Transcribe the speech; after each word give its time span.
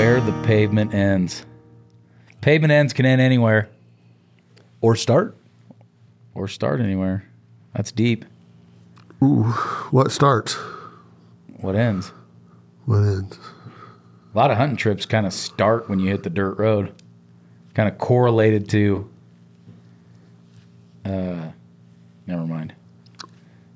where 0.00 0.18
the 0.18 0.32
pavement 0.46 0.94
ends. 0.94 1.44
Pavement 2.40 2.72
ends 2.72 2.94
can 2.94 3.04
end 3.04 3.20
anywhere 3.20 3.68
Or 4.80 4.96
start. 4.96 5.36
or 6.34 6.48
start 6.48 6.80
anywhere. 6.80 7.24
That's 7.74 7.92
deep. 7.92 8.24
Ooh, 9.22 9.42
What 9.90 10.10
starts? 10.10 10.54
What 11.58 11.76
ends? 11.76 12.12
What 12.86 13.00
ends? 13.00 13.38
A 14.34 14.38
lot 14.38 14.50
of 14.50 14.56
hunting 14.56 14.78
trips 14.78 15.04
kind 15.04 15.26
of 15.26 15.34
start 15.34 15.90
when 15.90 16.00
you 16.00 16.08
hit 16.08 16.22
the 16.22 16.30
dirt 16.30 16.58
road. 16.58 16.94
Kind 17.74 17.86
of 17.86 17.98
correlated 17.98 18.70
to. 18.70 19.06
Uh, 21.04 21.50
never 22.26 22.46
mind. 22.46 22.72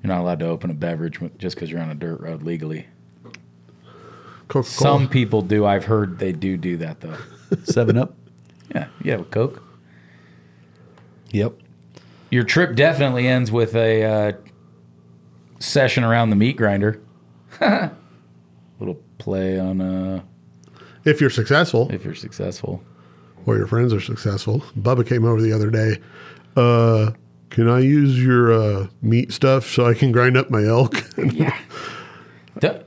You're 0.01 0.07
not 0.11 0.21
allowed 0.21 0.39
to 0.39 0.47
open 0.47 0.71
a 0.71 0.73
beverage 0.73 1.21
with- 1.21 1.37
just 1.37 1.55
because 1.55 1.69
you're 1.69 1.81
on 1.81 1.91
a 1.91 1.95
dirt 1.95 2.19
road 2.19 2.41
legally. 2.41 2.87
Coca-Cola. 4.47 4.63
Some 4.63 5.09
people 5.09 5.41
do. 5.41 5.65
I've 5.65 5.85
heard 5.85 6.19
they 6.19 6.31
do 6.31 6.57
do 6.57 6.77
that 6.77 7.01
though. 7.01 7.17
Seven 7.63 7.97
up. 7.97 8.15
Yeah, 8.73 8.87
you 9.03 9.11
have 9.11 9.21
a 9.21 9.25
Coke. 9.25 9.61
Yep. 11.31 11.53
Your 12.31 12.43
trip 12.43 12.75
definitely 12.75 13.27
ends 13.27 13.51
with 13.51 13.75
a 13.75 14.03
uh, 14.03 14.31
session 15.59 16.03
around 16.03 16.29
the 16.29 16.35
meat 16.35 16.57
grinder. 16.57 17.01
Little 18.79 19.01
play 19.17 19.57
on 19.59 19.79
uh, 19.81 20.21
if 21.05 21.21
you're 21.21 21.29
successful 21.29 21.89
if 21.91 22.03
you're 22.03 22.13
successful. 22.15 22.83
or 23.45 23.57
your 23.57 23.67
friends 23.67 23.93
are 23.93 24.01
successful. 24.01 24.61
Bubba 24.77 25.07
came 25.07 25.23
over 25.23 25.41
the 25.41 25.53
other 25.53 25.69
day. 25.69 25.99
Uh, 26.55 27.11
can 27.49 27.69
I 27.69 27.79
use 27.79 28.21
your 28.21 28.51
uh, 28.51 28.87
meat 29.01 29.31
stuff 29.31 29.65
so 29.67 29.85
I 29.85 29.93
can 29.93 30.11
grind 30.11 30.35
up 30.35 30.49
my 30.49 30.63
elk? 30.65 30.95
Duh. 32.59 32.79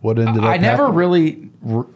What 0.00 0.18
ended 0.18 0.38
up? 0.44 0.50
I 0.50 0.56
never 0.56 0.84
happening? 0.86 0.96
really. 0.96 1.50
r- 1.68 1.86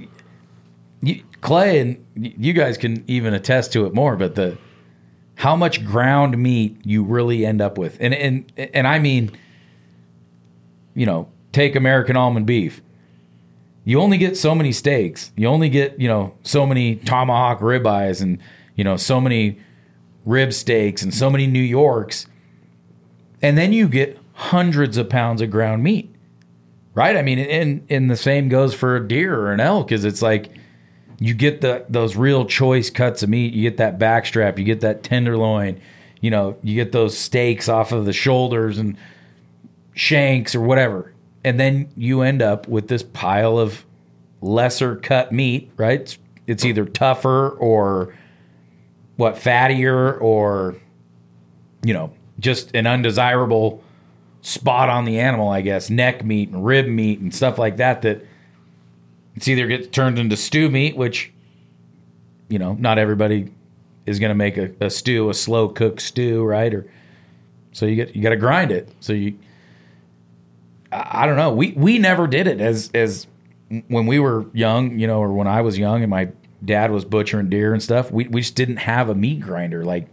You, 1.03 1.22
Clay 1.41 1.81
and 1.81 2.05
you 2.14 2.53
guys 2.53 2.77
can 2.77 3.03
even 3.09 3.34
attest 3.34 3.72
to 3.72 3.86
it 3.86 3.94
more, 3.94 4.17
but 4.17 4.34
the 4.36 4.56
how 5.36 5.56
much 5.56 5.84
ground 5.84 6.39
meat 6.39 6.77
you 6.84 7.03
really 7.03 7.44
end 7.44 7.61
up 7.61 7.77
with, 7.78 7.97
and 8.00 8.14
and 8.14 8.53
and 8.56 8.86
I 8.86 8.98
mean, 9.00 9.33
you 10.94 11.06
know, 11.06 11.28
take 11.53 11.75
American 11.75 12.17
almond 12.17 12.47
beef. 12.47 12.81
You 13.84 14.00
only 14.00 14.19
get 14.19 14.37
so 14.37 14.55
many 14.55 14.70
steaks. 14.70 15.33
You 15.37 15.48
only 15.48 15.69
get 15.69 15.98
you 16.00 16.06
know 16.06 16.34
so 16.42 16.64
many 16.66 16.97
tomahawk 16.97 17.59
ribeyes, 17.61 18.22
and 18.22 18.39
you 18.77 18.84
know 18.84 18.97
so 18.97 19.20
many 19.20 19.59
rib 20.25 20.53
steaks, 20.53 21.03
and 21.03 21.12
so 21.12 21.28
many 21.28 21.48
New 21.48 21.59
Yorks, 21.62 22.27
and 23.41 23.59
then 23.59 23.72
you 23.72 23.89
get 23.89 24.19
hundreds 24.34 24.97
of 24.97 25.09
pounds 25.09 25.41
of 25.42 25.50
ground 25.50 25.83
meat 25.83 26.11
right? 26.94 27.16
I 27.16 27.22
mean, 27.22 27.38
and 27.38 27.86
and 27.88 28.10
the 28.10 28.16
same 28.16 28.48
goes 28.48 28.74
for 28.74 28.96
a 28.96 29.06
deer 29.06 29.38
or 29.38 29.52
an 29.52 29.60
elk. 29.60 29.92
Is 29.92 30.04
it's 30.04 30.22
like 30.22 30.50
you 31.18 31.34
get 31.34 31.60
the 31.60 31.84
those 31.88 32.16
real 32.16 32.44
choice 32.44 32.90
cuts 32.90 33.22
of 33.22 33.28
meat. 33.28 33.54
You 33.54 33.62
get 33.62 33.78
that 33.78 33.98
backstrap. 33.98 34.58
You 34.58 34.64
get 34.64 34.80
that 34.80 35.02
tenderloin. 35.02 35.80
You 36.20 36.30
know, 36.30 36.56
you 36.62 36.74
get 36.74 36.92
those 36.92 37.16
steaks 37.16 37.68
off 37.68 37.92
of 37.92 38.04
the 38.04 38.12
shoulders 38.12 38.78
and 38.78 38.96
shanks 39.94 40.54
or 40.54 40.60
whatever, 40.60 41.12
and 41.44 41.58
then 41.58 41.90
you 41.96 42.22
end 42.22 42.42
up 42.42 42.68
with 42.68 42.88
this 42.88 43.02
pile 43.02 43.58
of 43.58 43.84
lesser 44.40 44.96
cut 44.96 45.32
meat. 45.32 45.70
Right? 45.76 46.00
It's, 46.00 46.18
it's 46.46 46.64
either 46.64 46.84
tougher 46.84 47.50
or 47.50 48.14
what 49.16 49.34
fattier 49.34 50.20
or 50.20 50.76
you 51.84 51.94
know 51.94 52.12
just 52.38 52.74
an 52.74 52.86
undesirable 52.86 53.82
spot 54.42 54.88
on 54.88 55.04
the 55.04 55.18
animal, 55.18 55.48
I 55.48 55.62
guess, 55.62 55.88
neck 55.88 56.24
meat 56.24 56.50
and 56.50 56.64
rib 56.64 56.86
meat 56.86 57.20
and 57.20 57.34
stuff 57.34 57.58
like 57.58 57.78
that 57.78 58.02
that 58.02 58.26
it's 59.34 59.48
either 59.48 59.66
gets 59.66 59.86
turned 59.88 60.18
into 60.18 60.36
stew 60.36 60.69
meat, 60.69 60.97
which 60.97 61.32
you 62.48 62.58
know, 62.58 62.75
not 62.75 62.98
everybody 62.98 63.50
is 64.04 64.19
going 64.19 64.28
to 64.28 64.34
make 64.34 64.58
a, 64.58 64.70
a 64.81 64.91
stew, 64.91 65.31
a 65.31 65.34
slow 65.34 65.69
cooked 65.69 66.02
stew, 66.02 66.44
right? 66.44 66.75
Or 66.75 66.86
so 67.72 67.86
you 67.86 67.97
get 67.97 68.14
you 68.14 68.22
got 68.22 68.31
to 68.31 68.36
grind 68.36 68.70
it. 68.70 68.92
So 69.00 69.14
you 69.14 69.38
I, 70.91 71.22
I 71.22 71.26
don't 71.26 71.36
know. 71.36 71.52
We 71.52 71.72
we 71.72 71.98
never 71.98 72.26
did 72.26 72.47
it 72.47 72.60
as 72.60 72.91
as 72.92 73.26
when 73.88 74.06
we 74.06 74.19
were 74.19 74.47
young, 74.52 74.98
you 74.98 75.06
know, 75.06 75.20
or 75.20 75.32
when 75.32 75.47
I 75.47 75.62
was 75.62 75.78
young 75.78 76.02
and 76.02 76.10
my 76.10 76.28
dad 76.64 76.91
was 76.91 77.04
butchering 77.04 77.48
deer 77.48 77.72
and 77.72 77.82
stuff. 77.82 78.10
We 78.10 78.28
we 78.28 78.42
just 78.42 78.56
didn't 78.56 78.78
have 78.78 79.08
a 79.08 79.14
meat 79.14 79.41
grinder 79.41 79.84
like 79.84 80.08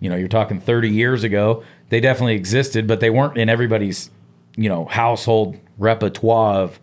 you 0.00 0.08
know, 0.08 0.16
you're 0.16 0.28
talking 0.28 0.60
30 0.60 0.90
years 0.90 1.24
ago. 1.24 1.64
They 1.90 2.00
definitely 2.00 2.34
existed, 2.34 2.86
but 2.86 3.00
they 3.00 3.10
weren't 3.10 3.38
in 3.38 3.48
everybody's, 3.48 4.10
you 4.56 4.68
know, 4.68 4.84
household 4.86 5.58
repertoire 5.78 6.56
of 6.60 6.80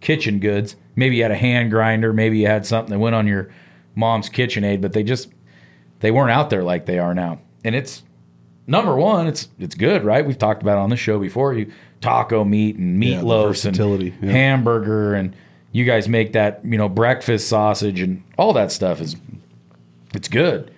kitchen 0.00 0.40
goods. 0.40 0.76
Maybe 0.96 1.16
you 1.16 1.22
had 1.22 1.30
a 1.30 1.36
hand 1.36 1.70
grinder, 1.70 2.12
maybe 2.12 2.38
you 2.38 2.46
had 2.46 2.66
something 2.66 2.90
that 2.92 2.98
went 2.98 3.14
on 3.14 3.26
your 3.26 3.50
mom's 3.94 4.28
KitchenAid, 4.28 4.80
but 4.80 4.92
they 4.92 5.02
just 5.02 5.28
they 6.00 6.10
weren't 6.10 6.30
out 6.30 6.50
there 6.50 6.62
like 6.62 6.86
they 6.86 6.98
are 6.98 7.14
now. 7.14 7.40
And 7.64 7.74
it's 7.74 8.02
number 8.66 8.96
one, 8.96 9.26
it's 9.26 9.48
it's 9.58 9.74
good, 9.74 10.04
right? 10.04 10.26
We've 10.26 10.38
talked 10.38 10.62
about 10.62 10.78
it 10.78 10.82
on 10.82 10.90
the 10.90 10.96
show 10.96 11.18
before. 11.18 11.54
You 11.54 11.70
taco 12.00 12.44
meat 12.44 12.76
and 12.76 13.02
Yeah, 13.02 13.20
meatloaf 13.20 13.40
and 13.44 13.48
versatility, 13.48 14.14
yeah. 14.22 14.30
hamburger 14.30 15.14
and 15.14 15.34
you 15.72 15.84
guys 15.84 16.08
make 16.08 16.32
that, 16.32 16.60
you 16.64 16.78
know, 16.78 16.88
breakfast 16.88 17.48
sausage 17.48 18.00
and 18.00 18.22
all 18.38 18.52
that 18.54 18.72
stuff 18.72 19.00
is 19.00 19.14
it's 20.14 20.28
good. 20.28 20.70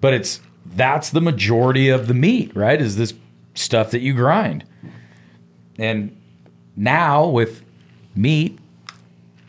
But 0.00 0.12
it's 0.14 0.40
that's 0.74 1.10
the 1.10 1.20
majority 1.20 1.88
of 1.88 2.06
the 2.08 2.14
meat, 2.14 2.54
right? 2.54 2.80
Is 2.80 2.96
this 2.96 3.14
stuff 3.54 3.90
that 3.90 4.00
you 4.00 4.14
grind. 4.14 4.64
And 5.78 6.16
now 6.76 7.26
with 7.26 7.62
meat, 8.14 8.58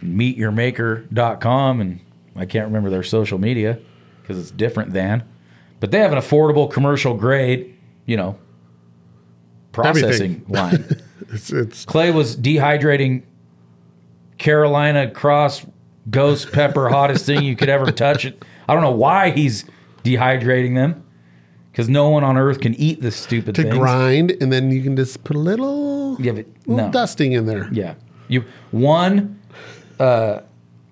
meatyourmaker.com 0.02 1.82
and 1.82 2.00
I 2.36 2.46
can't 2.46 2.66
remember 2.66 2.90
their 2.90 3.04
social 3.04 3.38
media 3.38 3.80
because 4.22 4.40
it's 4.40 4.52
different 4.52 4.94
than, 4.94 5.24
but 5.80 5.92
they 5.92 6.00
have 6.00 6.12
an 6.12 6.20
affordable 6.20 6.72
commercial 6.72 7.14
grade, 7.14 7.76
you 8.06 8.18
know, 8.18 8.38
processing 9.72 10.04
Everything. 10.04 10.46
line. 10.48 11.02
It's 11.30 11.52
it's 11.52 11.86
Clay 11.86 12.12
was 12.12 12.36
dehydrating 12.36 13.24
Carolina 14.38 15.10
Cross 15.10 15.66
Ghost 16.10 16.52
Pepper, 16.52 16.90
hottest 16.90 17.26
thing 17.26 17.44
you 17.44 17.56
could 17.56 17.70
ever 17.70 17.92
touch. 17.92 18.26
It. 18.26 18.44
I 18.68 18.74
don't 18.74 18.84
know 18.84 18.92
why 18.92 19.32
he's 19.32 19.66
dehydrating 20.04 20.76
them, 20.76 21.03
because 21.74 21.90
no 21.90 22.08
one 22.10 22.24
on 22.24 22.38
earth 22.38 22.62
can 22.62 22.74
eat 22.76 23.02
this 23.02 23.16
stupid 23.18 23.56
to 23.56 23.64
thing. 23.64 23.72
grind, 23.78 24.32
and 24.40 24.54
then 24.54 24.72
you 24.72 24.82
can 24.84 24.96
just 24.96 25.24
put 25.26 25.36
a 25.36 25.40
little, 25.40 26.16
Yeah, 26.22 26.32
but 26.34 26.46
little 26.68 26.86
no. 26.86 26.92
dusting 26.92 27.32
in 27.34 27.46
there. 27.48 27.68
Yeah, 27.74 27.96
you 28.30 28.46
one, 28.72 29.40
uh, 30.00 30.40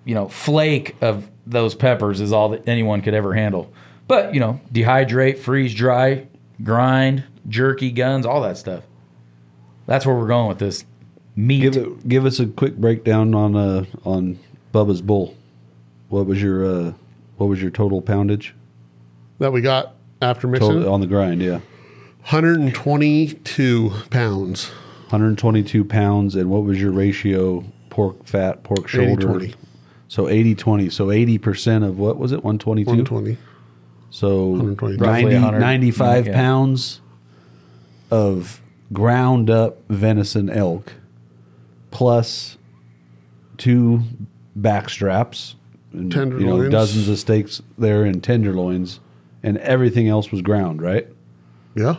you 0.04 0.14
know, 0.14 0.28
flake 0.28 0.96
of 1.00 1.30
those 1.46 1.74
peppers 1.74 2.20
is 2.20 2.32
all 2.32 2.48
that 2.50 2.68
anyone 2.68 3.00
could 3.00 3.14
ever 3.14 3.32
handle. 3.34 3.72
But 4.08 4.34
you 4.34 4.40
know, 4.40 4.60
dehydrate, 4.72 5.38
freeze 5.38 5.72
dry, 5.74 6.26
grind, 6.62 7.24
jerky 7.48 7.90
guns, 7.92 8.26
all 8.26 8.40
that 8.42 8.58
stuff. 8.58 8.84
That's 9.86 10.04
where 10.06 10.14
we're 10.16 10.26
going 10.28 10.48
with 10.48 10.58
this 10.58 10.84
meat. 11.34 11.60
Give 11.72 11.76
it, 11.76 12.08
give 12.08 12.26
us 12.26 12.38
a 12.40 12.46
quick 12.46 12.76
breakdown 12.76 13.34
on 13.34 13.56
uh 13.56 13.84
on 14.04 14.38
Bubba's 14.74 15.00
bull. 15.02 15.36
What 16.08 16.26
was 16.26 16.42
your 16.42 16.64
uh 16.64 16.92
what 17.38 17.46
was 17.46 17.60
your 17.62 17.70
total 17.70 18.00
poundage 18.02 18.54
That 19.38 19.52
we 19.52 19.60
got 19.60 19.94
after 20.22 20.46
mixing. 20.46 20.70
total, 20.70 20.92
on 20.92 21.00
the 21.00 21.06
grind? 21.06 21.42
Yeah, 21.42 21.60
122 22.30 23.92
pounds. 24.10 24.68
122 25.10 25.84
pounds. 25.84 26.36
And 26.36 26.48
what 26.48 26.64
was 26.64 26.80
your 26.80 26.92
ratio 26.92 27.64
pork 27.90 28.24
fat 28.24 28.62
pork 28.62 28.88
shoulder? 28.88 29.26
80-20. 29.26 29.54
So 30.08 30.28
80 30.28 30.54
20. 30.54 30.90
So 30.90 31.10
80 31.10 31.38
percent 31.38 31.84
of 31.84 31.98
what 31.98 32.18
was 32.18 32.32
it? 32.32 32.44
122. 32.44 32.88
120. 32.88 33.36
So 34.10 34.46
120. 34.46 34.96
'Roughly 34.96 35.38
90, 35.38 35.58
95 35.58 36.26
yeah. 36.26 36.32
pounds 36.34 37.00
of 38.10 38.60
ground 38.92 39.48
up 39.48 39.78
venison 39.88 40.50
elk 40.50 40.92
plus 41.90 42.58
two 43.56 44.02
back 44.56 44.90
straps, 44.90 45.54
and, 45.92 46.12
you 46.12 46.46
know, 46.46 46.68
dozens 46.68 47.08
of 47.08 47.18
steaks 47.18 47.62
there 47.78 48.04
and 48.04 48.22
tenderloins, 48.22 49.00
and 49.42 49.58
everything 49.58 50.08
else 50.08 50.30
was 50.30 50.42
ground, 50.42 50.80
right? 50.82 51.08
Yeah. 51.74 51.96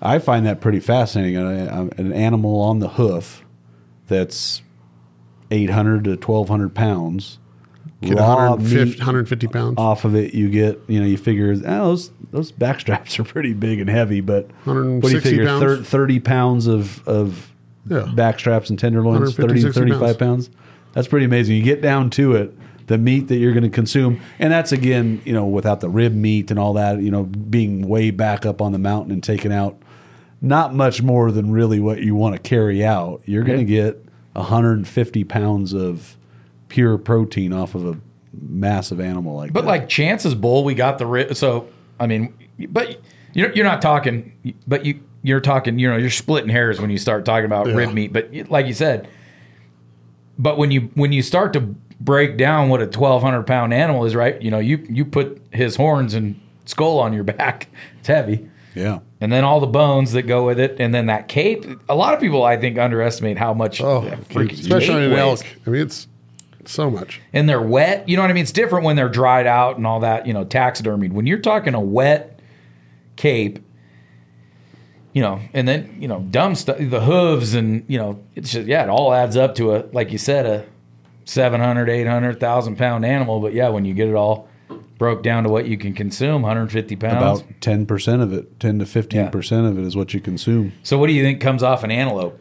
I 0.00 0.18
find 0.18 0.44
that 0.46 0.60
pretty 0.60 0.80
fascinating. 0.80 1.36
An, 1.36 1.90
an 1.96 2.12
animal 2.12 2.60
on 2.60 2.80
the 2.80 2.88
hoof 2.90 3.44
that's 4.08 4.62
800 5.50 6.04
to 6.04 6.10
1200 6.12 6.74
pounds. 6.74 7.38
Get 8.00 8.16
150, 8.16 8.98
150 8.98 9.46
pounds. 9.46 9.74
off 9.78 10.04
of 10.04 10.16
it, 10.16 10.34
you 10.34 10.50
get 10.50 10.80
you 10.88 10.98
know 10.98 11.06
you 11.06 11.16
figure 11.16 11.52
oh, 11.52 11.56
those 11.84 12.10
those 12.32 12.50
back 12.50 12.80
straps 12.80 13.16
are 13.20 13.24
pretty 13.24 13.52
big 13.52 13.78
and 13.78 13.88
heavy, 13.88 14.20
but 14.20 14.50
what 14.64 14.74
do 15.02 15.10
you 15.10 15.20
figure? 15.20 15.46
pounds? 15.46 15.62
Thir- 15.62 15.82
Thirty 15.84 16.18
pounds 16.18 16.66
of 16.66 17.06
of 17.06 17.52
Yeah. 17.88 18.10
back 18.16 18.40
straps 18.40 18.70
and 18.70 18.78
tenderloins, 18.78 19.38
150, 19.38 19.48
30, 19.48 19.60
60 19.74 19.80
35 20.00 20.18
pounds. 20.18 20.50
That's 20.94 21.06
pretty 21.06 21.26
amazing. 21.26 21.54
You 21.56 21.62
get 21.62 21.80
down 21.80 22.10
to 22.10 22.34
it, 22.34 22.52
the 22.92 22.98
meat 22.98 23.28
that 23.28 23.36
you're 23.36 23.52
going 23.52 23.62
to 23.64 23.70
consume, 23.70 24.20
and 24.38 24.52
that's 24.52 24.70
again 24.70 25.22
you 25.24 25.32
know 25.32 25.46
without 25.46 25.80
the 25.80 25.88
rib 25.88 26.14
meat 26.14 26.50
and 26.50 26.60
all 26.60 26.74
that, 26.74 27.00
you 27.00 27.10
know 27.10 27.24
being 27.24 27.88
way 27.88 28.10
back 28.10 28.44
up 28.44 28.60
on 28.60 28.72
the 28.72 28.78
mountain 28.78 29.10
and 29.12 29.22
taking 29.24 29.52
out 29.52 29.76
not 30.40 30.74
much 30.74 31.02
more 31.02 31.30
than 31.32 31.50
really 31.50 31.80
what 31.80 32.02
you 32.02 32.14
want 32.14 32.34
to 32.34 32.40
carry 32.40 32.84
out. 32.84 33.22
You're 33.24 33.44
going 33.44 33.60
to 33.60 33.64
get 33.64 34.04
150 34.32 35.24
pounds 35.24 35.72
of 35.72 36.16
pure 36.68 36.98
protein 36.98 37.52
off 37.52 37.74
of 37.74 37.86
a 37.86 37.96
massive 38.40 38.98
animal 38.98 39.36
like 39.36 39.52
But 39.52 39.62
that. 39.62 39.66
like 39.68 39.88
Chance's 39.88 40.34
bull, 40.34 40.64
we 40.64 40.74
got 40.74 40.98
the 40.98 41.06
rib. 41.06 41.36
So 41.36 41.68
I 42.00 42.06
mean, 42.06 42.34
but 42.68 43.00
you're 43.34 43.52
you're 43.52 43.64
not 43.64 43.80
talking. 43.82 44.32
But 44.66 44.84
you 44.84 45.00
you're 45.22 45.40
talking. 45.40 45.78
You 45.78 45.88
know, 45.90 45.96
you're 45.96 46.10
splitting 46.10 46.50
hairs 46.50 46.80
when 46.80 46.90
you 46.90 46.98
start 46.98 47.24
talking 47.24 47.44
about 47.46 47.68
Yeah. 47.68 47.74
rib 47.74 47.92
meat. 47.94 48.12
But 48.12 48.32
like 48.50 48.66
you 48.66 48.74
said, 48.74 49.08
but 50.38 50.58
when 50.58 50.70
you 50.70 50.90
when 50.94 51.12
you 51.12 51.22
start 51.22 51.52
to 51.52 51.60
break 52.04 52.36
down 52.36 52.68
what 52.68 52.80
a 52.80 52.86
1,200 52.86 53.42
pound 53.44 53.72
animal 53.74 54.04
is, 54.04 54.14
right? 54.14 54.40
You 54.42 54.50
know, 54.50 54.58
you 54.58 54.84
you 54.90 55.04
put 55.04 55.40
his 55.52 55.76
horns 55.76 56.14
and 56.14 56.40
skull 56.64 56.98
on 56.98 57.12
your 57.12 57.24
back. 57.24 57.68
It's 58.00 58.08
heavy. 58.08 58.48
yeah, 58.74 58.98
And 59.20 59.30
then 59.32 59.44
all 59.44 59.60
the 59.60 59.66
bones 59.68 60.10
that 60.12 60.22
go 60.22 60.44
with 60.44 60.58
it, 60.58 60.76
and 60.80 60.92
then 60.92 61.06
that 61.06 61.28
cape. 61.28 61.64
A 61.88 61.94
lot 61.94 62.14
of 62.14 62.20
people, 62.20 62.42
I 62.42 62.56
think, 62.56 62.78
underestimate 62.78 63.38
how 63.38 63.54
much 63.54 63.80
Oh, 63.80 64.00
especially 64.34 64.94
on 64.94 65.02
an 65.02 65.12
elk. 65.12 65.46
I 65.66 65.70
mean, 65.70 65.82
it's 65.82 66.08
so 66.64 66.90
much. 66.90 67.20
and 67.32 67.48
they're 67.48 67.60
wet. 67.62 68.08
You 68.08 68.16
know 68.16 68.22
what 68.24 68.30
I 68.30 68.34
mean? 68.34 68.42
It's 68.42 68.50
different 68.50 68.84
when 68.84 68.96
they're 68.96 69.08
dried 69.08 69.46
out 69.46 69.76
and 69.76 69.86
all 69.86 70.00
that, 70.00 70.26
you 70.26 70.32
know, 70.32 70.44
taxidermied. 70.44 71.12
When 71.12 71.26
you're 71.26 71.38
talking 71.38 71.74
a 71.74 71.80
wet 71.80 72.40
cape, 73.14 73.60
you 75.12 75.22
know, 75.22 75.40
and 75.52 75.68
then, 75.68 75.96
you 76.00 76.08
know, 76.08 76.20
dumb 76.30 76.54
stuff, 76.56 76.78
the 76.80 77.00
hooves 77.02 77.54
and, 77.54 77.84
you 77.86 77.98
know, 77.98 78.18
it's 78.34 78.50
just, 78.52 78.66
yeah, 78.66 78.82
it 78.82 78.88
all 78.88 79.12
adds 79.12 79.36
up 79.36 79.54
to 79.56 79.76
a, 79.76 79.84
like 79.92 80.10
you 80.10 80.18
said, 80.18 80.46
a 80.46 80.64
700, 81.24 81.88
800, 81.88 82.34
1,000 82.34 82.76
pound 82.76 83.04
animal. 83.04 83.40
But 83.40 83.52
yeah, 83.54 83.68
when 83.68 83.84
you 83.84 83.94
get 83.94 84.08
it 84.08 84.14
all 84.14 84.48
broke 84.98 85.22
down 85.22 85.42
to 85.44 85.48
what 85.50 85.66
you 85.66 85.76
can 85.76 85.94
consume, 85.94 86.42
150 86.42 86.96
pounds. 86.96 87.40
about 87.40 87.60
ten 87.60 87.86
percent 87.86 88.22
of 88.22 88.32
it, 88.32 88.60
ten 88.60 88.78
to 88.78 88.86
fifteen 88.86 89.28
percent 89.30 89.66
of 89.66 89.78
it 89.78 89.84
is 89.84 89.96
what 89.96 90.14
you 90.14 90.20
consume. 90.20 90.72
so 90.82 90.96
what 90.98 91.08
do 91.08 91.12
you 91.12 91.22
think 91.24 91.40
comes 91.40 91.62
off 91.62 91.82
an 91.82 91.90
antelope? 91.90 92.38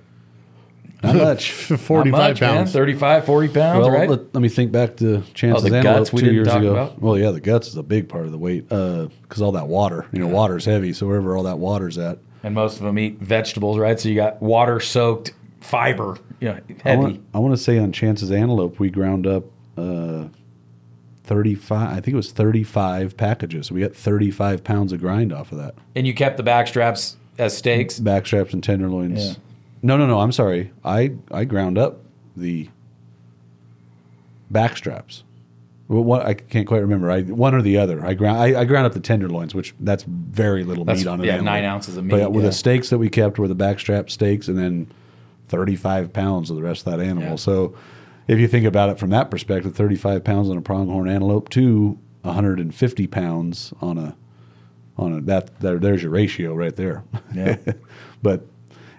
Not 1.03 1.15
much. 1.15 1.69
Not 1.71 1.79
45 1.79 2.11
much, 2.11 2.41
man. 2.41 2.57
pounds. 2.57 2.71
35, 2.73 3.25
40 3.25 3.47
pounds, 3.47 3.79
Well, 3.79 3.89
right? 3.89 4.07
let, 4.07 4.35
let 4.35 4.41
me 4.41 4.49
think 4.49 4.71
back 4.71 4.97
to 4.97 5.23
Chance's 5.33 5.65
Oh, 5.65 5.69
the 5.69 5.75
antelope 5.75 5.97
guts 5.97 6.13
we 6.13 6.19
two 6.19 6.25
didn't 6.27 6.35
years 6.35 6.47
talk 6.49 6.57
ago. 6.59 6.71
about? 6.73 7.01
Well, 7.01 7.17
yeah, 7.17 7.31
the 7.31 7.39
guts 7.41 7.67
is 7.69 7.75
a 7.77 7.81
big 7.81 8.07
part 8.07 8.25
of 8.25 8.31
the 8.31 8.37
weight 8.37 8.71
uh, 8.71 9.07
because 9.23 9.41
all 9.41 9.53
that 9.53 9.67
water. 9.67 10.05
You 10.11 10.19
know, 10.19 10.27
water's 10.27 10.65
heavy, 10.65 10.93
so 10.93 11.07
wherever 11.07 11.35
all 11.35 11.41
that 11.43 11.57
water's 11.57 11.97
at. 11.97 12.19
and 12.43 12.53
most 12.53 12.77
of 12.77 12.83
them 12.83 12.99
eat 12.99 13.17
vegetables, 13.19 13.79
right? 13.79 13.99
So 13.99 14.09
you 14.09 14.15
got 14.15 14.39
water 14.43 14.79
soaked 14.79 15.33
fiber, 15.61 16.17
you 16.41 16.49
know, 16.49 16.59
I 16.69 16.89
heavy. 16.89 17.01
want, 17.01 17.25
I 17.33 17.39
want 17.39 17.53
to 17.55 17.61
say 17.61 17.77
on 17.79 17.91
Chance's 17.93 18.31
antelope, 18.31 18.79
we 18.79 18.89
ground 18.89 19.25
up 19.25 19.45
uh, 19.77 20.25
thirty-five. 21.23 21.89
I 21.89 21.95
think 21.95 22.09
it 22.09 22.15
was 22.15 22.31
thirty-five 22.31 23.15
packages. 23.15 23.67
So 23.67 23.75
we 23.75 23.81
got 23.81 23.95
thirty-five 23.95 24.63
pounds 24.63 24.91
of 24.91 24.99
grind 24.99 25.31
off 25.31 25.51
of 25.51 25.57
that. 25.59 25.75
and 25.95 26.05
you 26.05 26.13
kept 26.13 26.37
the 26.37 26.43
back 26.43 26.67
straps 26.67 27.15
as 27.37 27.57
steaks. 27.57 27.99
Backstraps 27.99 28.53
and 28.53 28.63
tenderloins. 28.63 29.25
Yeah. 29.29 29.33
No, 29.83 29.97
no, 29.97 30.05
no. 30.05 30.19
I'm 30.19 30.31
sorry. 30.31 30.71
I 30.83 31.13
I 31.31 31.45
ground 31.45 31.77
up 31.77 31.99
the 32.35 32.69
backstraps. 34.51 35.23
Well, 35.87 36.03
what 36.03 36.25
I 36.25 36.35
can't 36.35 36.67
quite 36.67 36.79
remember. 36.81 37.11
I 37.11 37.21
one 37.23 37.53
or 37.53 37.61
the 37.61 37.77
other. 37.77 38.05
I 38.05 38.13
ground 38.13 38.37
I, 38.39 38.61
I 38.61 38.65
ground 38.65 38.85
up 38.85 38.93
the 38.93 38.99
tenderloins, 38.99 39.53
which 39.53 39.73
that's 39.79 40.03
very 40.03 40.63
little 40.63 40.85
That's- 40.85 41.03
meat 41.03 41.09
on 41.09 41.19
it. 41.21 41.25
yeah, 41.25 41.41
nine 41.41 41.65
ounces 41.65 41.97
of 41.97 42.05
meat, 42.05 42.11
But 42.11 42.31
with 42.31 42.43
yeah. 42.43 42.49
the 42.49 42.55
steaks 42.55 42.89
that 42.89 42.97
we 42.97 43.09
kept 43.09 43.37
were 43.39 43.47
the 43.47 43.55
backstrap 43.55 44.09
steaks, 44.09 44.47
and 44.47 44.57
then 44.57 44.87
thirty 45.51 45.75
five 45.75 46.13
pounds 46.13 46.49
of 46.49 46.55
the 46.55 46.63
rest 46.63 46.87
of 46.87 46.93
that 46.93 47.05
animal. 47.05 47.31
Yeah. 47.31 47.35
So 47.35 47.75
if 48.27 48.39
you 48.39 48.47
think 48.47 48.65
about 48.65 48.89
it 48.89 48.97
from 48.97 49.09
that 49.11 49.29
perspective, 49.29 49.75
thirty 49.75 49.97
five 49.97 50.23
pounds 50.23 50.49
on 50.49 50.57
a 50.57 50.61
pronghorn 50.61 51.07
antelope 51.07 51.49
to 51.49 51.99
one 52.21 52.33
hundred 52.33 52.59
and 52.59 52.73
fifty 52.73 53.05
pounds 53.05 53.73
on 53.81 53.97
a 53.97 54.15
on 54.97 55.13
a 55.13 55.21
that 55.21 55.59
there, 55.59 55.77
there's 55.77 56.01
your 56.01 56.11
ratio 56.11 56.55
right 56.55 56.75
there. 56.75 57.03
Yeah. 57.35 57.57
but 58.23 58.45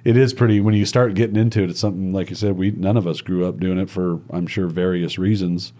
it 0.04 0.16
is 0.16 0.34
pretty 0.34 0.60
when 0.60 0.74
you 0.74 0.84
start 0.84 1.14
getting 1.14 1.36
into 1.36 1.62
it. 1.62 1.70
It's 1.70 1.80
something 1.80 2.12
like 2.12 2.30
you 2.30 2.36
said. 2.36 2.56
We 2.56 2.70
none 2.70 2.96
of 2.96 3.06
us 3.06 3.20
grew 3.20 3.46
up 3.46 3.58
doing 3.58 3.78
it 3.78 3.88
for 3.90 4.20
I'm 4.30 4.46
sure 4.46 4.68
various 4.68 5.18
reasons. 5.18 5.72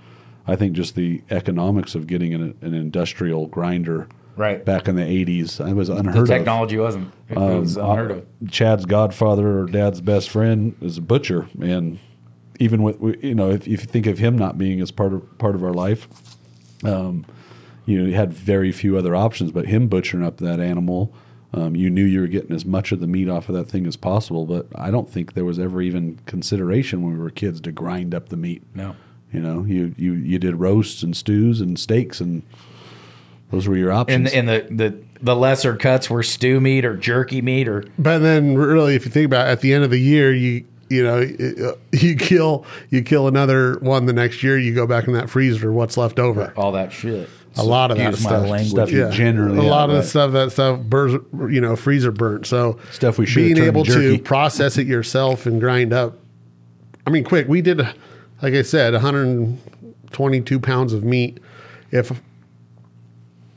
I 0.46 0.56
think 0.56 0.72
just 0.72 0.96
the 0.96 1.22
economics 1.30 1.94
of 1.94 2.08
getting 2.08 2.34
an, 2.34 2.56
an 2.62 2.74
industrial 2.74 3.46
grinder 3.46 4.08
Right. 4.36 4.64
back 4.64 4.88
in 4.88 4.96
the 4.96 5.02
80s, 5.02 5.60
I 5.60 5.72
was 5.74 5.88
The 5.88 5.96
unheard 5.96 6.22
of. 6.22 6.28
technology 6.28 6.78
wasn't. 6.78 7.12
It 7.28 7.36
was 7.36 7.76
Um, 7.76 7.90
unheard 7.90 8.10
of. 8.12 8.26
Chad's 8.50 8.86
godfather 8.86 9.60
or 9.60 9.66
dad's 9.66 10.00
best 10.00 10.30
friend 10.30 10.74
is 10.80 10.96
a 10.98 11.02
butcher, 11.02 11.48
and 11.60 11.98
even 12.58 12.82
with 12.82 13.00
you 13.22 13.34
know, 13.34 13.50
if, 13.50 13.62
if 13.62 13.68
you 13.68 13.76
think 13.86 14.06
of 14.06 14.18
him 14.18 14.36
not 14.38 14.56
being 14.56 14.80
as 14.80 14.90
part 14.90 15.12
of 15.12 15.38
part 15.38 15.54
of 15.54 15.62
our 15.62 15.74
life, 15.74 16.08
um, 16.84 17.24
you 17.86 17.98
know, 18.00 18.06
you 18.08 18.14
had 18.14 18.32
very 18.32 18.72
few 18.72 18.96
other 18.96 19.14
options. 19.14 19.50
But 19.52 19.66
him 19.66 19.88
butchering 19.88 20.22
up 20.24 20.38
that 20.38 20.60
animal, 20.60 21.12
um, 21.52 21.74
you 21.76 21.90
knew 21.90 22.04
you 22.04 22.20
were 22.20 22.26
getting 22.26 22.54
as 22.54 22.64
much 22.64 22.92
of 22.92 23.00
the 23.00 23.06
meat 23.06 23.28
off 23.28 23.48
of 23.48 23.54
that 23.54 23.68
thing 23.68 23.86
as 23.86 23.96
possible. 23.96 24.46
But 24.46 24.66
I 24.74 24.90
don't 24.90 25.10
think 25.10 25.34
there 25.34 25.44
was 25.44 25.58
ever 25.58 25.82
even 25.82 26.18
consideration 26.26 27.02
when 27.02 27.12
we 27.14 27.18
were 27.18 27.30
kids 27.30 27.60
to 27.62 27.72
grind 27.72 28.14
up 28.14 28.28
the 28.30 28.36
meat. 28.36 28.62
No. 28.74 28.96
You 29.32 29.40
know, 29.40 29.64
you 29.64 29.94
you 29.98 30.12
you 30.12 30.38
did 30.38 30.56
roasts 30.56 31.02
and 31.02 31.16
stews 31.16 31.60
and 31.60 31.78
steaks, 31.78 32.20
and 32.20 32.42
those 33.52 33.68
were 33.68 33.76
your 33.76 33.92
options. 33.92 34.32
and 34.32 34.48
the, 34.48 34.66
the 34.70 34.98
the 35.22 35.36
lesser 35.36 35.76
cuts 35.76 36.10
were 36.10 36.24
stew 36.24 36.60
meat 36.60 36.84
or 36.84 36.96
jerky 36.96 37.40
meat 37.40 37.68
or 37.68 37.84
But 37.96 38.18
then, 38.18 38.56
really, 38.56 38.96
if 38.96 39.04
you 39.04 39.12
think 39.12 39.26
about 39.26 39.46
it, 39.46 39.50
at 39.52 39.60
the 39.60 39.72
end 39.72 39.84
of 39.84 39.90
the 39.90 40.00
year, 40.00 40.34
you 40.34 40.64
you 40.88 41.04
know 41.04 41.20
uh, 41.20 41.76
you 41.92 42.16
kill 42.16 42.66
you 42.90 43.02
kill 43.02 43.28
another 43.28 43.78
one 43.78 44.06
the 44.06 44.12
next 44.12 44.42
year. 44.42 44.58
You 44.58 44.74
go 44.74 44.86
back 44.88 45.06
in 45.06 45.12
that 45.12 45.30
freezer. 45.30 45.72
What's 45.72 45.96
left 45.96 46.18
over? 46.18 46.52
all 46.56 46.72
that 46.72 46.92
shit. 46.92 47.28
A 47.56 47.62
lot 47.62 47.90
of 47.90 47.98
that 47.98 48.12
my 48.12 48.18
stuff. 48.18 48.48
language. 48.48 48.70
Stuff 48.70 48.90
you 48.90 49.10
generally 49.10 49.58
a 49.58 49.62
lot 49.62 49.90
yeah, 49.90 49.96
of 49.96 50.02
the 50.02 50.08
stuff 50.08 50.32
that 50.32 50.52
stuff 50.52 50.80
burns, 50.80 51.22
you 51.52 51.60
know, 51.60 51.76
freezer 51.76 52.10
burnt. 52.10 52.46
So 52.46 52.78
Stuff 52.92 53.18
we 53.18 53.26
should've 53.26 53.54
being 53.56 53.66
able 53.66 53.84
jerky. 53.84 54.16
to 54.16 54.22
process 54.22 54.78
it 54.78 54.86
yourself 54.86 55.44
and 55.44 55.60
grind 55.60 55.92
up. 55.92 56.18
I 57.06 57.10
mean, 57.10 57.24
quick. 57.24 57.48
We 57.48 57.60
did, 57.60 57.80
like 58.40 58.54
I 58.54 58.62
said, 58.62 58.94
122 58.94 60.60
pounds 60.60 60.92
of 60.94 61.04
meat. 61.04 61.40
If 61.90 62.22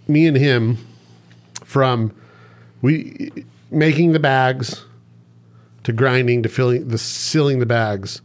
me 0.07 0.27
and 0.27 0.37
him 0.37 0.77
from 1.63 2.13
we 2.81 3.31
making 3.71 4.11
the 4.11 4.19
bags 4.19 4.85
to 5.83 5.91
grinding 5.93 6.43
to 6.43 6.49
filling 6.49 6.87
the 6.87 6.97
sealing 6.97 7.59
the 7.59 7.65
bags 7.65 8.21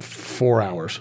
four 0.00 0.60
hours. 0.62 1.00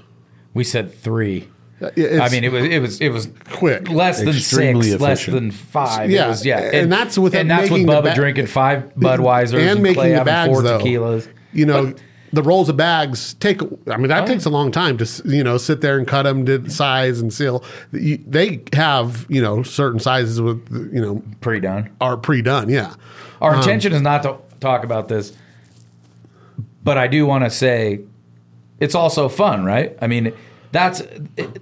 We 0.54 0.64
said 0.64 0.94
three. 0.94 1.48
It's 1.80 2.22
I 2.22 2.30
mean, 2.30 2.44
it 2.44 2.52
was 2.52 2.64
it 2.66 2.80
was 2.80 3.02
it 3.02 3.10
was 3.10 3.28
quick. 3.50 3.90
less 3.90 4.20
than 4.20 4.30
Extremely 4.30 4.90
six, 4.90 5.02
less 5.02 5.26
than 5.26 5.50
five. 5.50 6.12
Yeah, 6.12 6.26
it 6.26 6.30
was, 6.30 6.46
yeah, 6.46 6.60
and 6.74 6.92
that's 6.92 7.18
with 7.18 7.34
and 7.34 7.50
that's 7.50 7.72
with 7.72 7.82
making 7.82 7.88
Bubba 7.88 8.04
ba- 8.04 8.16
drinking 8.16 8.46
five 8.46 8.94
Budweisers 8.96 9.54
and, 9.60 9.70
and 9.70 9.82
making 9.82 9.96
Clay 9.96 10.10
the 10.10 10.18
having 10.18 10.32
bags 10.32 10.54
four 10.54 10.62
though. 10.62 10.80
tequilas. 10.80 11.28
You 11.54 11.66
know, 11.66 11.96
the 12.34 12.42
rolls 12.44 12.70
of 12.70 12.78
bags 12.78 13.34
take. 13.36 13.62
I 13.90 13.98
mean, 13.98 14.08
that 14.08 14.24
Oh. 14.24 14.26
takes 14.28 14.46
a 14.46 14.50
long 14.50 14.72
time 14.72 14.98
to 14.98 15.22
you 15.26 15.44
know 15.44 15.58
sit 15.58 15.82
there 15.82 15.98
and 15.98 16.08
cut 16.08 16.24
them 16.24 16.46
to 16.46 16.70
size 16.70 17.20
and 17.20 17.34
seal. 17.34 17.64
They 17.92 18.62
have 18.74 19.26
you 19.30 19.42
know 19.42 19.64
certain 19.64 20.00
sizes 20.00 20.42
with 20.42 20.66
you 20.94 21.02
know 21.02 21.22
Pre 21.42 21.60
done. 21.60 21.90
are 22.00 22.18
pre 22.18 22.42
done. 22.42 22.70
Yeah, 22.70 22.94
Our 23.42 23.54
Um, 23.54 23.60
intention 23.60 23.94
is 23.94 24.02
not 24.02 24.24
to 24.24 24.36
talk 24.60 24.84
about 24.84 25.08
this, 25.10 25.34
but 26.84 26.98
I 26.98 27.08
do 27.08 27.26
want 27.26 27.44
to 27.44 27.50
say 27.50 28.02
it's 28.80 28.96
also 28.96 29.28
fun, 29.30 29.64
right? 29.66 29.98
I 30.02 30.08
mean, 30.08 30.32
that's 30.72 31.02
it, 31.38 31.62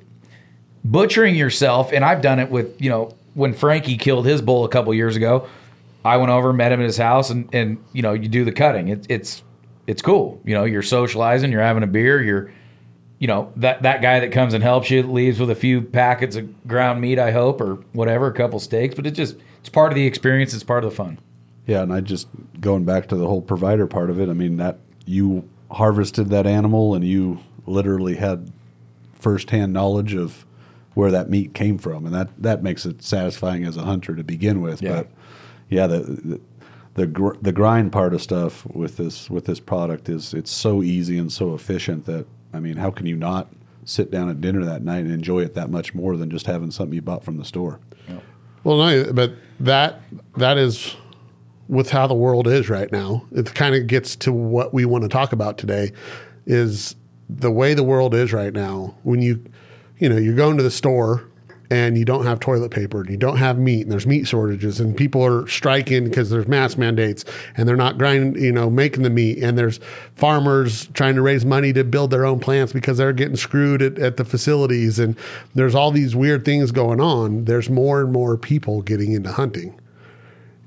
butchering 0.86 1.36
yourself, 1.36 1.92
and 1.92 2.04
I've 2.06 2.22
done 2.22 2.40
it 2.40 2.50
with 2.52 2.80
you 2.82 2.90
know 2.90 3.14
when 3.34 3.54
Frankie 3.54 3.98
killed 3.98 4.26
his 4.26 4.42
bull 4.42 4.66
a 4.66 4.70
couple 4.70 4.94
years 4.94 5.16
ago. 5.16 5.48
I 6.06 6.16
went 6.18 6.30
over, 6.32 6.54
met 6.54 6.72
him 6.72 6.80
at 6.80 6.86
his 6.86 6.98
house, 6.98 7.30
and 7.30 7.50
and 7.54 7.78
you 7.94 8.02
know 8.02 8.14
you 8.14 8.28
do 8.30 8.46
the 8.46 8.52
cutting. 8.52 8.88
It, 8.90 9.06
it's 9.10 9.44
it's 9.90 10.04
cool. 10.04 10.40
You 10.46 10.54
know, 10.54 10.66
you're 10.66 10.84
socializing, 10.84 11.52
you're 11.52 11.64
having 11.64 11.82
a 11.82 11.88
beer, 11.88 12.22
you're 12.22 12.52
you 13.18 13.28
know 13.28 13.52
that 13.58 13.82
that 13.82 14.02
guy 14.02 14.20
that 14.20 14.32
comes 14.32 14.54
and 14.54 14.64
helps 14.64 14.92
you 14.92 15.02
leaves 15.04 15.40
with 15.40 15.50
a 15.50 15.56
few 15.56 15.82
packets 15.82 16.36
of 16.36 16.68
ground 16.68 17.02
meat, 17.02 17.18
I 17.18 17.32
hope, 17.32 17.60
or 17.60 17.76
whatever, 17.92 18.28
a 18.28 18.34
couple 18.34 18.60
steaks. 18.60 18.94
But 18.94 19.08
it 19.08 19.12
just 19.12 19.36
it's 19.60 19.70
part 19.70 19.92
of 19.92 19.96
the 19.96 20.06
experience. 20.06 20.54
It's 20.54 20.64
part 20.64 20.84
of 20.84 20.92
the 20.92 20.96
fun. 20.96 21.18
Yeah, 21.66 21.82
and 21.82 21.92
I 21.92 22.02
just 22.02 22.28
going 22.62 22.86
back 22.86 23.08
to 23.08 23.16
the 23.16 23.28
whole 23.28 23.42
provider 23.42 23.88
part 23.88 24.12
of 24.12 24.20
it. 24.20 24.30
I 24.30 24.34
mean 24.34 24.58
that 24.58 24.78
you 25.06 25.50
harvested 25.72 26.30
that 26.30 26.46
animal 26.46 26.94
and 26.94 27.04
you 27.04 27.40
literally 27.66 28.16
had 28.16 28.52
firsthand 29.14 29.74
knowledge 29.74 30.14
of 30.14 30.46
where 30.94 31.10
that 31.12 31.32
meat 31.32 31.56
came 31.56 31.80
from, 31.80 32.06
and 32.06 32.14
that 32.14 32.30
that 32.38 32.62
makes 32.62 32.86
it 32.86 33.02
satisfying 33.02 33.66
as 33.66 33.76
a 33.76 33.82
hunter 33.82 34.16
to 34.16 34.24
begin 34.24 34.62
with. 34.62 34.84
Yeah. 34.84 34.98
But 34.98 35.08
yeah, 35.68 35.88
the 35.88 36.00
the 36.00 36.42
the, 37.00 37.08
gr- 37.08 37.38
the 37.42 37.54
grind 37.54 37.94
part 37.94 38.14
of 38.14 38.22
stuff 38.22 38.66
with 38.66 38.98
this 38.98 39.30
with 39.30 39.46
this 39.46 39.62
product 39.62 40.10
is 40.10 40.34
it's 40.34 40.52
so 40.52 40.84
easy 40.84 41.18
and 41.18 41.32
so 41.32 41.54
efficient 41.54 42.06
that 42.08 42.28
I 42.54 42.60
mean, 42.60 42.76
how 42.76 42.92
can 42.92 43.06
you 43.06 43.16
not 43.16 43.48
sit 43.86 44.12
down 44.12 44.30
at 44.30 44.42
dinner 44.42 44.66
that 44.66 44.84
night 44.84 45.06
and 45.06 45.12
enjoy 45.12 45.44
it 45.44 45.54
that 45.54 45.70
much 45.70 45.96
more 45.96 46.18
than 46.18 46.30
just 46.30 46.46
having 46.46 46.72
something 46.72 46.94
you 46.94 47.02
bought 47.02 47.24
from 47.24 47.38
the 47.38 47.46
store? 47.46 47.80
Well, 48.66 48.78
no, 48.78 49.14
but 49.14 49.32
that 49.62 50.02
that 50.36 50.58
is 50.58 50.98
with 51.70 51.90
how 51.90 52.06
the 52.06 52.16
world 52.16 52.48
is 52.48 52.70
right 52.70 52.92
now. 52.92 53.26
It 53.32 53.56
kind 53.56 53.76
of 53.76 53.88
gets 53.88 54.18
to 54.18 54.34
what 54.34 54.74
we 54.74 54.84
want 54.84 55.04
to 55.04 55.10
talk 55.10 55.32
about 55.32 55.58
today 55.58 55.94
is 56.46 56.98
the 57.30 57.52
way 57.52 57.76
the 57.76 57.84
world 57.84 58.14
is 58.14 58.34
right 58.34 58.52
now. 58.52 58.98
When 59.04 59.22
you 59.22 59.42
you 60.00 60.10
know, 60.10 60.18
you're 60.18 60.36
going 60.36 60.58
to 60.58 60.64
the 60.64 60.72
store 60.72 61.29
and 61.70 61.98
you 61.98 62.06
don't 62.06 62.26
have 62.26 62.40
toilet 62.40 62.72
paper 62.72 63.02
and 63.02 63.10
you 63.10 63.18
don't 63.18 63.38
have 63.38 63.60
meat 63.60 63.82
and 63.82 63.92
there's 63.92 64.08
meat 64.08 64.28
shortages 64.28 64.80
and 64.80 64.98
people 64.98 65.24
are 65.24 65.48
striking 65.48 66.06
because 66.06 66.30
there's 66.30 66.48
mask 66.48 66.78
mandates 66.78 67.24
and 67.56 67.68
they're 67.68 67.76
not 67.76 67.98
grinding, 67.98 68.42
you 68.42 68.52
know, 68.52 68.70
making 68.70 69.04
the 69.04 69.10
meat 69.10 69.38
and 69.44 69.58
there's 69.58 69.80
farmers 70.16 70.88
trying 70.94 71.16
to 71.16 71.22
raise 71.22 71.46
money 71.46 71.72
to 71.74 71.84
build 71.84 72.12
their 72.12 72.26
own 72.26 72.40
plants 72.40 72.74
because 72.74 72.98
they're 72.98 73.14
getting 73.14 73.36
screwed 73.36 73.82
at, 73.82 74.00
at 74.00 74.18
the 74.18 74.26
facilities 74.26 74.98
and 74.98 75.16
there's 75.54 75.76
all 75.76 75.92
these 75.92 76.16
weird 76.16 76.44
things 76.44 76.72
going 76.72 77.00
on. 77.00 77.46
There's 77.46 77.70
more 77.70 78.02
and 78.02 78.12
more 78.12 78.38
people 78.38 78.82
getting 78.82 79.12
into 79.12 79.32
hunting 79.32 79.80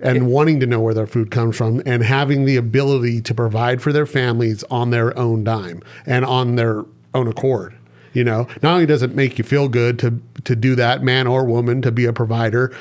and 0.01 0.27
wanting 0.27 0.61
to 0.61 0.67
know 0.67 0.81
where 0.81 0.95
their 0.95 1.07
food 1.07 1.31
comes 1.31 1.57
from 1.57 1.81
and 1.87 2.03
having 2.03 2.45
the 2.45 2.57
ability 2.57 3.21
to 3.23 3.35
provide 3.35 3.81
for 3.81 3.93
their 3.93 4.07
families 4.07 4.65
on 4.65 4.91
their 4.91 5.17
own 5.17 5.45
dime 5.45 5.81
and 6.07 6.25
on 6.25 6.57
their 6.57 6.85
own 7.15 7.29
accord. 7.29 7.77
You 8.13 8.25
know, 8.25 8.47
not 8.63 8.75
only 8.75 8.87
does 8.87 9.03
it 9.03 9.15
make 9.15 9.39
you 9.39 9.45
feel 9.45 9.69
good 9.69 9.99
to 10.01 10.21
to 10.45 10.57
do 10.57 10.75
that, 10.77 11.03
man 11.03 11.27
or 11.27 11.45
woman, 11.45 11.83
to 11.83 11.93
be 11.93 12.05
a 12.05 12.13
provider, 12.13 12.75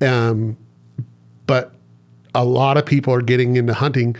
um, 0.00 0.56
but 1.46 1.72
a 2.34 2.44
lot 2.44 2.76
of 2.76 2.84
people 2.84 3.12
are 3.14 3.22
getting 3.22 3.56
into 3.56 3.74
hunting 3.74 4.16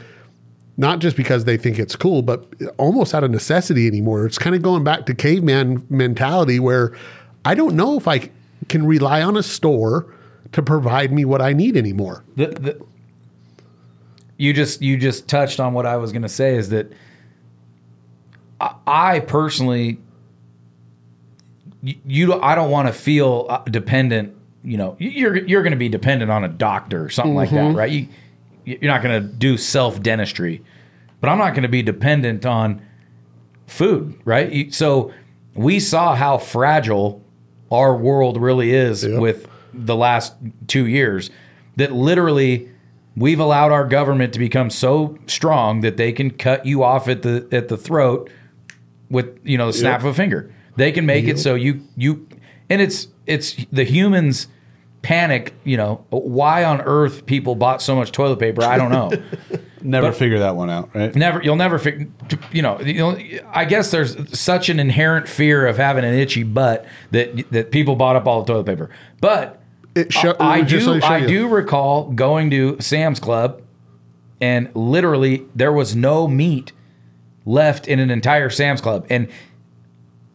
not 0.77 0.99
just 0.99 1.17
because 1.17 1.45
they 1.45 1.57
think 1.57 1.79
it's 1.79 1.95
cool, 1.95 2.23
but 2.23 2.47
almost 2.79 3.15
out 3.15 3.23
of 3.23 3.31
necessity 3.31 3.87
anymore. 3.87 4.27
It's 4.27 4.39
kind 4.39 4.57
of 4.57 4.63
going 4.63 4.83
back 4.83 5.07
to 5.07 5.15
caveman 5.15 5.87
mentality 5.89 6.59
where 6.59 6.97
I 7.45 7.55
don't 7.55 7.77
know 7.77 7.97
if 7.97 8.09
I 8.09 8.31
can 8.69 8.85
rely 8.85 9.23
on 9.23 9.37
a 9.37 9.43
store 9.43 10.13
to 10.53 10.63
provide 10.63 11.13
me 11.13 11.25
what 11.25 11.41
I 11.41 11.53
need 11.53 11.77
anymore. 11.77 12.25
the, 12.37 12.47
the 12.47 12.87
you 14.37 14.53
just 14.53 14.83
you 14.83 14.97
just 14.97 15.29
touched 15.29 15.61
on 15.61 15.75
what 15.75 15.87
I 15.87 15.97
was 15.97 16.11
going 16.11 16.23
to 16.23 16.29
say 16.29 16.57
is 16.57 16.71
that 16.71 16.93
I, 18.61 18.75
I 18.87 19.21
personally 19.21 19.99
you, 21.85 21.95
you 22.07 22.33
I 22.35 22.55
don't 22.55 22.71
want 22.71 22.89
to 22.89 22.93
feel 22.95 23.47
uh, 23.49 23.59
dependent. 23.65 24.35
You 24.65 24.77
know, 24.79 24.97
You- 24.99 25.11
you're 25.11 25.37
you're 25.47 25.63
going 25.63 25.73
to 25.73 25.77
be 25.79 25.89
dependent 25.89 26.31
on 26.31 26.43
a 26.45 26.49
doctor 26.49 27.05
or 27.05 27.11
something 27.11 27.35
like 27.35 27.51
that, 27.51 27.75
right? 27.75 27.91
You 27.93 28.09
you're 28.65 28.79
not 28.91 29.03
going 29.03 29.23
to 29.23 29.29
do 29.29 29.57
self 29.59 30.03
dentistry, 30.03 30.63
but 31.21 31.29
I'm 31.29 31.37
not 31.39 31.51
going 31.51 31.65
to 31.65 31.69
be 31.69 31.83
dependent 31.83 32.47
on 32.47 32.81
food, 33.67 34.15
right? 34.25 34.51
You- 34.51 34.71
So 34.71 35.13
we 35.55 35.79
saw 35.81 36.15
how 36.15 36.39
fragile 36.39 37.23
our 37.71 37.97
world 37.97 38.41
really 38.41 38.73
is 38.73 39.07
with 39.07 39.49
the 39.73 39.97
last 39.97 40.35
two 40.69 40.87
years 40.87 41.31
that 41.77 41.93
literally 41.93 42.69
we've 43.17 43.41
allowed 43.41 43.73
our 43.73 43.85
government 43.85 44.33
to 44.33 44.39
become 44.39 44.71
so 44.71 45.19
strong 45.27 45.81
that 45.81 45.97
they 45.97 46.13
can 46.13 46.31
cut 46.31 46.65
you 46.67 46.83
off 46.85 47.09
at 47.09 47.23
the 47.23 47.47
at 47.53 47.69
the 47.69 47.77
throat 47.77 48.31
with 49.11 49.39
you 49.45 49.59
know 49.59 49.67
the 49.67 49.73
snap 49.73 50.01
Yep. 50.01 50.01
of 50.01 50.07
a 50.07 50.15
finger. 50.15 50.53
They 50.77 50.93
can 50.93 51.07
make 51.07 51.27
it 51.27 51.39
so 51.39 51.55
you 51.55 51.83
you 51.97 52.27
and 52.71 52.81
it's 52.83 53.09
it's 53.27 53.55
the 53.73 53.85
humans 53.85 54.49
panic, 55.03 55.53
you 55.65 55.77
know, 55.77 56.05
why 56.11 56.65
on 56.65 56.81
earth 56.81 57.27
people 57.27 57.55
bought 57.55 57.83
so 57.83 57.95
much 57.95 58.11
toilet 58.11 58.39
paper, 58.39 58.63
I 58.65 58.79
don't 58.79 58.91
know. 58.91 59.11
Never 59.83 60.09
But- 60.09 60.17
figure 60.17 60.39
that 60.39 60.57
one 60.57 60.71
out, 60.71 60.95
right? 60.95 61.15
never 61.15 61.43
you'll 61.43 61.57
never 61.57 61.79
fig- 61.79 62.11
you 62.53 62.63
know, 62.63 62.81
you 62.81 62.95
know 62.95 63.19
i 63.53 63.67
guess 63.67 63.91
there's 63.91 64.17
such 64.39 64.71
an 64.71 64.81
inherent 64.81 65.29
fear 65.29 65.67
of 65.67 65.77
having 65.77 66.05
an 66.07 66.15
itchy 66.15 66.43
butt 66.43 66.87
that 67.11 67.51
that 67.51 67.71
people 67.71 67.95
bought 67.95 68.17
up 68.17 68.27
all 68.27 68.43
the 68.43 68.51
toilet 68.51 68.65
paper 68.65 68.89
but 69.21 69.61
It 69.95 70.11
show- 70.11 70.37
I, 70.41 70.55
I 70.55 70.61
do 70.63 71.01
i 71.03 71.19
you. 71.19 71.29
do 71.29 71.49
recall 71.49 72.11
going 72.13 72.49
to 72.53 72.81
sam's 72.81 73.21
club 73.21 73.61
and 74.41 74.75
literally 74.75 75.45
there 75.55 75.71
was 75.73 75.95
no 75.95 76.27
meat 76.29 76.73
left 77.45 77.87
in 77.87 77.99
an 77.99 78.11
entire 78.11 78.49
sam's 78.49 78.81
club 78.81 79.07
and 79.11 79.29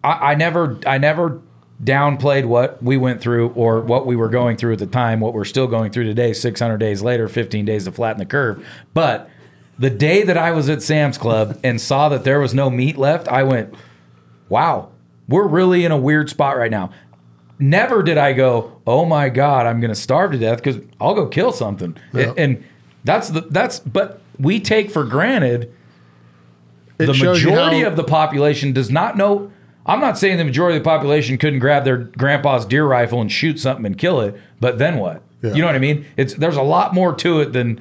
i, 0.03 0.32
I 0.32 0.36
never 0.36 0.79
i 0.86 0.98
never 0.98 1.41
downplayed 1.84 2.46
what 2.46 2.82
we 2.84 2.98
went 2.98 3.22
through 3.22 3.50
or 3.50 3.79
what 3.82 4.06
we 4.06 4.15
were 4.15 4.27
going 4.29 4.58
through 4.58 4.74
at 4.74 4.79
the 4.79 4.86
time 4.88 5.20
what 5.22 5.34
we're 5.34 5.46
still 5.46 5.68
going 5.68 5.91
through 5.91 6.03
today 6.03 6.34
600 6.34 6.77
days 6.77 7.01
later 7.01 7.27
15 7.29 7.63
days 7.65 7.86
to 7.86 7.91
flatten 7.91 8.18
the 8.20 8.25
curve 8.25 8.65
but 8.94 9.29
the 9.77 9.89
day 9.89 10.24
that 10.24 10.38
I 10.38 10.51
was 10.51 10.68
at 10.68 10.82
Sam's 10.82 11.18
Club 11.18 11.58
and 11.63 11.79
saw 11.79 12.10
that 12.10 12.25
there 12.25 12.41
was 12.41 12.53
no 12.53 12.70
meat 12.70 12.98
left, 12.98 13.29
I 13.29 13.44
went, 13.44 13.74
wow, 14.50 14.89
we're 15.29 15.48
really 15.48 15.86
in 15.86 15.94
a 15.94 15.98
weird 15.98 16.29
spot 16.29 16.58
right 16.58 16.70
now. 16.70 16.91
Never 17.60 18.03
did 18.03 18.18
I 18.18 18.34
go, 18.34 18.82
oh 18.86 19.06
my 19.06 19.29
God, 19.29 19.65
I'm 19.65 19.79
going 19.79 19.88
to 19.88 19.96
starve 19.96 20.34
to 20.34 20.38
death 20.38 20.62
because 20.62 20.84
I'll 21.00 21.15
go 21.15 21.27
kill 21.27 21.53
something. 21.53 21.96
Yeah. 22.12 22.34
And 22.36 22.62
that's 23.06 23.29
the, 23.29 23.39
that's, 23.39 23.79
but 23.79 24.22
we 24.38 24.60
take 24.60 24.91
for 24.91 25.06
granted 25.06 25.74
It 27.00 27.06
the 27.06 27.13
majority 27.13 27.79
how- 27.79 27.88
of 27.88 27.96
the 27.96 28.03
population 28.03 28.74
does 28.74 28.91
not 28.91 29.15
know. 29.15 29.50
I'm 29.89 30.00
not 30.00 30.19
saying 30.19 30.38
the 30.38 30.46
majority 30.46 30.77
of 30.77 30.84
the 30.84 30.88
population 30.88 31.39
couldn't 31.39 31.60
grab 31.60 31.84
their 31.84 31.98
grandpa's 31.98 32.63
deer 32.63 32.86
rifle 32.86 33.22
and 33.22 33.31
shoot 33.31 33.60
something 33.60 33.88
and 33.88 33.98
kill 33.98 34.22
it, 34.22 34.39
but 34.60 34.77
then 34.77 34.98
what? 34.98 35.24
Yeah. 35.41 35.53
You 35.53 35.62
know 35.62 35.67
what 35.67 35.75
I 35.75 35.79
mean? 35.79 36.05
It's 36.15 36.36
there's 36.36 36.58
a 36.58 36.62
lot 36.62 36.93
more 36.93 37.15
to 37.15 37.39
it 37.39 37.53
than 37.53 37.79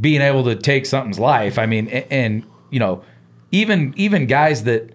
being 0.00 0.20
able 0.20 0.44
to 0.44 0.54
take 0.54 0.86
something's 0.86 1.18
life. 1.18 1.58
I 1.58 1.66
mean, 1.66 1.88
and, 1.88 2.06
and 2.12 2.46
you 2.70 2.78
know, 2.78 3.02
even 3.50 3.92
even 3.96 4.26
guys 4.26 4.62
that 4.64 4.92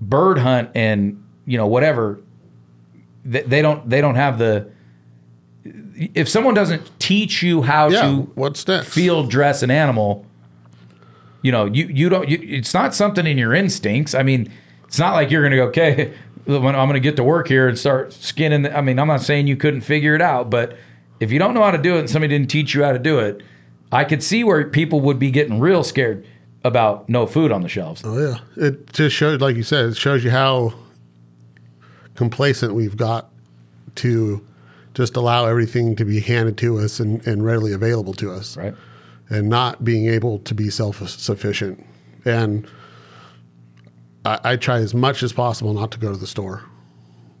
bird 0.00 0.38
hunt 0.38 0.70
and 0.74 1.22
you 1.44 1.58
know 1.58 1.66
whatever, 1.66 2.20
they, 3.24 3.42
they 3.42 3.60
don't 3.62 3.88
they 3.88 4.00
don't 4.00 4.14
have 4.14 4.38
the. 4.38 4.70
If 5.64 6.30
someone 6.30 6.54
doesn't 6.54 6.98
teach 6.98 7.42
you 7.42 7.60
how 7.60 7.88
yeah, 7.88 8.00
to 8.00 8.16
what's 8.36 8.64
that 8.64 8.86
field 8.86 9.30
dress 9.30 9.62
an 9.62 9.70
animal 9.70 10.24
you 11.42 11.52
know 11.52 11.66
you 11.66 11.86
you 11.86 12.08
don't 12.08 12.28
you, 12.28 12.38
it's 12.40 12.72
not 12.72 12.94
something 12.94 13.26
in 13.26 13.36
your 13.36 13.52
instincts 13.52 14.14
i 14.14 14.22
mean 14.22 14.50
it's 14.92 14.98
not 14.98 15.14
like 15.14 15.30
you're 15.30 15.42
gonna 15.42 15.56
go 15.56 15.64
okay 15.64 16.12
when 16.44 16.76
i'm 16.76 16.88
gonna 16.88 17.00
get 17.00 17.16
to 17.16 17.24
work 17.24 17.48
here 17.48 17.68
and 17.68 17.78
start 17.78 18.12
skinning 18.12 18.62
the, 18.62 18.76
i 18.76 18.80
mean 18.80 18.98
i'm 18.98 19.08
not 19.08 19.22
saying 19.22 19.46
you 19.46 19.56
couldn't 19.56 19.80
figure 19.80 20.14
it 20.14 20.22
out 20.22 20.50
but 20.50 20.76
if 21.20 21.32
you 21.32 21.38
don't 21.38 21.54
know 21.54 21.62
how 21.62 21.70
to 21.70 21.78
do 21.78 21.96
it 21.96 22.00
and 22.00 22.10
somebody 22.10 22.36
didn't 22.36 22.50
teach 22.50 22.74
you 22.74 22.84
how 22.84 22.92
to 22.92 22.98
do 22.98 23.18
it 23.18 23.42
i 23.90 24.04
could 24.04 24.22
see 24.22 24.44
where 24.44 24.68
people 24.68 25.00
would 25.00 25.18
be 25.18 25.30
getting 25.30 25.58
real 25.58 25.82
scared 25.82 26.26
about 26.64 27.08
no 27.08 27.26
food 27.26 27.52
on 27.52 27.62
the 27.62 27.68
shelves. 27.68 28.02
Oh 28.04 28.18
yeah, 28.18 28.38
it 28.56 28.92
just 28.92 29.16
shows, 29.16 29.40
like 29.40 29.56
you 29.56 29.62
said, 29.62 29.90
it 29.90 29.96
shows 29.96 30.24
you 30.24 30.30
how 30.30 30.74
complacent 32.14 32.74
we've 32.74 32.96
got 32.96 33.30
to 33.96 34.46
just 34.94 35.16
allow 35.16 35.46
everything 35.46 35.96
to 35.96 36.04
be 36.04 36.20
handed 36.20 36.58
to 36.58 36.78
us 36.78 37.00
and, 37.00 37.26
and 37.26 37.44
readily 37.44 37.72
available 37.72 38.14
to 38.14 38.30
us, 38.30 38.56
right. 38.56 38.74
And 39.30 39.48
not 39.48 39.82
being 39.82 40.06
able 40.08 40.40
to 40.40 40.54
be 40.54 40.68
self 40.70 41.08
sufficient. 41.08 41.84
And 42.24 42.68
I, 44.24 44.38
I 44.44 44.56
try 44.56 44.78
as 44.78 44.94
much 44.94 45.22
as 45.22 45.32
possible 45.32 45.72
not 45.72 45.90
to 45.92 45.98
go 45.98 46.12
to 46.12 46.18
the 46.18 46.26
store, 46.26 46.64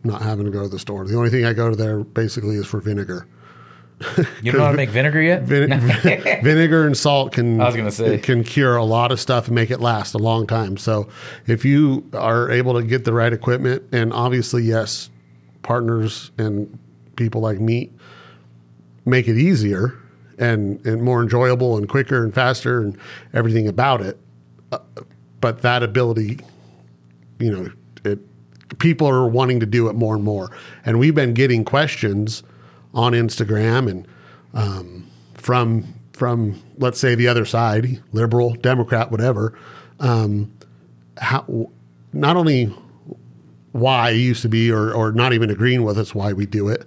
not 0.04 0.22
having 0.22 0.44
to 0.44 0.50
go 0.50 0.62
to 0.62 0.68
the 0.68 0.78
store. 0.78 1.06
The 1.06 1.16
only 1.16 1.30
thing 1.30 1.44
I 1.44 1.52
go 1.52 1.70
to 1.70 1.76
there 1.76 2.00
basically 2.00 2.56
is 2.56 2.66
for 2.66 2.80
vinegar. 2.80 3.26
you 4.42 4.50
don't 4.50 4.58
know 4.58 4.64
how 4.64 4.70
to 4.72 4.76
make 4.76 4.88
vinegar 4.90 5.22
yet 5.22 5.42
Vine- 5.44 5.68
vinegar 6.42 6.86
and 6.88 6.96
salt 6.96 7.32
can 7.32 7.60
I 7.60 7.66
was 7.66 7.76
gonna 7.76 7.90
say. 7.92 8.18
can 8.18 8.42
cure 8.42 8.74
a 8.76 8.84
lot 8.84 9.12
of 9.12 9.20
stuff 9.20 9.46
and 9.46 9.54
make 9.54 9.70
it 9.70 9.80
last 9.80 10.14
a 10.14 10.18
long 10.18 10.46
time. 10.46 10.76
So 10.76 11.08
if 11.46 11.64
you 11.64 12.08
are 12.12 12.50
able 12.50 12.74
to 12.74 12.82
get 12.82 13.04
the 13.04 13.12
right 13.12 13.32
equipment, 13.32 13.84
and 13.92 14.12
obviously 14.12 14.64
yes, 14.64 15.08
partners 15.62 16.32
and 16.36 16.78
people 17.14 17.40
like 17.42 17.60
meat 17.60 17.92
make 19.04 19.28
it 19.28 19.36
easier 19.36 19.96
and 20.38 20.84
and 20.84 21.02
more 21.02 21.22
enjoyable 21.22 21.76
and 21.76 21.88
quicker 21.88 22.24
and 22.24 22.34
faster 22.34 22.80
and 22.80 22.98
everything 23.32 23.68
about 23.68 24.00
it. 24.00 24.18
Uh, 24.72 24.78
but 25.40 25.62
that 25.62 25.82
ability, 25.84 26.40
you 27.42 27.50
know, 27.50 27.70
it 28.04 28.18
people 28.78 29.06
are 29.08 29.26
wanting 29.26 29.60
to 29.60 29.66
do 29.66 29.88
it 29.88 29.94
more 29.94 30.14
and 30.14 30.24
more, 30.24 30.50
and 30.84 30.98
we've 30.98 31.14
been 31.14 31.34
getting 31.34 31.64
questions 31.64 32.42
on 32.94 33.12
Instagram 33.12 33.90
and 33.90 34.06
um, 34.54 35.06
from 35.34 35.94
from 36.12 36.62
let's 36.78 36.98
say 37.00 37.14
the 37.14 37.28
other 37.28 37.44
side, 37.44 38.02
liberal, 38.12 38.54
Democrat, 38.54 39.10
whatever. 39.10 39.58
Um, 40.00 40.52
how 41.18 41.70
not 42.12 42.36
only 42.36 42.74
why 43.72 44.10
it 44.10 44.16
used 44.16 44.42
to 44.42 44.48
be 44.48 44.70
or 44.70 44.92
or 44.92 45.12
not 45.12 45.32
even 45.32 45.50
agreeing 45.50 45.82
with 45.84 45.98
us 45.98 46.14
why 46.14 46.32
we 46.32 46.46
do 46.46 46.68
it, 46.68 46.84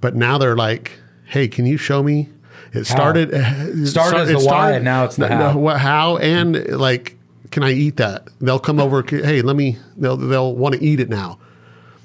but 0.00 0.14
now 0.14 0.38
they're 0.38 0.56
like, 0.56 0.92
hey, 1.26 1.48
can 1.48 1.66
you 1.66 1.76
show 1.76 2.02
me? 2.02 2.28
It 2.72 2.84
started 2.84 3.30
it 3.32 3.86
Started 3.86 4.20
as 4.20 4.30
it 4.30 4.38
the 4.38 4.44
why, 4.46 4.72
and 4.72 4.84
now 4.84 5.04
it's 5.04 5.16
the 5.16 5.28
how. 5.28 5.52
no, 5.52 5.58
what- 5.58 5.78
how 5.78 6.18
and 6.18 6.68
like, 6.68 7.16
can 7.50 7.62
I 7.62 7.72
eat 7.72 7.96
that? 7.96 8.28
They'll 8.40 8.58
come 8.58 8.78
over. 8.78 9.02
Hey, 9.02 9.42
let 9.42 9.56
me. 9.56 9.76
They'll 9.96 10.16
they'll 10.16 10.54
want 10.54 10.76
to 10.76 10.82
eat 10.82 11.00
it 11.00 11.08
now. 11.08 11.38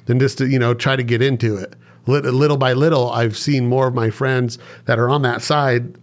Then 0.06 0.20
just 0.20 0.38
to 0.40 0.48
you 0.48 0.60
know 0.60 0.74
try 0.74 0.96
to 0.96 1.04
get 1.04 1.22
into 1.22 1.56
it. 1.58 1.76
Little, 2.08 2.58
by 2.58 2.74
little, 2.74 3.12
I've 3.12 3.36
seen 3.36 3.68
more 3.68 3.88
of 3.88 3.96
my 3.96 4.12
friends 4.12 4.60
that 4.86 5.00
are 5.00 5.10
on 5.10 5.24
that 5.24 5.42
side, 5.42 5.96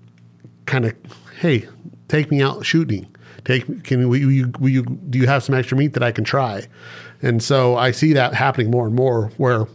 kind 0.66 0.84
of, 0.84 0.96
hey, 1.38 1.68
take 2.08 2.28
me 2.28 2.42
out 2.42 2.66
shooting. 2.66 3.06
Take 3.44 3.84
can 3.84 4.08
will 4.08 4.16
you, 4.16 4.52
will 4.58 4.68
you 4.68 4.82
do 4.82 5.18
you 5.18 5.26
have 5.26 5.44
some 5.44 5.54
extra 5.54 5.76
meat 5.76 5.94
that 5.94 6.02
I 6.02 6.10
can 6.10 6.24
try? 6.24 6.66
And 7.22 7.42
so 7.42 7.76
I 7.76 7.92
see 7.92 8.12
that 8.14 8.34
happening 8.34 8.70
more 8.70 8.86
and 8.86 8.94
more 8.96 9.30
where 9.36 9.66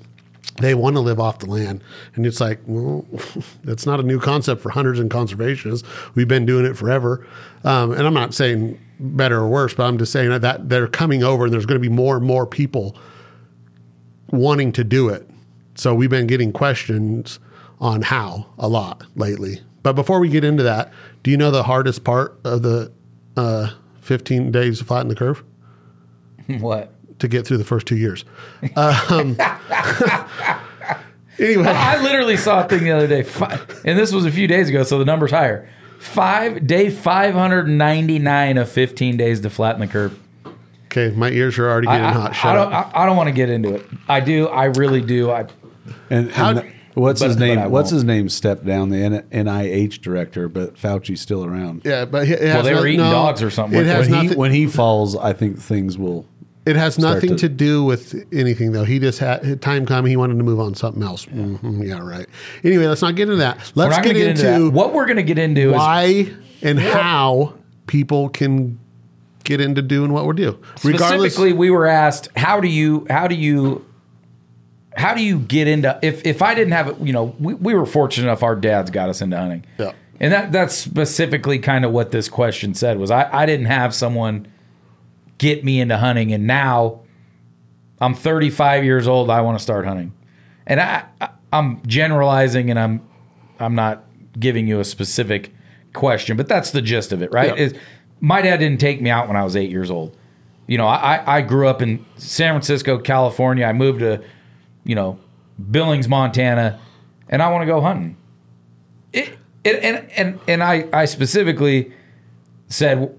they 0.59 0.73
want 0.73 0.95
to 0.95 0.99
live 0.99 1.19
off 1.19 1.39
the 1.39 1.45
land. 1.45 1.81
And 2.15 2.25
it's 2.25 2.41
like, 2.41 2.59
well, 2.65 3.05
that's 3.63 3.85
not 3.85 3.99
a 3.99 4.03
new 4.03 4.19
concept 4.19 4.61
for 4.61 4.69
hunters 4.69 4.99
and 4.99 5.09
conservationists. 5.09 5.85
We've 6.15 6.27
been 6.27 6.45
doing 6.45 6.65
it 6.65 6.75
forever. 6.75 7.25
Um, 7.63 7.91
and 7.91 8.05
I'm 8.05 8.13
not 8.13 8.33
saying 8.33 8.79
better 8.99 9.37
or 9.37 9.47
worse, 9.47 9.73
but 9.73 9.83
I'm 9.83 9.97
just 9.97 10.11
saying 10.11 10.39
that, 10.39 10.69
they're 10.69 10.87
coming 10.87 11.23
over 11.23 11.45
and 11.45 11.53
there's 11.53 11.65
going 11.65 11.81
to 11.81 11.89
be 11.89 11.93
more 11.93 12.17
and 12.17 12.25
more 12.25 12.45
people 12.45 12.95
wanting 14.31 14.71
to 14.73 14.83
do 14.83 15.09
it 15.09 15.27
so 15.77 15.93
we've 15.93 16.09
been 16.09 16.27
getting 16.27 16.51
questions 16.51 17.39
on 17.79 18.01
how 18.01 18.47
a 18.57 18.67
lot 18.67 19.03
lately. 19.15 19.61
But 19.83 19.93
before 19.93 20.19
we 20.19 20.29
get 20.29 20.43
into 20.43 20.63
that, 20.63 20.91
do 21.23 21.31
you 21.31 21.37
know 21.37 21.51
the 21.51 21.63
hardest 21.63 22.03
part 22.03 22.39
of 22.43 22.63
the 22.63 22.91
uh, 23.37 23.71
15 24.01 24.51
days 24.51 24.79
to 24.79 24.85
flatten 24.85 25.07
the 25.07 25.15
curve? 25.15 25.43
what? 26.59 26.93
To 27.19 27.27
get 27.27 27.45
through 27.45 27.57
the 27.57 27.63
first 27.63 27.87
two 27.87 27.97
years. 27.97 28.25
Um, 28.75 29.37
anyway, 31.39 31.67
I 31.67 32.01
literally 32.01 32.37
saw 32.37 32.65
a 32.65 32.67
thing 32.67 32.83
the 32.83 32.91
other 32.91 33.07
day, 33.07 33.25
and 33.85 33.97
this 33.97 34.11
was 34.11 34.25
a 34.25 34.31
few 34.31 34.47
days 34.47 34.69
ago, 34.69 34.83
so 34.83 34.99
the 34.99 35.05
number's 35.05 35.31
higher. 35.31 35.69
Five 35.99 36.67
day, 36.67 36.89
five 36.89 37.33
hundred 37.33 37.67
ninety 37.67 38.19
nine 38.19 38.57
of 38.57 38.69
fifteen 38.69 39.17
days 39.17 39.41
to 39.41 39.49
flatten 39.49 39.81
the 39.81 39.87
curve. 39.87 40.17
okay, 40.85 41.13
my 41.15 41.29
ears 41.29 41.57
are 41.57 41.69
already 41.69 41.87
getting 41.87 42.05
I, 42.05 42.11
hot. 42.11 42.29
I 42.31 42.33
Shut 42.33 42.55
don't. 42.55 42.73
up. 42.73 42.91
I, 42.95 43.03
I 43.03 43.05
don't 43.05 43.17
want 43.17 43.27
to 43.27 43.33
get 43.33 43.49
into 43.49 43.75
it. 43.75 43.85
I 44.07 44.19
do. 44.19 44.47
I 44.47 44.65
really 44.65 45.01
do. 45.01 45.31
I 45.31 45.47
And, 46.09 46.31
How- 46.31 46.49
and 46.51 46.73
what's 46.93 47.19
but- 47.21 47.27
his 47.29 47.37
name? 47.37 47.71
What's 47.71 47.89
his 47.89 48.03
name? 48.03 48.29
Stepped 48.29 48.65
down 48.65 48.89
the 48.89 48.97
N- 48.97 49.27
NIH 49.31 50.01
director, 50.01 50.47
but 50.47 50.75
Fauci's 50.75 51.19
still 51.21 51.43
around. 51.43 51.81
yeah, 51.83 52.05
but 52.05 52.27
it 52.27 52.41
has 52.41 52.63
they 52.63 52.73
were 52.75 52.85
eating 52.87 52.99
no, 53.01 53.11
dogs 53.11 53.41
or 53.41 53.49
something 53.49 53.79
It 53.79 53.85
has 53.87 54.09
When 54.09 54.27
he 54.29 54.35
when 54.35 54.51
he 54.51 54.67
falls, 54.67 55.15
I 55.15 55.33
think 55.33 55.59
things 55.59 55.97
will. 55.97 56.25
It 56.67 56.75
has 56.75 56.99
nothing 56.99 57.29
to- 57.31 57.35
to, 57.37 57.49
do 57.49 57.83
with 57.83 58.13
anything, 58.33 58.71
though. 58.73 58.83
He 58.83 58.99
just 58.99 59.19
had 59.19 59.61
time 59.61 59.85
coming. 59.85 60.09
He 60.09 60.17
wanted 60.17 60.37
to 60.37 60.43
move 60.43 60.59
on 60.59 60.73
to 60.73 60.79
something 60.79 61.01
else. 61.03 61.25
Mhm, 61.25 61.87
yeah, 61.87 61.99
right. 61.99 62.27
Anyway, 62.63 62.85
let's 62.87 63.01
not 63.01 63.15
get 63.15 63.23
into 63.23 63.37
that. 63.37 63.57
Let's 63.75 63.95
get, 63.97 64.15
get 64.15 64.27
into, 64.27 64.53
into. 64.53 64.69
What 64.71 64.93
we're 64.93 65.05
going 65.05 65.17
to 65.17 65.23
get 65.23 65.37
into 65.39 65.69
is 65.69 65.75
why 65.75 66.29
and 66.61 66.79
how 66.79 67.53
people 67.87 68.29
can 68.29 68.79
get 69.43 69.61
into 69.61 69.81
doing 69.81 70.11
what 70.11 70.25
we 70.25 70.33
do. 70.35 70.59
Regardless, 70.83 71.33
specifically 71.33 71.53
we 71.53 71.69
were 71.69 71.85
asked 71.87 72.27
how 72.35 72.59
do 72.59 72.67
you 72.67 73.07
how 73.09 73.27
do 73.27 73.35
you 73.35 73.85
how 74.97 75.13
do 75.13 75.23
you 75.23 75.39
get 75.39 75.67
into 75.69 75.97
if 76.01 76.25
if 76.25 76.41
I 76.41 76.53
didn't 76.53 76.73
have 76.73 76.87
it 76.89 76.99
you 76.99 77.13
know 77.13 77.33
we, 77.39 77.53
we 77.53 77.73
were 77.73 77.85
fortunate 77.85 78.27
enough 78.27 78.43
our 78.43 78.55
dads 78.57 78.91
got 78.91 79.07
us 79.07 79.21
into 79.21 79.37
hunting 79.37 79.63
Yeah. 79.77 79.93
and 80.19 80.33
that 80.33 80.51
that's 80.51 80.75
specifically 80.75 81.59
kind 81.59 81.85
of 81.85 81.91
what 81.93 82.11
this 82.11 82.27
question 82.27 82.73
said 82.73 82.97
was 82.99 83.09
I 83.09 83.29
I 83.31 83.45
didn't 83.45 83.67
have 83.67 83.95
someone 83.95 84.47
get 85.37 85.63
me 85.63 85.79
into 85.79 85.97
hunting 85.97 86.33
and 86.33 86.47
now 86.47 87.01
I'm 87.99 88.13
35 88.13 88.83
years 88.83 89.07
old 89.07 89.29
I 89.29 89.41
want 89.41 89.57
to 89.57 89.63
start 89.63 89.85
hunting 89.85 90.13
and 90.65 90.79
I, 90.79 91.05
I 91.21 91.29
I'm 91.53 91.81
generalizing 91.85 92.69
and 92.69 92.79
I'm 92.79 93.07
I'm 93.59 93.75
not 93.75 94.03
giving 94.39 94.67
you 94.67 94.79
a 94.79 94.85
specific 94.85 95.53
question 95.93 96.37
but 96.37 96.47
that's 96.47 96.71
the 96.71 96.81
gist 96.81 97.11
of 97.11 97.21
it 97.21 97.31
right 97.31 97.55
Yeah. 97.57 97.63
is 97.65 97.73
my 98.19 98.41
dad 98.41 98.57
didn't 98.57 98.79
take 98.79 99.01
me 99.01 99.09
out 99.09 99.27
when 99.27 99.37
I 99.37 99.43
was 99.43 99.55
eight 99.55 99.71
years 99.71 99.89
old 99.91 100.15
you 100.69 100.77
know, 100.77 100.85
I, 100.85 101.37
I 101.37 101.41
grew 101.43 101.69
up 101.69 101.81
in 101.81 102.05
San 102.17 102.51
Francisco, 102.51 102.97
California. 102.97 103.63
I 103.63 103.71
moved 103.71 103.99
to, 103.99 104.21
you 104.83 104.95
know, 104.95 105.17
Billings, 105.71 106.09
Montana, 106.09 106.77
and 107.29 107.41
I 107.41 107.49
want 107.49 107.61
to 107.61 107.65
go 107.65 107.79
hunting. 107.79 108.17
It, 109.13 109.37
it, 109.63 109.81
and 109.81 110.11
and 110.11 110.39
and 110.45 110.61
I, 110.61 110.89
I 110.91 111.05
specifically 111.05 111.93
said, 112.67 113.17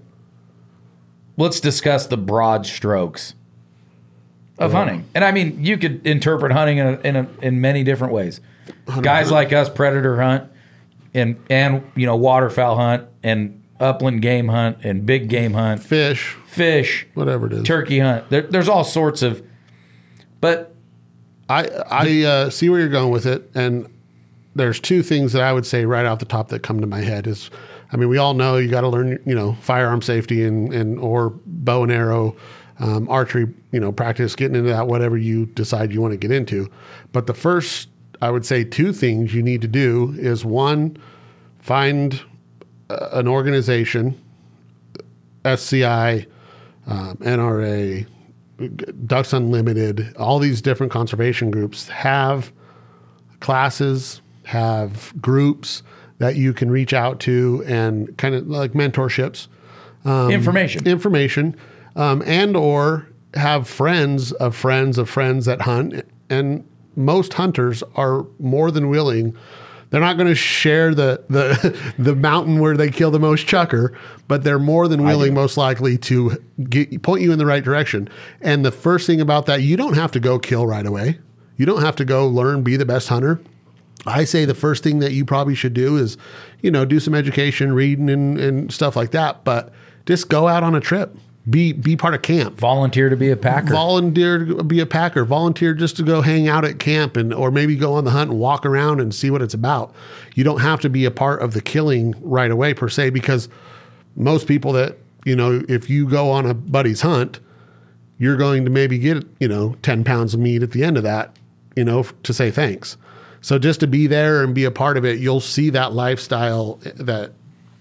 let's 1.39 1.59
discuss 1.59 2.05
the 2.05 2.17
broad 2.17 2.67
strokes 2.67 3.33
of 4.59 4.73
hunting. 4.73 5.07
And 5.15 5.23
I 5.23 5.31
mean, 5.31 5.63
you 5.63 5.77
could 5.77 6.05
interpret 6.05 6.51
hunting 6.51 6.77
in 6.77 6.85
a, 6.85 6.99
in, 6.99 7.15
a, 7.15 7.29
in 7.41 7.61
many 7.61 7.83
different 7.83 8.13
ways. 8.13 8.41
Guys 9.01 9.31
like 9.31 9.51
us 9.53 9.69
predator 9.69 10.21
hunt 10.21 10.51
and 11.13 11.37
and 11.49 11.89
you 11.95 12.05
know 12.05 12.15
waterfowl 12.15 12.75
hunt 12.75 13.07
and 13.23 13.63
upland 13.79 14.21
game 14.21 14.49
hunt 14.49 14.77
and 14.83 15.05
big 15.05 15.29
game 15.29 15.53
hunt, 15.53 15.81
fish, 15.81 16.35
fish, 16.45 17.07
whatever 17.13 17.47
it 17.47 17.53
is. 17.53 17.63
turkey 17.63 17.99
hunt. 17.99 18.29
There, 18.29 18.41
there's 18.41 18.69
all 18.69 18.83
sorts 18.83 19.21
of, 19.21 19.41
but 20.41 20.75
I 21.47 21.67
I 21.89 22.23
uh, 22.23 22.49
see 22.49 22.69
where 22.69 22.79
you're 22.79 22.89
going 22.89 23.11
with 23.11 23.25
it, 23.25 23.49
and 23.55 23.87
there's 24.55 24.79
two 24.79 25.01
things 25.01 25.33
that 25.33 25.41
I 25.41 25.53
would 25.53 25.65
say 25.65 25.85
right 25.85 26.05
off 26.05 26.19
the 26.19 26.25
top 26.25 26.49
that 26.49 26.61
come 26.61 26.81
to 26.81 26.87
my 26.87 27.01
head 27.01 27.27
is, 27.27 27.49
I 27.91 27.97
mean, 27.97 28.09
we 28.09 28.17
all 28.17 28.33
know 28.33 28.57
you 28.57 28.69
got 28.69 28.81
to 28.81 28.87
learn, 28.87 29.19
you 29.25 29.33
know, 29.33 29.53
firearm 29.61 30.01
safety 30.01 30.43
and 30.43 30.73
and 30.73 30.99
or 30.99 31.31
bow 31.45 31.83
and 31.83 31.91
arrow, 31.91 32.35
um, 32.79 33.09
archery, 33.09 33.47
you 33.71 33.79
know, 33.79 33.91
practice 33.91 34.35
getting 34.35 34.55
into 34.55 34.69
that 34.69 34.87
whatever 34.87 35.17
you 35.17 35.47
decide 35.47 35.91
you 35.91 36.01
want 36.01 36.11
to 36.11 36.17
get 36.17 36.31
into. 36.31 36.69
But 37.11 37.27
the 37.27 37.33
first, 37.33 37.89
I 38.21 38.31
would 38.31 38.45
say, 38.45 38.63
two 38.63 38.93
things 38.93 39.33
you 39.33 39.41
need 39.41 39.61
to 39.61 39.67
do 39.67 40.15
is 40.17 40.45
one, 40.45 40.97
find 41.59 42.21
uh, 42.89 43.09
an 43.13 43.27
organization, 43.27 44.19
SCI, 45.45 46.27
um, 46.87 47.17
NRA, 47.17 48.05
Ducks 49.05 49.33
Unlimited, 49.33 50.13
all 50.17 50.39
these 50.39 50.61
different 50.61 50.91
conservation 50.91 51.49
groups 51.49 51.87
have 51.87 52.51
classes, 53.39 54.21
have 54.43 55.13
groups 55.21 55.81
that 56.19 56.35
you 56.35 56.53
can 56.53 56.69
reach 56.69 56.93
out 56.93 57.19
to 57.21 57.63
and 57.65 58.15
kind 58.17 58.35
of 58.35 58.47
like 58.47 58.73
mentorships, 58.73 59.47
information. 60.29 60.87
information, 60.87 61.55
um, 61.95 62.21
and 62.25 62.55
or 62.55 63.07
have 63.33 63.67
friends 63.67 64.31
of 64.33 64.55
friends 64.55 64.97
of 64.97 65.09
friends 65.09 65.45
that 65.45 65.61
hunt. 65.61 66.05
And 66.29 66.67
most 66.95 67.33
hunters 67.33 67.83
are 67.95 68.25
more 68.39 68.69
than 68.69 68.89
willing. 68.89 69.35
They're 69.89 70.01
not 70.01 70.17
going 70.17 70.27
to 70.27 70.35
share 70.35 70.93
the 70.93 71.23
the 71.29 71.93
the 71.97 72.15
mountain 72.15 72.59
where 72.59 72.77
they 72.77 72.91
kill 72.91 73.11
the 73.11 73.19
most 73.19 73.47
chukar, 73.47 73.95
but 74.27 74.43
they're 74.43 74.59
more 74.59 74.87
than 74.87 75.03
willing, 75.03 75.33
most 75.33 75.57
likely, 75.57 75.97
to 75.99 76.37
get, 76.69 77.01
point 77.01 77.23
you 77.23 77.31
in 77.31 77.39
the 77.39 77.45
right 77.45 77.63
direction. 77.63 78.09
And 78.41 78.63
the 78.63 78.71
first 78.71 79.07
thing 79.07 79.21
about 79.21 79.45
that, 79.47 79.63
you 79.63 79.77
don't 79.77 79.95
have 79.95 80.11
to 80.11 80.19
go 80.19 80.37
kill 80.37 80.67
right 80.67 80.85
away. 80.85 81.19
You 81.55 81.65
don't 81.65 81.81
have 81.81 81.95
to 81.97 82.05
go 82.05 82.27
learn, 82.27 82.61
be 82.61 82.77
the 82.77 82.85
best 82.85 83.09
hunter. 83.09 83.41
I 84.05 84.23
say 84.23 84.45
the 84.45 84.55
first 84.55 84.83
thing 84.83 84.99
that 84.99 85.11
you 85.11 85.25
probably 85.25 85.55
should 85.55 85.73
do 85.73 85.97
is, 85.97 86.17
you 86.61 86.71
know, 86.71 86.85
do 86.85 86.99
some 86.99 87.13
education, 87.13 87.73
reading 87.73 88.09
and, 88.09 88.39
and 88.39 88.73
stuff 88.73 88.95
like 88.95 89.11
that. 89.11 89.43
But 89.43 89.71
just 90.05 90.29
go 90.29 90.47
out 90.47 90.63
on 90.63 90.75
a 90.75 90.79
trip. 90.79 91.15
Be 91.49 91.73
be 91.73 91.95
part 91.95 92.13
of 92.13 92.21
camp. 92.21 92.59
volunteer 92.59 93.09
to 93.09 93.15
be 93.15 93.31
a 93.31 93.37
packer. 93.37 93.73
Volunteer 93.73 94.45
to 94.45 94.63
be 94.63 94.79
a 94.79 94.85
packer. 94.85 95.25
Volunteer 95.25 95.73
just 95.73 95.97
to 95.97 96.03
go 96.03 96.21
hang 96.21 96.47
out 96.47 96.63
at 96.63 96.79
camp 96.79 97.17
and 97.17 97.33
or 97.33 97.49
maybe 97.49 97.75
go 97.75 97.93
on 97.93 98.03
the 98.03 98.11
hunt 98.11 98.29
and 98.29 98.39
walk 98.39 98.65
around 98.65 98.99
and 98.99 99.15
see 99.15 99.31
what 99.31 99.41
it's 99.41 99.53
about. 99.53 99.93
You 100.35 100.43
don't 100.43 100.59
have 100.59 100.79
to 100.81 100.89
be 100.89 101.05
a 101.05 101.11
part 101.11 101.41
of 101.41 101.53
the 101.53 101.61
killing 101.61 102.13
right 102.21 102.51
away 102.51 102.73
per 102.73 102.87
se 102.89 103.11
because 103.11 103.49
most 104.15 104.47
people 104.47 104.73
that 104.73 104.97
you 105.25 105.35
know, 105.35 105.63
if 105.67 105.89
you 105.89 106.07
go 106.07 106.31
on 106.31 106.45
a 106.45 106.53
buddy's 106.53 107.01
hunt, 107.01 107.39
you're 108.17 108.37
going 108.37 108.65
to 108.65 108.71
maybe 108.71 108.97
get 108.97 109.25
you 109.39 109.47
know 109.47 109.75
ten 109.81 110.03
pounds 110.03 110.33
of 110.33 110.39
meat 110.39 110.63
at 110.63 110.71
the 110.71 110.83
end 110.83 110.97
of 110.97 111.03
that, 111.03 111.35
you 111.75 111.83
know, 111.83 112.03
to 112.23 112.33
say 112.33 112.51
thanks. 112.51 112.97
So 113.41 113.57
just 113.57 113.79
to 113.81 113.87
be 113.87 114.07
there 114.07 114.43
and 114.43 114.53
be 114.53 114.65
a 114.65 114.71
part 114.71 114.97
of 114.97 115.05
it, 115.05 115.19
you'll 115.19 115.39
see 115.39 115.69
that 115.71 115.93
lifestyle 115.93 116.75
that 116.95 117.31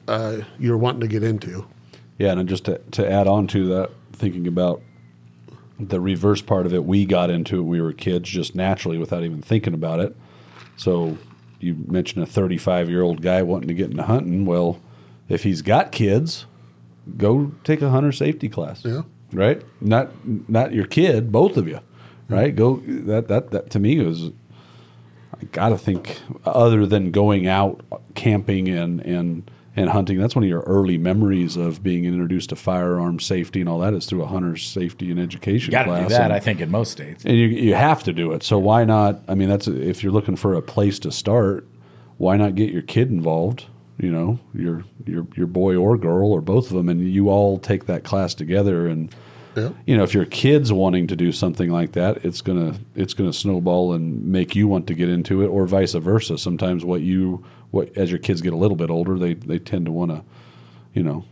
uh, 0.06 0.38
you're 0.58 0.78
wanting 0.78 1.00
to 1.00 1.08
get 1.08 1.22
into. 1.22 1.66
Yeah, 2.18 2.32
and 2.32 2.48
just 2.48 2.64
to, 2.64 2.78
to 2.92 3.10
add 3.10 3.26
on 3.26 3.46
to 3.48 3.66
that, 3.68 3.90
thinking 4.12 4.46
about 4.46 4.82
the 5.78 6.00
reverse 6.00 6.42
part 6.42 6.66
of 6.66 6.74
it, 6.74 6.84
we 6.84 7.04
got 7.04 7.30
into 7.30 7.58
it 7.58 7.62
we 7.62 7.80
were 7.80 7.92
kids 7.92 8.28
just 8.28 8.54
naturally 8.54 8.98
without 8.98 9.22
even 9.22 9.40
thinking 9.40 9.74
about 9.74 10.00
it. 10.00 10.16
So 10.76 11.18
you 11.60 11.76
mentioned 11.86 12.22
a 12.22 12.26
35 12.26 12.88
year 12.88 13.02
old 13.02 13.22
guy 13.22 13.42
wanting 13.42 13.68
to 13.68 13.74
get 13.74 13.90
into 13.90 14.02
hunting. 14.02 14.44
Well, 14.44 14.80
if 15.28 15.42
he's 15.42 15.62
got 15.62 15.92
kids, 15.92 16.46
go 17.16 17.52
take 17.64 17.82
a 17.82 17.90
hunter 17.90 18.12
safety 18.12 18.48
class. 18.48 18.84
Yeah. 18.84 19.02
Right? 19.32 19.62
Not 19.80 20.10
not 20.48 20.72
your 20.72 20.86
kid, 20.86 21.30
both 21.30 21.56
of 21.56 21.68
you. 21.68 21.80
Right? 22.28 22.54
Go 22.54 22.76
that 22.86 23.28
that 23.28 23.50
that 23.50 23.70
to 23.70 23.78
me 23.78 24.02
was 24.02 24.30
I 25.40 25.44
got 25.46 25.68
to 25.70 25.78
think 25.78 26.20
other 26.44 26.86
than 26.86 27.10
going 27.10 27.46
out 27.46 27.84
camping 28.14 28.68
and 28.68 29.00
and 29.00 29.50
and 29.76 29.90
hunting. 29.90 30.18
That's 30.18 30.34
one 30.34 30.42
of 30.42 30.48
your 30.48 30.62
early 30.62 30.98
memories 30.98 31.56
of 31.56 31.82
being 31.82 32.04
introduced 32.04 32.48
to 32.50 32.56
firearm 32.56 33.20
safety 33.20 33.60
and 33.60 33.68
all 33.68 33.78
that 33.78 33.94
is 33.94 34.06
through 34.06 34.22
a 34.22 34.26
hunter's 34.26 34.64
safety 34.64 35.10
and 35.10 35.20
education 35.20 35.70
to 35.72 35.84
class. 35.84 36.08
do 36.08 36.14
that, 36.14 36.24
and, 36.24 36.32
I 36.32 36.40
think, 36.40 36.60
in 36.60 36.70
most 36.70 36.90
states. 36.90 37.24
and 37.24 37.36
you 37.36 37.46
you 37.46 37.74
have 37.74 38.02
to 38.04 38.12
do 38.12 38.32
it. 38.32 38.42
So 38.42 38.58
why 38.58 38.84
not? 38.84 39.20
I 39.28 39.34
mean, 39.34 39.48
that's 39.48 39.68
if 39.68 40.02
you're 40.02 40.12
looking 40.12 40.36
for 40.36 40.54
a 40.54 40.62
place 40.62 40.98
to 41.00 41.12
start. 41.12 41.66
Why 42.16 42.36
not 42.36 42.56
get 42.56 42.72
your 42.72 42.82
kid 42.82 43.10
involved? 43.10 43.66
You 43.98 44.10
know, 44.10 44.40
your 44.52 44.84
your 45.06 45.26
your 45.36 45.46
boy 45.46 45.76
or 45.76 45.96
girl 45.96 46.32
or 46.32 46.40
both 46.40 46.70
of 46.70 46.76
them, 46.76 46.88
and 46.88 47.00
you 47.00 47.28
all 47.28 47.58
take 47.58 47.86
that 47.86 48.02
class 48.02 48.34
together 48.34 48.88
and 48.88 49.14
Yeah. 49.60 49.70
you 49.86 49.96
know 49.96 50.02
if 50.02 50.14
your 50.14 50.24
kids 50.24 50.72
wanting 50.72 51.06
to 51.08 51.16
do 51.16 51.32
something 51.32 51.70
like 51.70 51.92
that 51.92 52.24
it's 52.24 52.40
gonna 52.40 52.78
it's 52.94 53.14
gonna 53.14 53.32
snowball 53.32 53.92
and 53.92 54.24
make 54.24 54.54
you 54.56 54.68
want 54.68 54.86
to 54.88 54.94
get 54.94 55.08
into 55.08 55.42
it 55.42 55.48
or 55.48 55.66
vice 55.66 55.94
versa. 55.94 56.38
Sometimes 56.38 56.84
what 56.84 57.00
you 57.02 57.44
what 57.70 57.96
as 57.96 58.10
your 58.10 58.18
kids 58.18 58.40
get 58.40 58.52
a 58.52 58.56
little 58.56 58.76
bit 58.76 58.90
older 58.90 59.18
they 59.18 59.34
they 59.34 59.58
tend 59.58 59.86
to 59.86 59.92
want 59.92 60.10
to 60.10 60.22
you 60.94 61.02
know 61.02 61.24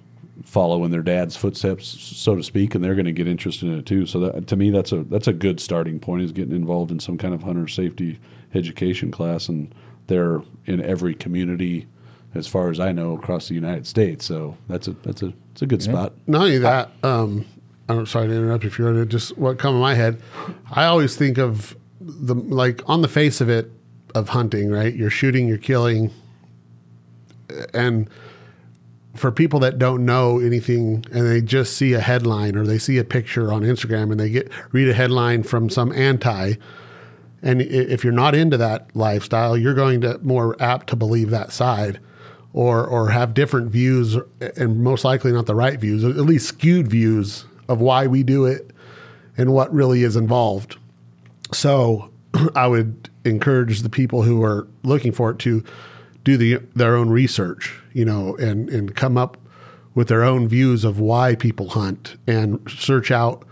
follow 0.45 0.85
in 0.85 0.91
their 0.91 1.03
dad's 1.03 1.35
footsteps 1.35 1.87
so 1.87 2.37
to 2.37 2.43
speak 2.43 2.75
and 2.75 2.85
they're 2.85 2.95
going 2.95 3.07
to 3.07 3.13
get 3.13 3.27
interested 3.27 3.69
in 3.69 3.79
it 3.79 3.87
too. 3.87 4.07
So 4.07 4.21
that 4.21 4.47
to 4.47 4.57
me 4.57 4.71
that's 4.71 4.93
a 4.93 5.03
that's 5.05 5.27
a 5.29 5.33
good 5.33 5.61
starting 5.61 5.99
point 5.99 6.23
is 6.23 6.33
getting 6.33 6.55
involved 6.55 6.91
in 6.91 7.01
some 7.01 7.17
kind 7.19 7.33
of 7.35 7.43
hunter 7.43 7.67
safety 7.69 8.19
education 8.55 9.11
class 9.11 9.49
and 9.49 9.75
they're 10.07 10.43
in 10.67 10.81
every 10.83 11.15
community 11.15 11.87
as 12.35 12.47
far 12.47 12.71
as 12.71 12.79
I 12.79 12.93
know 12.93 13.15
across 13.15 13.49
the 13.49 13.55
United 13.55 13.87
States. 13.87 14.25
So 14.27 14.57
that's 14.69 14.89
a 14.89 14.93
that's 14.93 15.23
a 15.23 15.33
it's 15.53 15.63
a 15.63 15.67
good 15.67 15.83
spot. 15.83 16.13
Not 16.27 16.43
only 16.43 16.59
that, 16.59 16.91
um, 17.03 17.47
I'm 17.89 18.07
sorry 18.07 18.29
to 18.29 18.35
interrupt 18.35 18.65
if 18.65 18.79
you're 18.79 19.05
just 19.05 19.37
what 19.39 19.59
come 19.59 19.75
in 19.75 19.81
my 19.81 19.95
head. 19.95 20.21
I 20.73 20.87
always 20.87 21.17
think 21.17 21.39
of 21.39 21.77
the 22.01 22.35
like 22.35 22.83
on 22.87 23.03
the 23.03 23.09
face 23.09 23.41
of 23.41 23.49
it 23.49 23.71
of 24.15 24.31
hunting, 24.31 24.71
right? 24.71 24.95
You're 24.95 25.11
shooting, 25.11 25.47
you're 25.47 25.59
killing, 25.59 26.11
and 27.73 28.09
for 29.15 29.33
people 29.33 29.61
that 29.61 29.79
don't 29.79 30.05
know 30.05 30.39
anything 30.39 31.05
and 31.11 31.27
they 31.27 31.41
just 31.41 31.77
see 31.77 31.95
a 31.95 32.01
headline 32.01 32.57
or 32.57 32.65
they 32.65 32.79
see 32.79 32.99
a 32.99 33.05
picture 33.05 33.53
on 33.53 33.63
Instagram 33.63 34.11
and 34.11 34.21
they 34.21 34.31
get 34.31 34.51
read 34.73 34.89
a 34.89 34.95
headline 34.95 35.43
from 35.43 35.71
some 35.71 35.91
anti 35.93 36.55
and 37.43 37.63
if 37.63 38.05
you're 38.05 38.13
not 38.13 38.35
into 38.35 38.57
that 38.57 38.95
lifestyle 38.95 39.57
you're 39.57 39.75
going 39.75 40.01
to 40.03 40.19
more 40.19 40.55
apt 40.61 40.89
to 40.89 40.97
believe 40.97 41.31
that 41.31 41.51
side 41.51 41.99
or 42.53 42.87
or 42.87 43.09
have 43.09 43.33
different 43.33 43.71
views 43.71 44.19
and 44.57 44.83
most 44.83 45.05
likely 45.05 45.33
not 45.33 45.47
the 45.47 45.55
right 45.55 45.81
views 45.81 46.05
at 46.05 46.17
least 46.17 46.47
skewed 46.49 46.89
views 46.89 47.47
of 47.69 47.81
why 47.81 48.07
we 48.07 48.23
do 48.23 48.45
it 48.45 48.71
and 49.37 49.53
what 49.53 49.73
really 49.73 50.03
is 50.03 50.17
involved. 50.17 50.77
So 51.53 52.11
I 52.55 52.67
would 52.67 53.11
encourage 53.25 53.83
the 53.83 53.91
people 53.91 54.23
who 54.23 54.43
are 54.43 54.67
looking 54.83 55.13
for 55.13 55.31
it 55.31 55.39
to 55.41 55.65
do 56.25 56.37
the 56.37 56.59
their 56.75 56.97
own 56.97 57.09
research, 57.09 57.75
you 57.93 58.05
know, 58.05 58.37
and 58.37 58.69
and 58.69 58.95
come 58.95 59.17
up 59.17 59.37
with 59.95 60.09
their 60.09 60.25
own 60.25 60.49
views 60.49 60.85
of 60.85 61.01
why 61.01 61.35
people 61.35 61.71
hunt 61.71 62.17
and 62.27 62.61
search 62.69 63.11
out 63.11 63.47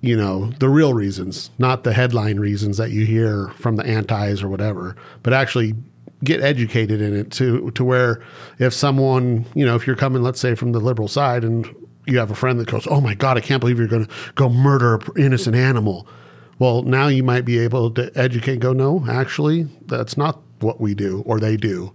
you 0.00 0.16
know 0.16 0.50
the 0.58 0.68
real 0.68 0.94
reasons, 0.94 1.50
not 1.58 1.84
the 1.84 1.92
headline 1.92 2.38
reasons 2.40 2.76
that 2.76 2.90
you 2.90 3.04
hear 3.04 3.48
from 3.50 3.76
the 3.76 3.86
antis 3.86 4.42
or 4.42 4.48
whatever, 4.48 4.96
but 5.22 5.32
actually 5.32 5.74
get 6.22 6.40
educated 6.40 7.00
in 7.00 7.14
it 7.14 7.30
to 7.32 7.70
to 7.72 7.84
where 7.84 8.22
if 8.58 8.72
someone, 8.72 9.44
you 9.54 9.64
know, 9.64 9.74
if 9.74 9.86
you're 9.86 9.96
coming 9.96 10.22
let's 10.22 10.40
say 10.40 10.54
from 10.54 10.72
the 10.72 10.80
liberal 10.80 11.08
side 11.08 11.44
and 11.44 11.74
you 12.06 12.18
have 12.18 12.30
a 12.30 12.34
friend 12.34 12.58
that 12.60 12.68
goes, 12.68 12.86
"Oh 12.88 13.00
my 13.00 13.14
god, 13.14 13.36
I 13.36 13.40
can't 13.40 13.60
believe 13.60 13.78
you're 13.78 13.88
going 13.88 14.06
to 14.06 14.12
go 14.34 14.48
murder 14.48 14.94
an 14.94 15.02
innocent 15.16 15.56
animal." 15.56 16.06
Well, 16.58 16.82
now 16.82 17.08
you 17.08 17.22
might 17.24 17.44
be 17.44 17.58
able 17.58 17.90
to 17.92 18.12
educate 18.14 18.52
and 18.54 18.60
go, 18.62 18.72
no, 18.72 19.04
actually, 19.10 19.64
that's 19.86 20.16
not 20.16 20.40
what 20.60 20.80
we 20.80 20.94
do 20.94 21.24
or 21.26 21.40
they 21.40 21.56
do. 21.56 21.92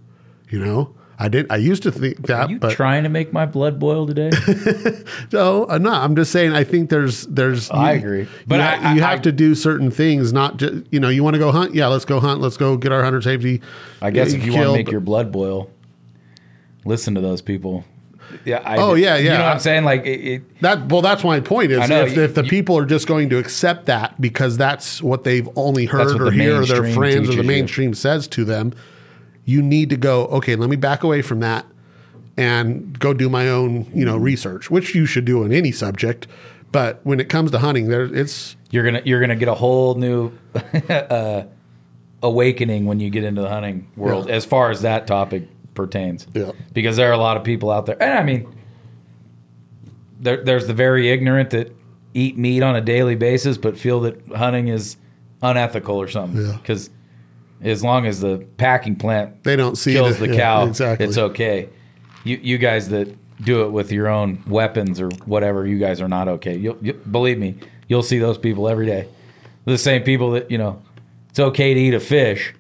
You 0.50 0.60
know, 0.60 0.94
I 1.18 1.30
did. 1.30 1.48
I 1.50 1.56
used 1.56 1.82
to 1.84 1.94
think 1.94 2.28
that, 2.28 2.48
Are 2.48 2.50
you 2.52 2.60
but 2.60 2.72
trying 2.74 3.04
to 3.04 3.10
make 3.10 3.32
my 3.32 3.46
blood 3.46 3.80
boil 3.80 4.06
today? 4.06 4.32
no, 5.32 5.64
uh, 5.64 5.76
I'm 5.76 5.84
not. 5.84 6.04
I'm 6.04 6.14
just 6.16 6.32
saying. 6.34 6.52
I 6.52 6.66
think 6.66 6.90
there's 6.90 7.24
there's. 7.28 7.72
Oh, 7.72 7.76
I 7.76 7.94
you- 7.94 8.00
agree. 8.00 8.28
but 8.48 8.56
you, 8.58 8.62
I- 8.62 8.76
ha- 8.76 8.94
you 8.96 9.02
I- 9.04 9.10
have 9.12 9.22
to 9.24 9.32
do 9.32 9.56
certain 9.56 9.92
things. 9.92 10.34
Not 10.34 10.58
just 10.58 10.84
you 10.92 11.00
know. 11.00 11.08
You 11.10 11.24
want 11.24 11.36
to 11.36 11.40
go 11.40 11.52
hunt? 11.54 11.74
Yeah, 11.74 11.88
let's 11.88 12.06
go 12.06 12.20
hunt. 12.20 12.42
Let's 12.42 12.58
go 12.58 12.76
get 12.76 12.92
our 12.92 13.04
hunter 13.04 13.22
safety. 13.22 13.62
I 14.02 14.12
guess 14.12 14.34
eh, 14.34 14.38
if 14.38 14.46
you 14.46 14.54
want 14.54 14.66
to 14.66 14.74
make 14.74 14.92
your 14.92 15.02
blood 15.02 15.32
boil, 15.32 15.70
listen 16.84 17.16
to 17.16 17.22
those 17.22 17.42
people. 17.42 17.86
Yeah. 18.50 18.62
I, 18.66 18.78
Oh, 18.78 18.94
yeah, 18.96 19.16
yeah. 19.16 19.18
You 19.18 19.30
know 19.38 19.44
what 19.46 19.52
I'm 19.54 19.60
saying? 19.60 19.84
Like 19.84 20.06
it, 20.06 20.20
it, 20.28 20.62
That 20.62 20.88
well, 20.90 21.02
that's 21.02 21.24
my 21.24 21.40
point. 21.40 21.72
Is 21.72 21.88
know, 21.90 22.02
if, 22.04 22.16
you- 22.16 22.24
if 22.24 22.34
the 22.36 22.44
you- 22.44 22.50
people 22.50 22.78
are 22.78 22.86
just 22.86 23.08
going 23.08 23.30
to 23.30 23.38
accept 23.38 23.86
that 23.86 24.20
because 24.20 24.58
that's 24.58 25.02
what 25.02 25.24
they've 25.24 25.48
only 25.56 25.86
heard 25.86 26.20
or 26.22 26.32
hear 26.32 26.62
or 26.62 26.66
their 26.66 26.92
friends 26.94 27.30
or 27.30 27.34
the 27.36 27.42
you. 27.42 27.48
mainstream 27.48 27.94
says 27.94 28.28
to 28.30 28.44
them, 28.46 28.74
you 29.46 29.62
need 29.62 29.90
to 29.92 29.98
go. 29.98 30.26
Okay, 30.28 30.56
let 30.56 30.70
me 30.70 30.76
back 30.76 31.04
away 31.04 31.22
from 31.22 31.40
that 31.42 31.66
and 32.38 32.98
go 33.00 33.14
do 33.14 33.30
my 33.30 33.50
own, 33.50 33.86
you 33.94 34.06
know, 34.06 34.16
research, 34.18 34.70
which 34.72 34.96
you 34.96 35.06
should 35.06 35.26
do 35.26 35.44
on 35.44 35.52
any 35.52 35.72
subject. 35.72 36.28
But 36.72 37.00
when 37.04 37.20
it 37.20 37.30
comes 37.30 37.52
to 37.52 37.60
hunting, 37.60 37.88
there 37.90 38.04
it's 38.06 38.56
you're 38.70 38.84
gonna 38.84 39.02
you're 39.06 39.20
gonna 39.20 39.36
get 39.36 39.48
a 39.48 39.56
whole 39.56 39.96
new 39.96 40.32
uh, 40.90 41.44
awakening 42.22 42.86
when 42.86 43.00
you 43.00 43.10
get 43.10 43.24
into 43.24 43.42
the 43.42 43.50
hunting 43.50 43.88
world, 43.96 44.28
Yeah. 44.30 44.36
as 44.36 44.46
far 44.46 44.70
as 44.72 44.82
that 44.82 45.08
topic 45.08 45.48
pertains. 45.80 46.28
Yeah. 46.34 46.52
Because 46.74 46.98
there 46.98 47.10
are 47.10 47.14
a 47.14 47.18
lot 47.18 47.38
of 47.38 47.44
people 47.46 47.72
out 47.72 47.86
there, 47.86 48.02
and 48.04 48.20
I 48.20 48.24
mean, 48.24 48.54
there, 50.20 50.44
there's 50.44 50.68
the 50.68 50.74
very 50.74 51.10
ignorant 51.10 51.52
that 51.52 51.74
eat 52.14 52.38
meat 52.38 52.62
on 52.62 52.76
a 52.76 52.82
daily 52.82 53.16
basis, 53.16 53.58
but 53.58 53.78
feel 53.78 54.02
that 54.02 54.22
hunting 54.36 54.68
is 54.68 54.98
unethical 55.42 55.96
or 55.96 56.10
something. 56.10 56.46
Yeah. 56.46 56.58
Because 56.58 56.90
as 57.62 57.82
long 57.82 58.06
as 58.06 58.20
the 58.20 58.46
packing 58.58 58.96
plant 58.96 59.44
they 59.44 59.56
don't 59.56 59.78
see 59.78 59.94
kills 59.94 60.20
the, 60.20 60.28
the 60.28 60.34
yeah, 60.36 60.40
cow, 60.40 60.66
exactly. 60.66 61.06
it's 61.06 61.18
okay. 61.18 61.70
You 62.26 62.40
you 62.42 62.58
guys 62.58 62.90
that 62.90 63.16
do 63.42 63.64
it 63.64 63.70
with 63.70 63.92
your 63.92 64.10
own 64.10 64.44
weapons 64.48 65.00
or 65.00 65.10
whatever, 65.26 65.66
you 65.66 65.80
guys 65.80 66.02
are 66.02 66.10
not 66.10 66.28
okay. 66.28 66.58
You'll, 66.58 66.78
you 66.82 66.94
believe 66.94 67.40
me, 67.40 67.56
you'll 67.88 68.04
see 68.04 68.20
those 68.20 68.38
people 68.38 68.68
every 68.68 68.86
day. 68.86 69.08
The 69.64 69.78
same 69.78 70.04
people 70.04 70.32
that 70.32 70.52
you 70.52 70.58
know, 70.58 70.82
it's 71.30 71.40
okay 71.40 71.74
to 71.74 71.80
eat 71.80 71.94
a 71.94 72.00
fish, 72.02 72.54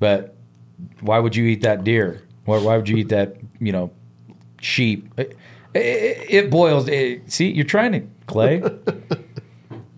but 0.00 0.34
why 1.00 1.18
would 1.18 1.36
you 1.36 1.44
eat 1.44 1.62
that 1.62 1.84
deer? 1.84 2.22
Why, 2.48 2.58
why 2.58 2.76
would 2.76 2.88
you 2.88 2.96
eat 2.96 3.10
that 3.10 3.36
you 3.60 3.72
know 3.72 3.90
sheep? 4.60 5.12
It, 5.18 5.36
it, 5.74 6.26
it 6.30 6.50
boils. 6.50 6.88
It, 6.88 7.30
see, 7.30 7.50
you're 7.50 7.64
trying 7.66 7.92
to 7.92 8.02
Clay. 8.26 8.62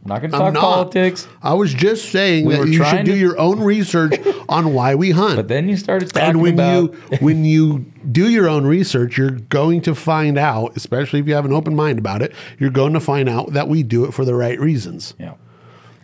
I'm 0.02 0.08
not 0.08 0.20
going 0.20 0.30
to 0.32 0.38
talk 0.38 0.54
politics, 0.54 1.28
I 1.42 1.52
was 1.54 1.74
just 1.74 2.10
saying 2.10 2.46
We 2.46 2.56
that 2.56 2.66
you 2.68 2.82
should 2.84 3.04
do 3.04 3.12
to- 3.12 3.18
your 3.18 3.38
own 3.38 3.60
research 3.60 4.14
on 4.48 4.72
why 4.72 4.94
we 4.94 5.10
hunt. 5.10 5.36
but 5.36 5.48
then 5.48 5.68
you 5.68 5.76
started 5.76 6.08
talking 6.08 6.30
and 6.30 6.42
when 6.42 6.54
about 6.54 6.92
you 6.94 6.98
when 7.20 7.44
you 7.44 7.80
do 8.10 8.28
your 8.28 8.48
own 8.48 8.66
research, 8.66 9.18
you're 9.18 9.30
going 9.30 9.82
to 9.82 9.94
find 9.94 10.38
out, 10.38 10.76
especially 10.76 11.20
if 11.20 11.28
you 11.28 11.34
have 11.34 11.44
an 11.44 11.52
open 11.52 11.76
mind 11.76 11.98
about 11.98 12.22
it, 12.22 12.32
you're 12.58 12.70
going 12.70 12.94
to 12.94 13.00
find 13.00 13.28
out 13.28 13.52
that 13.52 13.68
we 13.68 13.82
do 13.82 14.04
it 14.06 14.12
for 14.12 14.24
the 14.24 14.34
right 14.34 14.58
reasons. 14.58 15.14
yeah. 15.18 15.34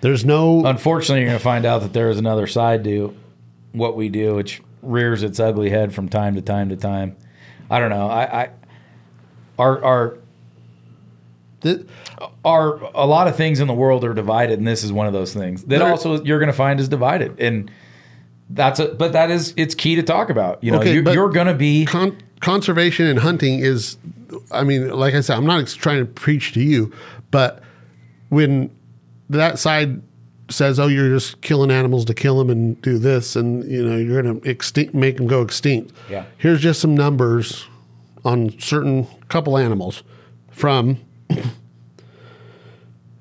There's 0.03 0.25
no 0.27 0.65
Unfortunately, 0.65 1.23
you're 1.23 1.31
going 1.31 1.39
to 1.39 1.43
find 1.45 1.65
out 1.65 1.81
that 1.81 1.93
there 1.95 2.11
is 2.11 2.19
another 2.19 2.47
side 2.47 2.85
to 2.85 3.17
what 3.73 3.97
we 3.97 4.11
do, 4.11 4.35
which 4.35 4.63
rears 4.83 5.23
its 5.23 5.41
ugly 5.41 5.71
head 5.71 5.95
from 5.95 6.09
time 6.09 6.35
to 6.35 6.43
time 6.43 6.69
to 6.69 6.77
time. 6.77 7.17
I 7.71 7.81
don't 7.81 7.91
know. 7.91 8.09
I, 8.09 8.43
I 8.43 8.51
our 9.59 9.85
our 9.85 10.19
are 12.45 12.77
a 12.95 13.07
lot 13.07 13.29
of 13.29 13.37
things 13.37 13.61
in 13.61 13.67
the 13.67 13.75
world 13.75 14.05
are 14.05 14.15
divided, 14.15 14.59
and 14.59 14.67
this 14.67 14.85
is 14.85 14.93
one 14.93 15.07
of 15.07 15.13
those 15.13 15.35
things 15.35 15.65
that 15.65 15.83
also 15.83 16.23
you're 16.23 16.39
going 16.39 16.51
to 16.51 16.57
find 16.57 16.79
is 16.79 16.89
divided, 16.89 17.41
and 17.41 17.71
that's 18.51 18.79
a. 18.79 18.95
But 18.95 19.13
that 19.13 19.31
is 19.31 19.53
it's 19.57 19.75
key 19.75 19.97
to 19.97 20.03
talk 20.03 20.31
about. 20.31 20.63
You 20.63 20.73
know, 20.73 20.79
Okay, 20.81 20.95
you're, 20.95 21.13
you're 21.13 21.31
going 21.31 21.49
to 21.49 21.55
be 21.55 21.87
con- 21.87 22.17
conservation 22.41 23.07
and 23.07 23.19
hunting 23.19 23.61
is 23.61 23.97
i 24.51 24.63
mean 24.63 24.91
like 24.91 25.15
i 25.15 25.21
said 25.21 25.37
i'm 25.37 25.47
not 25.47 25.67
trying 25.67 25.99
to 25.99 26.05
preach 26.05 26.53
to 26.53 26.61
you 26.61 26.93
but 27.31 27.63
when 28.29 28.71
that 29.31 29.59
side 29.59 30.03
says 30.49 30.79
oh 30.79 30.87
you're 30.87 31.09
just 31.09 31.41
killing 31.41 31.71
animals 31.71 32.05
to 32.05 32.15
kill 32.15 32.39
them 32.39 32.51
and 32.51 32.81
do 32.83 32.99
this 32.99 33.35
and 33.37 33.65
you 33.71 33.85
know 33.85 33.97
you're 33.97 34.23
going 34.23 34.41
to 34.41 34.49
extinct 34.49 34.95
make 34.95 35.17
them 35.17 35.27
go 35.27 35.43
extinct 35.43 35.93
Yeah. 36.09 36.25
here's 36.39 36.61
just 36.61 36.81
some 36.81 36.97
numbers 36.97 37.67
on 38.25 38.57
certain 38.61 39.07
couple 39.29 39.59
animals 39.59 40.03
from 40.51 40.99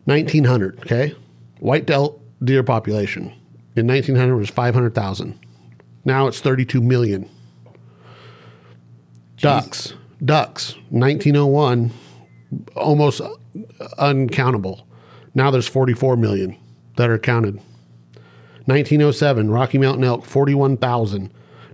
1900 0.06 0.80
okay 0.80 1.16
white 1.60 1.90
deer 2.44 2.64
population 2.64 3.34
in 3.76 3.88
1900 3.88 4.36
was 4.38 4.50
500000 4.50 5.40
now 6.06 6.28
it's 6.28 6.40
32 6.40 6.82
million 6.82 7.30
Ducks. 9.38 9.94
Ducks. 10.24 10.76
1901, 10.90 11.92
almost 12.76 13.20
uh, 13.22 13.30
uncountable. 13.98 14.88
Now 15.36 15.52
there's 15.52 15.68
44 15.68 16.16
million 16.16 16.56
that 16.98 17.10
are 17.10 17.20
counted. 17.20 17.56
1907, 18.66 19.52
Rocky 19.52 19.78
Mountain 19.78 20.04
elk, 20.04 20.26
41,000. 20.26 21.32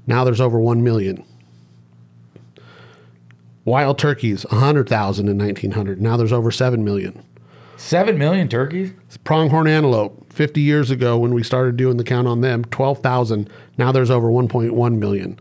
Now 0.07 0.23
there's 0.23 0.41
over 0.41 0.59
1 0.59 0.83
million. 0.83 1.23
Wild 3.63 3.97
turkeys, 3.99 4.45
100,000 4.49 5.29
in 5.29 5.37
1900. 5.37 6.01
Now 6.01 6.17
there's 6.17 6.33
over 6.33 6.51
7 6.51 6.83
million. 6.83 7.23
seven 7.77 8.17
million 8.17 8.47
turkeys. 8.47 8.91
Pronghorn 9.23 9.67
antelope, 9.67 10.33
50 10.33 10.61
years 10.61 10.91
ago 10.91 11.17
when 11.17 11.33
we 11.33 11.43
started 11.43 11.77
doing 11.77 11.97
the 11.97 12.03
count 12.03 12.27
on 12.27 12.41
them, 12.41 12.65
12,000. 12.65 13.49
Now 13.77 13.91
there's 13.91 14.09
over 14.09 14.27
1.1 14.27 14.97
million. 14.97 15.39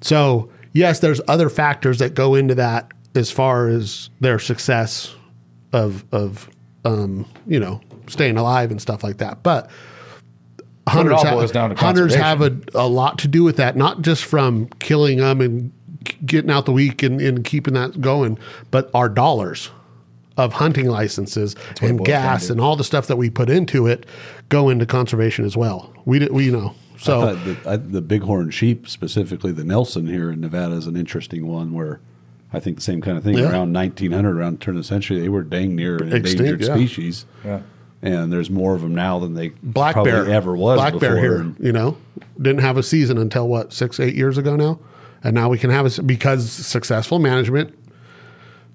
So, 0.00 0.50
yes, 0.72 1.00
there's 1.00 1.20
other 1.28 1.50
factors 1.50 1.98
that 1.98 2.14
go 2.14 2.34
into 2.34 2.54
that 2.54 2.92
as 3.14 3.30
far 3.30 3.68
as 3.68 4.10
their 4.20 4.38
success 4.38 5.14
of, 5.72 6.04
of 6.12 6.48
um, 6.84 7.26
you 7.46 7.58
know, 7.58 7.80
staying 8.08 8.36
alive 8.36 8.70
and 8.70 8.80
stuff 8.80 9.02
like 9.02 9.18
that. 9.18 9.42
But 9.42 9.70
hunters, 10.88 11.14
all 11.14 11.24
have, 11.24 11.34
boils 11.34 11.52
down 11.52 11.70
to 11.70 11.76
hunters 11.76 12.14
have 12.14 12.42
a, 12.42 12.56
a 12.74 12.86
lot 12.86 13.18
to 13.18 13.28
do 13.28 13.42
with 13.42 13.56
that, 13.56 13.76
not 13.76 14.02
just 14.02 14.24
from 14.24 14.68
killing 14.78 15.18
them 15.18 15.40
and 15.40 15.72
getting 16.24 16.50
out 16.50 16.66
the 16.66 16.72
weak 16.72 17.02
and, 17.02 17.20
and 17.20 17.44
keeping 17.44 17.74
that 17.74 18.00
going, 18.00 18.38
but 18.70 18.90
our 18.94 19.08
dollars 19.08 19.70
of 20.36 20.52
hunting 20.52 20.88
licenses 20.88 21.56
and 21.80 22.04
gas 22.04 22.46
to. 22.46 22.52
and 22.52 22.60
all 22.60 22.76
the 22.76 22.84
stuff 22.84 23.06
that 23.06 23.16
we 23.16 23.30
put 23.30 23.48
into 23.48 23.86
it 23.86 24.06
go 24.48 24.68
into 24.68 24.84
conservation 24.84 25.44
as 25.44 25.56
well. 25.56 25.92
We, 26.04 26.18
d- 26.18 26.28
we 26.30 26.44
you 26.44 26.52
know, 26.52 26.74
so 26.98 27.20
I 27.22 27.32
the, 27.34 27.58
I, 27.66 27.76
the 27.76 28.02
bighorn 28.02 28.50
sheep, 28.50 28.88
specifically 28.88 29.52
the 29.52 29.64
Nelson 29.64 30.06
here 30.06 30.30
in 30.30 30.40
Nevada, 30.40 30.74
is 30.74 30.86
an 30.86 30.96
interesting 30.96 31.46
one 31.46 31.72
where 31.72 32.00
I 32.52 32.60
think 32.60 32.76
the 32.76 32.82
same 32.82 33.00
kind 33.00 33.18
of 33.18 33.24
thing. 33.24 33.38
Yeah. 33.38 33.50
Around 33.50 33.72
1900, 33.72 34.36
around 34.36 34.60
the 34.60 34.64
turn 34.64 34.76
of 34.76 34.82
the 34.82 34.86
century, 34.86 35.18
they 35.20 35.28
were 35.28 35.42
dang 35.42 35.74
near 35.74 35.96
an 35.96 36.12
Extinct, 36.12 36.40
endangered 36.40 36.60
yeah. 36.62 36.74
species. 36.74 37.26
Yeah. 37.44 37.60
And 38.02 38.32
there's 38.32 38.50
more 38.50 38.74
of 38.74 38.82
them 38.82 38.94
now 38.94 39.18
than 39.18 39.34
they 39.34 39.48
black 39.62 39.94
probably 39.94 40.12
bear 40.12 40.30
ever 40.30 40.54
was 40.56 40.76
black 40.78 40.92
before. 40.92 41.08
bear 41.08 41.18
here 41.20 41.36
And 41.40 41.56
you 41.58 41.72
know 41.72 41.96
didn't 42.36 42.60
have 42.60 42.76
a 42.76 42.82
season 42.82 43.18
until 43.18 43.48
what 43.48 43.72
six 43.72 43.98
eight 43.98 44.14
years 44.14 44.36
ago 44.38 44.54
now 44.56 44.78
and 45.24 45.34
now 45.34 45.48
we 45.48 45.58
can 45.58 45.70
have 45.70 45.86
it 45.86 46.06
because 46.06 46.50
successful 46.50 47.18
management 47.18 47.76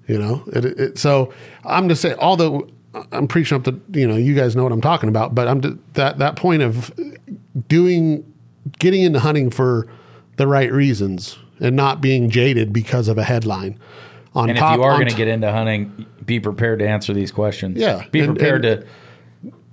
you 0.08 0.18
know 0.18 0.42
it, 0.52 0.64
it, 0.64 0.98
so 0.98 1.32
i'm 1.64 1.88
just 1.88 2.02
saying 2.02 2.16
although 2.18 2.68
uh, 2.94 3.04
I'm 3.12 3.26
preaching 3.28 3.56
up 3.56 3.64
the 3.64 3.80
you 3.98 4.06
know 4.08 4.16
you 4.16 4.34
guys 4.34 4.54
know 4.56 4.64
what 4.64 4.72
I'm 4.72 4.82
talking 4.82 5.08
about, 5.08 5.34
but 5.34 5.48
I'm 5.48 5.60
d- 5.60 5.78
that 5.94 6.18
that 6.18 6.36
point 6.36 6.60
of 6.60 6.92
doing 7.68 8.30
getting 8.78 9.02
into 9.02 9.20
hunting 9.20 9.50
for 9.50 9.86
the 10.36 10.46
right 10.46 10.70
reasons 10.72 11.38
and 11.60 11.74
not 11.76 12.00
being 12.00 12.28
jaded 12.28 12.72
because 12.72 13.08
of 13.08 13.16
a 13.18 13.24
headline. 13.24 13.78
On 14.34 14.48
And 14.50 14.58
top, 14.58 14.74
if 14.74 14.78
you 14.78 14.82
are 14.84 14.92
going 14.94 15.06
to 15.06 15.10
t- 15.12 15.16
get 15.16 15.28
into 15.28 15.50
hunting, 15.52 16.06
be 16.24 16.40
prepared 16.40 16.78
to 16.80 16.88
answer 16.88 17.12
these 17.12 17.30
questions. 17.30 17.78
Yeah, 17.78 18.04
Be 18.10 18.20
and- 18.20 18.34
prepared 18.36 18.64
and- 18.64 18.82
to. 18.82 18.86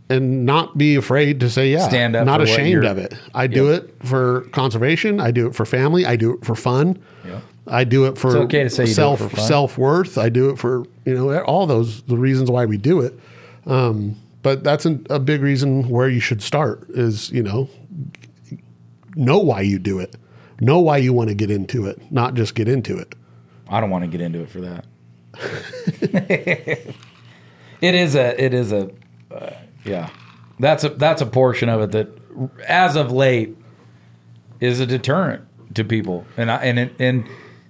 And 0.10 0.46
not 0.46 0.78
be 0.78 0.96
afraid 0.96 1.40
to 1.40 1.50
say 1.50 1.72
yeah 1.72 1.88
Stand 1.88 2.16
up 2.16 2.26
not 2.26 2.42
ashamed 2.42 2.86
of 2.86 2.98
it 2.98 3.14
i 3.34 3.48
do 3.48 3.72
it 3.72 3.94
for 4.04 4.42
conservation 4.52 5.20
i 5.20 5.32
do 5.32 5.48
it 5.48 5.56
for 5.56 5.66
family 5.66 6.06
i 6.06 6.16
do 6.16 6.34
it 6.34 6.46
for 6.46 6.56
fun 6.56 6.98
Yep. 7.26 7.44
i 7.68 7.84
do 7.84 8.06
it 8.06 8.18
for 8.18 8.36
okay 8.40 8.64
to 8.64 8.70
say 8.70 8.84
it 8.84 8.88
self 8.88 9.20
for 9.20 9.40
self-worth 9.40 10.18
i 10.18 10.30
do 10.30 10.50
it 10.50 10.58
for 10.58 10.86
you 11.06 11.14
know 11.14 11.40
all 11.44 11.66
those 11.68 12.02
the 12.04 12.18
reasons 12.18 12.50
why 12.50 12.66
we 12.66 12.78
do 12.78 13.02
it 13.02 13.14
um, 13.66 14.16
but 14.42 14.64
that's 14.64 14.86
an, 14.86 15.06
a 15.10 15.20
big 15.20 15.42
reason 15.42 15.90
where 15.90 16.08
you 16.10 16.20
should 16.22 16.42
start 16.42 16.90
is 16.90 17.30
you 17.32 17.44
know 17.44 17.70
know 19.16 19.38
why 19.38 19.62
you 19.62 19.78
do 19.78 20.00
it 20.00 20.16
know 20.60 20.80
why 20.80 20.98
you 20.98 21.14
want 21.14 21.30
to 21.30 21.36
get 21.36 21.52
into 21.52 21.86
it 21.86 22.12
not 22.12 22.34
just 22.34 22.56
get 22.56 22.68
into 22.68 22.98
it 22.98 23.14
I 23.72 23.80
don't 23.82 23.92
want 23.92 24.04
to 24.04 24.08
get 24.08 24.20
into 24.22 24.42
it 24.42 24.50
for 24.50 24.62
that. 24.62 24.86
it 27.82 27.96
is 27.96 28.16
a. 28.16 28.44
It 28.44 28.54
is 28.54 28.72
a. 28.72 28.90
Uh, 29.30 29.52
yeah, 29.86 30.10
that's 30.60 30.84
a 30.84 30.90
that's 30.90 31.22
a 31.22 31.26
portion 31.26 31.70
of 31.70 31.82
it 31.82 31.92
that, 31.92 32.08
as 32.68 32.96
of 32.96 33.12
late, 33.12 33.56
is 34.60 34.80
a 34.80 34.86
deterrent 34.86 35.44
to 35.76 35.84
people, 35.84 36.26
and 36.38 36.52
I, 36.52 36.58
and 36.58 36.80
it, 36.80 36.94
and 37.00 37.28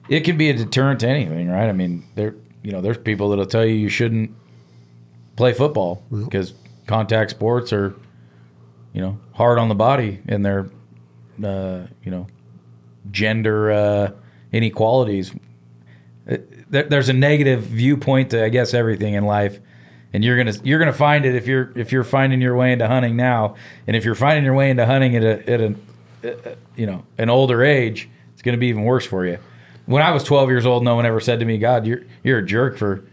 it 0.07 0.21
can 0.21 0.37
be 0.37 0.49
a 0.49 0.53
deterrent 0.53 0.99
to 1.01 1.07
anything, 1.07 1.49
right? 1.49 1.69
I 1.69 1.73
mean, 1.73 2.05
there 2.15 2.35
you 2.63 2.71
know, 2.71 2.81
there's 2.81 2.97
people 2.97 3.29
that'll 3.29 3.45
tell 3.45 3.65
you 3.65 3.73
you 3.73 3.89
shouldn't 3.89 4.31
play 5.35 5.53
football 5.53 6.03
because 6.11 6.53
contact 6.87 7.31
sports 7.31 7.71
are, 7.71 7.95
you 8.93 9.01
know, 9.01 9.17
hard 9.33 9.57
on 9.57 9.69
the 9.69 9.75
body 9.75 10.19
and 10.27 10.45
they're, 10.45 10.69
uh, 11.43 11.87
you 12.03 12.11
know, 12.11 12.27
gender 13.11 13.71
uh, 13.71 14.11
inequalities. 14.51 15.33
Uh, 16.29 16.37
There, 16.69 16.83
there's 16.83 17.09
a 17.09 17.13
negative 17.13 17.61
viewpoint 17.61 18.31
to 18.31 18.43
I 18.43 18.49
guess 18.49 18.73
everything 18.73 19.13
in 19.13 19.25
life, 19.25 19.59
and 20.13 20.23
you're 20.23 20.37
gonna 20.37 20.53
you're 20.63 20.79
gonna 20.79 20.93
find 20.93 21.25
it 21.25 21.35
if 21.35 21.45
you're 21.47 21.71
if 21.75 21.91
you're 21.91 22.03
finding 22.03 22.41
your 22.41 22.55
way 22.55 22.71
into 22.73 22.87
hunting 22.87 23.15
now, 23.15 23.55
and 23.87 23.95
if 23.95 24.03
you're 24.05 24.15
finding 24.15 24.43
your 24.43 24.53
way 24.55 24.69
into 24.69 24.85
hunting 24.85 25.15
at 25.15 25.23
a 25.23 25.49
at 25.49 25.61
a, 25.61 25.75
uh, 26.25 26.55
you 26.75 26.85
know 26.85 27.03
an 27.17 27.29
older 27.29 27.63
age, 27.63 28.09
it's 28.33 28.41
gonna 28.41 28.57
be 28.57 28.67
even 28.67 28.83
worse 28.83 29.05
for 29.05 29.25
you. 29.25 29.37
When 29.85 30.01
I 30.03 30.11
was 30.11 30.23
12 30.23 30.49
years 30.49 30.65
old, 30.65 30.83
no 30.83 30.95
one 30.95 31.05
ever 31.05 31.19
said 31.19 31.39
to 31.39 31.45
me, 31.45 31.57
"God, 31.57 31.85
you're 31.85 32.01
you're 32.23 32.39
a 32.39 32.45
jerk 32.45 32.77
for 32.77 33.03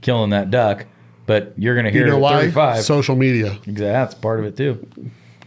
killing 0.00 0.30
that 0.30 0.50
duck," 0.50 0.86
but 1.26 1.52
you're 1.56 1.74
gonna 1.76 1.90
hear 1.90 2.02
you 2.02 2.06
know 2.06 2.14
it 2.14 2.18
at 2.18 2.22
why 2.22 2.40
35. 2.40 2.80
social 2.82 3.16
media 3.16 3.52
Exactly, 3.66 3.86
that's 3.86 4.14
part 4.14 4.38
of 4.40 4.44
it 4.46 4.56
too. 4.56 4.86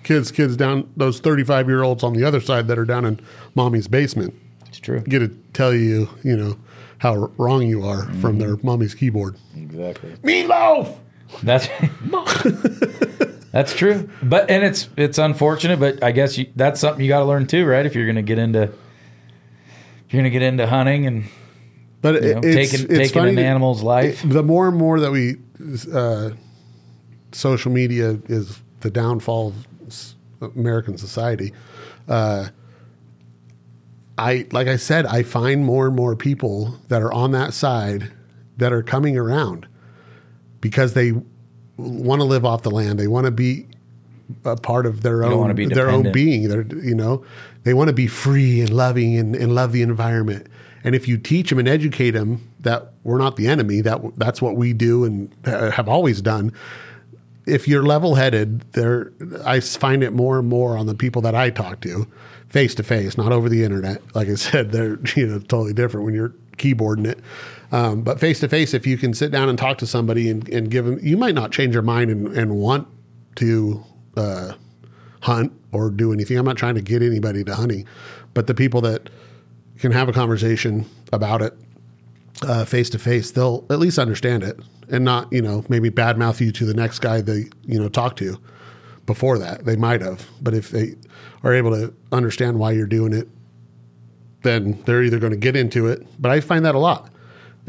kids 0.03 0.31
kids 0.31 0.55
down 0.57 0.89
those 0.97 1.19
35 1.19 1.67
year 1.67 1.83
olds 1.83 2.03
on 2.03 2.13
the 2.13 2.23
other 2.23 2.39
side 2.41 2.67
that 2.67 2.77
are 2.79 2.85
down 2.85 3.05
in 3.05 3.19
mommy's 3.55 3.87
basement 3.87 4.33
It's 4.67 4.79
true. 4.79 5.01
get 5.01 5.19
to 5.19 5.29
tell 5.53 5.73
you, 5.73 6.09
you 6.23 6.35
know, 6.37 6.57
how 6.99 7.15
wrong 7.37 7.63
you 7.67 7.83
are 7.85 8.03
from 8.21 8.37
their 8.37 8.55
mommy's 8.63 8.93
keyboard. 8.93 9.35
Exactly. 9.57 10.11
Meatloaf. 10.23 10.97
That's 11.43 11.67
that's 13.51 13.73
true. 13.75 14.09
But 14.21 14.49
and 14.49 14.63
it's 14.63 14.89
it's 14.97 15.17
unfortunate, 15.17 15.79
but 15.79 16.03
I 16.03 16.11
guess 16.11 16.37
you, 16.37 16.47
that's 16.55 16.79
something 16.79 17.03
you 17.03 17.09
got 17.09 17.19
to 17.19 17.25
learn 17.25 17.47
too, 17.47 17.65
right? 17.65 17.85
If 17.85 17.95
you're 17.95 18.05
going 18.05 18.15
to 18.15 18.21
get 18.21 18.37
into 18.37 18.63
if 18.63 18.71
you're 20.13 20.21
going 20.21 20.25
to 20.25 20.29
get 20.29 20.41
into 20.41 20.65
hunting 20.67 21.05
and 21.07 21.25
But 22.01 22.23
you 22.23 22.33
know, 22.35 22.41
it's, 22.43 22.71
taking 22.71 22.85
it's 22.89 22.97
taking 22.97 23.13
funny 23.13 23.29
an 23.31 23.35
to- 23.37 23.43
animal's 23.45 23.81
life. 23.83 24.21
the 24.25 24.43
more 24.43 24.67
and 24.67 24.77
more 24.77 24.99
that 24.99 25.11
we, 25.11 25.35
uh, 25.93 26.31
social 27.31 27.71
media 27.71 28.17
is 28.27 28.59
the 28.81 28.89
downfall 28.89 29.53
of 30.41 30.55
American 30.55 30.97
society. 30.97 31.53
Uh, 32.07 32.47
I 34.19 34.45
like 34.51 34.67
I 34.67 34.75
said, 34.75 35.05
I 35.05 35.23
find 35.23 35.63
more 35.63 35.87
and 35.87 35.95
more 35.95 36.15
people 36.15 36.75
that 36.89 37.01
are 37.01 37.11
on 37.11 37.31
that 37.31 37.53
side 37.53 38.11
that 38.57 38.73
are 38.73 38.83
coming 38.83 39.17
around 39.17 39.65
because 40.59 40.93
they 40.93 41.13
want 41.77 42.19
to 42.19 42.25
live 42.25 42.43
off 42.45 42.63
the 42.63 42.71
land. 42.71 42.99
They 42.99 43.07
want 43.07 43.25
to 43.25 43.31
be 43.31 43.67
a 44.43 44.57
part 44.57 44.85
of 44.85 45.01
their 45.03 45.23
own 45.23 45.55
their 45.69 45.89
own 45.89 46.11
being. 46.11 46.49
They're 46.49 46.65
you 46.83 46.95
know 46.95 47.23
they 47.63 47.73
want 47.73 47.87
to 47.87 47.93
be 47.93 48.07
free 48.07 48.59
and 48.59 48.69
loving 48.69 49.17
and, 49.17 49.35
and 49.35 49.55
love 49.55 49.71
the 49.71 49.81
environment. 49.81 50.47
And 50.83 50.95
if 50.95 51.07
you 51.07 51.17
teach 51.17 51.49
them 51.49 51.59
and 51.59 51.67
educate 51.67 52.11
them 52.11 52.49
that 52.59 52.93
we're 53.03 53.17
not 53.17 53.37
the 53.37 53.47
enemy, 53.47 53.79
that 53.81 54.01
that's 54.17 54.41
what 54.41 54.57
we 54.57 54.73
do 54.73 55.05
and 55.05 55.33
have 55.45 55.87
always 55.87 56.21
done. 56.21 56.51
If 57.45 57.69
you're 57.69 57.83
level 57.83 58.15
headed, 58.15 58.61
there 58.73 59.13
I 59.45 59.61
find 59.61 60.03
it 60.03 60.11
more 60.11 60.39
and 60.39 60.49
more 60.49 60.77
on 60.77 60.87
the 60.87 60.93
people 60.93 61.21
that 61.21 61.35
I 61.35 61.49
talk 61.49 61.79
to, 61.81 62.05
face 62.49 62.75
to 62.75 62.83
face, 62.83 63.17
not 63.17 63.31
over 63.31 63.47
the 63.47 63.63
internet. 63.63 64.01
Like 64.15 64.27
I 64.27 64.35
said, 64.35 64.71
they're 64.73 64.99
you 65.15 65.27
know 65.27 65.39
totally 65.39 65.73
different 65.73 66.05
when 66.05 66.13
you're 66.13 66.33
keyboarding 66.57 67.07
it. 67.07 67.19
Um, 67.71 68.01
but 68.01 68.19
face 68.19 68.39
to 68.41 68.49
face, 68.49 68.73
if 68.73 68.85
you 68.87 68.97
can 68.97 69.13
sit 69.13 69.31
down 69.31 69.47
and 69.47 69.57
talk 69.57 69.77
to 69.77 69.87
somebody 69.87 70.29
and, 70.29 70.47
and 70.49 70.71
give 70.71 70.85
them, 70.85 70.99
you 71.01 71.17
might 71.17 71.35
not 71.35 71.51
change 71.51 71.73
your 71.73 71.83
mind 71.83 72.09
and, 72.09 72.27
and 72.35 72.55
want 72.57 72.87
to 73.35 73.83
uh, 74.17 74.53
hunt 75.21 75.53
or 75.71 75.91
do 75.91 76.11
anything. 76.11 76.37
I'm 76.37 76.45
not 76.45 76.57
trying 76.57 76.75
to 76.75 76.81
get 76.81 77.03
anybody 77.03 77.43
to 77.43 77.55
hunting, 77.55 77.85
but 78.33 78.47
the 78.47 78.55
people 78.55 78.81
that 78.81 79.09
can 79.77 79.91
have 79.91 80.09
a 80.09 80.13
conversation 80.13 80.85
about 81.13 81.41
it 81.41 81.53
face 82.65 82.89
to 82.89 82.99
face, 82.99 83.31
they'll 83.31 83.65
at 83.69 83.79
least 83.79 83.99
understand 83.99 84.43
it 84.43 84.59
and 84.89 85.05
not, 85.05 85.31
you 85.31 85.41
know, 85.41 85.63
maybe 85.69 85.89
badmouth 85.89 86.39
you 86.39 86.51
to 86.51 86.65
the 86.65 86.73
next 86.73 86.99
guy 86.99 87.21
they, 87.21 87.45
you 87.65 87.79
know, 87.79 87.89
talk 87.89 88.15
to 88.17 88.37
before 89.05 89.37
that. 89.37 89.65
They 89.65 89.75
might 89.75 90.01
have, 90.01 90.27
but 90.41 90.53
if 90.53 90.69
they 90.69 90.95
are 91.43 91.53
able 91.53 91.71
to 91.71 91.93
understand 92.11 92.59
why 92.59 92.71
you're 92.71 92.87
doing 92.87 93.13
it, 93.13 93.27
then 94.43 94.81
they're 94.85 95.03
either 95.03 95.19
going 95.19 95.31
to 95.31 95.37
get 95.37 95.55
into 95.55 95.87
it. 95.87 96.05
But 96.19 96.31
I 96.31 96.39
find 96.39 96.65
that 96.65 96.75
a 96.75 96.79
lot. 96.79 97.09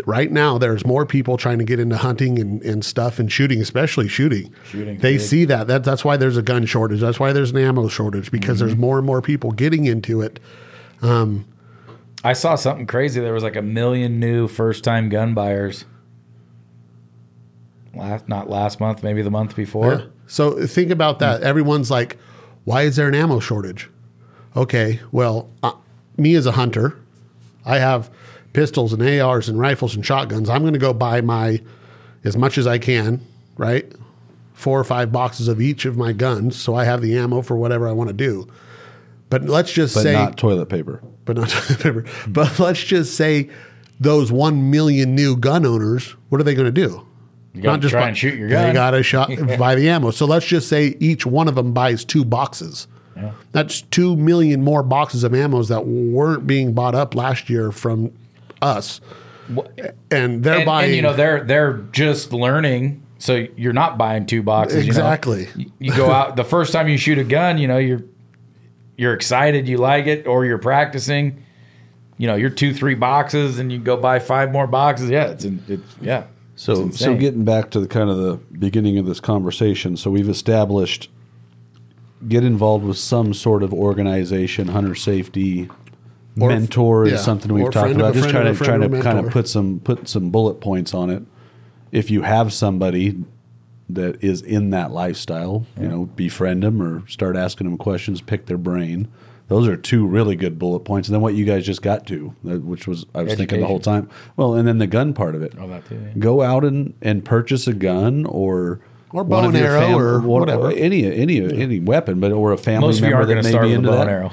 Right 0.06 0.30
now, 0.32 0.56
there's 0.56 0.86
more 0.86 1.04
people 1.04 1.36
trying 1.36 1.58
to 1.58 1.64
get 1.64 1.78
into 1.78 1.96
hunting 1.96 2.38
and, 2.38 2.62
and 2.62 2.84
stuff 2.84 3.18
and 3.18 3.30
shooting, 3.30 3.60
especially 3.60 4.08
shooting. 4.08 4.54
Shooting's 4.64 5.02
they 5.02 5.14
big. 5.14 5.20
see 5.20 5.44
that. 5.46 5.66
that. 5.66 5.84
That's 5.84 6.04
why 6.04 6.16
there's 6.16 6.38
a 6.38 6.42
gun 6.42 6.64
shortage. 6.64 7.00
That's 7.00 7.20
why 7.20 7.32
there's 7.32 7.50
an 7.50 7.58
ammo 7.58 7.88
shortage 7.88 8.30
because 8.30 8.60
there's 8.60 8.72
mm-hmm. 8.72 8.80
more 8.80 8.98
and 8.98 9.06
more 9.06 9.20
people 9.20 9.52
getting 9.52 9.84
into 9.84 10.22
it. 10.22 10.40
Um, 11.02 11.46
I 12.24 12.32
saw 12.32 12.54
something 12.54 12.86
crazy. 12.86 13.20
There 13.20 13.34
was 13.34 13.42
like 13.42 13.56
a 13.56 13.62
million 13.62 14.20
new 14.20 14.48
first 14.48 14.84
time 14.84 15.08
gun 15.08 15.34
buyers. 15.34 15.84
Last 17.94 18.28
not 18.28 18.48
last 18.48 18.80
month, 18.80 19.02
maybe 19.02 19.20
the 19.22 19.30
month 19.30 19.56
before. 19.56 19.92
Yeah. 19.92 20.06
So 20.26 20.66
think 20.66 20.90
about 20.90 21.18
that. 21.18 21.42
Everyone's 21.42 21.90
like, 21.90 22.16
why 22.70 22.82
is 22.82 22.94
there 22.94 23.08
an 23.08 23.16
ammo 23.16 23.40
shortage? 23.40 23.90
Okay, 24.54 25.00
well, 25.10 25.50
uh, 25.64 25.72
me 26.16 26.36
as 26.36 26.46
a 26.46 26.52
hunter, 26.52 26.96
I 27.64 27.80
have 27.80 28.08
pistols 28.52 28.92
and 28.92 29.02
ARs 29.02 29.48
and 29.48 29.58
rifles 29.58 29.96
and 29.96 30.06
shotguns. 30.06 30.48
I'm 30.48 30.60
going 30.60 30.74
to 30.74 30.78
go 30.78 30.92
buy 30.92 31.20
my 31.20 31.60
as 32.22 32.36
much 32.36 32.58
as 32.58 32.68
I 32.68 32.78
can, 32.78 33.26
right? 33.56 33.92
Four 34.52 34.78
or 34.78 34.84
five 34.84 35.10
boxes 35.10 35.48
of 35.48 35.60
each 35.60 35.84
of 35.84 35.96
my 35.96 36.12
guns, 36.12 36.56
so 36.56 36.76
I 36.76 36.84
have 36.84 37.02
the 37.02 37.18
ammo 37.18 37.42
for 37.42 37.56
whatever 37.56 37.88
I 37.88 37.92
want 37.92 38.06
to 38.06 38.14
do. 38.14 38.46
But 39.30 39.46
let's 39.46 39.72
just 39.72 39.92
but 39.92 40.04
say, 40.04 40.12
not 40.12 40.38
toilet 40.38 40.66
paper. 40.66 41.02
but 41.24 41.38
not 41.38 41.48
toilet 41.48 41.80
paper. 41.80 42.04
but 42.28 42.56
let's 42.60 42.84
just 42.84 43.16
say 43.16 43.50
those 43.98 44.30
one 44.30 44.70
million 44.70 45.16
new 45.16 45.36
gun 45.36 45.66
owners, 45.66 46.14
what 46.28 46.40
are 46.40 46.44
they 46.44 46.54
going 46.54 46.72
to 46.72 46.86
do? 46.86 47.04
You 47.54 47.62
gotta 47.62 47.88
try 47.88 48.00
buy- 48.02 48.08
and 48.08 48.16
shoot 48.16 48.38
your 48.38 48.48
gun. 48.48 48.68
They 48.68 48.72
got 48.74 48.92
to 48.92 49.02
shot 49.02 49.28
buy 49.58 49.74
the 49.74 49.88
ammo. 49.88 50.10
So 50.10 50.26
let's 50.26 50.46
just 50.46 50.68
say 50.68 50.96
each 51.00 51.26
one 51.26 51.48
of 51.48 51.54
them 51.56 51.72
buys 51.72 52.04
two 52.04 52.24
boxes. 52.24 52.86
Yeah. 53.16 53.32
That's 53.52 53.82
two 53.82 54.16
million 54.16 54.62
more 54.62 54.82
boxes 54.82 55.24
of 55.24 55.32
ammos 55.32 55.68
that 55.68 55.86
weren't 55.86 56.46
being 56.46 56.72
bought 56.72 56.94
up 56.94 57.14
last 57.14 57.50
year 57.50 57.72
from 57.72 58.12
us, 58.62 59.00
and 60.10 60.42
they're 60.44 60.58
and, 60.58 60.66
buying. 60.66 60.86
and, 60.86 60.96
you 60.96 61.02
know 61.02 61.12
they're 61.12 61.42
they're 61.44 61.78
just 61.92 62.32
learning 62.32 63.02
so 63.18 63.46
you're 63.56 63.74
not 63.74 63.98
buying 63.98 64.26
two 64.26 64.42
boxes 64.42 64.86
you 64.86 64.92
know? 64.92 64.98
Exactly. 64.98 65.48
You, 65.56 65.72
you 65.78 65.96
go 65.96 66.10
out 66.10 66.36
the 66.36 66.44
first 66.44 66.72
time 66.72 66.88
you 66.88 66.96
shoot 66.96 67.18
a 67.18 67.24
gun 67.24 67.58
you 67.58 67.68
know 67.68 67.78
you're 67.78 68.02
you're 68.96 69.12
excited 69.12 69.68
you 69.68 69.76
like 69.76 70.06
it 70.06 70.26
or 70.26 70.44
you're 70.44 70.58
practicing 70.58 71.44
you 72.16 72.26
know 72.26 72.34
you're 72.34 72.50
two 72.50 72.72
three 72.72 72.94
boxes 72.94 73.58
and 73.58 73.70
you 73.72 73.78
go 73.78 73.96
buy 73.96 74.18
five 74.18 74.52
more 74.52 74.66
boxes 74.66 75.10
yeah 75.10 75.26
it's, 75.26 75.44
it's 75.44 75.96
yeah 76.00 76.24
So, 76.60 76.90
so 76.90 77.16
getting 77.16 77.44
back 77.44 77.70
to 77.70 77.80
the 77.80 77.88
kind 77.88 78.10
of 78.10 78.18
the 78.18 78.34
beginning 78.36 78.98
of 78.98 79.06
this 79.06 79.18
conversation, 79.18 79.96
so 79.96 80.10
we've 80.10 80.28
established 80.28 81.08
get 82.28 82.44
involved 82.44 82.84
with 82.84 82.98
some 82.98 83.32
sort 83.32 83.62
of 83.62 83.72
organization, 83.72 84.68
hunter 84.68 84.94
safety 84.94 85.70
Or- 86.38 86.50
mentor 86.50 87.06
yeah, 87.06 87.14
is 87.14 87.24
something 87.24 87.50
we've 87.54 87.64
or 87.64 87.70
talked 87.70 87.94
about. 87.94 88.12
Just 88.12 88.28
trying 88.28 88.54
to 88.54 88.62
trying 88.62 88.82
to 88.82 89.00
kind 89.00 89.18
of 89.18 89.32
put 89.32 89.48
some 89.48 89.80
put 89.80 90.06
some 90.06 90.28
bullet 90.28 90.60
points 90.60 90.92
on 90.92 91.08
it. 91.08 91.22
If 91.92 92.10
you 92.10 92.20
have 92.22 92.52
somebody 92.52 93.24
that 93.88 94.22
is 94.22 94.42
in 94.42 94.68
that 94.68 94.90
lifestyle, 94.90 95.64
you 95.80 95.88
know, 95.88 96.04
befriend 96.14 96.62
them 96.62 96.82
or 96.82 97.08
start 97.08 97.36
asking 97.36 97.70
them 97.70 97.78
questions, 97.78 98.20
pick 98.20 98.44
their 98.44 98.58
brain. 98.58 99.08
Those 99.50 99.66
are 99.68 99.76
two 99.76 100.06
really 100.06 100.36
good 100.36 100.58
bullet 100.58 100.80
points. 100.80 101.08
And 101.08 101.14
then 101.14 101.20
what 101.20 101.34
you 101.34 101.44
guys 101.44 101.66
just 101.66 101.82
got 101.82 102.06
to, 102.06 102.34
uh, 102.48 102.58
which 102.60 102.86
was 102.86 103.04
I 103.14 103.22
was 103.24 103.34
thinking 103.34 103.60
the 103.60 103.66
whole 103.66 103.80
time. 103.80 104.08
Well, 104.36 104.54
and 104.54 104.66
then 104.66 104.78
the 104.78 104.86
gun 104.86 105.12
part 105.12 105.34
of 105.34 105.42
it. 105.42 105.54
Oh, 105.58 105.66
that 105.66 105.86
too, 105.86 105.96
yeah. 105.96 106.12
Go 106.18 106.40
out 106.40 106.64
and, 106.64 106.94
and 107.02 107.24
purchase 107.24 107.66
a 107.66 107.72
gun 107.74 108.24
or 108.26 108.80
Or 109.12 109.24
one 109.24 109.28
bow 109.28 109.48
and 109.48 109.58
your 109.58 109.76
arrow 109.76 109.98
or 109.98 110.20
whatever. 110.20 110.70
any 110.70 111.04
any 111.04 111.40
any 111.40 111.80
weapon, 111.80 112.20
but 112.20 112.30
or 112.32 112.52
a 112.52 112.56
family 112.56 112.86
Most 112.88 113.00
member 113.00 113.26
that 113.26 113.34
may 113.42 113.50
start 113.50 113.64
be 113.64 113.70
with 113.70 113.78
into 113.78 113.88
bow 113.90 113.96
that. 113.96 114.02
and 114.02 114.10
arrow. 114.10 114.30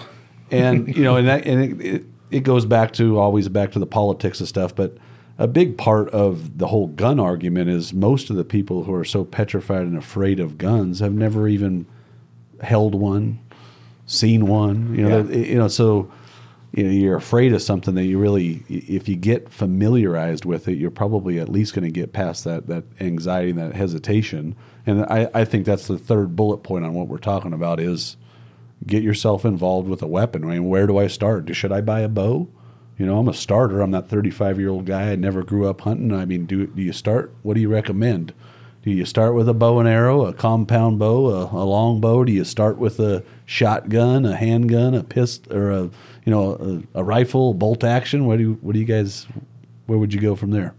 and 0.51 0.95
you 0.95 1.03
know, 1.03 1.15
and 1.17 1.27
that 1.27 1.45
and 1.47 1.81
it, 1.81 1.85
it, 1.95 2.03
it 2.29 2.39
goes 2.41 2.65
back 2.65 2.93
to 2.93 3.17
always 3.19 3.49
back 3.49 3.71
to 3.71 3.79
the 3.79 3.87
politics 3.87 4.39
and 4.39 4.47
stuff. 4.47 4.75
But 4.75 4.97
a 5.39 5.47
big 5.47 5.79
part 5.79 6.09
of 6.09 6.59
the 6.59 6.67
whole 6.67 6.87
gun 6.87 7.19
argument 7.19 7.69
is 7.69 7.91
most 7.91 8.29
of 8.29 8.35
the 8.35 8.43
people 8.45 8.83
who 8.83 8.93
are 8.93 9.05
so 9.05 9.23
petrified 9.25 9.81
and 9.81 9.97
afraid 9.97 10.39
of 10.39 10.59
guns 10.59 10.99
have 10.99 11.13
never 11.13 11.47
even 11.47 11.87
held 12.61 12.93
one, 12.95 13.39
seen 14.07 14.47
one. 14.47 14.95
You 14.95 15.03
know, 15.03 15.17
Yeah. 15.17 15.21
that- 15.23 15.47
you 15.47 15.55
know, 15.57 15.67
so 15.67 16.07
you 16.73 16.83
know 16.83 16.89
you're 16.89 17.15
afraid 17.15 17.53
of 17.53 17.61
something 17.61 17.93
that 17.95 18.03
you 18.05 18.17
really, 18.19 18.63
if 18.67 19.07
you 19.07 19.15
get 19.15 19.49
familiarized 19.49 20.43
with 20.45 20.67
it, 20.67 20.77
you're 20.77 20.91
probably 20.91 21.39
at 21.39 21.47
least 21.49 21.73
going 21.75 21.85
to 21.85 21.91
get 21.91 22.11
past 22.13 22.43
that 22.45 22.67
that 22.67 22.83
anxiety 22.99 23.51
and 23.51 23.59
that 23.59 23.75
hesitation. 23.75 24.55
And 24.85 25.03
I, 25.05 25.29
I 25.33 25.45
think 25.45 25.65
that's 25.65 25.87
the 25.87 25.97
third 25.97 26.35
bullet 26.35 26.57
point 26.63 26.85
on 26.85 26.93
what 26.93 27.07
we're 27.07 27.17
talking 27.19 27.53
about 27.53 27.79
is 27.79 28.17
get 28.85 29.01
yourself 29.03 29.43
involved 29.45 29.87
with 29.89 30.01
a 30.01 30.07
weapon. 30.07 30.43
I 30.43 30.47
mean, 30.53 30.65
where 30.69 30.87
do 30.87 30.97
I 30.97 31.07
start? 31.07 31.53
Should 31.55 31.71
I 31.71 31.81
buy 31.81 32.01
a 32.01 32.09
bow? 32.09 32.47
You 32.97 33.05
know, 33.05 33.19
I'm 33.19 33.27
a 33.27 33.33
starter. 33.33 33.81
I'm 33.81 33.91
that 33.91 34.07
35 34.09 34.59
year 34.59 34.69
old 34.69 34.85
guy. 34.85 35.11
I 35.11 35.15
never 35.15 35.43
grew 35.43 35.67
up 35.67 35.81
hunting. 35.81 36.13
I 36.13 36.25
mean, 36.25 36.45
do 36.45 36.67
do 36.67 36.81
you 36.81 36.93
start? 36.93 37.33
What 37.43 37.53
do 37.55 37.61
you 37.61 37.69
recommend? 37.69 38.33
Do 38.87 38.93
you 38.93 39.03
start 39.03 39.33
with 39.33 39.49
a 39.49 39.53
bow 39.53 39.79
and 39.79 39.89
arrow, 39.89 40.25
a 40.25 40.31
compound 40.31 40.97
bow, 40.97 41.27
a, 41.27 41.61
a 41.61 41.65
long 41.65 41.99
bow? 41.99 42.23
Do 42.23 42.31
you 42.31 42.45
start 42.45 42.77
with 42.77 43.01
a 43.01 43.21
shotgun, 43.45 44.25
a 44.25 44.33
handgun, 44.33 44.93
a 44.93 45.03
pistol, 45.03 45.57
or 45.57 45.71
a 45.71 45.81
you 46.23 46.31
know 46.31 46.83
a, 46.95 46.99
a 46.99 47.03
rifle, 47.03 47.53
bolt 47.53 47.83
action? 47.83 48.25
What 48.25 48.37
do 48.37 48.43
you, 48.43 48.53
what 48.61 48.71
do 48.71 48.79
you 48.79 48.85
guys? 48.85 49.27
Where 49.87 49.99
would 49.99 50.13
you 50.13 50.21
go 50.21 50.37
from 50.37 50.51
there? 50.51 50.73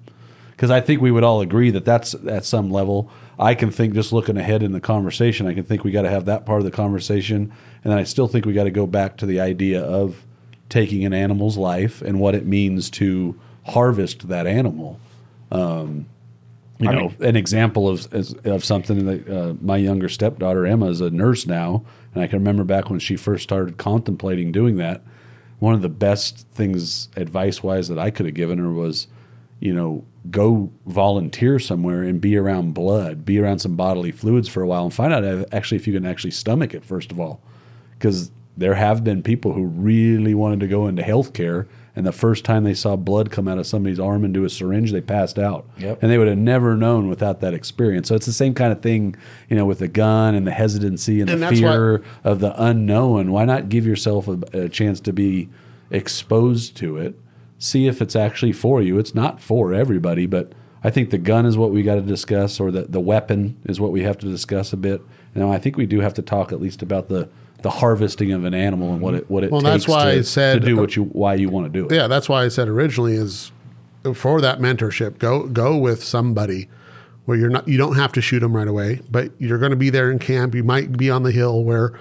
Because 0.53 0.71
I 0.71 0.81
think 0.81 1.03
we 1.03 1.11
would 1.11 1.23
all 1.23 1.43
agree 1.43 1.71
that 1.71 1.85
that's 1.85 2.15
at 2.15 2.47
some 2.47 2.71
level. 2.71 3.11
I 3.39 3.55
can 3.55 3.71
think 3.71 3.93
just 3.93 4.11
looking 4.11 4.39
ahead 4.39 4.63
in 4.63 4.73
the 4.73 4.81
conversation. 4.81 5.47
I 5.47 5.53
can 5.53 5.65
think 5.65 5.85
we 5.85 5.91
got 5.91 6.03
to 6.03 6.11
have 6.11 6.25
that 6.25 6.47
part 6.47 6.61
of 6.61 6.65
the 6.65 6.71
conversation, 6.71 7.53
and 7.85 7.93
then 7.93 7.99
I 7.99 8.05
still 8.05 8.27
think 8.27 8.47
we 8.47 8.55
got 8.55 8.65
to 8.65 8.71
go 8.71 8.87
back 8.87 9.19
to 9.19 9.27
the 9.27 9.39
idea 9.39 9.83
of 9.83 10.25
taking 10.71 11.05
an 11.05 11.13
animal's 11.13 11.59
life 11.59 12.01
and 12.01 12.19
what 12.19 12.35
it 12.35 12.47
means 12.47 12.89
to 12.89 13.39
harvest 13.67 14.29
that 14.29 14.47
animal. 14.47 14.99
Um, 15.53 16.07
you 16.79 16.89
I 16.89 16.95
know, 16.95 17.09
mean- 17.09 17.17
an 17.29 17.37
example 17.37 17.89
of 17.89 18.07
of 18.47 18.65
something 18.65 19.07
that 19.07 19.29
uh, 19.29 19.55
my 19.61 19.77
younger 19.77 20.09
stepdaughter 20.09 20.67
Emma 20.67 20.87
is 20.87 21.01
a 21.01 21.11
nurse 21.11 21.47
now, 21.47 21.85
and 22.15 22.23
I 22.23 22.27
can 22.27 22.39
remember 22.39 22.65
back 22.65 22.91
when 22.91 22.99
she 23.01 23.17
first 23.17 23.43
started 23.45 23.77
contemplating 23.79 24.53
doing 24.53 24.77
that. 24.77 25.03
One 25.59 25.75
of 25.75 25.83
the 25.83 25.89
best 25.89 26.47
things, 26.53 27.09
advice 27.17 27.63
wise, 27.65 27.89
that 27.89 27.99
I 27.99 28.11
could 28.11 28.27
have 28.27 28.35
given 28.37 28.59
her 28.59 28.71
was, 28.71 29.09
you 29.59 29.75
know, 29.75 30.05
go 30.31 30.71
volunteer 30.87 31.59
somewhere 31.59 32.05
and 32.05 32.21
be 32.21 32.37
around 32.37 32.75
blood, 32.75 33.25
be 33.25 33.41
around 33.41 33.59
some 33.59 33.75
bodily 33.75 34.13
fluids 34.13 34.47
for 34.49 34.63
a 34.63 34.67
while, 34.69 34.85
and 34.85 34.95
find 34.95 35.13
out 35.13 35.25
if- 35.25 35.53
actually 35.53 35.77
if 35.79 35.87
you 35.89 35.93
can 35.93 36.07
actually 36.07 36.31
stomach 36.31 36.75
it 36.75 36.85
first 36.85 37.11
of 37.11 37.19
all, 37.19 37.41
because 37.99 38.31
there 38.57 38.75
have 38.75 39.03
been 39.03 39.21
people 39.23 39.53
who 39.53 39.65
really 39.65 40.35
wanted 40.35 40.61
to 40.61 40.69
go 40.69 40.87
into 40.87 41.03
healthcare, 41.03 41.67
and 41.99 42.07
the 42.07 42.13
first 42.13 42.45
time 42.45 42.63
they 42.63 42.75
saw 42.75 42.95
blood 42.95 43.33
come 43.33 43.49
out 43.49 43.59
of 43.59 43.67
somebody's 43.67 43.99
arm 43.99 44.25
into 44.25 44.45
a 44.45 44.49
syringe, 44.49 44.93
they 44.93 45.01
passed 45.01 45.37
out, 45.37 45.67
Yep. 45.79 46.01
and 46.01 46.11
they 46.13 46.17
would 46.17 46.29
have 46.29 46.39
never 46.39 46.77
known 46.77 47.09
without 47.09 47.41
that 47.41 47.55
experience. 47.55 48.07
So 48.07 48.15
it's 48.15 48.25
the 48.27 48.33
same 48.33 48.55
kind 48.55 48.71
of 48.71 48.81
thing, 48.81 49.17
you 49.51 49.57
know, 49.57 49.67
with 49.67 49.81
the 49.81 49.89
gun 49.89 50.37
and 50.37 50.47
the 50.47 50.53
hesitancy 50.53 51.21
and, 51.21 51.29
And 51.29 51.43
the 51.43 51.47
that's 51.47 51.61
why- 51.61 51.73
fear 51.73 52.03
of 52.23 52.39
the 52.39 52.55
unknown. 52.63 53.33
Why 53.33 53.45
not 53.45 53.69
give 53.69 53.85
yourself 53.85 54.29
a, 54.29 54.39
a 54.53 54.69
chance 54.69 55.01
to 55.01 55.13
be 55.13 55.49
exposed 55.91 56.77
to 56.77 56.97
it? 56.99 57.19
See 57.59 57.89
if 57.89 58.01
it's 58.01 58.15
actually 58.15 58.53
for 58.53 58.81
you. 58.81 58.99
It's 59.01 59.15
not 59.15 59.41
for 59.41 59.75
everybody, 59.75 60.27
but 60.27 60.53
I 60.85 60.91
think 60.91 61.11
the 61.11 61.19
gun 61.19 61.45
is 61.47 61.57
what 61.57 61.73
we 61.73 61.83
got 61.83 61.97
to 61.97 62.01
discuss, 62.03 62.61
or 62.61 62.71
the, 62.71 62.83
the 62.83 63.01
weapon 63.01 63.57
is 63.65 63.81
what 63.81 63.91
we 63.91 64.05
have 64.05 64.17
to 64.19 64.27
discuss 64.27 64.73
a 64.73 64.77
bit. 64.77 65.03
Now, 65.35 65.51
I 65.51 65.59
think 65.59 65.77
we 65.77 65.85
do 65.87 65.99
have 65.99 66.15
to 66.15 66.23
talk 66.23 66.53
at 66.53 66.61
least 66.61 66.81
about 66.83 67.09
the, 67.09 67.29
the 67.63 67.71
harvesting 67.71 68.33
of 68.33 68.45
an 68.45 68.55
animal 68.55 68.93
and 68.93 69.01
what 69.01 69.15
it 69.15 69.29
what 69.31 69.43
it 69.45 69.51
Well, 69.51 69.61
takes 69.61 69.73
that's 69.73 69.89
why 69.89 70.05
to, 70.05 70.11
I 70.19 70.21
said- 70.23 70.61
to 70.61 70.67
do 70.67 70.77
what 70.77 70.91
uh, 70.91 70.95
you 71.01 71.05
why 71.05 71.35
you 71.35 71.49
want 71.49 71.73
to 71.73 71.79
do 71.81 71.87
it. 71.87 71.93
yeah, 71.95 72.07
that's 72.07 72.29
why 72.29 72.45
I 72.45 72.49
said 72.49 72.69
originally 72.69 73.15
is 73.15 73.51
for 74.15 74.41
that 74.41 74.61
mentorship, 74.61 75.19
go 75.19 75.47
go 75.49 75.77
with 75.77 76.03
somebody 76.05 76.69
where 77.25 77.37
you're 77.37 77.51
not 77.51 77.67
you 77.69 77.77
don't 77.77 77.97
have 77.97 78.13
to 78.13 78.21
shoot 78.23 78.41
them 78.41 78.55
right 78.57 78.69
away, 78.69 79.01
but 79.11 79.33
you're 79.39 79.59
going 79.59 79.71
to 79.71 79.77
be 79.77 79.91
there 79.91 80.11
in 80.11 80.19
camp. 80.19 80.55
You 80.55 80.65
might 80.65 80.97
be 80.97 81.11
on 81.11 81.25
the 81.25 81.33
hill 81.33 81.63
where, 81.65 81.99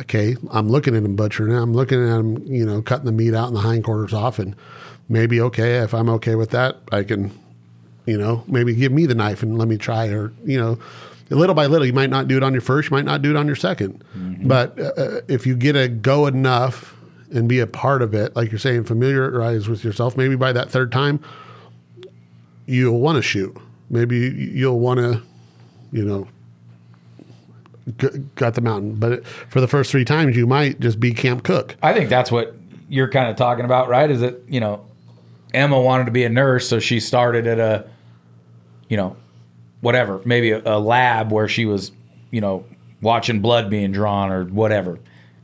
okay, 0.00 0.36
I'm 0.50 0.68
looking 0.68 0.94
at 0.94 1.02
them 1.02 1.16
butchering. 1.16 1.52
I'm 1.56 1.72
looking 1.72 2.00
at 2.06 2.18
him, 2.18 2.44
you 2.46 2.64
know, 2.64 2.80
cutting 2.82 3.06
the 3.06 3.12
meat 3.12 3.34
out 3.34 3.48
and 3.48 3.56
the 3.56 3.60
hindquarters 3.62 4.12
off, 4.12 4.38
and 4.38 4.54
maybe 5.08 5.40
okay 5.40 5.78
if 5.78 5.94
I'm 5.94 6.08
okay 6.10 6.34
with 6.36 6.50
that, 6.50 6.76
I 6.92 7.02
can, 7.02 7.36
you 8.06 8.16
know, 8.18 8.44
maybe 8.46 8.74
give 8.74 8.92
me 8.92 9.06
the 9.06 9.14
knife 9.16 9.42
and 9.42 9.58
let 9.58 9.66
me 9.68 9.78
try, 9.78 10.06
or 10.08 10.32
you 10.44 10.60
know. 10.60 10.78
Little 11.34 11.54
by 11.54 11.66
little, 11.66 11.86
you 11.86 11.92
might 11.92 12.10
not 12.10 12.28
do 12.28 12.36
it 12.36 12.42
on 12.42 12.52
your 12.52 12.62
first, 12.62 12.90
you 12.90 12.96
might 12.96 13.04
not 13.04 13.22
do 13.22 13.30
it 13.30 13.36
on 13.36 13.46
your 13.46 13.56
2nd 13.56 14.02
But 14.46 14.78
uh, 14.78 15.20
if 15.28 15.46
you 15.46 15.56
get 15.56 15.76
a 15.76 15.88
go 15.88 16.26
enough 16.26 16.96
and 17.32 17.48
be 17.48 17.60
a 17.60 17.66
part 17.66 18.02
of 18.02 18.14
it, 18.14 18.36
like 18.36 18.50
you're 18.52 18.58
saying, 18.58 18.84
familiarize 18.84 19.68
with 19.68 19.84
yourself. 19.84 20.16
Maybe 20.16 20.36
by 20.36 20.52
that 20.52 20.70
third 20.70 20.92
time, 20.92 21.20
you'll 22.66 23.00
want 23.00 23.16
to 23.16 23.22
shoot. 23.22 23.56
Maybe 23.88 24.18
you'll 24.18 24.80
want 24.80 25.00
to, 25.00 25.22
you 25.92 26.04
know, 26.04 26.28
g- 27.98 28.18
gut 28.34 28.54
the 28.54 28.60
mountain. 28.60 28.94
But 28.94 29.12
it, 29.12 29.26
for 29.26 29.60
the 29.60 29.68
first 29.68 29.90
three 29.90 30.04
times, 30.04 30.36
you 30.36 30.46
might 30.46 30.80
just 30.80 31.00
be 31.00 31.12
camp 31.12 31.42
cook. 31.44 31.76
I 31.82 31.92
think 31.94 32.10
that's 32.10 32.30
what 32.30 32.54
you're 32.88 33.08
kind 33.08 33.30
of 33.30 33.36
talking 33.36 33.64
about, 33.64 33.88
right? 33.88 34.10
Is 34.10 34.20
that 34.20 34.40
you 34.48 34.60
know, 34.60 34.84
Emma 35.54 35.80
wanted 35.80 36.04
to 36.04 36.10
be 36.10 36.24
a 36.24 36.28
nurse, 36.28 36.68
so 36.68 36.78
she 36.78 37.00
started 37.00 37.46
at 37.46 37.58
a, 37.58 37.86
you 38.88 38.96
know, 38.96 39.16
whatever, 39.82 40.22
maybe 40.24 40.52
a, 40.52 40.62
a 40.64 40.78
lab 40.78 41.30
where 41.30 41.46
she 41.48 41.66
was, 41.66 41.92
you 42.30 42.40
know, 42.40 42.64
watching 43.02 43.40
blood 43.40 43.68
being 43.68 43.92
drawn 43.92 44.30
or 44.32 44.44
whatever. 44.46 44.98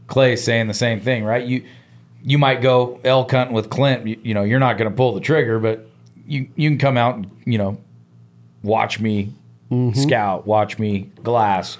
Clay's 0.06 0.42
saying 0.42 0.68
the 0.68 0.74
same 0.74 1.00
thing, 1.00 1.24
right? 1.24 1.44
You 1.46 1.64
you 2.24 2.38
might 2.38 2.62
go 2.62 2.98
elk 3.04 3.30
hunting 3.30 3.54
with 3.54 3.68
Clint. 3.68 4.06
You, 4.06 4.18
you 4.22 4.34
know, 4.34 4.42
you're 4.42 4.58
not 4.58 4.78
going 4.78 4.90
to 4.90 4.96
pull 4.96 5.12
the 5.14 5.20
trigger, 5.20 5.58
but 5.58 5.86
you 6.26 6.48
you 6.56 6.70
can 6.70 6.78
come 6.78 6.96
out 6.96 7.16
and 7.16 7.30
you 7.44 7.58
know, 7.58 7.78
watch 8.62 8.98
me 9.00 9.34
mm-hmm. 9.70 10.00
scout, 10.00 10.46
watch 10.46 10.78
me 10.78 11.10
glass. 11.22 11.76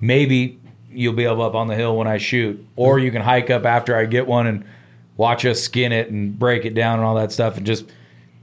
Maybe 0.00 0.60
you'll 0.90 1.14
be 1.14 1.24
able 1.24 1.42
up 1.42 1.54
on 1.54 1.66
the 1.68 1.74
hill 1.74 1.96
when 1.96 2.06
I 2.06 2.18
shoot, 2.18 2.64
or 2.76 2.98
you 2.98 3.10
can 3.10 3.22
hike 3.22 3.50
up 3.50 3.64
after 3.64 3.96
I 3.96 4.04
get 4.04 4.26
one 4.26 4.46
and 4.46 4.64
watch 5.16 5.44
us 5.44 5.60
skin 5.60 5.92
it 5.92 6.10
and 6.10 6.38
break 6.38 6.64
it 6.64 6.74
down 6.74 6.98
and 6.98 7.06
all 7.06 7.14
that 7.16 7.32
stuff, 7.32 7.56
and 7.56 7.66
just 7.66 7.86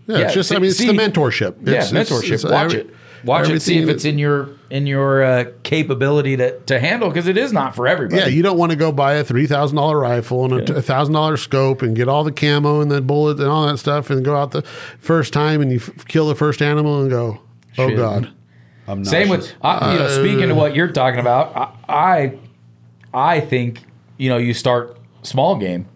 Yeah, 0.08 0.17
Yeah, 0.17 0.25
it's 0.25 0.34
just, 0.34 0.49
see- 0.49 0.55
I 0.55 0.60
mean, 0.60 0.69
it's 0.69 0.79
see- 0.79 0.88
the 0.88 0.93
mentorship. 0.93 1.55
yeah, 1.63 1.73
It's- 1.73 1.93
it's- 1.93 2.10
mentorship. 2.10 2.32
it's 2.32 2.43
watch 2.43 2.73
every- 2.73 2.79
it, 2.79 2.89
watch 3.23 3.49
it, 3.49 3.62
see 3.62 3.77
if 3.77 3.89
it's 3.89 4.05
in 4.05 4.17
your 4.17 4.49
in 4.69 4.86
your 4.88 5.23
uh, 5.23 5.45
capability 5.63 6.38
to 6.38 6.60
to 6.62 6.79
handle 6.79 7.10
because 7.10 7.27
it 7.27 7.38
is 7.38 7.51
not 7.53 7.75
for 7.75 7.88
everybody. 7.88 8.21
Yeah, 8.21 8.27
you 8.27 8.41
don't 8.41 8.58
want 8.58 8.71
to 8.71 8.75
go 8.75 8.91
buy 8.91 9.13
a 9.15 9.23
three 9.23 9.47
thousand 9.47 9.77
dollar 9.77 9.99
rifle 9.99 10.45
and 10.53 10.69
a 10.69 10.82
thousand 10.82 11.13
dollar 11.13 11.38
scope 11.38 11.82
and 11.82 11.95
get 11.95 12.08
all 12.08 12.23
the 12.23 12.32
camo 12.32 12.82
and 12.82 12.89
the 12.91 13.01
bullet 13.01 13.39
and 13.39 13.47
all 13.47 13.65
that 13.67 13.77
stuff 13.77 14.10
and 14.10 14.23
go 14.23 14.36
out 14.36 14.51
the 14.51 14.62
first 14.99 15.34
time 15.34 15.62
and 15.62 15.71
you 15.71 15.77
f- 15.77 16.05
kill 16.08 16.27
the 16.27 16.36
first 16.36 16.62
animal 16.62 17.01
and 17.01 17.10
go, 17.10 17.39
oh 17.77 17.88
Shit. 17.89 17.97
god, 17.97 18.29
I'm 18.88 19.03
not 19.03 19.10
Same 19.10 19.29
with 19.29 19.53
I, 19.62 19.93
you 19.93 19.99
know. 19.99 20.08
Speaking 20.10 20.47
to 20.49 20.55
what 20.55 20.75
you're 20.75 20.91
talking 20.91 21.19
about, 21.19 21.55
I, 21.88 22.34
I 23.13 23.36
I 23.36 23.39
think 23.41 23.84
you 24.17 24.29
know 24.29 24.38
you 24.38 24.53
start 24.53 24.97
small 25.23 25.55
game. 25.58 25.88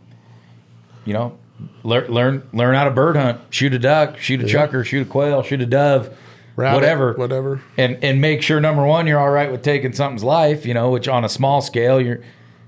You 1.05 1.13
know, 1.13 1.37
learn 1.83 2.09
learn 2.11 2.49
learn 2.53 2.75
how 2.75 2.85
to 2.85 2.91
bird 2.91 3.17
hunt, 3.17 3.41
shoot 3.49 3.73
a 3.73 3.79
duck, 3.79 4.17
shoot 4.19 4.41
a 4.41 4.45
chukar, 4.45 4.85
shoot 4.85 5.05
a 5.05 5.09
quail, 5.09 5.43
shoot 5.43 5.59
a 5.61 5.65
dove, 5.65 6.15
Rabbit, 6.55 6.75
whatever, 6.75 7.13
whatever. 7.13 7.61
and 7.77 8.03
and 8.03 8.21
make 8.21 8.41
sure 8.41 8.59
number 8.59 8.85
one 8.85 9.07
you're 9.07 9.19
all 9.19 9.31
right 9.31 9.51
with 9.51 9.63
taking 9.63 9.93
something's 9.93 10.23
life. 10.23 10.65
You 10.65 10.73
know, 10.73 10.89
which 10.91 11.07
on 11.07 11.23
a 11.23 11.29
small 11.29 11.61
scale 11.61 11.99
you're 11.99 12.21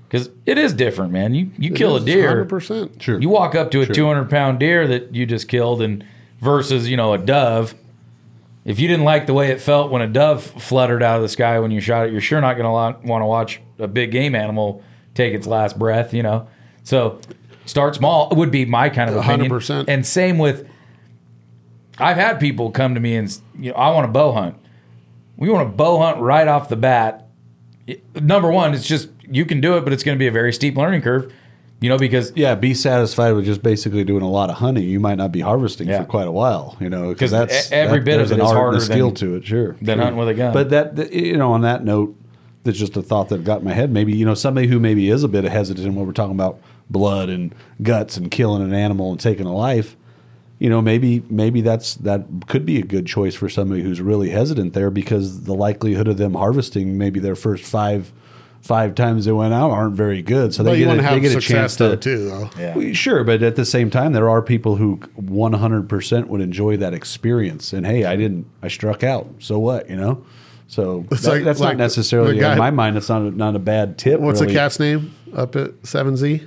because 0.08 0.30
it 0.44 0.58
is 0.58 0.72
different, 0.72 1.12
man. 1.12 1.34
You 1.34 1.50
you 1.58 1.72
kill 1.72 1.96
a 1.96 2.00
deer, 2.00 2.28
hundred 2.28 2.48
percent. 2.48 3.02
Sure. 3.02 3.20
you 3.20 3.28
walk 3.28 3.54
up 3.54 3.70
to 3.72 3.80
a 3.82 3.86
200 3.86 4.30
pound 4.30 4.58
deer 4.60 4.86
that 4.86 5.14
you 5.14 5.26
just 5.26 5.48
killed 5.48 5.82
and 5.82 6.04
versus 6.40 6.88
you 6.88 6.96
know 6.96 7.12
a 7.12 7.18
dove 7.18 7.74
if 8.64 8.80
you 8.80 8.88
didn't 8.88 9.04
like 9.04 9.26
the 9.26 9.32
way 9.32 9.50
it 9.50 9.60
felt 9.60 9.90
when 9.90 10.02
a 10.02 10.06
dove 10.06 10.42
fluttered 10.42 11.02
out 11.02 11.16
of 11.16 11.22
the 11.22 11.28
sky 11.28 11.58
when 11.60 11.70
you 11.70 11.80
shot 11.80 12.06
it 12.06 12.12
you're 12.12 12.20
sure 12.20 12.40
not 12.40 12.54
going 12.54 12.64
to 12.64 13.08
want 13.08 13.22
to 13.22 13.26
watch 13.26 13.60
a 13.78 13.88
big 13.88 14.10
game 14.10 14.34
animal 14.34 14.82
take 15.14 15.32
its 15.32 15.46
last 15.46 15.78
breath 15.78 16.12
you 16.12 16.22
know 16.22 16.46
so 16.82 17.18
start 17.64 17.94
small 17.94 18.28
would 18.34 18.50
be 18.50 18.64
my 18.64 18.90
kind 18.90 19.08
of 19.08 19.16
opinion 19.16 19.50
100%. 19.50 19.86
and 19.88 20.04
same 20.06 20.36
with 20.36 20.68
i've 21.98 22.16
had 22.16 22.38
people 22.40 22.70
come 22.70 22.94
to 22.94 23.00
me 23.00 23.16
and 23.16 23.38
you 23.58 23.70
know 23.70 23.76
i 23.76 23.90
want 23.90 24.04
to 24.06 24.12
bow 24.12 24.32
hunt 24.32 24.54
we 25.36 25.48
want 25.50 25.66
to 25.68 25.74
bow 25.76 25.98
hunt 25.98 26.18
right 26.20 26.48
off 26.48 26.68
the 26.68 26.76
bat 26.76 27.26
number 28.20 28.50
one 28.50 28.74
it's 28.74 28.86
just 28.86 29.08
you 29.28 29.44
can 29.44 29.60
do 29.60 29.76
it 29.76 29.84
but 29.84 29.92
it's 29.92 30.02
going 30.02 30.16
to 30.16 30.18
be 30.18 30.26
a 30.26 30.32
very 30.32 30.52
steep 30.52 30.76
learning 30.76 31.02
curve 31.02 31.32
you 31.80 31.88
know 31.90 31.98
because 31.98 32.32
yeah, 32.34 32.54
be 32.54 32.72
satisfied 32.72 33.32
with 33.32 33.44
just 33.44 33.62
basically 33.62 34.02
doing 34.02 34.22
a 34.22 34.28
lot 34.30 34.48
of 34.48 34.56
hunting. 34.56 34.84
You 34.88 34.98
might 34.98 35.16
not 35.16 35.30
be 35.30 35.40
harvesting 35.40 35.88
Yeah. 35.88 35.98
for 36.00 36.04
quite 36.06 36.26
a 36.26 36.32
while, 36.32 36.74
you 36.80 36.88
know, 36.88 37.10
because 37.10 37.30
that's 37.30 37.70
every 37.70 37.98
that- 37.98 38.04
bit 38.06 38.18
of 38.20 38.32
it 38.32 38.38
is 38.38 38.50
harder 38.50 38.80
skill 38.80 39.08
than- 39.08 39.14
to 39.16 39.34
it. 39.36 39.44
Sure, 39.44 39.76
than 39.82 39.98
sure. 39.98 40.04
hunting 40.04 40.18
with 40.18 40.28
a 40.30 40.34
gun. 40.34 40.54
But 40.54 40.70
that 40.70 40.96
that- 40.96 41.12
you 41.12 41.36
know, 41.36 41.52
on 41.52 41.60
that 41.60 41.84
note, 41.84 42.16
that's 42.64 42.78
just 42.78 42.96
a 42.96 43.02
thought 43.02 43.28
that 43.28 43.44
got 43.44 43.58
in 43.58 43.66
my 43.66 43.74
head. 43.74 43.92
Maybe 43.92 44.14
you 44.16 44.24
know 44.24 44.32
somebody 44.32 44.68
who 44.68 44.80
maybe 44.80 45.10
is 45.10 45.22
a 45.22 45.28
bit 45.28 45.44
hesitant 45.44 45.94
when 45.94 46.06
we're 46.06 46.12
talking 46.14 46.34
about 46.34 46.60
blood 46.88 47.28
and 47.28 47.54
guts 47.82 48.16
and 48.16 48.30
killing 48.30 48.62
an 48.62 48.72
animal 48.72 49.10
and 49.10 49.20
taking 49.20 49.44
a 49.44 49.54
life. 49.54 49.98
You 50.58 50.70
know, 50.70 50.80
maybe 50.80 51.22
maybe 51.28 51.60
that's 51.60 51.96
that 51.96 52.24
could 52.46 52.64
be 52.64 52.78
a 52.78 52.82
good 52.82 53.06
choice 53.06 53.34
for 53.34 53.48
somebody 53.48 53.82
who's 53.82 54.00
really 54.00 54.30
hesitant 54.30 54.72
there 54.72 54.90
because 54.90 55.42
the 55.44 55.52
likelihood 55.54 56.08
of 56.08 56.16
them 56.16 56.32
harvesting 56.34 56.96
maybe 56.96 57.20
their 57.20 57.36
first 57.36 57.62
five 57.64 58.10
five 58.62 58.94
times 58.94 59.26
they 59.26 59.32
went 59.32 59.52
out 59.54 59.70
aren't 59.70 59.94
very 59.94 60.22
good. 60.22 60.52
So 60.54 60.64
Well, 60.64 60.72
they 60.72 60.80
you 60.80 60.86
get, 60.86 60.88
want 60.88 61.00
a, 61.00 61.02
to 61.02 61.14
they 61.14 61.20
get 61.20 61.36
a 61.36 61.40
chance 61.40 61.76
though 61.76 61.90
to 61.90 61.96
too, 61.96 62.28
though. 62.28 62.50
Yeah. 62.58 62.74
well, 62.76 62.92
Sure, 62.94 63.22
but 63.22 63.42
at 63.42 63.54
the 63.54 63.64
same 63.66 63.90
time, 63.90 64.12
there 64.12 64.28
are 64.28 64.42
people 64.42 64.74
who 64.76 64.96
100% 65.20 66.26
would 66.26 66.40
enjoy 66.40 66.76
that 66.78 66.94
experience. 66.94 67.72
And 67.72 67.86
hey, 67.86 68.04
I 68.04 68.16
didn't, 68.16 68.46
I 68.62 68.68
struck 68.68 69.04
out. 69.04 69.28
So 69.38 69.58
what, 69.60 69.88
you 69.88 69.94
know? 69.96 70.24
So 70.66 71.04
It's 71.12 71.22
that- 71.22 71.30
like- 71.30 71.44
that's 71.44 71.60
like 71.60 71.76
not 71.76 71.84
necessarily, 71.84 72.38
guy- 72.40 72.52
in 72.54 72.58
my 72.58 72.70
mind, 72.72 72.96
it's 72.96 73.08
not 73.08 73.22
a, 73.22 73.30
not 73.30 73.54
a 73.54 73.60
bad 73.60 73.98
tip. 73.98 74.18
What's 74.20 74.40
really. 74.40 74.54
the 74.54 74.58
cat's 74.58 74.80
name 74.80 75.14
up 75.34 75.54
at 75.54 75.70
Seven 75.86 76.16
Z? 76.16 76.42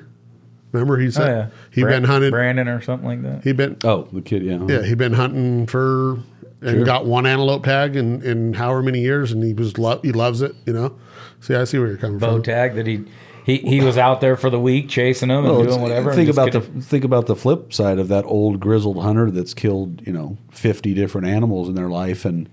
Remember 0.71 0.97
he 0.97 1.07
Oh, 1.07 1.11
said 1.11 1.27
yeah. 1.27 1.47
he 1.71 1.81
Bra- 1.81 1.91
been 1.91 2.03
hunting 2.03 2.31
Brandon 2.31 2.67
or 2.67 2.81
something 2.81 3.07
like 3.07 3.21
that. 3.23 3.43
He 3.43 3.51
been 3.53 3.77
Oh, 3.83 4.07
the 4.13 4.21
kid, 4.21 4.43
yeah. 4.43 4.59
yeah 4.67 4.83
he 4.83 4.93
been 4.95 5.13
hunting 5.13 5.65
for 5.67 6.19
and 6.61 6.77
Sure. 6.77 6.83
got 6.85 7.05
one 7.05 7.25
antelope 7.25 7.63
tag 7.63 7.95
in 7.95 8.21
in 8.21 8.53
however 8.53 8.83
many 8.83 8.99
years, 8.99 9.31
and 9.31 9.43
he 9.43 9.53
was 9.53 9.77
lo- 9.77 9.99
he 10.03 10.11
loves 10.11 10.41
it. 10.41 10.53
You 10.65 10.73
know. 10.73 10.93
See, 11.41 11.55
I 11.55 11.63
see 11.63 11.79
where 11.79 11.87
you're 11.87 11.97
coming 11.97 12.19
bow 12.19 12.33
from. 12.33 12.43
tag 12.43 12.75
that 12.75 12.85
he 12.85 13.05
he 13.45 13.57
he 13.57 13.81
was 13.81 13.97
out 13.97 14.19
there 14.21 14.35
for 14.35 14.49
the 14.49 14.59
week 14.59 14.89
chasing 14.89 15.29
them 15.29 15.39
and 15.45 15.47
Well, 15.47 15.61
it's- 15.61 15.73
doing 15.73 15.81
whatever. 15.81 16.09
and 16.09 16.15
Think 16.17 16.27
just 16.27 16.37
about 16.37 16.51
the 16.51 16.81
think 16.81 17.03
about 17.05 17.25
the 17.27 17.35
flip 17.35 17.73
side 17.73 17.97
of 17.97 18.09
that 18.09 18.25
old 18.25 18.59
grizzled 18.59 19.01
hunter 19.01 19.31
that's 19.31 19.53
killed 19.53 20.01
you 20.05 20.13
know 20.13 20.37
fifty 20.51 20.93
different 20.93 21.27
animals 21.27 21.67
in 21.69 21.75
their 21.75 21.89
life, 21.89 22.25
and 22.25 22.47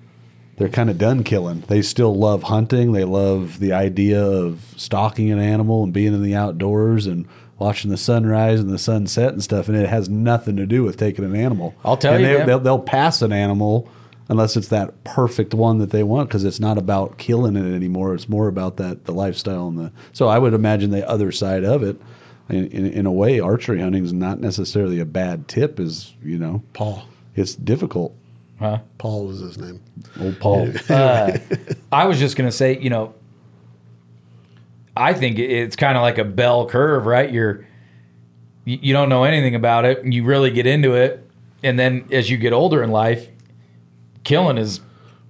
they're 0.57 0.69
kind 0.71 0.89
of 0.89 0.97
done 0.97 1.23
killing. 1.25 1.65
They 1.67 1.83
still 1.83 2.15
love 2.15 2.45
hunting. 2.45 2.93
They 2.93 3.05
love 3.05 3.59
the 3.59 3.73
idea 3.73 4.25
of 4.25 4.73
stalking 4.77 5.31
an 5.33 5.39
animal 5.41 5.83
and 5.85 5.93
being 5.93 6.15
in 6.15 6.23
the 6.23 6.35
outdoors 6.37 7.07
and 7.07 7.27
watching 7.59 7.91
the 7.91 7.97
sunrise 7.97 8.61
and 8.61 8.71
the 8.71 8.79
sunset 8.79 9.33
and 9.33 9.43
stuff. 9.43 9.69
And 9.69 9.77
it 9.77 9.89
has 9.89 10.09
nothing 10.09 10.57
to 10.57 10.67
do 10.67 10.83
with 10.83 10.97
taking 10.97 11.25
an 11.25 11.35
animal. 11.35 11.75
I'll 11.85 11.97
tell 11.97 12.15
And 12.15 12.23
you, 12.23 12.29
they, 12.29 12.37
man. 12.39 12.47
they'll, 12.47 12.59
they'll 12.61 12.79
pass 12.79 13.23
an 13.23 13.33
animal 13.33 13.89
unless 14.29 14.57
it's 14.57 14.69
that 14.69 15.05
perfect 15.05 15.55
one 15.55 15.79
that 15.79 15.91
they 15.91 16.03
want 16.03 16.29
because 16.29 16.45
it's 16.45 16.59
not 16.61 16.77
about 16.79 17.17
killing 17.17 17.57
it 17.57 17.75
anymore. 17.75 18.15
It's 18.15 18.29
more 18.29 18.49
about 18.49 18.77
that 18.79 19.05
the 19.05 19.13
lifestyle 19.13 19.69
and 19.69 19.79
the. 19.79 19.93
So 20.13 20.29
I 20.29 20.39
would 20.39 20.53
imagine 20.55 20.91
the 20.91 21.09
other 21.09 21.33
side 21.33 21.65
of 21.65 21.83
it. 21.83 22.01
In, 22.49 22.67
in, 22.69 22.87
in 22.87 23.07
a 23.07 23.13
way, 23.13 23.41
archery 23.41 23.81
hunting 23.81 24.05
is 24.05 24.13
not 24.13 24.39
necessarily 24.39 25.01
a 25.01 25.05
bad 25.05 25.49
tip. 25.49 25.81
Is 25.81 26.15
you 26.23 26.39
know, 26.39 26.63
Paul. 26.75 27.03
it's 27.35 27.57
difficult. 27.57 28.15
huh? 28.61 28.79
Paul 28.99 29.27
was 29.27 29.41
his 29.41 29.59
name. 29.59 29.81
Old 30.21 30.39
Paul. 30.39 30.71
Uh, 30.89 31.39
I 31.91 32.07
was 32.07 32.19
just 32.21 32.37
gonna 32.37 32.53
say, 32.53 32.79
you 32.79 32.89
know, 32.91 33.15
I 34.97 35.13
think 35.13 35.39
it's 35.39 35.77
kind 35.77 35.97
of 35.97 36.03
like 36.03 36.19
a 36.19 36.25
bell 36.25 36.67
curve, 36.67 37.07
right? 37.07 37.31
You're 37.31 37.67
you 38.65 38.79
you 38.81 38.93
don't 38.93 39.09
know 39.09 39.25
anything 39.25 39.55
about 39.55 39.85
it, 39.85 40.03
and 40.03 40.13
you 40.15 40.25
really 40.25 40.51
get 40.51 40.67
into 40.67 40.95
it, 40.95 41.29
and 41.63 41.79
then 41.79 42.07
as 42.11 42.31
you 42.31 42.37
get 42.39 42.53
older 42.53 42.83
in 42.83 42.91
life, 42.91 43.29
killing 44.25 44.59
is 44.59 44.81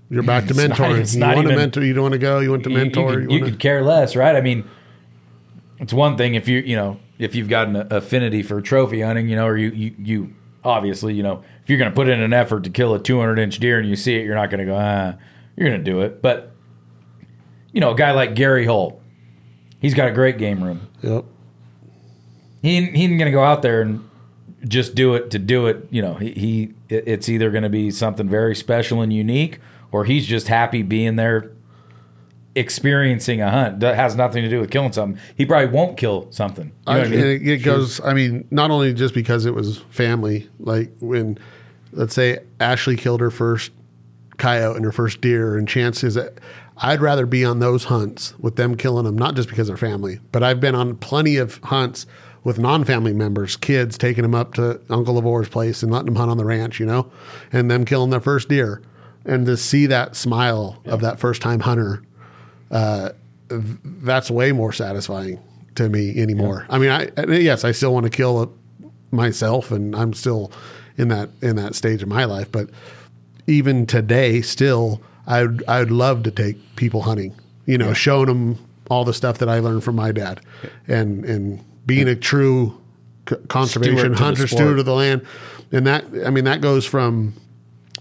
You're 0.09 0.23
back 0.23 0.47
to 0.47 0.55
not- 0.69 0.71
mentoring. 0.79 0.99
it's 1.01 1.15
you 1.15 1.21
not 1.21 1.35
want 1.37 1.47
to 1.49 1.53
even- 1.53 1.63
mentor. 1.63 1.83
You 1.85 1.95
don't 1.95 2.03
want 2.05 2.13
to 2.13 2.19
go. 2.19 2.39
You 2.41 2.51
want 2.51 2.65
to 2.65 2.71
you- 2.71 2.77
you 2.79 2.83
mentor. 2.85 3.11
could- 3.21 3.31
You, 3.33 3.39
You, 3.39 3.45
could 3.45 3.59
care 3.59 3.83
less, 3.83 4.15
right? 4.17 4.37
I 4.37 4.41
mean, 4.41 4.65
it's 5.79 5.93
one 5.93 6.17
thing 6.17 6.35
if 6.35 6.47
you 6.49 6.59
you 6.61 6.77
know 6.77 6.99
if 7.19 7.35
you've 7.35 7.49
got 7.49 7.69
an 7.69 7.77
affinity 7.93 8.43
for 8.43 8.61
trophy 8.61 9.01
hunting, 9.01 9.29
you 9.29 9.37
know, 9.37 9.47
or 9.47 9.57
you 9.57 9.71
you, 9.71 9.95
you 9.99 10.35
obviously 10.65 11.13
you 11.15 11.23
know 11.23 11.43
if 11.63 11.69
you're 11.71 11.79
going 11.79 11.91
to 11.91 11.95
put 11.95 12.09
in 12.09 12.21
an 12.21 12.33
effort 12.33 12.63
to 12.65 12.71
kill 12.71 12.95
a 12.95 12.99
200 13.01 13.39
inch 13.39 13.59
deer 13.59 13.79
and 13.81 13.89
you 13.89 13.97
see 13.97 14.15
it, 14.17 14.25
you're 14.25 14.35
not 14.37 14.49
going 14.51 14.61
to 14.61 14.65
go 14.67 14.77
ah, 14.79 15.15
you're 15.57 15.69
going 15.69 15.83
to 15.85 15.91
do 15.91 16.01
it. 16.03 16.23
But 16.23 16.53
you 17.73 17.81
know, 17.81 17.91
a 17.91 17.95
guy 17.97 18.13
like 18.13 18.35
Gary 18.35 18.65
Holt, 18.65 19.03
he's 19.79 19.95
got 19.95 20.09
a 20.09 20.13
great 20.13 20.39
game 20.39 20.63
room. 20.63 20.89
Yep. 21.03 21.25
He 22.63 22.81
he 22.87 23.05
ain't 23.05 23.19
going 23.19 23.27
to 23.27 23.31
go 23.31 23.45
out 23.45 23.63
there 23.63 23.83
and 23.83 24.09
just 24.67 24.95
do 24.95 25.15
it 25.15 25.31
to 25.31 25.39
do 25.39 25.67
it. 25.67 25.87
You 25.91 26.03
know, 26.03 26.15
he, 26.15 26.33
he 26.33 26.75
it's 26.89 27.29
either 27.29 27.51
going 27.51 27.63
to 27.63 27.69
be 27.69 27.91
something 27.91 28.29
very 28.29 28.55
special 28.57 29.01
and 29.01 29.13
unique, 29.13 29.61
or 29.93 30.05
he's 30.05 30.27
just 30.27 30.49
happy 30.49 30.83
being 30.83 31.17
there 31.17 31.53
experiencing 32.57 33.43
a 33.43 33.51
hunt 33.51 33.81
that 33.81 33.95
has 33.97 34.17
nothing 34.17 34.43
to 34.43 34.49
do 34.49 34.59
with 34.59 34.71
killing 34.71 34.91
something. 34.91 35.21
He 35.37 35.45
probably 35.45 35.69
won't 35.69 35.99
kill 35.99 36.27
something. 36.33 36.73
You 36.89 36.93
know 36.93 36.93
I, 36.93 36.99
what 36.99 37.07
I 37.07 37.11
mean? 37.11 37.21
it, 37.21 37.49
it 37.49 37.59
goes. 37.59 38.01
I 38.01 38.15
mean, 38.15 38.49
not 38.51 38.71
only 38.71 38.95
just 38.95 39.15
because 39.15 39.45
it 39.45 39.55
was 39.55 39.79
family. 39.91 40.49
Like 40.59 40.91
when, 41.01 41.39
let's 41.93 42.15
say 42.15 42.41
Ashley 42.59 42.97
killed 42.97 43.21
her 43.21 43.31
first 43.31 43.73
coyote 44.39 44.77
and 44.77 44.85
her 44.85 44.93
first 44.93 45.21
deer, 45.21 45.57
and 45.57 45.69
chances 45.69 46.15
that 46.15 46.39
I'd 46.79 47.01
rather 47.01 47.25
be 47.27 47.45
on 47.45 47.59
those 47.59 47.85
hunts 47.85 48.35
with 48.39 48.57
them 48.57 48.77
killing 48.77 49.05
them, 49.05 49.17
not 49.17 49.35
just 49.35 49.49
because 49.49 49.69
they're 49.69 49.77
family, 49.77 50.21
but 50.33 50.43
I've 50.43 50.61
been 50.61 50.75
on 50.75 50.97
plenty 50.97 51.37
of 51.37 51.59
hunts 51.65 52.07
with 52.45 52.59
non-family 52.59 53.13
members, 53.13 53.57
kids 53.57 53.97
taking 53.99 54.23
them 54.23 54.35
up 54.35 54.55
to 54.55 54.81
Uncle 54.91 55.15
Lavor's 55.15 55.49
place 55.49 55.83
and 55.83 55.91
letting 55.91 56.07
them 56.07 56.17
hunt 56.17 56.31
on 56.31 56.37
the 56.37 56.45
ranch, 56.45 56.79
you 56.79 56.87
know, 56.87 57.11
and 57.51 57.71
them 57.71 57.85
killing 57.85 58.11
their 58.11 58.21
first 58.21 58.49
deer, 58.49 58.83
and 59.25 59.47
to 59.47 59.57
see 59.57 59.87
that 59.87 60.15
smile 60.15 60.81
of 60.85 61.01
that 61.01 61.19
first-time 61.19 61.61
hunter 61.61 62.03
uh, 62.71 63.11
that's 63.49 64.31
way 64.31 64.53
more 64.53 64.73
satisfying 64.73 65.41
to 65.77 65.89
me 65.89 66.21
anymore. 66.21 66.67
I 66.69 66.79
mean, 66.79 66.91
I 66.91 67.09
I- 67.17 67.25
yes, 67.37 67.65
I 67.65 67.73
still 67.73 67.93
want 67.95 68.05
to 68.05 68.11
kill 68.11 68.53
myself, 69.11 69.71
and 69.71 69.95
I'm 69.97 70.13
still 70.13 70.51
in 70.97 71.09
that 71.09 71.31
in 71.43 71.57
that 71.57 71.75
stage 71.75 72.03
of 72.03 72.09
my 72.09 72.25
life. 72.25 72.51
But 72.51 72.71
even 73.47 73.87
today, 73.87 74.41
still, 74.43 75.01
I'd 75.27 75.65
I'd 75.65 75.91
love 75.91 76.23
to 76.25 76.31
take 76.31 76.57
people 76.77 77.03
hunting. 77.03 77.35
You 77.67 77.79
know, 77.79 77.93
showing 77.93 78.27
them 78.27 78.59
all 78.89 79.05
the 79.05 79.15
stuff 79.15 79.39
that 79.39 79.49
I 79.49 79.59
learned 79.59 79.83
from 79.83 79.97
my 79.97 80.13
dad, 80.13 80.41
and 80.87 81.25
and 81.25 81.65
being 81.85 82.09
a 82.09 82.15
true 82.15 82.81
c- 83.29 83.37
conservation 83.49 84.13
hunter, 84.13 84.47
steward 84.47 84.79
of 84.79 84.85
the 84.85 84.95
land, 84.95 85.27
and 85.73 85.87
that 85.87 86.05
I 86.25 86.31
mean 86.31 86.45
that 86.45 86.61
goes 86.61 86.87
from 86.87 87.35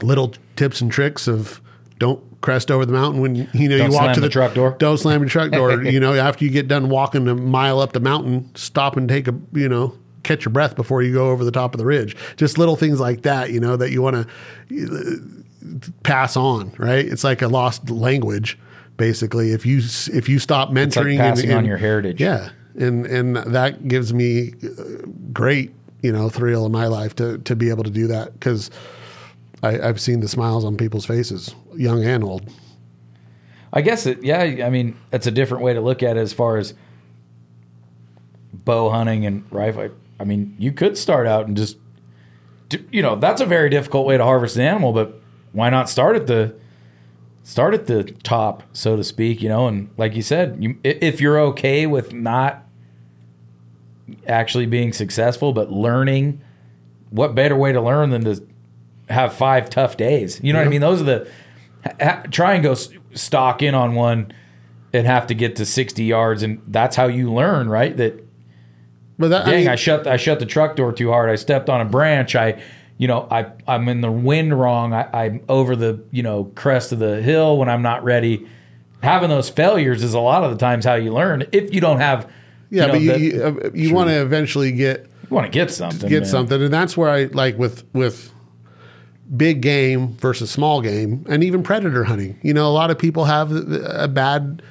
little 0.03 0.33
tips 0.55 0.81
and 0.81 0.91
tricks 0.91 1.27
of 1.27 1.61
don't 1.97 2.21
crest 2.41 2.69
over 2.69 2.85
the 2.85 2.93
mountain 2.93 3.21
when 3.21 3.35
you 3.35 3.67
know 3.67 3.77
Don't 3.77 3.91
you 3.91 3.97
walk 3.97 4.13
to 4.13 4.19
the 4.21 4.29
truck 4.29 4.53
door. 4.53 4.75
Don't 4.77 4.97
slam 4.99 5.21
your 5.21 5.29
truck 5.29 5.51
door. 5.51 5.81
you 5.83 5.99
know, 5.99 6.13
after 6.13 6.45
you 6.45 6.51
get 6.51 6.67
done 6.67 6.89
walking 6.89 7.27
a 7.27 7.33
mile 7.35 7.79
up 7.79 7.93
the 7.93 7.99
mountain, 7.99 8.51
stop 8.55 8.97
and 8.97 9.09
take 9.09 9.27
a 9.27 9.33
you 9.53 9.67
know 9.67 9.97
catch 10.21 10.43
your 10.45 10.51
breath 10.51 10.75
before 10.75 11.01
you 11.01 11.13
go 11.13 11.29
over 11.29 11.43
the 11.43 11.51
top 11.51 11.73
of 11.73 11.79
the 11.79 11.85
ridge. 11.85 12.15
Just 12.35 12.57
little 12.57 12.75
things 12.75 12.99
like 12.99 13.21
that, 13.21 13.51
you 13.51 13.59
know, 13.59 13.77
that 13.77 13.91
you 13.91 14.01
want 14.01 14.15
to 14.15 15.44
pass 16.03 16.35
on. 16.37 16.73
Right? 16.77 17.05
It's 17.05 17.23
like 17.23 17.41
a 17.41 17.47
lost 17.47 17.89
language, 17.89 18.57
basically. 18.97 19.51
If 19.51 19.65
you 19.65 19.77
if 20.13 20.29
you 20.29 20.39
stop 20.39 20.69
mentoring, 20.69 21.17
like 21.17 21.35
passing 21.35 21.51
on 21.51 21.65
your 21.65 21.77
heritage. 21.77 22.19
yeah, 22.19 22.49
and 22.77 23.05
and 23.05 23.35
that 23.35 23.87
gives 23.87 24.13
me 24.13 24.53
uh, 24.63 25.05
great 25.33 25.73
you 26.01 26.11
know 26.11 26.29
thrill 26.29 26.65
in 26.65 26.71
my 26.71 26.87
life 26.87 27.15
to 27.15 27.37
to 27.39 27.55
be 27.55 27.69
able 27.69 27.83
to 27.83 27.89
do 27.89 28.07
that 28.07 28.33
because 28.33 28.69
I've 29.63 29.99
seen 29.99 30.19
the 30.19 30.27
smiles 30.27 30.63
on 30.63 30.77
people's 30.77 31.05
faces, 31.05 31.55
young 31.75 32.03
and 32.03 32.23
old. 32.23 32.51
I 33.73 33.81
guess 33.81 34.05
it. 34.05 34.23
Yeah, 34.23 34.39
I 34.39 34.69
mean, 34.69 34.97
it's 35.11 35.27
a 35.27 35.31
different 35.31 35.63
way 35.63 35.73
to 35.73 35.81
look 35.81 36.03
at 36.03 36.17
it 36.17 36.19
as 36.19 36.33
far 36.33 36.57
as 36.57 36.73
bow 38.53 38.89
hunting 38.89 39.25
and 39.25 39.43
rifle. 39.51 39.89
I 40.19 40.23
mean, 40.23 40.55
you 40.57 40.71
could 40.71 40.97
start 40.97 41.27
out 41.27 41.47
and 41.47 41.57
just, 41.57 41.77
you 42.91 43.01
know, 43.01 43.15
that's 43.15 43.41
a 43.41 43.45
very 43.45 43.69
difficult 43.69 44.05
way 44.05 44.17
to 44.17 44.23
harvest 44.23 44.55
an 44.55 44.61
animal. 44.61 44.93
But 44.93 45.21
why 45.55 45.69
not 45.69 45.89
start 45.89 46.15
at 46.15 46.27
the 46.27 46.55
start 47.43 47.73
at 47.73 47.87
the 47.87 48.03
top, 48.03 48.63
so 48.73 48.95
to 48.95 49.03
speak? 49.03 49.41
You 49.41 49.49
know, 49.49 49.67
and 49.67 49.89
like 49.97 50.15
you 50.15 50.21
said, 50.21 50.57
you, 50.61 50.77
if 50.83 51.21
you're 51.21 51.39
okay 51.39 51.87
with 51.87 52.13
not 52.13 52.63
actually 54.27 54.65
being 54.65 54.93
successful, 54.93 55.53
but 55.53 55.71
learning, 55.71 56.41
what 57.09 57.33
better 57.33 57.55
way 57.55 57.71
to 57.71 57.81
learn 57.81 58.09
than 58.11 58.25
to 58.25 58.45
have 59.09 59.33
five 59.33 59.69
tough 59.69 59.97
days? 59.97 60.39
You 60.43 60.53
know 60.53 60.59
what 60.59 60.67
I 60.67 60.71
mean? 60.71 60.81
Those 60.81 61.01
are 61.01 61.05
the 61.05 61.31
ha- 62.01 62.23
try 62.29 62.53
and 62.53 62.63
go 62.63 62.75
stock 63.13 63.61
in 63.61 63.73
on 63.73 63.95
one 63.95 64.31
and 64.93 65.07
have 65.07 65.27
to 65.27 65.33
get 65.33 65.55
to 65.57 65.65
60 65.65 66.03
yards 66.03 66.43
and 66.43 66.61
that's 66.67 66.95
how 66.95 67.07
you 67.07 67.33
learn 67.33 67.67
right 67.69 67.95
that 67.97 68.25
But 69.17 69.29
that, 69.29 69.45
dang 69.45 69.67
I 69.67 69.73
I, 69.73 69.75
shut 69.75 70.07
I 70.07 70.17
shut 70.17 70.39
the 70.39 70.45
truck 70.45 70.75
door 70.75 70.91
too 70.93 71.09
hard 71.09 71.29
I 71.29 71.35
stepped 71.35 71.69
on 71.69 71.81
a 71.81 71.85
branch 71.85 72.35
I 72.35 72.61
you 72.97 73.07
know 73.07 73.27
I 73.29 73.47
I'm 73.67 73.87
in 73.89 74.01
the 74.01 74.11
wind 74.11 74.57
wrong 74.57 74.93
I, 74.93 75.09
I'm 75.25 75.41
over 75.49 75.75
the 75.75 76.03
you 76.11 76.23
know 76.23 76.45
crest 76.55 76.91
of 76.91 76.99
the 76.99 77.21
hill 77.21 77.57
when 77.57 77.69
I'm 77.69 77.81
not 77.81 78.03
ready 78.03 78.47
having 79.03 79.29
those 79.29 79.49
failures 79.49 80.03
is 80.03 80.13
a 80.13 80.19
lot 80.19 80.43
of 80.43 80.51
the 80.51 80.57
times 80.57 80.85
how 80.85 80.95
you 80.95 81.13
learn 81.13 81.45
if 81.51 81.73
you 81.73 81.81
don't 81.81 81.99
have 81.99 82.29
yeah, 82.69 82.81
you 82.81 82.87
know, 82.87 82.93
but 82.93 83.01
you 83.01 83.11
the- 83.11 83.19
you, 83.19 83.43
uh, 83.43 83.69
you 83.73 83.93
want 83.93 84.09
to 84.09 84.21
eventually 84.21 84.71
get 84.71 85.07
you 85.29 85.35
want 85.35 85.45
to 85.45 85.51
get 85.51 85.71
something 85.71 86.09
get 86.09 86.21
man. 86.21 86.29
something, 86.29 86.61
and 86.61 86.73
that's 86.73 86.95
where 86.97 87.09
I 87.09 87.25
like 87.25 87.57
with 87.57 87.83
with 87.93 88.31
big 89.35 89.61
game 89.61 90.15
versus 90.17 90.51
small 90.51 90.81
game, 90.81 91.25
and 91.29 91.43
even 91.43 91.63
predator 91.63 92.03
hunting. 92.03 92.39
You 92.43 92.53
know, 92.53 92.67
a 92.67 92.73
lot 92.73 92.91
of 92.91 92.97
people 92.99 93.25
have 93.25 93.51
a 93.51 94.07
bad. 94.07 94.61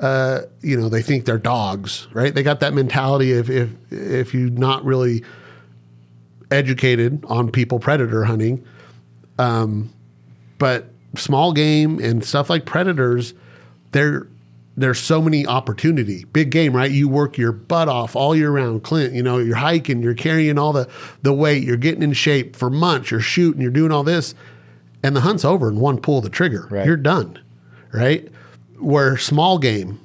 Uh, 0.00 0.40
you 0.62 0.76
know, 0.76 0.88
they 0.88 1.00
think 1.00 1.26
they're 1.26 1.38
dogs, 1.38 2.08
right? 2.12 2.34
They 2.34 2.42
got 2.42 2.60
that 2.60 2.74
mentality 2.74 3.32
if 3.32 3.48
if 3.48 3.70
if 3.90 4.34
you're 4.34 4.50
not 4.50 4.84
really 4.84 5.22
educated 6.52 7.24
on 7.28 7.50
people 7.50 7.78
predator 7.78 8.24
hunting, 8.24 8.64
um, 9.38 9.92
but 10.58 10.90
small 11.16 11.52
game 11.52 11.98
and 11.98 12.24
stuff 12.24 12.48
like 12.50 12.64
predators, 12.64 13.34
they're 13.92 14.28
there's 14.76 14.98
so 14.98 15.20
many 15.20 15.46
opportunity. 15.46 16.24
Big 16.32 16.50
game, 16.50 16.74
right? 16.74 16.90
You 16.90 17.06
work 17.08 17.36
your 17.36 17.52
butt 17.52 17.88
off 17.88 18.16
all 18.16 18.34
year 18.34 18.50
round, 18.50 18.82
Clint. 18.82 19.12
You 19.12 19.22
know, 19.22 19.36
you're 19.38 19.56
hiking, 19.56 20.02
you're 20.02 20.14
carrying 20.14 20.58
all 20.58 20.72
the 20.72 20.88
the 21.22 21.32
weight, 21.32 21.62
you're 21.62 21.76
getting 21.76 22.02
in 22.02 22.12
shape 22.12 22.56
for 22.56 22.70
months, 22.70 23.10
you're 23.10 23.20
shooting, 23.20 23.60
you're 23.60 23.70
doing 23.70 23.92
all 23.92 24.02
this, 24.02 24.34
and 25.02 25.14
the 25.14 25.20
hunt's 25.20 25.44
over 25.44 25.68
in 25.68 25.78
one 25.80 25.98
pull 25.98 26.18
of 26.18 26.24
the 26.24 26.30
trigger. 26.30 26.68
Right. 26.70 26.86
You're 26.86 26.96
done, 26.96 27.38
right? 27.92 28.28
Where 28.78 29.16
small 29.16 29.58
game, 29.58 30.00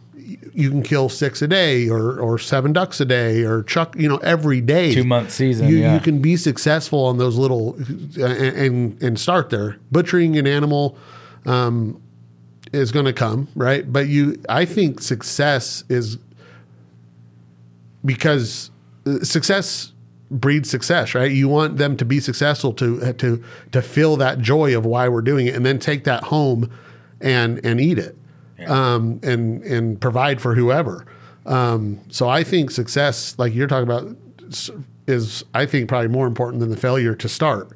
you 0.57 0.71
can 0.71 0.81
kill 0.81 1.07
six 1.07 1.43
a 1.43 1.47
day 1.47 1.87
or 1.87 2.19
or 2.19 2.39
seven 2.39 2.73
ducks 2.73 2.99
a 2.99 3.05
day 3.05 3.43
or 3.43 3.61
chuck, 3.61 3.95
you 3.95 4.09
know, 4.09 4.17
every 4.17 4.59
day. 4.59 4.91
Two 4.91 5.03
month 5.03 5.31
season, 5.31 5.67
You, 5.67 5.77
yeah. 5.77 5.93
you 5.93 5.99
can 5.99 6.19
be 6.19 6.35
successful 6.35 7.05
on 7.05 7.19
those 7.19 7.37
little 7.37 7.77
uh, 8.17 8.25
and 8.25 9.01
and, 9.03 9.19
start 9.19 9.51
there. 9.51 9.77
Butchering 9.91 10.35
an 10.35 10.47
animal 10.47 10.97
um, 11.45 12.01
is 12.73 12.91
going 12.91 13.05
to 13.05 13.13
come, 13.13 13.49
right? 13.55 13.91
But 13.93 14.07
you, 14.07 14.41
I 14.49 14.65
think 14.65 14.99
success 14.99 15.83
is 15.89 16.17
because 18.03 18.71
uh, 19.05 19.19
success 19.19 19.93
breeds 20.31 20.71
success, 20.71 21.13
right? 21.13 21.31
You 21.31 21.49
want 21.49 21.77
them 21.77 21.95
to 21.97 22.05
be 22.05 22.19
successful 22.19 22.73
to 22.73 23.13
to 23.13 23.43
to 23.73 23.81
feel 23.83 24.17
that 24.17 24.39
joy 24.39 24.75
of 24.75 24.87
why 24.87 25.07
we're 25.07 25.21
doing 25.21 25.45
it, 25.45 25.53
and 25.53 25.63
then 25.63 25.77
take 25.77 26.03
that 26.05 26.23
home 26.23 26.71
and 27.21 27.63
and 27.63 27.79
eat 27.79 27.99
it, 27.99 28.16
um, 28.65 29.19
and 29.23 29.63
and 29.63 29.99
provide 30.01 30.41
for 30.41 30.55
whoever. 30.55 31.05
Um, 31.45 31.99
so 32.09 32.27
I 32.27 32.43
think 32.43 32.71
success, 32.71 33.35
like 33.37 33.53
you're 33.53 33.67
talking 33.67 33.89
about, 33.89 34.15
is 35.07 35.43
I 35.53 35.65
think 35.65 35.87
probably 35.89 36.09
more 36.09 36.27
important 36.27 36.59
than 36.59 36.69
the 36.69 36.77
failure 36.77 37.15
to 37.15 37.29
start. 37.29 37.69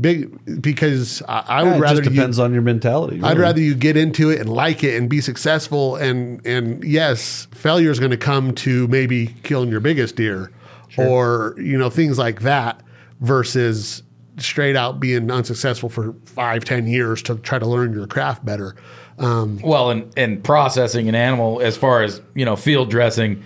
Big 0.00 0.60
because 0.60 1.22
I, 1.28 1.44
I 1.46 1.62
would 1.62 1.76
it 1.76 1.80
rather 1.80 2.00
just 2.00 2.10
you- 2.10 2.16
depends 2.16 2.40
on 2.40 2.52
your 2.52 2.62
mentality. 2.62 3.20
I'd 3.22 3.38
rather 3.38 3.60
you 3.60 3.76
get 3.76 3.96
into 3.96 4.28
it 4.30 4.40
and 4.40 4.48
like 4.48 4.82
it 4.82 4.96
and 4.96 5.08
be 5.08 5.20
successful 5.20 5.94
and 5.94 6.44
and 6.44 6.82
yes, 6.82 7.46
failure 7.52 7.92
is 7.92 8.00
going 8.00 8.10
to 8.10 8.16
come 8.16 8.54
to 8.56 8.88
maybe 8.88 9.28
killing 9.44 9.68
your 9.70 9.78
biggest 9.78 10.16
deer 10.16 10.50
or 10.98 11.54
you 11.58 11.78
know 11.78 11.90
things 11.90 12.18
like 12.18 12.40
that 12.42 12.80
versus 13.20 14.02
straight 14.38 14.74
out 14.74 14.98
being 14.98 15.30
unsuccessful 15.30 15.88
for 15.88 16.12
five 16.24 16.64
ten 16.64 16.88
years 16.88 17.22
to 17.22 17.36
try 17.36 17.60
to 17.60 17.66
learn 17.66 17.92
your 17.92 18.08
craft 18.08 18.44
better. 18.44 18.74
Um, 19.18 19.58
Well, 19.62 19.90
and 19.90 20.12
and 20.16 20.42
processing 20.42 21.08
an 21.08 21.14
animal 21.14 21.60
as 21.60 21.76
far 21.76 22.02
as 22.02 22.20
you 22.34 22.44
know, 22.44 22.56
field 22.56 22.90
dressing, 22.90 23.44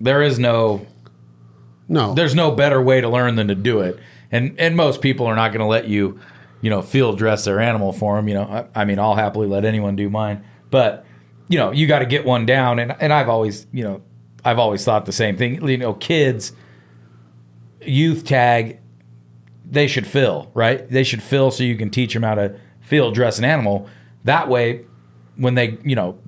there 0.00 0.22
is 0.22 0.38
no 0.38 0.86
no, 1.88 2.14
there's 2.14 2.34
no 2.36 2.52
better 2.52 2.80
way 2.80 3.00
to 3.00 3.08
learn 3.08 3.34
than 3.34 3.48
to 3.48 3.54
do 3.54 3.80
it. 3.80 3.98
And 4.30 4.54
and 4.60 4.76
most 4.76 5.00
people 5.00 5.26
are 5.26 5.34
not 5.34 5.48
going 5.48 5.60
to 5.60 5.66
let 5.66 5.88
you, 5.88 6.20
you 6.60 6.70
know, 6.70 6.82
field 6.82 7.18
dress 7.18 7.44
their 7.44 7.60
animal 7.60 7.92
for 7.92 8.16
them. 8.16 8.28
You 8.28 8.34
know, 8.34 8.42
I, 8.74 8.82
I 8.82 8.84
mean, 8.84 8.98
I'll 8.98 9.16
happily 9.16 9.48
let 9.48 9.64
anyone 9.64 9.96
do 9.96 10.08
mine, 10.08 10.44
but 10.70 11.04
you 11.48 11.58
know, 11.58 11.72
you 11.72 11.88
got 11.88 11.98
to 11.98 12.06
get 12.06 12.24
one 12.24 12.46
down. 12.46 12.78
And 12.78 12.94
and 13.00 13.12
I've 13.12 13.28
always, 13.28 13.66
you 13.72 13.82
know, 13.82 14.02
I've 14.44 14.58
always 14.58 14.84
thought 14.84 15.04
the 15.06 15.12
same 15.12 15.36
thing. 15.36 15.66
You 15.66 15.78
know, 15.78 15.94
kids, 15.94 16.52
youth 17.80 18.24
tag, 18.24 18.78
they 19.68 19.88
should 19.88 20.06
fill 20.06 20.50
right. 20.54 20.88
They 20.88 21.02
should 21.02 21.22
fill 21.22 21.50
so 21.50 21.64
you 21.64 21.76
can 21.76 21.90
teach 21.90 22.14
them 22.14 22.22
how 22.22 22.36
to 22.36 22.56
field 22.80 23.14
dress 23.14 23.38
an 23.38 23.44
animal. 23.44 23.88
That 24.24 24.48
way, 24.48 24.84
when 25.40 25.54
they, 25.54 25.78
you 25.84 25.96
know, 25.96 26.18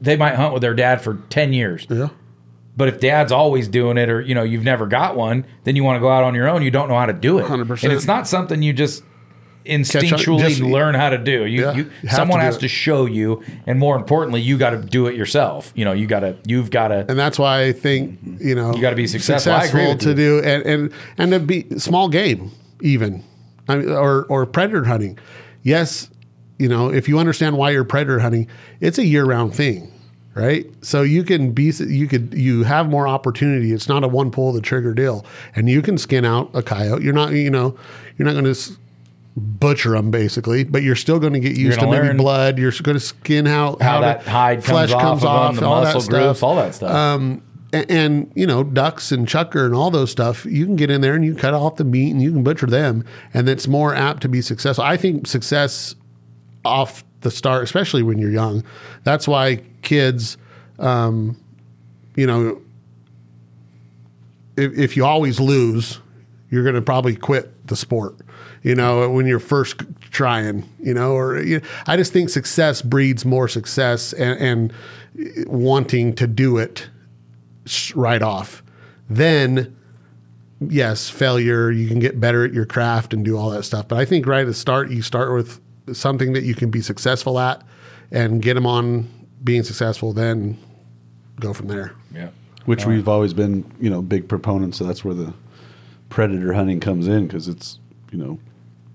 they 0.00 0.16
might 0.16 0.34
hunt 0.36 0.52
with 0.54 0.62
their 0.62 0.74
dad 0.74 1.00
for 1.02 1.14
ten 1.28 1.52
years. 1.52 1.86
yeah. 1.90 2.08
But 2.76 2.86
if 2.86 3.00
dad's 3.00 3.32
always 3.32 3.66
doing 3.66 3.98
it 3.98 4.08
or 4.08 4.20
you 4.20 4.34
know 4.36 4.44
you've 4.44 4.62
never 4.62 4.86
got 4.86 5.16
one, 5.16 5.44
then 5.64 5.74
you 5.74 5.82
want 5.82 5.96
to 5.96 6.00
go 6.00 6.08
out 6.08 6.22
on 6.22 6.34
your 6.36 6.48
own, 6.48 6.62
you 6.62 6.70
don't 6.70 6.88
know 6.88 6.96
how 6.96 7.06
to 7.06 7.12
do 7.12 7.38
it. 7.40 7.44
100%. 7.46 7.82
And 7.82 7.92
it's 7.92 8.06
not 8.06 8.28
something 8.28 8.62
you 8.62 8.72
just 8.72 9.02
instinctually 9.66 10.48
just- 10.48 10.60
learn 10.60 10.94
how 10.94 11.10
to 11.10 11.18
do. 11.18 11.44
You, 11.44 11.62
Yeah, 11.62 11.72
you, 11.74 11.90
you 12.02 12.08
someone 12.08 12.38
to 12.38 12.44
has 12.44 12.56
it. 12.56 12.60
to 12.60 12.68
show 12.68 13.04
you 13.06 13.42
and 13.66 13.78
more 13.78 13.96
importantly, 13.96 14.40
you 14.40 14.56
got 14.58 14.70
to 14.70 14.78
do 14.78 15.06
it 15.08 15.16
yourself. 15.16 15.72
You 15.74 15.84
know, 15.84 15.92
you 15.92 16.06
got 16.06 16.20
to 16.20 16.36
you've 16.46 16.70
got 16.70 16.88
to 16.88 17.04
and 17.08 17.18
that's 17.18 17.38
why 17.38 17.64
I 17.64 17.72
think 17.72 18.18
you 18.40 18.54
know 18.54 18.72
You 18.74 18.80
gotta 18.80 18.96
be 18.96 19.06
successful. 19.06 19.52
With 19.54 20.00
to 20.02 20.10
you. 20.10 20.14
do 20.14 20.38
and 20.44 20.62
and 20.64 20.92
and 21.18 21.32
to 21.32 21.40
be 21.40 21.66
small 21.78 22.08
game 22.08 22.52
even, 22.80 23.24
I 23.66 23.76
mean, 23.76 23.90
or 23.90 24.24
or 24.26 24.46
predator 24.46 24.84
hunting. 24.84 25.18
Yes, 25.64 26.10
you 26.58 26.68
know 26.68 26.92
if 26.92 27.08
you 27.08 27.18
understand 27.18 27.56
why 27.56 27.70
you're 27.70 27.84
predator 27.84 28.18
hunting, 28.20 28.48
it's 28.80 28.98
a 28.98 29.04
year 29.04 29.24
round 29.24 29.54
thing, 29.54 29.90
right? 30.34 30.66
So 30.82 31.02
you 31.02 31.22
can 31.24 31.52
be 31.52 31.72
you 31.78 32.06
could 32.08 32.34
you 32.34 32.64
have 32.64 32.88
more 32.88 33.06
opportunity. 33.08 33.72
It's 33.72 33.88
not 33.88 34.04
a 34.04 34.08
one 34.08 34.30
pull 34.30 34.52
the 34.52 34.60
trigger 34.60 34.94
deal, 34.94 35.24
and 35.54 35.68
you 35.68 35.82
can 35.82 35.98
skin 35.98 36.24
out 36.24 36.50
a 36.54 36.62
coyote. 36.62 37.02
You're 37.04 37.12
not 37.14 37.32
you 37.32 37.50
know 37.50 37.76
you're 38.16 38.26
not 38.26 38.32
going 38.40 38.52
to 38.52 38.72
butcher 39.36 39.90
them 39.92 40.10
basically, 40.10 40.64
but 40.64 40.82
you're 40.82 40.96
still 40.96 41.20
going 41.20 41.32
to 41.32 41.40
get 41.40 41.56
used 41.56 41.78
to 41.78 41.86
maybe 41.86 42.16
blood. 42.16 42.58
You're 42.58 42.72
going 42.82 42.96
to 42.96 43.00
skin 43.00 43.46
out 43.46 43.80
how 43.80 44.00
to- 44.00 44.06
that 44.06 44.22
hide 44.26 44.64
flesh 44.64 44.90
comes 44.90 45.22
off 45.24 45.50
of 45.50 45.54
them, 45.56 45.62
the 45.64 45.68
all 45.68 45.82
that 45.82 45.92
stuff. 46.02 46.08
groups, 46.24 46.42
all 46.42 46.56
that 46.56 46.74
stuff. 46.74 46.90
Um, 46.90 47.42
a- 47.72 47.88
and, 47.92 48.32
you 48.34 48.46
know 48.46 48.64
ducks 48.64 49.12
and 49.12 49.28
chukar 49.28 49.66
and 49.66 49.74
all 49.74 49.90
those 49.90 50.10
stuff 50.10 50.44
you 50.46 50.64
can 50.64 50.74
get 50.74 50.90
in 50.90 51.02
there 51.02 51.14
and 51.14 51.22
you 51.24 51.34
cut 51.34 51.52
off 51.54 51.76
the 51.76 51.84
meat 51.84 52.10
and 52.10 52.20
you 52.22 52.32
can 52.32 52.42
butcher 52.42 52.64
them 52.66 53.04
and 53.34 53.46
it's 53.48 53.68
more 53.68 53.94
apt 53.94 54.22
to 54.22 54.28
be 54.28 54.40
successful 54.40 54.82
i 54.84 54.96
think 54.96 55.26
success 55.26 55.94
off 56.64 57.04
the 57.20 57.30
start 57.30 57.64
especially 57.64 58.02
when 58.02 58.18
you're 58.18 58.30
young 58.30 58.62
that's 59.04 59.26
why 59.26 59.60
kids 59.82 60.36
um, 60.78 61.36
you 62.16 62.26
know 62.26 62.60
if, 64.56 64.76
if 64.76 64.96
you 64.96 65.04
always 65.04 65.40
lose 65.40 66.00
you're 66.50 66.62
going 66.62 66.74
to 66.74 66.82
probably 66.82 67.16
quit 67.16 67.66
the 67.66 67.76
sport 67.76 68.16
you 68.62 68.74
know 68.74 69.08
when 69.10 69.26
you're 69.26 69.38
first 69.38 69.82
trying 70.10 70.68
you 70.80 70.94
know 70.94 71.12
or 71.12 71.40
you 71.40 71.60
i 71.86 71.96
just 71.96 72.12
think 72.12 72.28
success 72.28 72.82
breeds 72.82 73.24
more 73.24 73.48
success 73.48 74.12
and, 74.12 74.40
and 74.40 74.72
wanting 75.46 76.14
to 76.14 76.26
do 76.26 76.56
it 76.56 76.88
right 77.94 78.22
off. 78.22 78.62
Then, 79.08 79.76
yes, 80.60 81.10
failure, 81.10 81.70
you 81.70 81.88
can 81.88 81.98
get 81.98 82.20
better 82.20 82.44
at 82.44 82.52
your 82.52 82.66
craft 82.66 83.12
and 83.12 83.24
do 83.24 83.36
all 83.36 83.50
that 83.50 83.64
stuff. 83.64 83.88
But 83.88 83.98
I 83.98 84.04
think 84.04 84.26
right 84.26 84.40
at 84.40 84.46
the 84.46 84.54
start, 84.54 84.90
you 84.90 85.02
start 85.02 85.32
with 85.32 85.60
something 85.94 86.32
that 86.32 86.44
you 86.44 86.54
can 86.54 86.70
be 86.70 86.80
successful 86.80 87.38
at 87.38 87.62
and 88.10 88.42
get 88.42 88.54
them 88.54 88.66
on 88.66 89.08
being 89.42 89.62
successful, 89.62 90.12
then 90.12 90.58
go 91.40 91.52
from 91.52 91.68
there. 91.68 91.92
yeah. 92.12 92.30
which 92.64 92.84
we've 92.84 93.08
always 93.08 93.32
been, 93.32 93.70
you 93.80 93.88
know, 93.88 94.02
big 94.02 94.28
proponents. 94.28 94.78
So 94.78 94.84
that's 94.84 95.04
where 95.04 95.14
the 95.14 95.32
predator 96.08 96.52
hunting 96.54 96.80
comes 96.80 97.06
in 97.06 97.26
because 97.26 97.48
it's, 97.48 97.78
you 98.10 98.18
know, 98.18 98.38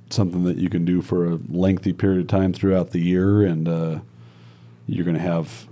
something 0.09 0.43
that 0.43 0.57
you 0.57 0.69
can 0.69 0.85
do 0.85 1.01
for 1.01 1.25
a 1.25 1.39
lengthy 1.49 1.93
period 1.93 2.21
of 2.21 2.27
time 2.27 2.53
throughout 2.53 2.91
the 2.91 2.99
year, 2.99 3.41
and 3.41 3.67
uh, 3.67 3.99
you're 4.85 5.05
going 5.05 5.17
to 5.17 5.21
have 5.21 5.67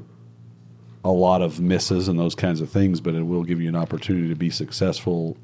a 1.04 1.12
lot 1.12 1.42
of 1.42 1.60
misses 1.60 2.08
and 2.08 2.20
those 2.20 2.36
kinds 2.36 2.62
of 2.62 2.70
things, 2.70 3.02
but 3.02 3.16
it 3.16 3.24
will 3.24 3.44
give 3.44 3.60
you 3.60 3.70
an 3.70 3.76
opportunity 3.76 4.30
to 4.30 4.36
be 4.36 4.50
successful 4.50 5.38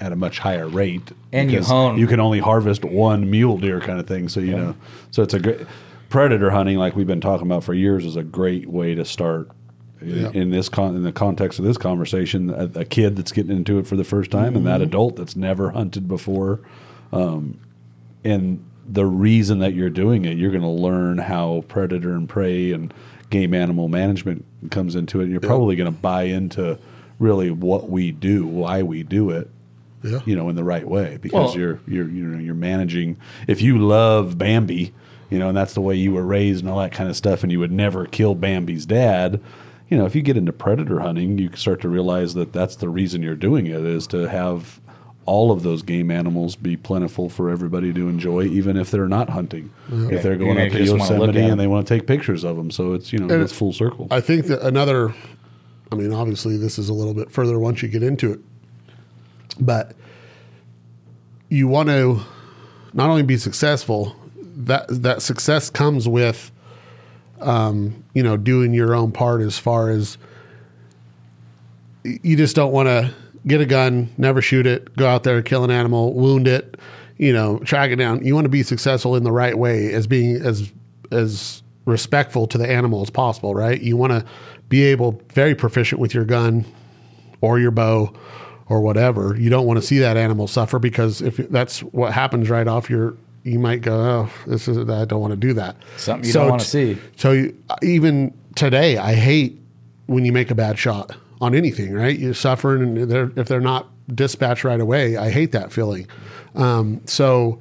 at 0.00 0.12
a 0.12 0.16
much 0.16 0.38
higher 0.38 0.68
rate. 0.68 1.12
And 1.32 1.50
you 1.50 1.56
because 1.58 1.68
hone- 1.70 1.98
You 1.98 2.06
can 2.06 2.20
only 2.20 2.40
harvest 2.40 2.84
one 2.84 3.30
mule 3.30 3.58
deer 3.58 3.80
kind 3.80 3.98
of 3.98 4.06
thing. 4.06 4.28
So 4.28 4.40
you 4.40 4.56
know, 4.56 4.74
so 5.10 5.22
it's 5.22 5.34
a 5.34 5.40
great 5.40 5.60
predator 6.08 6.50
hunting, 6.50 6.76
like 6.78 6.94
we've 6.96 7.06
been 7.06 7.20
talking 7.20 7.46
about 7.46 7.64
for 7.64 7.74
years, 7.74 8.04
is 8.04 8.16
a 8.16 8.22
great 8.22 8.68
way 8.68 8.94
to 8.94 9.04
start. 9.04 9.50
in- 10.00 10.08
Yeah. 10.08 10.30
In 10.34 10.50
this 10.50 10.68
con- 10.68 10.94
in 10.94 11.02
the 11.02 11.12
context 11.12 11.58
of 11.58 11.64
this 11.64 11.78
conversation, 11.78 12.50
a, 12.50 12.70
a 12.80 12.84
kid 12.84 13.16
that's 13.16 13.32
getting 13.32 13.56
into 13.56 13.78
it 13.78 13.86
for 13.86 13.96
the 13.96 14.04
first 14.04 14.30
time, 14.30 14.54
and 14.54 14.66
that 14.66 14.82
adult 14.82 15.16
that's 15.16 15.34
never 15.36 15.70
hunted 15.70 16.06
before, 16.06 16.60
um, 17.12 17.58
and 18.22 18.62
the 18.88 19.06
reason 19.06 19.58
that 19.60 19.72
you're 19.74 19.90
doing 19.90 20.24
it, 20.26 20.36
you're 20.36 20.50
going 20.50 20.62
to 20.62 20.68
learn 20.68 21.18
how 21.18 21.64
predator 21.68 22.12
and 22.12 22.28
prey 22.28 22.72
and 22.72 22.92
game 23.30 23.52
animal 23.54 23.88
management 23.88 24.44
comes 24.70 24.94
into 24.94 25.18
it. 25.20 25.24
And 25.24 25.32
you're 25.32 25.40
probably 25.40 25.74
going 25.74 25.92
to 25.92 25.98
buy 26.00 26.24
into 26.24 26.78
really 27.18 27.50
what 27.50 27.88
we 27.90 28.12
do, 28.12 28.46
why 28.46 28.82
we 28.82 29.02
do 29.02 29.30
it, 29.30 29.50
Yeah. 30.06 30.20
you 30.24 30.36
know, 30.36 30.48
in 30.48 30.56
the 30.56 30.64
right 30.64 30.86
way 30.88 31.18
because 31.20 31.54
Well- 31.54 31.58
you're 31.58 31.80
you're 31.86 32.08
you 32.08 32.24
know 32.24 32.38
you're 32.38 32.54
managing. 32.54 33.16
If 33.46 33.60
you 33.62 33.78
love 33.78 34.38
Bambi, 34.38 34.92
you 35.30 35.38
know, 35.38 35.48
and 35.48 35.56
that's 35.56 35.74
the 35.74 35.80
way 35.80 35.94
you 35.96 36.12
were 36.12 36.24
raised 36.24 36.62
and 36.64 36.70
all 36.72 36.78
that 36.80 36.92
kind 36.92 37.08
of 37.10 37.16
stuff, 37.16 37.42
and 37.42 37.50
you 37.52 37.58
would 37.60 37.72
never 37.72 38.06
kill 38.06 38.34
Bambi's 38.34 38.86
dad. 38.86 39.40
You 39.88 39.96
know, 39.96 40.04
if 40.06 40.14
you 40.16 40.22
get 40.22 40.36
into 40.36 40.52
predator 40.52 41.00
hunting, 41.00 41.38
you 41.38 41.50
start 41.54 41.80
to 41.82 41.88
realize 41.88 42.34
that 42.34 42.52
that's 42.52 42.76
the 42.76 42.88
reason 42.88 43.22
you're 43.22 43.34
doing 43.36 43.66
it 43.66 43.84
is 43.84 44.06
to 44.08 44.28
have 44.28 44.80
all 45.26 45.50
of 45.50 45.64
those 45.64 45.82
game 45.82 46.10
animals 46.10 46.54
be 46.54 46.76
plentiful 46.76 47.28
for 47.28 47.50
everybody 47.50 47.92
to 47.92 48.08
enjoy, 48.08 48.44
even 48.44 48.76
if 48.76 48.90
they're 48.92 49.08
not 49.08 49.30
hunting. 49.30 49.70
If 49.90 50.22
they're 50.22 50.36
going 50.36 50.52
Even 50.52 50.66
up 50.66 50.72
to 50.72 50.78
you 50.78 50.84
just 50.84 50.98
wanna 50.98 51.18
look 51.20 51.34
Yosemite 51.34 51.50
and 51.50 51.60
they 51.60 51.66
want 51.66 51.86
to 51.86 51.94
take 51.94 52.06
pictures 52.06 52.44
of 52.44 52.56
them, 52.56 52.70
so 52.70 52.92
it's 52.94 53.12
you 53.12 53.18
know 53.18 53.32
And 53.32 53.42
it's 53.42 53.52
full 53.52 53.72
circle. 53.72 54.06
I 54.10 54.20
think 54.20 54.46
that 54.46 54.62
another, 54.62 55.14
I 55.90 55.96
mean, 55.96 56.12
obviously 56.12 56.56
this 56.56 56.78
is 56.78 56.88
a 56.88 56.92
little 56.94 57.14
bit 57.14 57.30
further 57.32 57.58
once 57.58 57.82
you 57.82 57.88
get 57.88 58.04
into 58.04 58.32
it, 58.32 58.40
but 59.60 59.94
you 61.48 61.68
want 61.68 61.88
to 61.88 62.20
not 62.92 63.10
only 63.10 63.22
be 63.22 63.36
successful, 63.36 64.16
that 64.56 64.86
that 64.88 65.22
success 65.22 65.70
comes 65.70 66.08
with, 66.08 66.50
um, 67.40 68.04
you 68.14 68.22
know, 68.22 68.36
doing 68.36 68.72
your 68.72 68.94
own 68.94 69.12
part 69.12 69.42
as 69.42 69.58
far 69.58 69.90
as 69.90 70.18
you 72.04 72.36
just 72.36 72.56
don't 72.56 72.72
want 72.72 72.88
to 72.88 73.12
get 73.46 73.60
a 73.60 73.66
gun, 73.66 74.08
never 74.16 74.40
shoot 74.40 74.66
it, 74.66 74.96
go 74.96 75.06
out 75.06 75.24
there, 75.24 75.40
kill 75.42 75.64
an 75.64 75.70
animal, 75.70 76.12
wound 76.14 76.48
it, 76.48 76.76
you 77.18 77.32
know, 77.32 77.58
track 77.60 77.90
it 77.90 77.96
down. 77.96 78.24
You 78.24 78.34
want 78.34 78.44
to 78.44 78.50
be 78.50 78.62
successful 78.62 79.16
in 79.16 79.24
the 79.24 79.32
right 79.32 79.56
way 79.56 79.92
as 79.92 80.06
being 80.06 80.36
as 80.36 80.72
as 81.12 81.62
respectful 81.84 82.46
to 82.48 82.58
the 82.58 82.68
animal 82.68 83.02
as 83.02 83.10
possible, 83.10 83.54
right? 83.54 83.80
You 83.80 83.96
want 83.96 84.12
to 84.12 84.24
be 84.68 84.82
able 84.84 85.22
very 85.32 85.54
proficient 85.54 86.00
with 86.00 86.14
your 86.14 86.24
gun 86.24 86.64
or 87.40 87.60
your 87.60 87.70
bow 87.70 88.12
or 88.68 88.80
whatever. 88.80 89.36
You 89.38 89.50
don't 89.50 89.66
want 89.66 89.80
to 89.80 89.86
see 89.86 89.98
that 89.98 90.16
animal 90.16 90.48
suffer 90.48 90.78
because 90.78 91.22
if 91.22 91.36
that's 91.36 91.80
what 91.80 92.12
happens 92.12 92.50
right 92.50 92.66
off 92.66 92.90
your 92.90 93.16
you 93.46 93.60
might 93.60 93.80
go, 93.80 93.94
oh, 93.94 94.30
this 94.46 94.66
is 94.66 94.76
I 94.76 95.04
don't 95.04 95.20
want 95.20 95.30
to 95.30 95.36
do 95.36 95.52
that. 95.52 95.76
Something 95.96 96.26
you 96.26 96.32
don't 96.32 96.48
wanna 96.48 96.64
t- 96.64 96.66
see. 96.68 96.98
So 97.16 97.30
you, 97.30 97.56
even 97.80 98.34
today, 98.56 98.98
I 98.98 99.14
hate 99.14 99.60
when 100.06 100.24
you 100.24 100.32
make 100.32 100.50
a 100.50 100.54
bad 100.54 100.78
shot 100.78 101.16
on 101.40 101.54
anything. 101.54 101.94
Right, 101.94 102.18
you're 102.18 102.34
suffering, 102.34 102.82
and 102.82 103.10
they're, 103.10 103.30
if 103.36 103.46
they're 103.46 103.60
not 103.60 103.88
dispatched 104.12 104.64
right 104.64 104.80
away, 104.80 105.16
I 105.16 105.30
hate 105.30 105.52
that 105.52 105.72
feeling. 105.72 106.08
Um, 106.56 107.02
so 107.06 107.60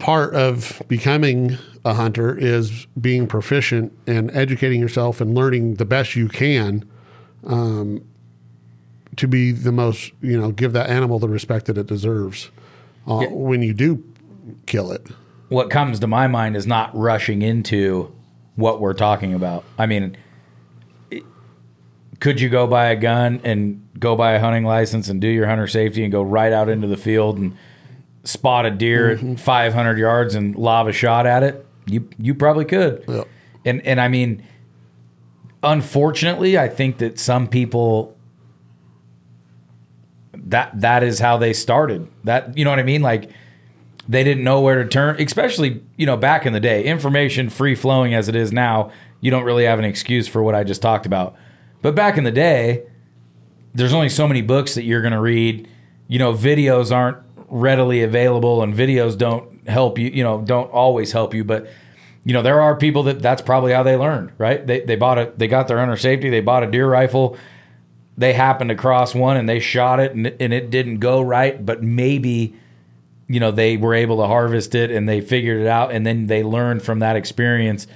part 0.00 0.34
of 0.34 0.82
becoming 0.88 1.56
a 1.84 1.94
hunter 1.94 2.36
is 2.36 2.86
being 3.00 3.26
proficient 3.28 3.92
and 4.06 4.34
educating 4.36 4.80
yourself 4.80 5.20
and 5.20 5.34
learning 5.34 5.74
the 5.74 5.84
best 5.84 6.16
you 6.16 6.28
can 6.28 6.88
um, 7.46 8.02
to 9.16 9.28
be 9.28 9.52
the 9.52 9.72
most, 9.72 10.12
you 10.20 10.40
know, 10.40 10.50
give 10.50 10.72
that 10.72 10.88
animal 10.90 11.18
the 11.18 11.28
respect 11.28 11.66
that 11.66 11.78
it 11.78 11.86
deserves 11.86 12.50
uh, 13.06 13.20
Yeah. 13.22 13.28
when 13.30 13.62
you 13.62 13.72
do 13.74 14.02
kill 14.66 14.90
it. 14.92 15.06
what 15.48 15.70
comes 15.70 16.00
to 16.00 16.06
my 16.06 16.26
mind 16.26 16.56
is 16.56 16.66
not 16.66 16.90
rushing 16.96 17.42
into 17.42 18.10
what 18.56 18.80
we're 18.80 18.94
talking 18.94 19.32
about. 19.34 19.62
I 19.78 19.86
mean, 19.86 20.16
it- 21.10 21.22
could 22.20 22.40
you 22.40 22.48
go 22.48 22.66
buy 22.66 22.86
a 22.86 22.96
gun 22.96 23.40
and 23.44 23.82
go 23.98 24.16
buy 24.16 24.32
a 24.32 24.40
hunting 24.40 24.64
license 24.64 25.08
and 25.08 25.20
do 25.20 25.28
your 25.28 25.46
hunter 25.46 25.66
safety 25.66 26.02
and 26.02 26.10
go 26.10 26.22
right 26.22 26.52
out 26.52 26.68
into 26.68 26.86
the 26.88 26.96
field 26.96 27.38
and 27.38 27.56
spot 28.24 28.64
a 28.66 28.70
deer 28.70 29.10
at 29.10 29.38
500 29.40 29.98
yards 29.98 30.34
and 30.34 30.56
lob 30.56 30.88
a 30.88 30.92
shot 30.92 31.26
at 31.26 31.42
it? 31.42 31.64
You 31.86 32.08
you 32.18 32.34
probably 32.34 32.64
could. 32.64 33.04
Yep. 33.06 33.28
And 33.66 33.86
and 33.86 34.00
I 34.00 34.08
mean, 34.08 34.42
unfortunately, 35.62 36.58
I 36.58 36.68
think 36.68 36.98
that 36.98 37.18
some 37.18 37.46
people 37.46 38.13
that 40.44 40.80
that 40.80 41.02
is 41.02 41.18
how 41.18 41.36
they 41.36 41.52
started. 41.52 42.08
That 42.24 42.56
you 42.56 42.64
know 42.64 42.70
what 42.70 42.78
I 42.78 42.84
mean? 42.84 43.02
Like 43.02 43.30
they 44.08 44.22
didn't 44.24 44.44
know 44.44 44.60
where 44.60 44.82
to 44.82 44.88
turn, 44.88 45.20
especially, 45.20 45.82
you 45.96 46.06
know, 46.06 46.16
back 46.16 46.46
in 46.46 46.52
the 46.52 46.60
day. 46.60 46.84
Information 46.84 47.48
free 47.48 47.74
flowing 47.74 48.14
as 48.14 48.28
it 48.28 48.36
is 48.36 48.52
now, 48.52 48.90
you 49.20 49.30
don't 49.30 49.44
really 49.44 49.64
have 49.64 49.78
an 49.78 49.84
excuse 49.84 50.28
for 50.28 50.42
what 50.42 50.54
I 50.54 50.64
just 50.64 50.82
talked 50.82 51.06
about. 51.06 51.36
But 51.80 51.94
back 51.94 52.18
in 52.18 52.24
the 52.24 52.30
day, 52.30 52.84
there's 53.74 53.94
only 53.94 54.08
so 54.08 54.28
many 54.28 54.42
books 54.42 54.74
that 54.74 54.84
you're 54.84 55.00
going 55.00 55.12
to 55.12 55.20
read. 55.20 55.68
You 56.08 56.18
know, 56.18 56.34
videos 56.34 56.94
aren't 56.94 57.18
readily 57.48 58.02
available 58.02 58.62
and 58.62 58.74
videos 58.74 59.16
don't 59.16 59.66
help 59.68 59.98
you, 59.98 60.08
you 60.08 60.22
know, 60.22 60.42
don't 60.42 60.70
always 60.70 61.12
help 61.12 61.32
you, 61.32 61.44
but 61.44 61.66
you 62.24 62.32
know, 62.32 62.42
there 62.42 62.60
are 62.60 62.76
people 62.76 63.02
that 63.04 63.20
that's 63.20 63.42
probably 63.42 63.72
how 63.72 63.82
they 63.82 63.96
learned, 63.96 64.32
right? 64.38 64.66
They 64.66 64.80
they 64.80 64.96
bought 64.96 65.18
a 65.18 65.32
they 65.36 65.46
got 65.46 65.68
their 65.68 65.78
hunter 65.78 65.96
safety, 65.96 66.30
they 66.30 66.40
bought 66.40 66.62
a 66.62 66.70
deer 66.70 66.88
rifle, 66.88 67.36
they 68.16 68.32
happened 68.32 68.70
to 68.70 68.76
cross 68.76 69.14
one 69.14 69.36
and 69.36 69.48
they 69.48 69.58
shot 69.60 69.98
it 70.00 70.12
and, 70.12 70.26
and 70.40 70.52
it 70.52 70.70
didn't 70.70 70.98
go 70.98 71.20
right, 71.20 71.64
but 71.64 71.82
maybe 71.82 72.54
you 73.26 73.40
know 73.40 73.50
they 73.50 73.76
were 73.76 73.94
able 73.94 74.18
to 74.18 74.26
harvest 74.26 74.74
it 74.74 74.90
and 74.90 75.08
they 75.08 75.20
figured 75.20 75.60
it 75.60 75.66
out 75.66 75.90
and 75.92 76.06
then 76.06 76.26
they 76.26 76.42
learned 76.42 76.82
from 76.82 76.98
that 77.00 77.16
experience. 77.16 77.86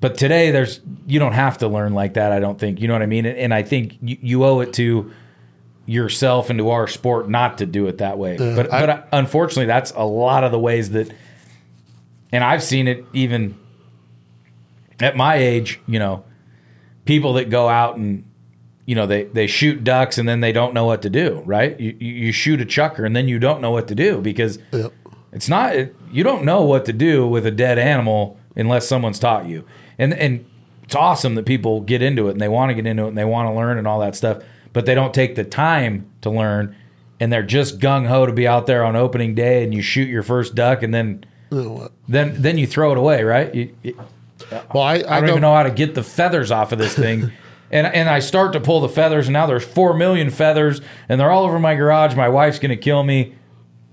But 0.00 0.16
today 0.16 0.50
there's 0.50 0.80
you 1.06 1.18
don't 1.18 1.32
have 1.34 1.58
to 1.58 1.68
learn 1.68 1.92
like 1.92 2.14
that 2.14 2.32
i 2.32 2.38
don't 2.40 2.58
think. 2.58 2.80
You 2.80 2.88
know 2.88 2.94
what 2.94 3.02
i 3.02 3.06
mean? 3.06 3.26
And, 3.26 3.36
and 3.38 3.52
i 3.54 3.62
think 3.62 3.98
you, 4.00 4.16
you 4.20 4.44
owe 4.44 4.60
it 4.60 4.72
to 4.74 5.12
yourself 5.86 6.50
and 6.50 6.58
to 6.58 6.70
our 6.70 6.86
sport 6.86 7.28
not 7.30 7.58
to 7.58 7.66
do 7.66 7.86
it 7.88 7.98
that 7.98 8.16
way. 8.18 8.36
But 8.36 8.72
I- 8.72 8.80
but 8.80 8.90
uh, 8.90 9.02
unfortunately 9.12 9.66
that's 9.66 9.90
a 9.92 10.04
lot 10.04 10.44
of 10.44 10.52
the 10.52 10.58
ways 10.58 10.90
that 10.90 11.10
and 12.32 12.42
i've 12.44 12.62
seen 12.62 12.88
it 12.88 13.04
even 13.12 13.54
at 15.00 15.16
my 15.16 15.36
age 15.36 15.80
you 15.86 15.98
know 15.98 16.24
people 17.04 17.34
that 17.34 17.50
go 17.50 17.68
out 17.68 17.96
and 17.96 18.24
you 18.88 18.94
know 18.94 19.04
they 19.06 19.24
they 19.24 19.46
shoot 19.46 19.84
ducks 19.84 20.16
and 20.16 20.26
then 20.26 20.40
they 20.40 20.50
don't 20.50 20.72
know 20.72 20.86
what 20.86 21.02
to 21.02 21.10
do 21.10 21.42
right 21.44 21.78
you 21.78 21.94
you 22.00 22.32
shoot 22.32 22.58
a 22.58 22.64
chukar 22.64 23.04
and 23.04 23.14
then 23.14 23.28
you 23.28 23.38
don't 23.38 23.60
know 23.60 23.70
what 23.70 23.86
to 23.86 23.94
do 23.94 24.18
because 24.22 24.58
Yep. 24.72 24.92
it's 25.32 25.46
not 25.48 25.74
you 26.10 26.24
don't 26.24 26.42
know 26.44 26.62
what 26.62 26.86
to 26.86 26.92
do 26.94 27.26
with 27.26 27.44
a 27.44 27.50
dead 27.50 27.78
animal 27.78 28.38
unless 28.56 28.88
someone's 28.88 29.18
taught 29.18 29.44
you 29.46 29.66
and 29.98 30.14
and 30.14 30.44
it's 30.84 30.94
awesome 30.94 31.34
that 31.34 31.44
people 31.44 31.82
get 31.82 32.00
into 32.00 32.28
it 32.28 32.30
and 32.32 32.40
they 32.40 32.48
want 32.48 32.70
to 32.70 32.74
get 32.74 32.86
into 32.86 33.04
it 33.04 33.08
and 33.08 33.18
they 33.18 33.26
want 33.26 33.46
to 33.46 33.52
learn 33.52 33.76
and 33.76 33.86
all 33.86 34.00
that 34.00 34.16
stuff 34.16 34.42
but 34.72 34.86
they 34.86 34.94
don't 34.94 35.12
take 35.12 35.34
the 35.34 35.44
time 35.44 36.10
to 36.22 36.30
learn 36.30 36.74
and 37.20 37.30
they're 37.30 37.42
just 37.42 37.78
gung-ho 37.80 38.24
to 38.24 38.32
be 38.32 38.48
out 38.48 38.66
there 38.66 38.82
on 38.84 38.96
opening 38.96 39.34
day 39.34 39.62
and 39.64 39.74
you 39.74 39.82
shoot 39.82 40.08
your 40.08 40.22
first 40.22 40.54
duck 40.54 40.82
and 40.82 40.94
then 40.94 41.22
You 41.50 41.90
then 42.08 42.40
then 42.40 42.56
you 42.56 42.66
throw 42.66 42.92
it 42.92 42.96
away 42.98 43.22
right 43.22 43.54
you, 43.54 43.74
you- 43.82 43.98
Well, 44.72 44.82
I, 44.82 44.94
I, 45.00 45.16
I 45.16 45.20
don't 45.20 45.26
go, 45.26 45.32
even 45.32 45.40
know 45.42 45.54
how 45.54 45.64
to 45.64 45.70
get 45.70 45.94
the 45.94 46.02
feathers 46.02 46.50
off 46.50 46.72
of 46.72 46.78
this 46.78 46.94
thing. 46.94 47.30
and 47.70 47.86
and 47.86 48.08
I 48.08 48.18
start 48.20 48.52
to 48.54 48.60
pull 48.60 48.80
the 48.80 48.88
feathers, 48.88 49.26
and 49.26 49.32
now 49.32 49.46
there's 49.46 49.64
four 49.64 49.94
million 49.94 50.30
feathers, 50.30 50.80
and 51.08 51.20
they're 51.20 51.30
all 51.30 51.44
over 51.44 51.58
my 51.58 51.74
garage. 51.74 52.14
My 52.14 52.28
wife's 52.28 52.58
gonna 52.58 52.76
kill 52.76 53.02
me. 53.02 53.34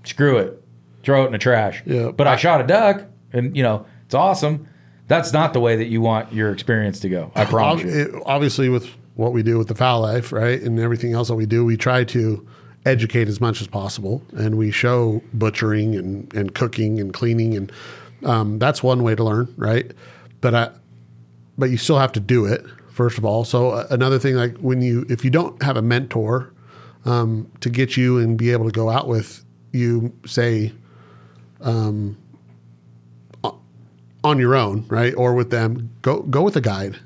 Screw 0.04 0.38
it, 0.38 0.62
throw 1.02 1.22
it 1.24 1.26
in 1.26 1.32
the 1.32 1.38
trash. 1.38 1.82
Yeah. 1.84 2.10
But 2.12 2.26
I 2.26 2.36
shot 2.36 2.60
a 2.60 2.66
duck, 2.66 3.02
and 3.32 3.56
you 3.56 3.62
know 3.62 3.86
it's 4.04 4.14
awesome. 4.14 4.68
That's 5.08 5.32
not 5.32 5.52
the 5.52 5.60
way 5.60 5.76
that 5.76 5.86
you 5.86 6.00
want 6.00 6.32
your 6.32 6.52
experience 6.52 7.00
to 7.00 7.08
go. 7.08 7.30
I 7.34 7.44
promise 7.56 7.82
Ob- 7.84 7.88
you. 7.90 8.00
it- 8.16 8.22
obviously 8.26 8.68
with 8.68 8.88
what 9.14 9.32
we 9.32 9.42
do 9.42 9.56
with 9.58 9.68
the 9.68 9.74
Fowl 9.74 10.00
Life, 10.02 10.30
right, 10.32 10.60
and 10.60 10.78
everything 10.78 11.12
else 11.14 11.28
that 11.28 11.34
we 11.36 11.46
do, 11.46 11.64
we 11.64 11.76
try 11.76 12.04
to 12.04 12.46
educate 12.84 13.28
as 13.28 13.40
much 13.40 13.60
as 13.60 13.66
possible, 13.66 14.22
and 14.36 14.56
we 14.56 14.70
show 14.70 15.22
butchering 15.34 15.94
and 15.96 16.32
and 16.34 16.54
cooking 16.54 17.00
and 17.00 17.12
cleaning, 17.12 17.56
and 17.56 17.72
um, 18.24 18.58
that's 18.58 18.82
one 18.82 19.02
way 19.02 19.14
to 19.14 19.24
learn, 19.24 19.52
right? 19.56 19.90
But 20.40 20.54
I, 20.54 20.70
but 21.58 21.70
you 21.70 21.76
still 21.78 21.98
have 21.98 22.12
to 22.12 22.20
do 22.20 22.44
it 22.46 22.64
first 22.96 23.18
of 23.18 23.24
all. 23.24 23.44
So 23.44 23.70
uh, 23.70 23.86
another 23.90 24.18
thing, 24.18 24.34
like 24.34 24.56
when 24.56 24.82
you 24.82 25.06
if 25.08 25.24
you 25.24 25.30
don't 25.30 25.62
have 25.62 25.76
a 25.76 25.82
mentor 25.82 26.52
um, 27.04 27.50
to 27.60 27.70
get 27.70 27.96
you 27.96 28.18
and 28.18 28.36
be 28.36 28.50
able 28.50 28.64
to 28.64 28.72
go 28.72 28.90
out 28.90 29.06
with 29.06 29.44
you, 29.72 30.12
say 30.24 30.72
on 34.26 34.40
your 34.40 34.56
own, 34.56 34.84
right, 34.88 35.14
or 35.14 35.34
with 35.34 35.50
them, 35.50 35.90
go 36.02 36.22
go 36.22 36.42
with 36.42 36.56
a 36.56 36.60
guide. 36.60 36.98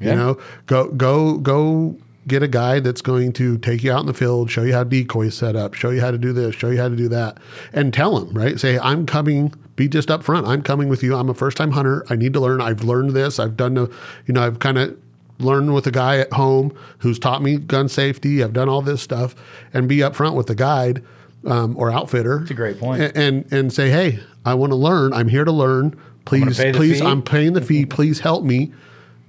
Yeah. 0.00 0.10
You 0.10 0.16
know, 0.16 0.38
go 0.66 0.88
go 0.88 1.38
go 1.38 1.96
get 2.26 2.42
a 2.42 2.48
guide 2.48 2.84
that's 2.84 3.00
going 3.00 3.32
to 3.32 3.56
take 3.58 3.82
you 3.82 3.90
out 3.90 4.00
in 4.00 4.06
the 4.06 4.14
field, 4.14 4.50
show 4.50 4.62
you 4.62 4.74
how 4.74 4.84
decoys 4.84 5.34
set 5.34 5.56
up, 5.56 5.72
show 5.72 5.88
you 5.88 6.02
how 6.02 6.10
to 6.10 6.18
do 6.18 6.32
this, 6.34 6.54
show 6.54 6.68
you 6.68 6.76
how 6.76 6.88
to 6.88 6.96
do 6.96 7.08
that, 7.08 7.38
and 7.72 7.94
tell 7.94 8.20
them, 8.20 8.36
right? 8.36 8.60
Say, 8.60 8.78
I'm 8.78 9.06
coming. 9.06 9.54
Be 9.76 9.88
just 9.88 10.10
up 10.10 10.22
front. 10.22 10.46
I'm 10.46 10.62
coming 10.62 10.88
with 10.88 11.02
you. 11.02 11.16
I'm 11.16 11.30
a 11.30 11.34
first 11.34 11.56
time 11.56 11.70
hunter. 11.70 12.04
I 12.10 12.16
need 12.16 12.32
to 12.34 12.40
learn. 12.40 12.60
I've 12.60 12.84
learned 12.84 13.12
this. 13.12 13.38
I've 13.38 13.56
done 13.56 13.74
the, 13.74 13.90
you 14.26 14.34
know, 14.34 14.44
I've 14.44 14.58
kind 14.58 14.76
of 14.76 14.98
learned 15.38 15.74
with 15.74 15.86
a 15.86 15.90
guy 15.90 16.18
at 16.18 16.32
home 16.32 16.76
who's 16.98 17.18
taught 17.18 17.42
me 17.42 17.56
gun 17.56 17.88
safety. 17.88 18.42
I've 18.42 18.52
done 18.52 18.68
all 18.68 18.82
this 18.82 19.02
stuff, 19.02 19.34
and 19.72 19.88
be 19.88 20.02
up 20.02 20.16
front 20.16 20.34
with 20.34 20.46
the 20.46 20.54
guide 20.54 21.02
um, 21.44 21.76
or 21.76 21.90
outfitter. 21.90 22.42
It's 22.42 22.50
a 22.50 22.54
great 22.54 22.78
point. 22.78 23.02
And 23.02 23.16
and, 23.16 23.52
and 23.52 23.72
say, 23.72 23.90
hey, 23.90 24.20
I 24.44 24.54
want 24.54 24.72
to 24.72 24.76
learn. 24.76 25.12
I'm 25.12 25.28
here 25.28 25.44
to 25.44 25.52
learn. 25.52 25.98
Please, 26.24 26.58
please, 26.58 27.00
fee. 27.00 27.06
I'm 27.06 27.22
paying 27.22 27.54
the 27.54 27.62
fee. 27.62 27.86
Please 27.86 28.20
help 28.20 28.44
me 28.44 28.72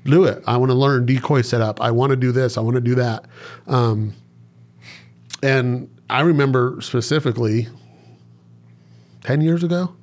do 0.03 0.26
it. 0.26 0.43
I 0.45 0.57
want 0.57 0.70
to 0.72 0.76
learn 0.76 1.05
decoy 1.05 1.41
setup. 1.41 1.82
I 1.82 1.91
want 1.91 2.10
to 2.12 2.16
do 2.16 2.32
this. 2.32 2.57
I 2.57 2.62
want 2.62 2.76
to 2.76 2.82
do 2.82 2.95
that. 2.95 3.26
Um, 3.68 4.14
and 5.41 5.89
I 6.10 6.22
remember 6.22 6.82
specifically 6.82 7.68
10 9.24 9.41
years 9.41 9.64
ago, 9.64 9.95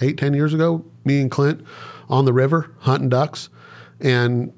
eight, 0.00 0.16
10 0.16 0.34
years 0.34 0.54
ago, 0.54 0.84
me 1.04 1.20
and 1.20 1.30
Clint 1.30 1.64
on 2.08 2.24
the 2.24 2.32
river 2.32 2.74
hunting 2.80 3.08
ducks. 3.08 3.48
And 4.00 4.52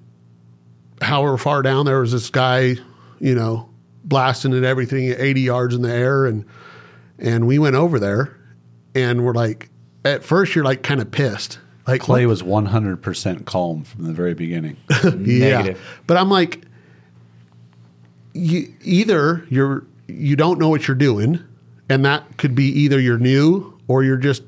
however 1.00 1.36
far 1.36 1.62
down 1.62 1.86
there 1.86 2.00
was 2.00 2.12
this 2.12 2.30
guy, 2.30 2.76
you 3.20 3.34
know, 3.34 3.68
blasting 4.04 4.54
at 4.54 4.64
everything 4.64 5.08
at 5.10 5.20
80 5.20 5.40
yards 5.40 5.74
in 5.74 5.82
the 5.82 5.92
air. 5.92 6.26
And, 6.26 6.44
and 7.18 7.46
we 7.46 7.58
went 7.58 7.76
over 7.76 7.98
there 7.98 8.36
and 8.94 9.24
we're 9.24 9.34
like, 9.34 9.70
at 10.04 10.22
first 10.22 10.54
you're 10.54 10.64
like 10.64 10.82
kind 10.82 11.00
of 11.00 11.10
pissed. 11.10 11.58
Like 11.86 12.00
Clay 12.00 12.24
was 12.24 12.42
100% 12.42 13.44
calm 13.44 13.84
from 13.84 14.04
the 14.04 14.12
very 14.12 14.34
beginning. 14.34 14.76
yeah. 15.04 15.62
Negative. 15.62 16.00
But 16.06 16.16
I'm 16.16 16.30
like, 16.30 16.64
you, 18.32 18.72
either 18.82 19.46
you're 19.48 19.86
you 20.06 20.36
don't 20.36 20.58
know 20.58 20.68
what 20.68 20.86
you're 20.86 20.96
doing, 20.96 21.42
and 21.88 22.04
that 22.04 22.36
could 22.36 22.54
be 22.54 22.64
either 22.64 23.00
you're 23.00 23.18
new 23.18 23.78
or 23.86 24.02
you're 24.02 24.16
just 24.16 24.42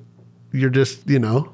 you're 0.52 0.70
just 0.70 1.08
you 1.08 1.18
know 1.18 1.52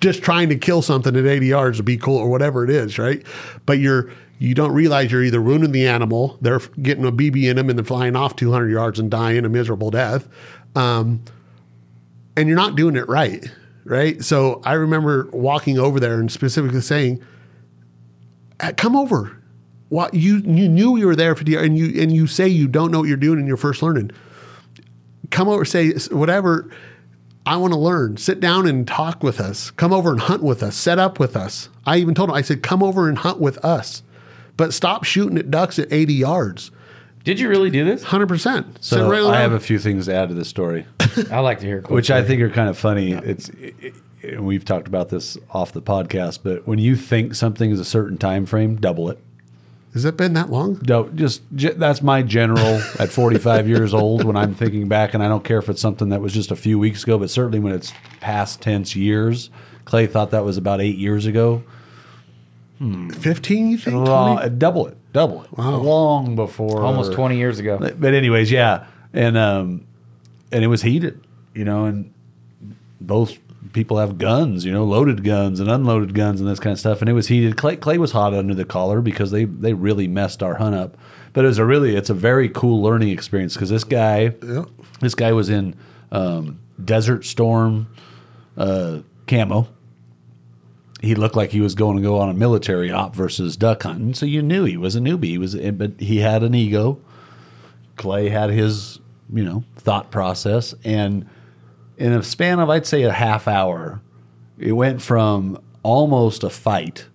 just 0.00 0.22
trying 0.22 0.48
to 0.48 0.56
kill 0.56 0.82
something 0.82 1.14
at 1.16 1.26
80 1.26 1.46
yards 1.46 1.76
to 1.78 1.82
be 1.82 1.96
cool 1.96 2.16
or 2.16 2.28
whatever 2.28 2.64
it 2.64 2.70
is, 2.70 2.98
right? 2.98 3.24
But 3.66 3.78
you're 3.78 4.10
you 4.38 4.54
don't 4.54 4.72
realize 4.72 5.12
you're 5.12 5.22
either 5.22 5.38
ruining 5.38 5.72
the 5.72 5.86
animal, 5.86 6.38
they're 6.40 6.60
getting 6.80 7.04
a 7.04 7.12
BB 7.12 7.50
in 7.50 7.56
them 7.56 7.68
and 7.68 7.78
they're 7.78 7.84
flying 7.84 8.16
off 8.16 8.36
200 8.36 8.70
yards 8.70 8.98
and 8.98 9.10
dying 9.10 9.44
a 9.44 9.50
miserable 9.50 9.90
death, 9.90 10.28
um, 10.74 11.22
and 12.36 12.48
you're 12.48 12.56
not 12.56 12.74
doing 12.74 12.96
it 12.96 13.06
right, 13.06 13.44
right? 13.84 14.24
So 14.24 14.62
I 14.64 14.72
remember 14.72 15.28
walking 15.32 15.78
over 15.78 16.00
there 16.00 16.18
and 16.18 16.32
specifically 16.32 16.80
saying, 16.80 17.22
"Uh, 18.60 18.72
"Come 18.76 18.96
over." 18.96 19.36
What 19.90 20.14
you 20.14 20.36
you 20.36 20.68
knew 20.68 20.96
you 20.96 21.06
were 21.06 21.16
there 21.16 21.34
for 21.34 21.42
the 21.42 21.56
and 21.56 21.76
you 21.76 22.00
and 22.00 22.12
you 22.12 22.28
say 22.28 22.46
you 22.46 22.68
don't 22.68 22.92
know 22.92 23.00
what 23.00 23.08
you're 23.08 23.16
doing 23.16 23.40
and 23.40 23.48
you're 23.48 23.56
first 23.56 23.82
learning. 23.82 24.12
Come 25.30 25.48
over, 25.48 25.64
say 25.64 25.90
whatever. 26.12 26.70
I 27.46 27.56
want 27.56 27.72
to 27.72 27.78
learn. 27.78 28.16
Sit 28.16 28.38
down 28.40 28.66
and 28.66 28.86
talk 28.86 29.22
with 29.22 29.40
us. 29.40 29.70
Come 29.72 29.92
over 29.92 30.10
and 30.10 30.20
hunt 30.20 30.42
with 30.42 30.62
us. 30.62 30.76
Set 30.76 30.98
up 30.98 31.18
with 31.18 31.36
us. 31.36 31.68
I 31.86 31.96
even 31.96 32.14
told 32.14 32.28
him, 32.30 32.34
I 32.36 32.42
said, 32.42 32.62
come 32.62 32.82
over 32.82 33.08
and 33.08 33.18
hunt 33.18 33.40
with 33.40 33.62
us. 33.64 34.02
But 34.56 34.74
stop 34.74 35.04
shooting 35.04 35.38
at 35.38 35.50
ducks 35.50 35.78
at 35.78 35.90
80 35.92 36.12
yards. 36.14 36.70
Did 37.24 37.40
you 37.40 37.48
really 37.48 37.70
do 37.70 37.84
this? 37.84 38.04
100%. 38.04 38.76
So 38.80 39.08
right 39.10 39.22
I 39.22 39.40
have 39.40 39.52
a 39.52 39.60
few 39.60 39.78
things 39.78 40.06
to 40.06 40.14
add 40.14 40.28
to 40.28 40.34
this 40.34 40.48
story, 40.48 40.86
I 41.30 41.40
like 41.40 41.60
to 41.60 41.66
hear. 41.66 41.80
Cliff 41.80 41.90
which 41.94 42.10
I 42.10 42.22
think 42.22 42.40
are 42.42 42.50
kind 42.50 42.68
of 42.68 42.78
funny. 42.78 43.12
It's 43.12 43.48
it, 43.50 43.74
it- 43.80 43.94
and 44.22 44.44
we've 44.44 44.66
talked 44.66 44.86
about 44.86 45.08
this 45.08 45.38
off 45.50 45.72
the 45.72 45.80
podcast, 45.80 46.40
but 46.42 46.66
when 46.66 46.78
you 46.78 46.94
think 46.94 47.34
something 47.34 47.70
is 47.70 47.80
a 47.80 47.86
certain 47.86 48.18
time 48.18 48.44
frame, 48.44 48.76
double 48.76 49.08
it. 49.08 49.18
Has 49.92 50.04
it 50.04 50.16
been 50.16 50.34
that 50.34 50.50
long? 50.50 50.74
Don't 50.74 51.16
just 51.16 51.42
ge- 51.56 51.74
that's 51.76 52.00
my 52.00 52.22
general 52.22 52.80
at 52.98 53.10
45 53.10 53.68
years 53.68 53.92
old 53.92 54.24
when 54.24 54.36
I'm 54.36 54.54
thinking 54.54 54.86
back, 54.88 55.14
and 55.14 55.22
I 55.22 55.26
don't 55.28 55.42
care 55.42 55.58
if 55.58 55.68
it's 55.68 55.80
something 55.80 56.10
that 56.10 56.20
was 56.20 56.32
just 56.32 56.50
a 56.52 56.56
few 56.56 56.78
weeks 56.78 57.02
ago, 57.02 57.18
but 57.18 57.28
certainly 57.28 57.58
when 57.58 57.72
it's 57.72 57.92
past 58.20 58.60
tense 58.62 58.94
years. 58.94 59.50
Clay 59.86 60.06
thought 60.06 60.30
that 60.30 60.44
was 60.44 60.56
about 60.56 60.80
eight 60.80 60.96
years 60.96 61.26
ago. 61.26 61.64
15, 62.78 63.70
you 63.70 63.76
think? 63.78 63.96
Long, 63.96 64.56
double 64.58 64.86
it, 64.86 64.96
double 65.12 65.42
it, 65.42 65.58
long 65.58 66.34
before 66.34 66.82
almost 66.82 67.12
twenty 67.12 67.36
years 67.36 67.58
ago. 67.58 67.76
But 67.78 68.14
anyways, 68.14 68.50
yeah, 68.50 68.86
and 69.12 69.36
um, 69.36 69.86
and 70.50 70.64
it 70.64 70.68
was 70.68 70.80
heated, 70.80 71.20
you 71.54 71.64
know, 71.66 71.84
and 71.84 72.14
both 73.00 73.36
people 73.72 73.98
have 73.98 74.18
guns, 74.18 74.64
you 74.64 74.72
know, 74.72 74.84
loaded 74.84 75.22
guns 75.24 75.60
and 75.60 75.70
unloaded 75.70 76.14
guns 76.14 76.40
and 76.40 76.48
this 76.48 76.58
kind 76.60 76.72
of 76.72 76.78
stuff, 76.80 77.00
and 77.00 77.08
it 77.08 77.12
was 77.12 77.28
heated. 77.28 77.56
Clay, 77.56 77.76
Clay 77.76 77.98
was 77.98 78.12
hot 78.12 78.34
under 78.34 78.54
the 78.54 78.64
collar 78.64 79.00
because 79.00 79.30
they 79.30 79.44
they 79.44 79.72
really 79.72 80.08
messed 80.08 80.42
our 80.42 80.54
hunt 80.56 80.74
up. 80.74 80.96
But 81.32 81.44
it 81.44 81.48
was 81.48 81.58
a 81.58 81.64
really 81.64 81.94
it's 81.96 82.10
a 82.10 82.14
very 82.14 82.48
cool 82.48 82.82
learning 82.82 83.10
experience 83.10 83.54
because 83.54 83.70
this 83.70 83.84
guy, 83.84 84.34
Yeah. 84.42 84.64
this 85.00 85.14
guy 85.14 85.32
was 85.32 85.48
in 85.48 85.74
um, 86.10 86.58
Desert 86.84 87.24
Storm 87.24 87.86
uh, 88.56 89.00
camo. 89.26 89.68
He 91.00 91.14
looked 91.14 91.36
like 91.36 91.50
he 91.50 91.62
was 91.62 91.74
going 91.74 91.96
to 91.96 92.02
go 92.02 92.18
on 92.18 92.28
a 92.28 92.34
military 92.34 92.90
op 92.90 93.14
versus 93.16 93.56
duck 93.56 93.82
hunting, 93.84 94.12
so 94.12 94.26
you 94.26 94.42
knew 94.42 94.64
he 94.64 94.76
was 94.76 94.96
a 94.96 95.00
newbie. 95.00 95.24
He 95.26 95.38
was, 95.38 95.54
but 95.54 95.92
he 95.98 96.18
had 96.18 96.42
an 96.42 96.54
ego. 96.54 97.00
Clay 97.96 98.28
had 98.28 98.50
his, 98.50 98.98
you 99.32 99.42
know, 99.44 99.64
thought 99.76 100.10
process, 100.10 100.74
and 100.84 101.26
in 102.00 102.14
a 102.14 102.22
span 102.22 102.58
of 102.58 102.70
I'd 102.70 102.86
say 102.86 103.02
a 103.02 103.12
half 103.12 103.46
hour, 103.46 104.00
it 104.58 104.72
went 104.72 105.02
from 105.02 105.62
almost 105.82 106.42
a 106.42 106.50
fight 106.50 107.06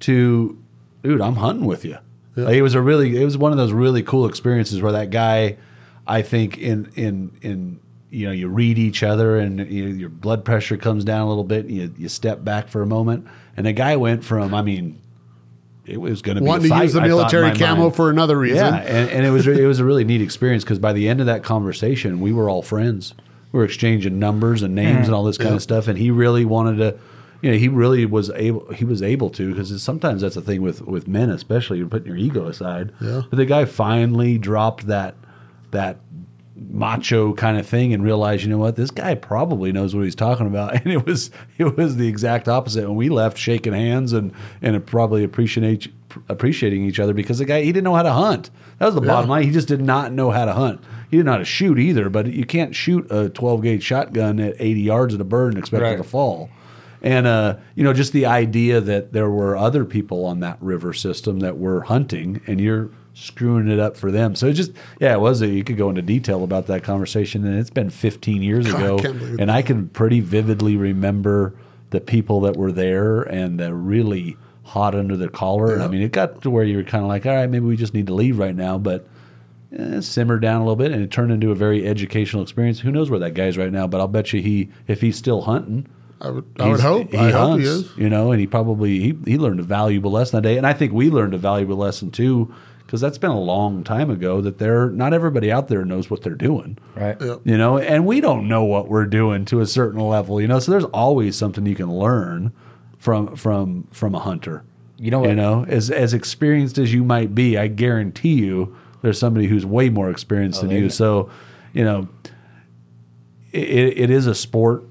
to, 0.00 0.58
dude, 1.02 1.20
I'm 1.20 1.36
hunting 1.36 1.66
with 1.66 1.84
you. 1.84 1.98
Like, 2.34 2.56
it 2.56 2.62
was 2.62 2.74
a 2.74 2.80
really, 2.80 3.20
it 3.20 3.24
was 3.24 3.36
one 3.36 3.52
of 3.52 3.58
those 3.58 3.72
really 3.72 4.02
cool 4.02 4.26
experiences 4.26 4.80
where 4.80 4.92
that 4.92 5.10
guy, 5.10 5.58
I 6.06 6.22
think, 6.22 6.56
in 6.56 6.90
in 6.94 7.32
in 7.42 7.80
you 8.10 8.26
know, 8.26 8.32
you 8.32 8.48
read 8.48 8.78
each 8.78 9.02
other 9.02 9.36
and 9.36 9.70
you 9.70 9.88
your 9.88 10.08
blood 10.08 10.44
pressure 10.44 10.78
comes 10.78 11.04
down 11.04 11.22
a 11.22 11.28
little 11.28 11.44
bit. 11.44 11.66
And 11.66 11.74
you 11.74 11.94
you 11.98 12.08
step 12.08 12.42
back 12.42 12.68
for 12.68 12.80
a 12.80 12.86
moment, 12.86 13.26
and 13.56 13.66
the 13.66 13.72
guy 13.72 13.96
went 13.96 14.24
from, 14.24 14.54
I 14.54 14.62
mean. 14.62 15.02
It 15.84 16.02
was 16.02 16.20
going 16.20 16.34
to 16.34 16.42
be 16.42 16.46
a 16.46 16.50
Wanting 16.50 16.70
to 16.70 16.82
use 16.82 16.92
the 16.92 17.00
military 17.00 17.56
camo 17.56 17.84
mind. 17.84 17.96
for 17.96 18.10
another 18.10 18.38
reason. 18.38 18.58
Yeah, 18.58 18.76
and, 18.76 19.08
and 19.08 19.24
it 19.24 19.30
was 19.30 19.46
it 19.46 19.64
was 19.64 19.80
a 19.80 19.86
really 19.86 20.04
neat 20.04 20.20
experience 20.20 20.62
because 20.62 20.78
by 20.78 20.92
the 20.92 21.08
end 21.08 21.20
of 21.20 21.26
that 21.26 21.42
conversation, 21.42 22.20
we 22.20 22.30
were 22.30 22.50
all 22.50 22.60
friends. 22.60 23.14
We 23.52 23.58
were 23.58 23.64
exchanging 23.64 24.18
numbers 24.18 24.62
and 24.62 24.74
names 24.74 24.98
and 24.98 25.08
hmm. 25.08 25.14
all 25.14 25.24
this 25.24 25.38
kind 25.38 25.54
of 25.54 25.62
stuff, 25.62 25.88
and 25.88 25.98
he 25.98 26.10
really 26.10 26.44
wanted 26.44 26.76
to. 26.78 26.98
You 27.40 27.52
know, 27.52 27.56
he 27.56 27.68
really 27.68 28.04
was 28.04 28.30
able. 28.30 28.72
He 28.72 28.84
was 28.84 29.00
able 29.00 29.30
to 29.30 29.50
because 29.54 29.80
sometimes 29.80 30.22
that's 30.22 30.34
the 30.34 30.40
thing 30.40 30.60
with 30.60 30.82
with 30.82 31.06
men, 31.06 31.30
especially 31.30 31.78
you're 31.78 31.86
putting 31.86 32.08
your 32.08 32.16
ego 32.16 32.46
aside. 32.46 32.92
Yeah. 33.00 33.22
But 33.30 33.36
the 33.36 33.46
guy 33.46 33.64
finally 33.64 34.38
dropped 34.38 34.88
that 34.88 35.14
that 35.70 35.98
macho 36.70 37.32
kind 37.34 37.58
of 37.58 37.66
thing 37.66 37.92
and 37.92 38.02
realized, 38.02 38.42
you 38.42 38.50
know 38.50 38.58
what, 38.58 38.76
this 38.76 38.90
guy 38.90 39.14
probably 39.14 39.72
knows 39.72 39.94
what 39.94 40.04
he's 40.04 40.14
talking 40.14 40.46
about. 40.46 40.74
And 40.84 40.92
it 40.92 41.06
was 41.06 41.30
it 41.58 41.76
was 41.76 41.96
the 41.96 42.08
exact 42.08 42.48
opposite. 42.48 42.86
When 42.86 42.96
we 42.96 43.08
left 43.08 43.38
shaking 43.38 43.72
hands 43.72 44.12
and 44.12 44.32
and 44.62 44.76
it 44.76 44.86
probably 44.86 45.24
appreciating 45.24 45.92
appreciating 46.28 46.84
each 46.84 47.00
other 47.00 47.12
because 47.12 47.38
the 47.38 47.44
guy 47.44 47.62
he 47.62 47.72
didn't 47.72 47.84
know 47.84 47.94
how 47.94 48.02
to 48.02 48.12
hunt. 48.12 48.50
That 48.78 48.86
was 48.86 48.94
the 48.94 49.00
bottom 49.00 49.28
line. 49.28 49.42
He 49.42 49.50
just 49.50 49.68
did 49.68 49.80
not 49.80 50.12
know 50.12 50.30
how 50.30 50.44
to 50.44 50.52
hunt. 50.52 50.82
He 51.10 51.16
didn't 51.16 51.26
know 51.26 51.32
how 51.32 51.38
to 51.38 51.44
shoot 51.44 51.78
either. 51.78 52.08
But 52.08 52.28
you 52.28 52.44
can't 52.44 52.74
shoot 52.74 53.10
a 53.10 53.28
12 53.28 53.62
gauge 53.62 53.82
shotgun 53.82 54.38
at 54.40 54.54
80 54.58 54.80
yards 54.80 55.14
at 55.14 55.20
a 55.20 55.24
bird 55.24 55.54
and 55.54 55.58
expect 55.58 55.82
it 55.84 55.96
to 55.96 56.04
fall. 56.04 56.50
And 57.02 57.26
uh, 57.26 57.56
you 57.74 57.84
know, 57.84 57.92
just 57.92 58.12
the 58.12 58.26
idea 58.26 58.80
that 58.80 59.12
there 59.12 59.30
were 59.30 59.56
other 59.56 59.84
people 59.84 60.24
on 60.24 60.40
that 60.40 60.58
river 60.60 60.92
system 60.92 61.40
that 61.40 61.58
were 61.58 61.82
hunting, 61.82 62.40
and 62.46 62.60
you're 62.60 62.90
screwing 63.14 63.68
it 63.68 63.78
up 63.78 63.96
for 63.96 64.10
them. 64.10 64.34
So 64.34 64.46
it 64.46 64.54
just, 64.54 64.72
yeah, 65.00 65.12
it 65.12 65.20
was. 65.20 65.42
A, 65.42 65.46
you 65.46 65.64
could 65.64 65.76
go 65.76 65.88
into 65.88 66.02
detail 66.02 66.44
about 66.44 66.66
that 66.66 66.82
conversation, 66.82 67.46
and 67.46 67.58
it's 67.58 67.70
been 67.70 67.90
15 67.90 68.42
years 68.42 68.72
I 68.72 68.78
ago, 68.78 68.98
believe 68.98 69.38
and 69.38 69.50
I 69.50 69.62
can 69.62 69.88
pretty 69.88 70.20
vividly 70.20 70.76
remember 70.76 71.54
the 71.90 72.00
people 72.00 72.40
that 72.42 72.56
were 72.56 72.72
there 72.72 73.22
and 73.22 73.58
the 73.58 73.74
really 73.74 74.36
hot 74.68 74.94
under 74.94 75.16
the 75.16 75.28
collar. 75.28 75.74
And 75.74 75.82
I 75.82 75.88
mean, 75.88 76.02
it 76.02 76.12
got 76.12 76.42
to 76.42 76.50
where 76.50 76.64
you 76.64 76.76
were 76.76 76.84
kind 76.84 77.02
of 77.04 77.08
like, 77.08 77.26
all 77.26 77.34
right, 77.34 77.48
maybe 77.50 77.66
we 77.66 77.76
just 77.76 77.94
need 77.94 78.06
to 78.08 78.14
leave 78.14 78.38
right 78.38 78.54
now, 78.56 78.78
but. 78.78 79.06
Eh, 79.70 80.00
simmered 80.00 80.40
down 80.40 80.62
a 80.62 80.64
little 80.64 80.76
bit, 80.76 80.92
and 80.92 81.02
it 81.02 81.10
turned 81.10 81.30
into 81.30 81.50
a 81.50 81.54
very 81.54 81.86
educational 81.86 82.42
experience. 82.42 82.80
Who 82.80 82.90
knows 82.90 83.10
where 83.10 83.20
that 83.20 83.34
guy's 83.34 83.58
right 83.58 83.70
now? 83.70 83.86
But 83.86 84.00
I'll 84.00 84.08
bet 84.08 84.32
you 84.32 84.40
he, 84.40 84.70
if 84.86 85.02
he's 85.02 85.18
still 85.18 85.42
hunting, 85.42 85.86
I 86.22 86.30
would, 86.30 86.46
I 86.58 86.68
would 86.70 86.80
hope. 86.80 87.10
He 87.10 87.18
I 87.18 87.30
hope 87.30 87.50
hunts, 87.50 87.66
he 87.66 87.70
is. 87.70 87.96
You 87.98 88.08
know, 88.08 88.32
and 88.32 88.40
he 88.40 88.46
probably 88.46 88.98
he, 88.98 89.18
he 89.26 89.36
learned 89.36 89.60
a 89.60 89.64
valuable 89.64 90.10
lesson 90.10 90.38
that 90.38 90.48
day, 90.48 90.56
and 90.56 90.66
I 90.66 90.72
think 90.72 90.94
we 90.94 91.10
learned 91.10 91.34
a 91.34 91.36
valuable 91.38 91.76
lesson 91.76 92.10
too, 92.10 92.50
because 92.86 93.02
that's 93.02 93.18
been 93.18 93.30
a 93.30 93.38
long 93.38 93.84
time 93.84 94.08
ago. 94.08 94.40
That 94.40 94.56
they're 94.56 94.88
not 94.88 95.12
everybody 95.12 95.52
out 95.52 95.68
there 95.68 95.84
knows 95.84 96.08
what 96.08 96.22
they're 96.22 96.32
doing, 96.34 96.78
Right. 96.96 97.20
Yep. 97.20 97.40
you 97.44 97.58
know, 97.58 97.76
and 97.76 98.06
we 98.06 98.22
don't 98.22 98.48
know 98.48 98.64
what 98.64 98.88
we're 98.88 99.04
doing 99.04 99.44
to 99.44 99.60
a 99.60 99.66
certain 99.66 100.00
level, 100.00 100.40
you 100.40 100.48
know. 100.48 100.60
So 100.60 100.70
there's 100.72 100.84
always 100.84 101.36
something 101.36 101.66
you 101.66 101.74
can 101.74 101.92
learn 101.92 102.52
from 102.98 103.34
from 103.36 103.88
from 103.92 104.14
a 104.14 104.18
hunter. 104.20 104.64
You 104.98 105.10
know 105.10 105.20
what? 105.20 105.30
You 105.30 105.36
know, 105.36 105.64
as 105.68 105.90
as 105.90 106.12
experienced 106.14 106.78
as 106.78 106.92
you 106.92 107.04
might 107.04 107.34
be, 107.34 107.56
I 107.56 107.68
guarantee 107.68 108.34
you, 108.34 108.76
there's 109.02 109.18
somebody 109.18 109.46
who's 109.46 109.64
way 109.64 109.88
more 109.90 110.10
experienced 110.10 110.60
than 110.60 110.70
you. 110.70 110.80
know. 110.82 110.88
So, 110.88 111.30
you 111.72 111.84
know, 111.84 112.08
it, 113.52 113.98
it 113.98 114.10
is 114.10 114.26
a 114.26 114.34
sport, 114.34 114.84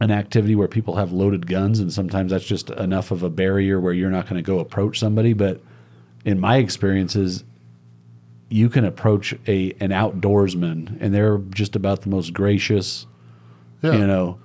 an 0.00 0.10
activity 0.10 0.54
where 0.54 0.68
people 0.68 0.96
have 0.96 1.12
loaded 1.12 1.46
guns, 1.46 1.78
and 1.80 1.92
sometimes 1.92 2.32
that's 2.32 2.44
just 2.44 2.70
enough 2.70 3.10
of 3.10 3.22
a 3.22 3.30
barrier 3.30 3.80
where 3.80 3.92
you're 3.92 4.10
not 4.10 4.24
going 4.28 4.36
to 4.36 4.42
go 4.42 4.58
approach 4.58 4.98
somebody. 4.98 5.32
But 5.32 5.60
in 6.24 6.40
my 6.40 6.56
experiences, 6.56 7.44
you 8.50 8.68
can 8.68 8.84
approach 8.84 9.34
a 9.46 9.70
an 9.80 9.90
outdoorsman, 9.90 10.96
and 11.00 11.14
they're 11.14 11.38
just 11.50 11.76
about 11.76 12.02
the 12.02 12.08
most 12.10 12.32
gracious, 12.32 13.06
Yeah. 13.82 13.92
you 13.92 14.06
know, 14.06 14.38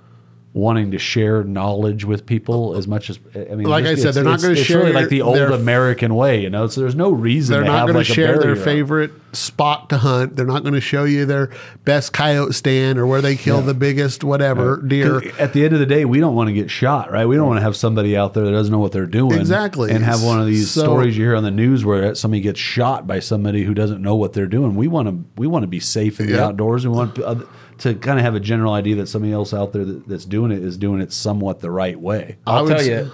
wanting 0.54 0.92
to 0.92 0.98
share 0.98 1.42
knowledge 1.44 2.04
with 2.04 2.24
people 2.24 2.76
as 2.76 2.86
much 2.88 3.10
as 3.10 3.18
I 3.34 3.56
mean. 3.56 3.66
Like 3.66 3.84
I 3.86 3.96
said, 3.96 4.14
they're 4.14 4.24
not 4.24 4.40
gonna 4.40 4.52
it's 4.54 4.62
share 4.62 4.78
really 4.78 4.92
like 4.92 5.08
the 5.08 5.20
old 5.22 5.36
American 5.36 6.14
way, 6.14 6.40
you 6.40 6.48
know. 6.48 6.66
So 6.68 6.80
there's 6.80 6.94
no 6.94 7.10
reason 7.10 7.52
They're 7.54 7.62
to 7.64 7.68
not 7.68 7.78
have 7.78 7.86
going 7.88 7.96
like 7.98 8.06
to 8.06 8.12
share 8.14 8.38
their 8.38 8.54
favorite 8.56 9.10
spot 9.32 9.90
to 9.90 9.98
hunt. 9.98 10.36
They're 10.36 10.46
not 10.46 10.62
going 10.62 10.74
to 10.74 10.80
show 10.80 11.02
you 11.02 11.26
their 11.26 11.50
best 11.84 12.12
coyote 12.12 12.52
stand 12.54 13.00
or 13.00 13.06
where 13.06 13.20
they 13.20 13.34
kill 13.34 13.62
the 13.62 13.74
biggest 13.74 14.22
whatever 14.22 14.80
deer. 14.80 15.22
At 15.40 15.52
the 15.54 15.64
end 15.64 15.74
of 15.74 15.80
the 15.80 15.86
day, 15.86 16.04
we 16.04 16.20
don't 16.20 16.36
want 16.36 16.46
to 16.48 16.52
get 16.54 16.70
shot, 16.70 17.10
right? 17.10 17.26
We 17.26 17.34
don't 17.34 17.48
want 17.48 17.58
to 17.58 17.62
have 17.64 17.74
somebody 17.74 18.16
out 18.16 18.34
there 18.34 18.44
that 18.44 18.52
doesn't 18.52 18.70
know 18.70 18.78
what 18.78 18.92
they're 18.92 19.06
doing, 19.06 19.40
Exactly. 19.40 19.90
and 19.90 20.04
have 20.04 20.22
one 20.22 20.38
of 20.40 20.46
these 20.46 20.70
So- 20.70 20.82
stories 20.84 21.18
you 21.18 21.24
hear 21.24 21.34
on 21.34 21.42
the 21.42 21.50
news 21.50 21.84
where 21.84 22.14
somebody 22.14 22.42
gets 22.42 22.60
shot 22.60 23.08
by 23.08 23.18
somebody 23.18 23.64
who 23.64 23.74
doesn't 23.74 24.00
know 24.00 24.14
what 24.14 24.34
they're 24.34 24.46
doing. 24.46 24.76
We 24.76 24.86
want 24.86 25.08
to 25.08 25.18
we 25.36 25.48
want 25.48 25.64
to 25.64 25.68
be 25.68 25.80
safe 25.80 26.20
in 26.20 26.26
the 26.26 26.34
Yeah. 26.34 26.44
outdoors. 26.46 26.86
We 26.86 26.92
want 26.94 27.18
other- 27.18 27.46
to 27.78 27.94
kind 27.94 28.18
of 28.18 28.24
have 28.24 28.34
a 28.34 28.40
general 28.40 28.72
idea 28.72 28.96
that 28.96 29.06
somebody 29.08 29.32
else 29.32 29.52
out 29.54 29.72
there 29.72 29.84
that, 29.84 30.08
that's 30.08 30.24
doing 30.24 30.50
it 30.52 30.62
is 30.62 30.76
doing 30.76 31.00
it 31.00 31.12
somewhat 31.12 31.60
the 31.60 31.70
right 31.70 31.98
way. 31.98 32.36
I 32.46 32.56
I'll 32.56 32.64
would 32.64 32.70
tell 32.70 32.80
s- 32.80 32.86
you. 32.86 33.12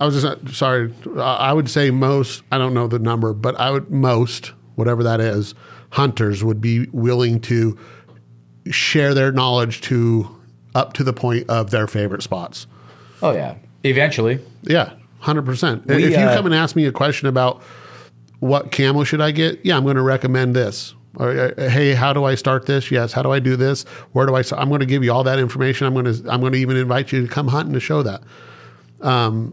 I 0.00 0.06
was 0.06 0.20
just 0.22 0.56
sorry. 0.56 0.92
I 1.16 1.20
I 1.36 1.52
would 1.52 1.70
say 1.70 1.90
most. 1.90 2.42
I 2.50 2.58
don't 2.58 2.74
know 2.74 2.86
the 2.88 2.98
number, 2.98 3.32
but 3.32 3.54
I 3.58 3.70
would 3.70 3.90
most 3.90 4.52
whatever 4.74 5.02
that 5.04 5.20
is. 5.20 5.54
Hunters 5.90 6.42
would 6.42 6.60
be 6.60 6.86
willing 6.92 7.40
to 7.42 7.78
share 8.70 9.14
their 9.14 9.30
knowledge 9.32 9.80
to 9.82 10.28
up 10.74 10.94
to 10.94 11.04
the 11.04 11.12
point 11.12 11.48
of 11.50 11.70
their 11.70 11.86
favorite 11.86 12.22
spots. 12.22 12.66
Oh 13.22 13.32
yeah. 13.32 13.56
Eventually. 13.84 14.38
Yeah, 14.62 14.94
hundred 15.18 15.44
percent. 15.44 15.84
If 15.88 16.10
you 16.10 16.16
uh, 16.16 16.34
come 16.34 16.46
and 16.46 16.54
ask 16.54 16.74
me 16.76 16.86
a 16.86 16.92
question 16.92 17.28
about 17.28 17.62
what 18.40 18.72
camo 18.72 19.04
should 19.04 19.20
I 19.20 19.30
get, 19.32 19.64
yeah, 19.64 19.76
I'm 19.76 19.84
going 19.84 19.96
to 19.96 20.02
recommend 20.02 20.54
this. 20.56 20.94
Or 21.16 21.30
uh, 21.58 21.68
hey, 21.70 21.94
how 21.94 22.12
do 22.12 22.24
I 22.24 22.34
start 22.34 22.66
this? 22.66 22.90
Yes, 22.90 23.12
how 23.12 23.22
do 23.22 23.30
I 23.30 23.38
do 23.38 23.54
this? 23.56 23.82
Where 24.12 24.26
do 24.26 24.34
I? 24.34 24.42
Start? 24.42 24.62
I'm 24.62 24.68
going 24.68 24.80
to 24.80 24.86
give 24.86 25.04
you 25.04 25.12
all 25.12 25.24
that 25.24 25.38
information. 25.38 25.86
I'm 25.86 25.92
going 25.94 26.06
to 26.06 26.30
I'm 26.30 26.40
going 26.40 26.52
to 26.52 26.58
even 26.58 26.76
invite 26.76 27.12
you 27.12 27.22
to 27.22 27.28
come 27.28 27.48
hunting 27.48 27.74
to 27.74 27.80
show 27.80 28.02
that. 28.02 28.22
Um, 29.00 29.52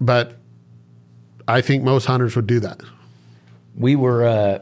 but 0.00 0.38
I 1.46 1.60
think 1.60 1.82
most 1.84 2.06
hunters 2.06 2.34
would 2.36 2.46
do 2.46 2.60
that. 2.60 2.80
we 3.76 3.94
were 3.96 4.24
uh, 4.26 4.58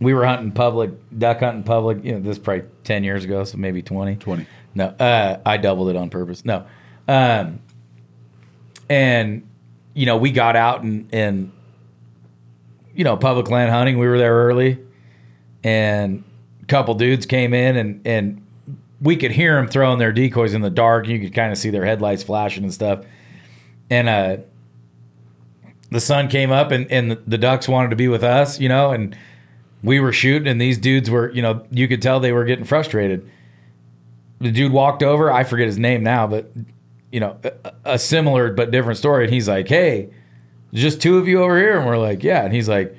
we 0.00 0.14
were 0.14 0.24
hunting 0.24 0.52
public 0.52 0.90
duck 1.18 1.40
hunting 1.40 1.64
public. 1.64 2.02
You 2.04 2.12
know, 2.12 2.20
this 2.20 2.38
is 2.38 2.42
probably 2.42 2.64
ten 2.84 3.04
years 3.04 3.24
ago, 3.24 3.44
so 3.44 3.58
maybe 3.58 3.82
twenty. 3.82 4.16
20. 4.16 4.46
No, 4.74 4.86
uh, 4.86 5.38
I 5.44 5.58
doubled 5.58 5.90
it 5.90 5.96
on 5.96 6.08
purpose. 6.08 6.46
No, 6.46 6.64
um, 7.08 7.60
and 8.88 9.46
you 9.92 10.06
know 10.06 10.16
we 10.16 10.30
got 10.30 10.56
out 10.56 10.82
and 10.82 11.08
and 11.12 11.52
you 12.94 13.04
know 13.04 13.18
public 13.18 13.50
land 13.50 13.70
hunting. 13.70 13.98
We 13.98 14.06
were 14.06 14.16
there 14.16 14.34
early, 14.34 14.78
and 15.64 16.24
a 16.62 16.66
couple 16.66 16.94
dudes 16.94 17.26
came 17.26 17.54
in 17.54 17.76
and 17.76 18.06
and 18.06 18.42
we 19.02 19.16
could 19.16 19.32
hear 19.32 19.56
them 19.56 19.66
throwing 19.66 19.98
their 19.98 20.12
decoys 20.12 20.54
in 20.54 20.62
the 20.62 20.70
dark. 20.70 21.08
You 21.08 21.18
could 21.18 21.34
kind 21.34 21.50
of 21.50 21.58
see 21.58 21.70
their 21.70 21.84
headlights 21.84 22.22
flashing 22.22 22.62
and 22.62 22.72
stuff. 22.72 23.04
And 23.90 24.08
uh, 24.08 24.36
the 25.90 26.00
sun 26.00 26.28
came 26.28 26.50
up, 26.50 26.70
and, 26.70 26.90
and 26.90 27.18
the, 27.26 27.36
ducks 27.36 27.68
wanted 27.68 27.90
to 27.90 27.96
be 27.96 28.08
with 28.08 28.22
us, 28.22 28.58
you 28.60 28.68
know, 28.68 28.92
and 28.92 29.16
we 29.82 30.00
were 30.00 30.12
shooting, 30.12 30.48
and 30.48 30.60
these 30.60 30.78
dudes 30.78 31.10
were, 31.10 31.30
you 31.32 31.42
know, 31.42 31.66
you 31.70 31.88
could 31.88 32.00
tell 32.00 32.20
they 32.20 32.32
were 32.32 32.44
getting 32.44 32.64
frustrated. 32.64 33.28
The 34.40 34.52
dude 34.52 34.72
walked 34.72 35.02
over, 35.02 35.30
I 35.30 35.44
forget 35.44 35.66
his 35.66 35.78
name 35.78 36.02
now, 36.02 36.26
but, 36.26 36.50
you 37.10 37.20
know, 37.20 37.36
a, 37.44 37.72
a 37.84 37.98
similar 37.98 38.52
but 38.52 38.70
different 38.70 38.98
story. 38.98 39.24
And 39.24 39.32
he's 39.32 39.48
like, 39.48 39.68
hey, 39.68 40.10
just 40.72 41.02
two 41.02 41.18
of 41.18 41.28
you 41.28 41.42
over 41.42 41.58
here? 41.58 41.76
And 41.76 41.86
we're 41.86 41.98
like, 41.98 42.22
yeah. 42.22 42.44
And 42.44 42.54
he's 42.54 42.68
like, 42.68 42.96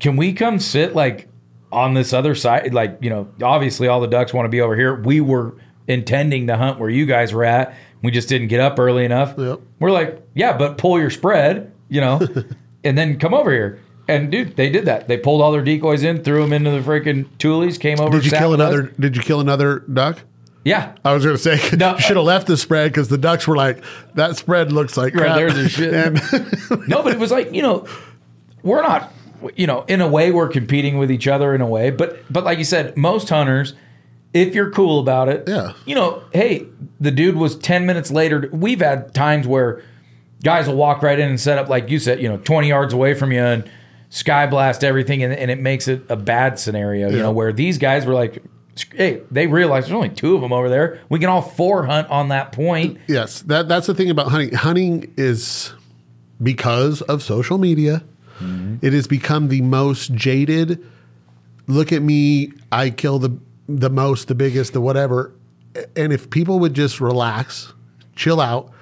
can 0.00 0.16
we 0.16 0.32
come 0.32 0.58
sit 0.58 0.94
like 0.94 1.28
on 1.70 1.94
this 1.94 2.12
other 2.12 2.34
side? 2.34 2.74
Like, 2.74 2.98
you 3.00 3.10
know, 3.10 3.28
obviously 3.42 3.86
all 3.88 4.00
the 4.00 4.08
ducks 4.08 4.32
want 4.34 4.46
to 4.46 4.50
be 4.50 4.60
over 4.60 4.74
here. 4.74 4.94
We 4.94 5.20
were 5.20 5.54
intending 5.86 6.46
to 6.48 6.56
hunt 6.56 6.78
where 6.78 6.90
you 6.90 7.06
guys 7.06 7.32
were 7.32 7.44
at. 7.44 7.74
We 8.02 8.10
just 8.10 8.28
didn't 8.28 8.48
get 8.48 8.60
up 8.60 8.78
early 8.78 9.04
enough. 9.04 9.34
Yep. 9.36 9.60
We're 9.78 9.90
like, 9.90 10.22
yeah, 10.34 10.56
but 10.56 10.78
pull 10.78 10.98
your 10.98 11.10
spread, 11.10 11.72
you 11.88 12.00
know, 12.00 12.20
and 12.84 12.96
then 12.96 13.18
come 13.18 13.34
over 13.34 13.52
here. 13.52 13.80
And 14.08 14.30
dude, 14.32 14.56
they 14.56 14.70
did 14.70 14.86
that. 14.86 15.06
They 15.06 15.18
pulled 15.18 15.42
all 15.42 15.52
their 15.52 15.62
decoys 15.62 16.02
in, 16.02 16.24
threw 16.24 16.40
them 16.42 16.52
into 16.52 16.70
the 16.70 16.80
freaking 16.80 17.26
tules, 17.38 17.78
came 17.78 18.00
over. 18.00 18.10
Did 18.18 18.24
you 18.24 18.30
kill 18.32 18.50
with 18.50 18.60
us. 18.60 18.72
another? 18.72 18.92
Did 18.98 19.16
you 19.16 19.22
kill 19.22 19.40
another 19.40 19.80
duck? 19.80 20.18
Yeah. 20.64 20.94
I 21.04 21.12
was 21.14 21.24
going 21.24 21.36
to 21.36 21.42
say 21.42 21.76
No, 21.76 21.94
you 21.94 22.00
should 22.00 22.16
have 22.16 22.24
left 22.24 22.46
the 22.46 22.56
spread 22.56 22.90
because 22.90 23.08
the 23.08 23.18
ducks 23.18 23.46
were 23.46 23.56
like 23.56 23.84
that 24.14 24.36
spread 24.36 24.72
looks 24.72 24.96
like 24.96 25.14
Right, 25.14 25.22
crap. 25.26 25.36
there's 25.36 25.54
the 25.54 25.68
shit. 25.68 25.94
And 25.94 26.88
no, 26.88 27.02
but 27.02 27.12
it 27.12 27.18
was 27.18 27.30
like 27.30 27.52
you 27.54 27.62
know, 27.62 27.86
we're 28.62 28.82
not, 28.82 29.12
you 29.56 29.66
know, 29.66 29.84
in 29.88 30.00
a 30.00 30.08
way 30.08 30.30
we're 30.32 30.48
competing 30.48 30.98
with 30.98 31.10
each 31.10 31.26
other 31.28 31.54
in 31.54 31.60
a 31.60 31.66
way, 31.66 31.90
but 31.90 32.20
but 32.32 32.44
like 32.44 32.58
you 32.58 32.64
said, 32.64 32.96
most 32.96 33.28
hunters, 33.28 33.74
if 34.32 34.54
you're 34.54 34.70
cool 34.70 35.00
about 35.00 35.28
it, 35.28 35.44
Yeah. 35.48 35.72
you 35.86 35.94
know, 35.94 36.22
hey, 36.32 36.66
the 37.00 37.10
dude 37.10 37.36
was 37.36 37.56
ten 37.56 37.86
minutes 37.86 38.10
later. 38.10 38.48
We've 38.52 38.80
had 38.80 39.14
times 39.14 39.46
where 39.46 39.82
guys 40.42 40.66
will 40.68 40.76
walk 40.76 41.02
right 41.02 41.18
in 41.18 41.28
and 41.28 41.40
set 41.40 41.58
up 41.58 41.68
like 41.68 41.90
you 41.90 41.98
said, 41.98 42.20
you 42.20 42.28
know, 42.28 42.36
twenty 42.38 42.68
yards 42.68 42.92
away 42.94 43.14
from 43.14 43.32
you 43.32 43.40
and 43.40 43.70
sky 44.08 44.46
blast 44.46 44.82
everything, 44.82 45.22
and, 45.22 45.32
and 45.32 45.50
it 45.50 45.58
makes 45.60 45.86
it 45.88 46.02
a 46.08 46.16
bad 46.16 46.58
scenario, 46.58 47.08
you 47.10 47.18
know, 47.18 47.30
where 47.32 47.52
these 47.52 47.78
guys 47.78 48.06
were 48.06 48.14
like. 48.14 48.42
Hey, 48.94 49.20
they 49.30 49.46
realized 49.46 49.88
there's 49.88 49.96
only 49.96 50.08
two 50.08 50.34
of 50.36 50.40
them 50.40 50.52
over 50.54 50.70
there. 50.70 51.00
We 51.10 51.18
can 51.18 51.28
all 51.28 51.42
four 51.42 51.84
hunt 51.84 52.08
on 52.08 52.28
that 52.28 52.52
point. 52.52 52.98
yes, 53.08 53.42
that 53.42 53.68
that's 53.68 53.86
the 53.88 53.94
thing 53.94 54.08
about 54.08 54.28
hunting. 54.28 54.54
Hunting 54.54 55.12
is 55.18 55.74
because 56.42 57.02
of 57.02 57.22
social 57.22 57.58
media. 57.58 58.02
Mm-hmm. 58.40 58.84
it 58.84 58.92
has 58.92 59.06
become 59.06 59.48
the 59.48 59.60
most 59.60 60.14
jaded. 60.14 60.84
Look 61.66 61.92
at 61.92 62.02
me! 62.02 62.52
I 62.72 62.90
kill 62.90 63.18
the 63.18 63.38
the 63.68 63.90
most, 63.90 64.28
the 64.28 64.34
biggest, 64.34 64.72
the 64.72 64.80
whatever. 64.80 65.32
And 65.94 66.12
if 66.12 66.30
people 66.30 66.58
would 66.58 66.74
just 66.74 67.00
relax, 67.00 67.72
chill 68.16 68.40
out, 68.40 68.72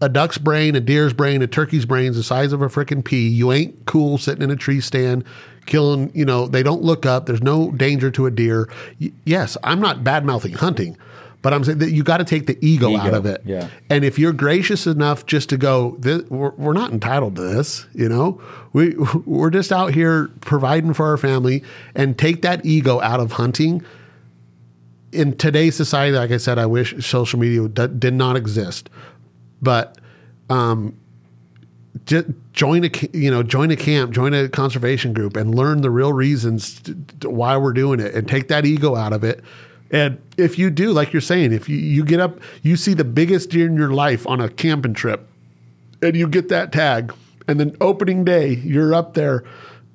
a 0.00 0.08
duck's 0.08 0.38
brain, 0.38 0.74
a 0.74 0.80
deer's 0.80 1.12
brain, 1.12 1.42
a 1.42 1.46
turkey's 1.46 1.84
brain's 1.84 2.16
the 2.16 2.22
size 2.22 2.52
of 2.52 2.62
a 2.62 2.68
freaking 2.68 3.04
pea. 3.04 3.28
You 3.28 3.52
ain't 3.52 3.84
cool 3.84 4.16
sitting 4.16 4.42
in 4.42 4.50
a 4.50 4.56
tree 4.56 4.80
stand 4.80 5.24
killing, 5.66 6.10
you 6.14 6.24
know, 6.24 6.46
they 6.46 6.62
don't 6.62 6.82
look 6.82 7.06
up. 7.06 7.26
There's 7.26 7.42
no 7.42 7.70
danger 7.70 8.10
to 8.12 8.26
a 8.26 8.30
deer. 8.30 8.68
Y- 9.00 9.12
yes, 9.24 9.56
I'm 9.62 9.80
not 9.80 10.02
bad 10.02 10.24
mouthing 10.24 10.54
hunting, 10.54 10.96
but 11.42 11.52
I'm 11.52 11.64
saying 11.64 11.78
that 11.78 11.90
you 11.90 12.02
got 12.04 12.18
to 12.18 12.24
take 12.24 12.46
the 12.46 12.56
ego, 12.64 12.96
out 12.96 13.12
of 13.14 13.26
it. 13.26 13.42
yeah. 13.44 13.68
And 13.90 14.04
if 14.04 14.18
you're 14.18 14.32
gracious 14.32 14.86
enough 14.86 15.26
just 15.26 15.48
to 15.50 15.56
go, 15.56 15.96
this, 15.98 16.22
we're, 16.30 16.50
we're 16.52 16.72
not 16.72 16.92
entitled 16.92 17.36
to 17.36 17.42
this, 17.42 17.86
you 17.92 18.08
know, 18.08 18.40
we, 18.72 18.94
we're 19.26 19.50
just 19.50 19.72
out 19.72 19.92
here 19.92 20.30
providing 20.40 20.94
for 20.94 21.06
our 21.06 21.16
family 21.16 21.62
and 21.94 22.16
take 22.16 22.42
that 22.42 22.64
ego 22.64 23.00
out 23.00 23.20
of 23.20 23.32
hunting 23.32 23.84
in 25.12 25.36
today's 25.36 25.76
society, 25.76 26.16
like 26.16 26.30
I 26.30 26.38
said, 26.38 26.58
I 26.58 26.66
wish 26.66 27.04
social 27.04 27.38
media 27.38 27.68
d- 27.68 27.86
did 27.98 28.14
not 28.14 28.34
exist, 28.36 28.88
but 29.60 29.98
um, 30.48 30.96
j- 32.06 32.24
join 32.52 32.84
a 32.84 32.90
you 33.12 33.30
know 33.30 33.42
join 33.42 33.70
a 33.70 33.76
camp, 33.76 34.12
join 34.12 34.32
a 34.32 34.48
conservation 34.48 35.12
group, 35.12 35.36
and 35.36 35.54
learn 35.54 35.82
the 35.82 35.90
real 35.90 36.12
reasons 36.12 36.80
t- 36.80 36.94
t- 37.20 37.28
why 37.28 37.56
we're 37.58 37.74
doing 37.74 38.00
it, 38.00 38.14
and 38.14 38.26
take 38.26 38.48
that 38.48 38.64
ego 38.64 38.96
out 38.96 39.12
of 39.12 39.22
it. 39.22 39.44
And 39.92 40.18
if 40.38 40.58
you 40.58 40.70
do, 40.70 40.90
like 40.92 41.12
you're 41.12 41.20
saying, 41.20 41.52
if 41.52 41.68
you, 41.68 41.76
you 41.76 42.02
get 42.04 42.18
up, 42.18 42.40
you 42.62 42.76
see 42.76 42.94
the 42.94 43.04
biggest 43.04 43.50
deer 43.50 43.66
in 43.66 43.76
your 43.76 43.92
life 43.92 44.26
on 44.26 44.40
a 44.40 44.48
camping 44.48 44.94
trip, 44.94 45.28
and 46.00 46.16
you 46.16 46.26
get 46.26 46.48
that 46.48 46.72
tag, 46.72 47.14
and 47.46 47.60
then 47.60 47.76
opening 47.80 48.24
day, 48.24 48.54
you're 48.54 48.94
up 48.94 49.12
there, 49.14 49.44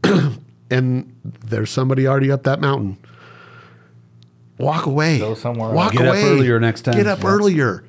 and 0.69 1.13
there's 1.23 1.71
somebody 1.71 2.07
already 2.07 2.31
up 2.31 2.43
that 2.43 2.61
mountain. 2.61 2.97
Walk 4.59 4.85
away. 4.85 5.19
Go 5.19 5.33
somewhere 5.33 5.71
Walk 5.71 5.95
else. 5.95 6.03
Get 6.03 6.07
up 6.07 6.15
earlier 6.31 6.59
next 6.59 6.81
time. 6.81 6.95
Get 6.95 7.07
up 7.07 7.21
Yeah. 7.23 7.29
earlier. 7.29 7.83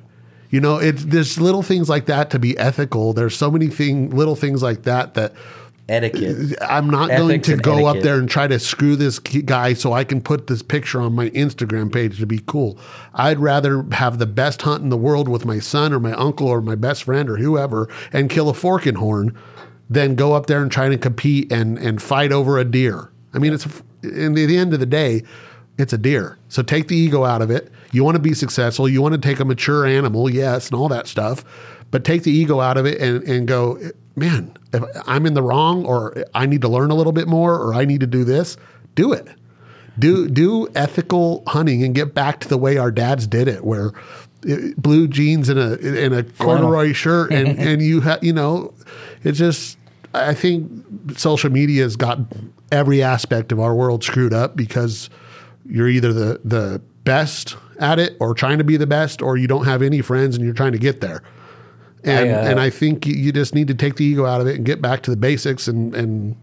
You 0.51 0.61
know, 0.61 0.77
it's 0.77 1.05
there's 1.05 1.39
little 1.39 1.61
things 1.61 1.89
like 1.89 2.07
that 2.07 2.31
to 2.31 2.39
be 2.39 2.57
ethical. 2.57 3.13
There's 3.13 3.35
so 3.35 3.51
many 3.51 3.67
thing, 3.67 4.09
little 4.09 4.35
things 4.35 4.63
like 4.63 4.83
that 4.83 5.13
that 5.13 5.33
Etiquette. 5.89 6.55
I'm 6.61 6.89
not 6.89 7.09
going 7.09 7.41
to 7.41 7.57
go 7.57 7.85
up 7.85 7.99
there 7.99 8.17
and 8.17 8.29
try 8.29 8.47
to 8.47 8.59
screw 8.59 8.95
this 8.95 9.19
guy 9.19 9.73
so 9.73 9.93
I 9.93 10.03
can 10.03 10.21
put 10.21 10.47
this 10.47 10.61
picture 10.61 11.01
on 11.01 11.13
my 11.13 11.29
Instagram 11.31 11.91
page 11.91 12.19
to 12.19 12.25
be 12.25 12.41
cool. 12.45 12.77
I'd 13.13 13.39
rather 13.39 13.85
have 13.91 14.19
the 14.19 14.27
best 14.27 14.61
hunt 14.61 14.83
in 14.83 14.89
the 14.89 14.97
world 14.97 15.27
with 15.27 15.45
my 15.45 15.59
son 15.59 15.91
or 15.93 15.99
my 15.99 16.13
uncle 16.13 16.47
or 16.47 16.61
my 16.61 16.75
best 16.75 17.03
friend 17.03 17.29
or 17.29 17.37
whoever 17.37 17.89
and 18.13 18.29
kill 18.29 18.49
a 18.49 18.53
fork 18.53 18.85
and 18.85 18.97
horn 18.97 19.37
than 19.89 20.15
go 20.15 20.33
up 20.33 20.45
there 20.45 20.61
and 20.61 20.71
try 20.71 20.87
to 20.87 20.97
compete 20.97 21.51
and 21.51 21.77
and 21.79 22.01
fight 22.01 22.31
over 22.31 22.59
a 22.59 22.63
deer. 22.63 23.11
I 23.33 23.39
mean, 23.39 23.53
it's 23.53 23.67
in 24.03 24.33
the 24.35 24.57
end 24.57 24.73
of 24.73 24.79
the 24.79 24.85
day, 24.85 25.23
it's 25.77 25.93
a 25.93 25.97
deer. 25.97 26.37
So 26.49 26.61
take 26.61 26.87
the 26.87 26.95
ego 26.95 27.23
out 27.23 27.41
of 27.41 27.49
it. 27.49 27.71
You 27.91 28.03
want 28.03 28.15
to 28.15 28.21
be 28.21 28.33
successful. 28.33 28.87
You 28.87 29.01
want 29.01 29.13
to 29.13 29.21
take 29.21 29.39
a 29.39 29.45
mature 29.45 29.85
animal, 29.85 30.29
yes, 30.29 30.67
and 30.67 30.79
all 30.79 30.89
that 30.89 31.07
stuff, 31.07 31.43
but 31.91 32.03
take 32.03 32.23
the 32.23 32.31
ego 32.31 32.59
out 32.59 32.77
of 32.77 32.85
it 32.85 32.99
and 32.99 33.23
and 33.23 33.47
go, 33.47 33.79
man. 34.15 34.53
If 34.71 34.83
I'm 35.07 35.25
in 35.25 35.33
the 35.33 35.41
wrong, 35.41 35.83
or 35.83 36.23
I 36.35 36.45
need 36.45 36.61
to 36.61 36.67
learn 36.67 36.91
a 36.91 36.95
little 36.95 37.11
bit 37.11 37.27
more, 37.27 37.55
or 37.55 37.73
I 37.73 37.85
need 37.85 38.01
to 38.01 38.07
do 38.07 38.23
this, 38.23 38.55
do 38.93 39.13
it. 39.13 39.27
Do 39.97 40.27
do 40.27 40.67
ethical 40.75 41.43
hunting 41.47 41.83
and 41.83 41.95
get 41.95 42.13
back 42.13 42.39
to 42.41 42.47
the 42.47 42.57
way 42.57 42.77
our 42.77 42.91
dads 42.91 43.25
did 43.25 43.47
it, 43.47 43.65
where 43.65 43.93
uh, 44.49 44.55
blue 44.77 45.07
jeans 45.07 45.49
and 45.49 45.59
a 45.59 46.03
and 46.05 46.13
a 46.13 46.23
corduroy 46.23 46.93
shirt, 46.93 47.31
and 47.31 47.47
and 47.59 47.81
you 47.81 48.01
ha, 48.01 48.17
you 48.21 48.33
know, 48.33 48.73
it's 49.23 49.37
just. 49.37 49.77
I 50.11 50.33
think 50.33 50.71
social 51.17 51.51
media 51.51 51.83
has 51.83 51.95
got 51.95 52.17
every 52.71 53.03
aspect 53.03 53.51
of 53.51 53.59
our 53.59 53.75
world 53.75 54.03
screwed 54.03 54.33
up 54.33 54.55
because 54.55 55.07
you're 55.67 55.87
either 55.87 56.11
the 56.11 56.41
the 56.43 56.81
best 57.03 57.55
at 57.79 57.99
it 57.99 58.17
or 58.19 58.33
trying 58.33 58.57
to 58.57 58.63
be 58.63 58.75
the 58.75 58.87
best, 58.87 59.21
or 59.21 59.37
you 59.37 59.47
don't 59.47 59.65
have 59.65 59.83
any 59.83 60.01
friends 60.01 60.35
and 60.35 60.43
you're 60.43 60.53
trying 60.53 60.71
to 60.71 60.79
get 60.79 60.99
there. 61.01 61.21
And 62.03 62.29
I, 62.29 62.33
uh, 62.33 62.49
and 62.51 62.59
I 62.59 62.69
think 62.69 63.05
you- 63.05 63.15
you 63.15 63.31
just 63.31 63.53
need 63.53 63.67
to 63.67 63.73
take 63.73 63.95
the 63.95 64.05
ego 64.05 64.25
out 64.25 64.39
of 64.41 64.47
it 64.47 64.55
and 64.55 64.65
get 64.65 64.81
back 64.81 65.01
to 65.03 65.11
the 65.11 65.17
basics 65.17 65.67
and 65.67 65.93
and 65.95 66.35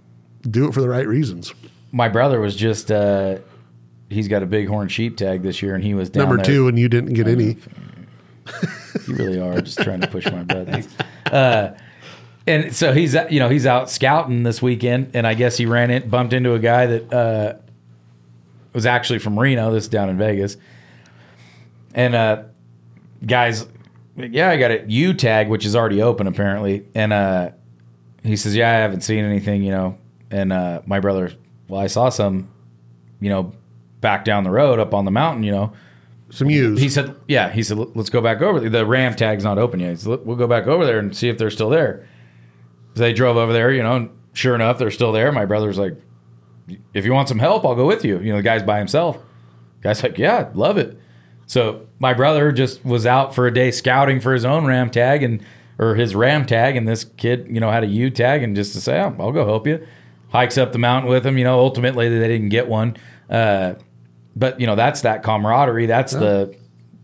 do 0.48 0.68
it 0.68 0.74
for 0.74 0.80
the 0.80 0.88
right 0.88 1.06
reasons. 1.08 1.54
My 1.92 2.08
brother 2.08 2.40
was 2.40 2.54
just 2.54 2.90
uh 2.92 3.38
he's 4.10 4.28
got 4.28 4.42
a 4.42 4.46
bighorn 4.46 4.88
sheep 4.88 5.16
tag 5.16 5.42
this 5.42 5.62
year 5.62 5.74
and 5.74 5.82
he 5.82 5.94
was 5.94 6.10
down 6.10 6.22
Number 6.28 6.36
there. 6.36 6.44
two, 6.44 6.68
and 6.68 6.78
you 6.78 6.88
didn't 6.88 7.14
get 7.14 7.26
any. 7.28 7.56
You 9.08 9.14
really 9.14 9.40
are 9.40 9.60
just 9.60 9.78
trying 9.80 10.00
to 10.00 10.06
push 10.06 10.24
my 10.26 10.42
buttons. 10.44 10.88
Uh, 11.30 11.72
and 12.46 12.74
so 12.74 12.92
he's 12.92 13.14
you 13.30 13.40
know 13.40 13.48
he's 13.48 13.66
out 13.66 13.90
scouting 13.90 14.42
this 14.44 14.62
weekend, 14.62 15.10
and 15.14 15.26
I 15.26 15.34
guess 15.34 15.56
he 15.56 15.66
ran 15.66 15.90
it 15.90 16.08
bumped 16.10 16.32
into 16.32 16.54
a 16.54 16.58
guy 16.60 16.86
that 16.86 17.12
uh, 17.12 17.54
was 18.72 18.86
actually 18.86 19.18
from 19.18 19.38
Reno. 19.38 19.72
This 19.72 19.84
is 19.84 19.88
down 19.88 20.08
in 20.08 20.16
Vegas, 20.16 20.56
and 21.94 22.14
uh, 22.14 22.42
guys, 23.26 23.66
yeah, 24.16 24.50
I 24.50 24.56
got 24.56 24.70
a 24.70 24.84
ewe 24.86 25.14
tag 25.14 25.48
which 25.48 25.64
is 25.64 25.76
already 25.76 26.02
open 26.02 26.26
apparently, 26.26 26.86
and 26.94 27.12
uh, 27.12 27.50
he 28.22 28.36
says, 28.36 28.56
yeah, 28.56 28.70
I 28.70 28.74
haven't 28.74 29.02
seen 29.02 29.24
anything, 29.24 29.62
you 29.62 29.70
know, 29.70 29.98
and 30.30 30.52
uh, 30.52 30.82
my 30.86 31.00
brother, 31.00 31.32
well, 31.68 31.80
I 31.80 31.86
saw 31.86 32.08
some, 32.08 32.50
you 33.20 33.28
know, 33.28 33.52
back 34.00 34.24
down 34.24 34.44
the 34.44 34.50
road 34.50 34.78
up 34.78 34.94
on 34.94 35.04
the 35.04 35.10
mountain, 35.10 35.42
you 35.42 35.52
know. 35.52 35.72
Some 36.30 36.50
ewes. 36.50 36.80
He 36.80 36.88
said, 36.88 37.14
"Yeah." 37.28 37.50
He 37.50 37.62
said, 37.62 37.78
"Let's 37.78 38.10
go 38.10 38.20
back 38.20 38.42
over 38.42 38.58
there. 38.58 38.68
The 38.68 38.84
Ram 38.84 39.14
tag's 39.14 39.44
not 39.44 39.58
open 39.58 39.78
yet. 39.78 39.90
He 39.90 39.96
said, 39.96 40.26
we'll 40.26 40.36
go 40.36 40.48
back 40.48 40.66
over 40.66 40.84
there 40.84 40.98
and 40.98 41.16
see 41.16 41.28
if 41.28 41.38
they're 41.38 41.50
still 41.50 41.70
there." 41.70 42.08
So 42.94 43.02
they 43.02 43.12
drove 43.12 43.36
over 43.36 43.52
there, 43.52 43.70
you 43.70 43.82
know, 43.82 43.94
and 43.94 44.10
sure 44.32 44.56
enough, 44.56 44.78
they're 44.78 44.90
still 44.90 45.12
there. 45.12 45.30
My 45.30 45.44
brother's 45.44 45.78
like, 45.78 45.94
"If 46.92 47.04
you 47.04 47.12
want 47.12 47.28
some 47.28 47.38
help, 47.38 47.64
I'll 47.64 47.76
go 47.76 47.86
with 47.86 48.04
you." 48.04 48.18
You 48.18 48.30
know, 48.30 48.38
the 48.38 48.42
guy's 48.42 48.64
by 48.64 48.78
himself. 48.78 49.18
Guy's 49.82 50.02
like, 50.02 50.18
"Yeah, 50.18 50.50
love 50.54 50.78
it." 50.78 50.98
So 51.46 51.86
my 52.00 52.12
brother 52.12 52.50
just 52.52 52.84
was 52.84 53.06
out 53.06 53.34
for 53.34 53.46
a 53.46 53.54
day 53.54 53.70
scouting 53.70 54.20
for 54.20 54.32
his 54.32 54.44
own 54.44 54.66
Ram 54.66 54.90
tag 54.90 55.22
and 55.22 55.40
or 55.78 55.94
his 55.94 56.14
Ram 56.14 56.46
tag, 56.46 56.74
and 56.76 56.88
this 56.88 57.04
kid, 57.04 57.46
you 57.50 57.60
know, 57.60 57.70
had 57.70 57.84
a 57.84 57.86
ewe 57.86 58.10
tag, 58.10 58.42
and 58.42 58.56
just 58.56 58.72
to 58.72 58.80
say, 58.80 58.98
oh, 59.00 59.14
"I'll 59.18 59.30
go 59.32 59.44
help 59.44 59.66
you," 59.66 59.86
hikes 60.30 60.56
up 60.58 60.72
the 60.72 60.78
mountain 60.78 61.10
with 61.10 61.24
him. 61.26 61.36
You 61.38 61.44
know, 61.44 61.58
ultimately 61.58 62.08
they 62.08 62.28
didn't 62.28 62.48
get 62.48 62.66
one. 62.68 62.96
Uh, 63.30 63.74
but 64.34 64.58
you 64.60 64.66
know 64.66 64.74
that's 64.74 65.02
that 65.02 65.22
camaraderie. 65.22 65.86
That's 65.86 66.12
the 66.12 66.54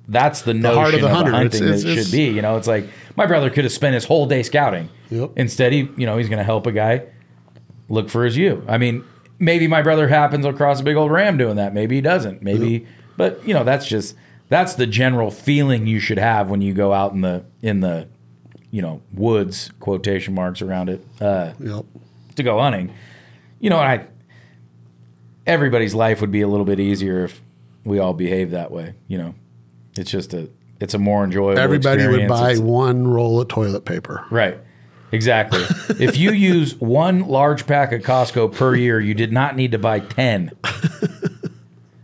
that's 0.09 0.43
the 0.43 0.55
notion 0.55 0.76
heart 0.78 0.88
of 0.95 0.95
of, 0.97 1.01
the 1.03 1.14
hunter. 1.14 1.30
hunting 1.32 1.62
It's- 1.64 1.82
that 1.82 1.88
it's- 1.90 2.07
should 2.07 2.12
be. 2.12 2.24
You 2.30 2.43
know, 2.43 2.57
it's 2.57 2.66
like 2.66 2.88
my 3.16 3.26
brother 3.26 3.49
could 3.51 3.64
have 3.64 3.72
spent 3.72 3.95
his 3.95 4.05
whole 4.05 4.26
day 4.26 4.43
scouting. 4.43 4.88
Yep. 5.11 5.32
Instead, 5.36 5.72
he 5.72 5.88
you 5.97 6.07
know 6.07 6.16
he's 6.18 6.28
going 6.28 6.38
to 6.38 6.45
help 6.45 6.66
a 6.66 6.72
guy 6.72 7.03
look 7.88 8.09
for 8.09 8.24
his 8.24 8.36
ewe. 8.36 8.64
I 8.66 8.78
mean, 8.78 9.05
maybe 9.38 9.68
my 9.68 9.82
brother 9.82 10.09
happens 10.09 10.45
across 10.47 10.80
a 10.80 10.82
big 10.82 10.97
old 10.97 11.11
ram 11.12 11.36
doing 11.36 11.57
that. 11.57 11.74
Maybe 11.74 11.97
he 11.97 12.01
doesn't. 12.01 12.43
Maybe, 12.43 12.86
but 13.16 13.38
But 13.38 13.47
you 13.49 13.53
know, 13.55 13.64
that's 13.64 13.86
just 13.86 14.16
that's 14.53 14.75
the 14.75 14.87
general 14.87 15.31
feeling 15.31 15.87
you 15.87 15.99
should 15.99 16.19
have 16.19 16.49
when 16.51 16.61
you 16.63 16.73
go 16.75 16.93
out 16.93 17.13
in 17.13 17.21
the 17.23 17.45
in 17.63 17.81
the 17.81 18.07
you 18.71 18.83
know 18.83 19.01
woods 19.13 19.71
quotation 19.81 20.35
marks 20.35 20.63
around 20.63 20.89
it 20.89 21.05
uh, 21.21 21.53
Yep. 21.59 21.85
to 22.37 22.43
go 22.43 22.59
hunting. 22.61 22.93
You 23.61 23.71
know, 23.71 23.79
I 23.79 24.07
everybody's 25.47 25.95
life 25.95 26.21
would 26.21 26.31
be 26.33 26.41
a 26.43 26.49
little 26.49 26.67
bit 26.67 26.81
easier 26.81 27.25
if 27.25 27.41
we 27.85 27.99
all 27.99 28.13
behave 28.15 28.51
that 28.53 28.71
way. 28.71 28.95
You 29.09 29.19
know, 29.19 29.35
it's 29.97 30.11
just 30.11 30.35
a 30.35 30.49
it's 30.81 30.95
a 30.95 30.99
more 30.99 31.25
enjoyable. 31.25 31.61
Everybody 31.61 32.07
would 32.07 32.29
buy 32.29 32.51
It's- 32.53 32.59
one 32.61 33.07
roll 33.07 33.41
of 33.41 33.49
toilet 33.49 33.85
paper. 33.85 34.25
Right. 34.31 34.59
Exactly. 35.13 35.61
if 36.05 36.17
you 36.17 36.33
use 36.33 36.75
one 36.81 37.29
large 37.29 37.67
pack 37.67 37.93
of 37.93 38.01
Costco 38.01 38.55
per 38.57 38.75
year, 38.75 38.99
you 38.99 39.13
did 39.13 39.31
not 39.31 39.57
need 39.57 39.73
to 39.73 39.79
buy 39.79 40.01
10. 40.01 40.53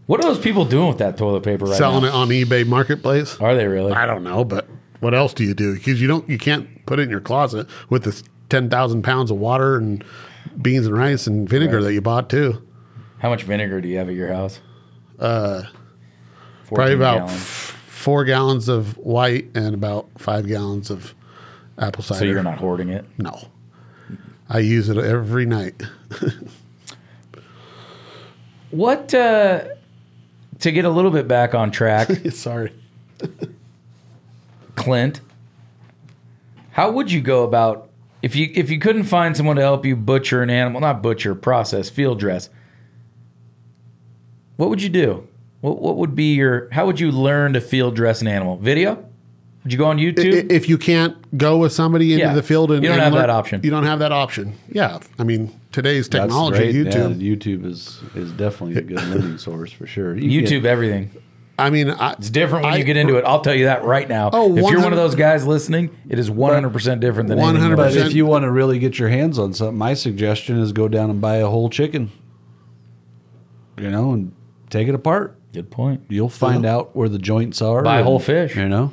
What 0.09 0.21
are 0.25 0.29
those 0.35 0.39
people 0.43 0.65
doing 0.65 0.89
with 0.89 0.99
that 0.99 1.17
toilet 1.19 1.43
paper 1.43 1.67
right 1.67 1.77
Selling 1.77 2.03
now? 2.03 2.09
it 2.09 2.15
on 2.15 2.29
eBay 2.31 2.67
Marketplace. 2.67 3.39
Are 3.41 3.55
they 3.55 3.67
really? 3.69 3.93
I 3.93 4.07
don't 4.07 4.25
know, 4.25 4.43
but 4.43 4.67
what 5.01 5.15
else 5.15 5.35
do 5.35 5.45
you 5.45 5.53
do? 5.53 5.75
Because 5.75 6.01
you 6.01 6.09
don't, 6.09 6.27
you 6.29 6.39
can't 6.39 6.85
put 6.87 6.99
it 6.99 7.03
in 7.03 7.11
your 7.11 7.21
closet 7.21 7.67
with 7.91 8.05
this 8.05 8.25
ten 8.49 8.71
thousand 8.71 9.03
pounds 9.03 9.31
of 9.31 9.37
water 9.37 9.77
and 9.77 10.03
beans 10.63 10.87
and 10.87 10.97
rice 10.97 11.27
and 11.27 11.47
vinegar 11.47 11.77
Right. 11.77 11.85
that 11.85 11.93
you 11.93 12.01
bought 12.01 12.31
too. 12.31 12.63
How 13.19 13.29
much 13.29 13.43
vinegar 13.43 13.83
do 13.83 13.89
you 13.89 13.99
have 13.99 14.09
at 14.09 14.15
your 14.15 14.33
house? 14.33 14.61
Uh, 15.19 15.65
Probably 16.73 16.95
about 16.95 17.29
f- 17.29 17.79
four 17.89 18.25
gallons 18.25 18.69
of 18.71 18.97
white 18.97 19.49
and 19.55 19.75
about 19.75 20.09
five 20.17 20.47
gallons 20.47 20.91
of 20.91 21.15
apple 21.79 22.03
cider. 22.03 22.21
So 22.21 22.25
you're 22.25 22.43
not 22.43 22.57
hoarding 22.59 22.89
it. 22.89 23.05
No, 23.19 23.49
I 24.49 24.61
use 24.61 24.89
it 24.89 24.97
every 24.97 25.45
night. 25.45 25.83
What, 28.71 29.15
uh, 29.15 29.65
to 30.61 30.73
get 30.73 30.85
a 30.85 30.91
little 30.91 31.11
bit 31.11 31.29
back 31.29 31.55
on 31.55 31.71
track, 31.71 32.09
Sorry. 32.33 32.73
Clint, 34.75 35.21
how 36.71 36.91
would 36.93 37.11
you 37.11 37.21
go 37.21 37.43
about 37.43 37.91
if 38.23 38.37
you 38.37 38.51
if 38.55 38.71
you 38.71 38.79
couldn't 38.79 39.05
find 39.05 39.37
someone 39.37 39.57
to 39.57 39.63
help 39.63 39.85
you 39.85 39.97
butcher 39.97 40.43
an 40.43 40.51
animal, 40.51 40.81
not 40.81 41.03
butcher, 41.03 41.35
process, 41.35 41.91
field 41.91 42.21
dress? 42.21 42.49
What 44.57 44.71
would 44.71 44.83
you 44.83 44.89
do? 44.89 45.27
What 45.61 45.81
what 45.81 45.97
would 45.97 46.15
be 46.15 46.35
your 46.35 46.69
how 46.71 46.87
would 46.87 47.01
you 47.01 47.11
learn 47.11 47.53
to 47.55 47.61
field 47.61 47.97
dress 47.97 48.21
an 48.21 48.29
animal? 48.29 48.57
Video? 48.59 49.08
Would 49.65 49.73
you 49.73 49.79
go 49.79 49.87
on 49.87 49.99
I- 49.99 50.03
YouTube? 50.03 50.51
If 50.51 50.69
you 50.69 50.79
can't 50.79 51.17
go 51.37 51.59
with 51.59 51.73
somebody 51.73 52.13
into 52.13 52.25
Yeah. 52.25 52.35
the 52.35 52.43
field 52.43 52.71
and 52.71 52.83
You 52.83 52.89
don't 52.89 52.95
and 52.99 53.05
have 53.05 53.13
learn- 53.13 53.23
that 53.23 53.31
option. 53.31 53.61
You 53.63 53.71
don't 53.71 53.85
have 53.85 53.99
that 53.99 54.13
option. 54.13 54.55
Yeah, 54.73 54.99
I 55.19 55.25
mean 55.25 55.51
today's 55.73 56.09
That's 56.09 56.23
technology, 56.25 56.73
great. 56.73 56.75
YouTube. 56.75 57.21
Yeah, 57.21 57.35
YouTube 57.37 57.65
is 57.67 58.01
is 58.15 58.33
definitely 58.33 58.77
a 58.77 58.83
good 58.83 59.03
learning 59.09 59.39
source 59.39 59.73
for 59.73 59.87
sure. 59.87 60.17
You 60.17 60.41
YouTube 60.43 60.63
get- 60.63 60.67
everything. 60.71 61.11
I 61.61 61.71
mean, 61.71 61.91
I, 61.91 62.13
It's 62.13 62.31
different 62.31 62.65
when 62.67 62.75
I- 62.75 62.77
you 62.77 62.85
get 62.85 62.97
into 62.97 63.17
it. 63.17 63.25
I'll 63.25 63.41
tell 63.41 63.53
you 63.55 63.65
that 63.65 63.83
right 63.85 64.09
now. 64.09 64.31
Oh, 64.33 64.53
if 64.53 64.59
you're 64.59 64.65
one 64.65 64.75
100 64.77 64.93
of 64.93 64.97
those 64.99 65.17
guys 65.17 65.45
listening, 65.45 65.91
it 66.09 66.17
is 66.17 66.31
100% 66.31 67.01
different 67.01 67.29
than 67.29 67.37
100%. 67.39 67.57
anything 67.73 67.77
But 67.77 67.97
if 67.97 68.15
you 68.15 68.27
want 68.27 68.45
to 68.45 68.51
really 68.53 68.79
get 68.79 69.01
your 69.01 69.09
hands 69.09 69.41
on 69.41 69.53
something, 69.55 69.77
my 69.77 69.95
suggestion 69.95 70.57
is 70.61 70.71
go 70.71 70.87
down 70.87 71.11
and 71.11 71.21
buy 71.21 71.39
a 71.39 71.49
whole 71.49 71.69
chicken. 71.69 72.11
You 73.77 73.91
know, 73.91 74.13
and 74.13 74.33
take 74.71 74.87
it 74.87 74.95
apart. 74.95 75.37
Good 75.53 75.69
point. 75.71 76.03
You'll 76.09 76.29
find 76.29 76.65
out 76.65 76.95
where 76.95 77.09
the 77.09 77.19
joints 77.19 77.61
are. 77.61 77.83
Buy 77.83 77.95
a 77.97 77.99
and, 77.99 78.07
whole 78.07 78.19
fish. 78.21 78.55
You 78.55 78.69
know. 78.69 78.93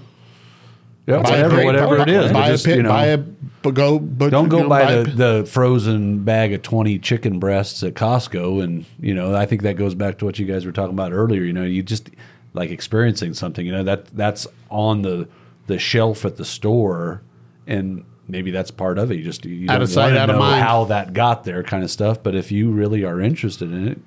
Yeah, 1.08 1.22
Buy 1.22 1.44
whatever, 1.44 1.64
whatever 1.66 1.98
it 2.00 2.10
is. 2.10 2.32
buy 2.32 2.50
just, 2.50 2.66
a 2.66 2.70
pit, 2.70 2.78
you 2.78 2.84
know, 2.84 2.90
buy 2.90 3.06
a 3.06 3.18
but 3.18 3.74
go. 3.76 4.00
But 4.00 4.32
don't 4.32 4.50
go 4.50 4.58
you 4.58 4.64
know, 4.64 4.70
buy 4.70 4.82
a 4.82 5.04
the, 5.04 5.12
the 5.42 5.46
frozen 5.46 6.24
bag 6.24 6.54
of 6.54 6.64
20 6.64 6.98
chicken 7.00 7.40
breasts 7.40 7.84
at 7.84 7.94
Costco. 7.94 8.64
And, 8.64 8.86
you 9.00 9.14
know, 9.14 9.36
I 9.36 9.46
think 9.46 9.62
that 9.64 9.76
goes 9.76 9.94
back 9.94 10.18
to 10.20 10.26
what 10.26 10.40
you 10.40 10.46
guys 10.46 10.66
were 10.66 10.72
talking 10.72 10.94
about 10.94 11.14
earlier. 11.14 11.44
You 11.44 11.54
know, 11.54 11.64
you 11.64 11.84
just 11.84 12.10
like 12.54 12.72
experiencing 12.72 13.36
something, 13.36 13.66
you 13.66 13.72
know, 13.72 13.84
that 13.84 14.08
that's 14.08 14.48
on 14.72 15.04
the, 15.04 15.28
the 15.68 15.78
shelf 15.78 16.26
at 16.26 16.38
the 16.38 16.46
store. 16.46 17.22
And 17.68 18.04
maybe 18.28 18.50
that's 18.50 18.72
part 18.72 18.98
of 18.98 19.12
it. 19.12 19.18
You 19.18 19.24
just, 19.24 19.46
you 19.46 19.70
Out 19.70 19.74
don't 19.74 19.84
of 19.84 19.90
sight, 19.90 20.18
out 20.18 20.32
of 20.32 20.40
mind. 20.40 20.64
how 20.64 20.86
that 20.86 21.14
got 21.14 21.44
there 21.44 21.62
kind 21.62 21.84
of 21.84 21.92
stuff. 21.92 22.24
But 22.24 22.34
if 22.34 22.52
you 22.52 22.72
really 22.72 23.04
are 23.04 23.20
interested 23.20 23.72
in 23.72 23.88
it, 23.88 24.00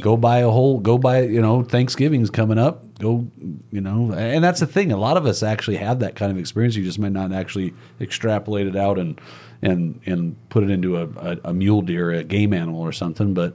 go 0.00 0.16
buy 0.16 0.38
a 0.38 0.50
whole 0.50 0.78
go 0.78 0.98
buy 0.98 1.22
you 1.22 1.40
know 1.40 1.62
thanksgiving's 1.62 2.30
coming 2.30 2.58
up. 2.58 2.82
Go 2.98 3.26
you 3.70 3.80
know 3.80 4.12
and 4.12 4.42
that's 4.42 4.60
the 4.60 4.66
thing. 4.66 4.92
A 4.92 4.96
lot 4.96 5.16
of 5.16 5.26
us 5.26 5.42
actually 5.42 5.76
have 5.76 6.00
that 6.00 6.16
kind 6.16 6.30
of 6.30 6.38
experience. 6.38 6.76
You 6.76 6.84
just 6.84 6.98
might 6.98 7.12
not 7.12 7.32
actually 7.32 7.74
extrapolate 8.00 8.66
it 8.66 8.76
out 8.76 8.98
and 8.98 9.20
and 9.62 10.00
and 10.06 10.36
put 10.48 10.62
it 10.62 10.70
into 10.70 10.96
a, 10.96 11.08
a, 11.16 11.38
a 11.44 11.54
mule 11.54 11.82
deer 11.82 12.10
a 12.10 12.24
game 12.24 12.52
animal 12.52 12.80
or 12.80 12.92
something. 12.92 13.34
But 13.34 13.54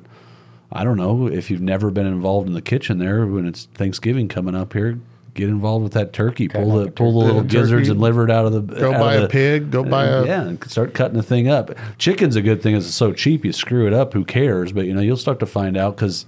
i 0.71 0.83
don't 0.83 0.97
know 0.97 1.27
if 1.27 1.49
you've 1.49 1.61
never 1.61 1.89
been 1.89 2.05
involved 2.05 2.47
in 2.47 2.53
the 2.53 2.61
kitchen 2.61 2.99
there 2.99 3.25
when 3.25 3.47
it's 3.47 3.65
thanksgiving 3.73 4.27
coming 4.27 4.53
up 4.53 4.73
here 4.73 4.99
get 5.39 5.49
involved 5.49 5.83
with 5.83 5.93
that 5.93 6.11
turkey 6.13 6.47
pull 6.47 6.71
the 6.79 6.91
pull 6.91 7.13
the 7.13 7.19
turkey. 7.21 7.33
little 7.33 7.43
gizzards 7.43 7.89
and 7.89 7.99
liver 7.99 8.25
it 8.25 8.31
out 8.31 8.45
of 8.45 8.53
the 8.53 8.61
Go 8.61 8.91
buy 8.91 9.15
of 9.15 9.23
a 9.23 9.27
pig. 9.27 9.71
Go 9.71 9.83
buy 9.83 10.05
a. 10.05 10.25
yeah, 10.25 10.41
and 10.43 10.63
start 10.69 10.93
cutting 10.93 11.17
the 11.17 11.23
thing 11.23 11.47
up. 11.47 11.71
Chicken's 11.97 12.35
a 12.35 12.41
good 12.41 12.61
thing; 12.61 12.75
it's 12.75 12.87
so 12.87 13.13
cheap. 13.13 13.45
You 13.45 13.53
screw 13.53 13.87
it 13.87 13.93
up, 13.93 14.13
who 14.13 14.25
cares? 14.25 14.71
But 14.71 14.85
you 14.85 14.93
know, 14.93 15.01
you'll 15.01 15.17
start 15.17 15.39
to 15.39 15.45
find 15.45 15.77
out 15.77 15.95
because, 15.95 16.25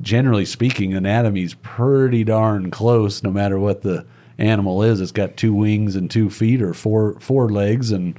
generally 0.00 0.44
speaking, 0.44 0.94
anatomy's 0.94 1.54
pretty 1.54 2.24
darn 2.24 2.70
close. 2.70 3.22
No 3.22 3.30
matter 3.30 3.58
what 3.58 3.82
the 3.82 4.04
animal 4.38 4.82
is, 4.82 5.00
it's 5.00 5.12
got 5.12 5.36
two 5.36 5.54
wings 5.54 5.94
and 5.94 6.10
two 6.10 6.28
feet, 6.30 6.60
or 6.60 6.74
four 6.74 7.18
four 7.20 7.48
legs, 7.48 7.90
and 7.92 8.18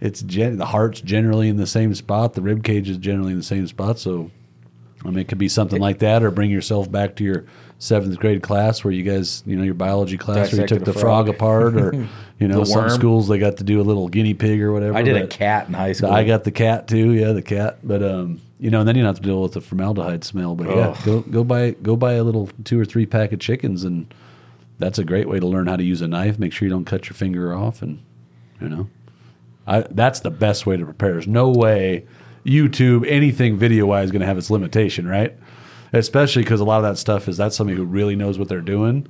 it's 0.00 0.22
gen- 0.22 0.58
the 0.58 0.66
heart's 0.66 1.00
generally 1.00 1.48
in 1.48 1.56
the 1.56 1.66
same 1.66 1.94
spot. 1.94 2.34
The 2.34 2.42
rib 2.42 2.62
cage 2.62 2.90
is 2.90 2.98
generally 2.98 3.32
in 3.32 3.38
the 3.38 3.44
same 3.44 3.66
spot. 3.66 3.98
So, 3.98 4.30
I 5.04 5.08
mean, 5.08 5.20
it 5.20 5.28
could 5.28 5.38
be 5.38 5.48
something 5.48 5.80
like 5.80 6.00
that, 6.00 6.22
or 6.22 6.30
bring 6.30 6.50
yourself 6.50 6.90
back 6.90 7.16
to 7.16 7.24
your 7.24 7.44
seventh 7.84 8.18
grade 8.18 8.42
class 8.42 8.82
where 8.82 8.92
you 8.92 9.02
guys, 9.02 9.42
you 9.44 9.56
know, 9.56 9.62
your 9.62 9.74
biology 9.74 10.16
class 10.16 10.50
where 10.50 10.62
you 10.62 10.66
took 10.66 10.84
the 10.84 10.92
frog 10.92 11.28
apart, 11.28 11.76
or 11.76 11.92
you 12.38 12.48
know, 12.48 12.64
some 12.64 12.88
schools 12.88 13.28
they 13.28 13.38
got 13.38 13.58
to 13.58 13.64
do 13.64 13.80
a 13.80 13.82
little 13.84 14.08
guinea 14.08 14.32
pig 14.32 14.62
or 14.62 14.72
whatever. 14.72 14.96
I 14.96 15.02
did 15.02 15.16
a 15.16 15.26
cat 15.26 15.68
in 15.68 15.74
high 15.74 15.92
school. 15.92 16.10
I 16.10 16.24
got 16.24 16.44
the 16.44 16.50
cat 16.50 16.88
too. 16.88 17.12
Yeah, 17.12 17.32
the 17.32 17.42
cat. 17.42 17.78
But 17.82 18.02
um, 18.02 18.40
you 18.58 18.70
know, 18.70 18.80
and 18.80 18.88
then 18.88 18.96
you 18.96 19.02
don't 19.02 19.10
have 19.10 19.22
to 19.22 19.22
deal 19.22 19.42
with 19.42 19.52
the 19.52 19.60
formaldehyde 19.60 20.24
smell. 20.24 20.54
But 20.54 20.74
yeah, 20.74 20.96
go 21.04 21.20
go 21.20 21.44
buy 21.44 21.72
go 21.72 21.94
buy 21.94 22.14
a 22.14 22.24
little 22.24 22.48
two 22.64 22.80
or 22.80 22.86
three 22.86 23.04
pack 23.04 23.32
of 23.32 23.40
chickens, 23.40 23.84
and 23.84 24.12
that's 24.78 24.98
a 24.98 25.04
great 25.04 25.28
way 25.28 25.38
to 25.38 25.46
learn 25.46 25.66
how 25.66 25.76
to 25.76 25.84
use 25.84 26.00
a 26.00 26.08
knife. 26.08 26.38
Make 26.38 26.52
sure 26.52 26.66
you 26.66 26.72
don't 26.72 26.86
cut 26.86 27.06
your 27.06 27.14
finger 27.14 27.54
off, 27.54 27.82
and 27.82 28.02
you 28.60 28.68
know, 28.70 28.88
I 29.66 29.80
that's 29.90 30.20
the 30.20 30.30
best 30.30 30.64
way 30.64 30.78
to 30.78 30.84
prepare. 30.84 31.12
There's 31.12 31.28
no 31.28 31.50
way 31.50 32.06
YouTube 32.46 33.06
anything 33.06 33.58
video 33.58 33.84
wise 33.86 34.06
is 34.06 34.10
going 34.10 34.20
to 34.20 34.26
have 34.26 34.38
its 34.38 34.50
limitation, 34.50 35.06
right? 35.06 35.36
Especially 35.94 36.42
because 36.42 36.60
a 36.60 36.64
lot 36.64 36.78
of 36.78 36.82
that 36.84 36.96
stuff 36.98 37.28
is 37.28 37.36
that's 37.36 37.56
somebody 37.56 37.76
who 37.78 37.84
really 37.84 38.16
knows 38.16 38.38
what 38.38 38.48
they're 38.48 38.60
doing, 38.60 39.06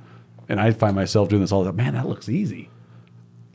and 0.49 0.59
I 0.59 0.71
find 0.71 0.95
myself 0.95 1.29
doing 1.29 1.41
this 1.41 1.51
all 1.51 1.63
the 1.63 1.69
time. 1.71 1.77
Man, 1.77 1.93
that 1.93 2.07
looks 2.07 2.29
easy. 2.29 2.69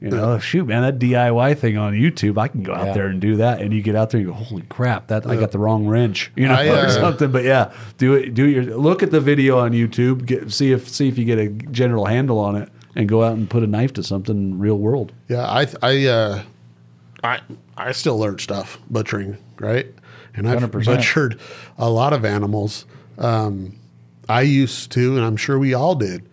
You 0.01 0.09
know, 0.09 0.39
shoot, 0.39 0.66
man, 0.66 0.81
that 0.81 0.99
DIY 0.99 1.59
thing 1.59 1.76
on 1.76 1.93
YouTube, 1.93 2.39
I 2.39 2.49
can 2.49 2.62
go 2.62 2.72
out 2.72 2.87
Yeah. 2.87 2.93
there 2.95 3.07
and 3.09 3.20
do 3.20 3.37
that. 3.37 3.61
And 3.61 3.70
you 3.74 3.83
get 3.83 3.95
out 3.95 4.09
there 4.09 4.18
and 4.18 4.26
you 4.28 4.33
go, 4.35 4.39
holy 4.41 4.62
crap, 4.62 5.09
that 5.09 5.26
I 5.26 5.37
got 5.37 5.51
the 5.51 5.59
wrong 5.59 5.87
wrench, 5.87 6.33
you 6.37 6.49
know, 6.49 6.55
I, 6.55 6.68
or 6.68 6.87
uh, 6.87 6.91
something. 6.91 7.31
But 7.31 7.45
yeah, 7.45 7.70
do 7.99 8.14
it. 8.14 8.33
Do 8.33 8.47
your 8.49 8.64
look 8.78 9.03
at 9.03 9.11
the 9.11 9.20
video 9.20 9.59
on 9.59 9.72
YouTube. 9.72 10.24
Get, 10.24 10.51
see 10.53 10.72
if 10.72 10.89
see 10.89 11.07
if 11.09 11.18
you 11.18 11.26
get 11.26 11.39
a 11.39 11.49
general 11.49 12.07
handle 12.07 12.39
on 12.39 12.57
it, 12.57 12.70
and 12.97 13.11
go 13.11 13.22
out 13.22 13.35
and 13.35 13.51
put 13.51 13.62
a 13.62 13.66
knife 13.66 13.93
to 13.93 14.03
something 14.03 14.59
real 14.59 14.78
world. 14.78 15.12
Yeah, 15.28 15.45
I 15.45 15.66
I 15.83 16.07
uh, 16.07 16.43
I 17.22 17.41
I 17.76 17.93
still 17.93 18.18
learn 18.18 18.39
stuff 18.39 18.78
butchering, 18.89 19.37
right? 19.59 19.87
And 20.35 20.49
I've 20.49 20.61
100%. 20.62 20.85
butchered 20.87 21.39
a 21.76 21.91
lot 21.91 22.14
of 22.14 22.24
animals. 22.24 22.87
Um, 23.21 23.77
I 24.29 24.43
used 24.43 24.93
to, 24.93 25.16
and 25.16 25.25
I'm 25.25 25.37
sure 25.37 25.59
we 25.59 25.75
all 25.75 25.95
did, 25.95 26.29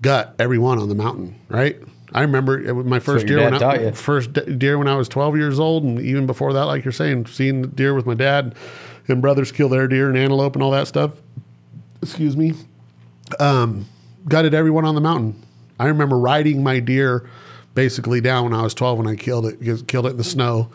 gut 0.00 0.34
everyone 0.38 0.78
on 0.78 0.88
the 0.88 0.94
mountain, 0.94 1.38
right? 1.48 1.78
I 2.14 2.22
remember 2.22 2.60
it 2.60 2.72
was 2.72 2.84
my 2.84 2.98
first 2.98 3.26
deer 3.26 3.42
when 3.42 3.62
I, 3.62 3.74
you. 3.80 3.92
first 3.92 4.32
deer 4.58 4.76
when 4.76 4.86
I 4.86 4.96
was 4.96 5.08
12 5.08 5.36
years 5.36 5.58
old, 5.58 5.82
and 5.82 5.98
even 6.00 6.26
before 6.26 6.52
that, 6.52 6.64
like 6.64 6.84
you're 6.84 6.92
saying, 6.92 7.26
seeing 7.26 7.68
deer 7.70 7.94
with 7.94 8.06
my 8.06 8.14
dad 8.14 8.54
and 9.08 9.20
brothers 9.22 9.50
kill 9.50 9.68
their 9.68 9.88
deer 9.88 10.08
and 10.08 10.16
antelope 10.16 10.54
and 10.54 10.62
all 10.62 10.70
that 10.70 10.86
stuff. 10.86 11.12
Excuse 12.02 12.36
me 12.36 12.54
um, 13.40 13.86
gutted 14.28 14.54
everyone 14.54 14.84
on 14.84 14.94
the 14.94 15.00
mountain. 15.00 15.40
I 15.78 15.86
remember 15.86 16.18
riding 16.18 16.62
my 16.62 16.80
deer 16.80 17.28
basically 17.74 18.20
down 18.20 18.44
when 18.44 18.54
I 18.54 18.62
was 18.62 18.74
12 18.74 18.98
when 18.98 19.06
I 19.06 19.16
killed 19.16 19.46
it, 19.46 19.86
killed 19.86 20.06
it 20.06 20.10
in 20.10 20.16
the 20.16 20.24
snow. 20.24 20.70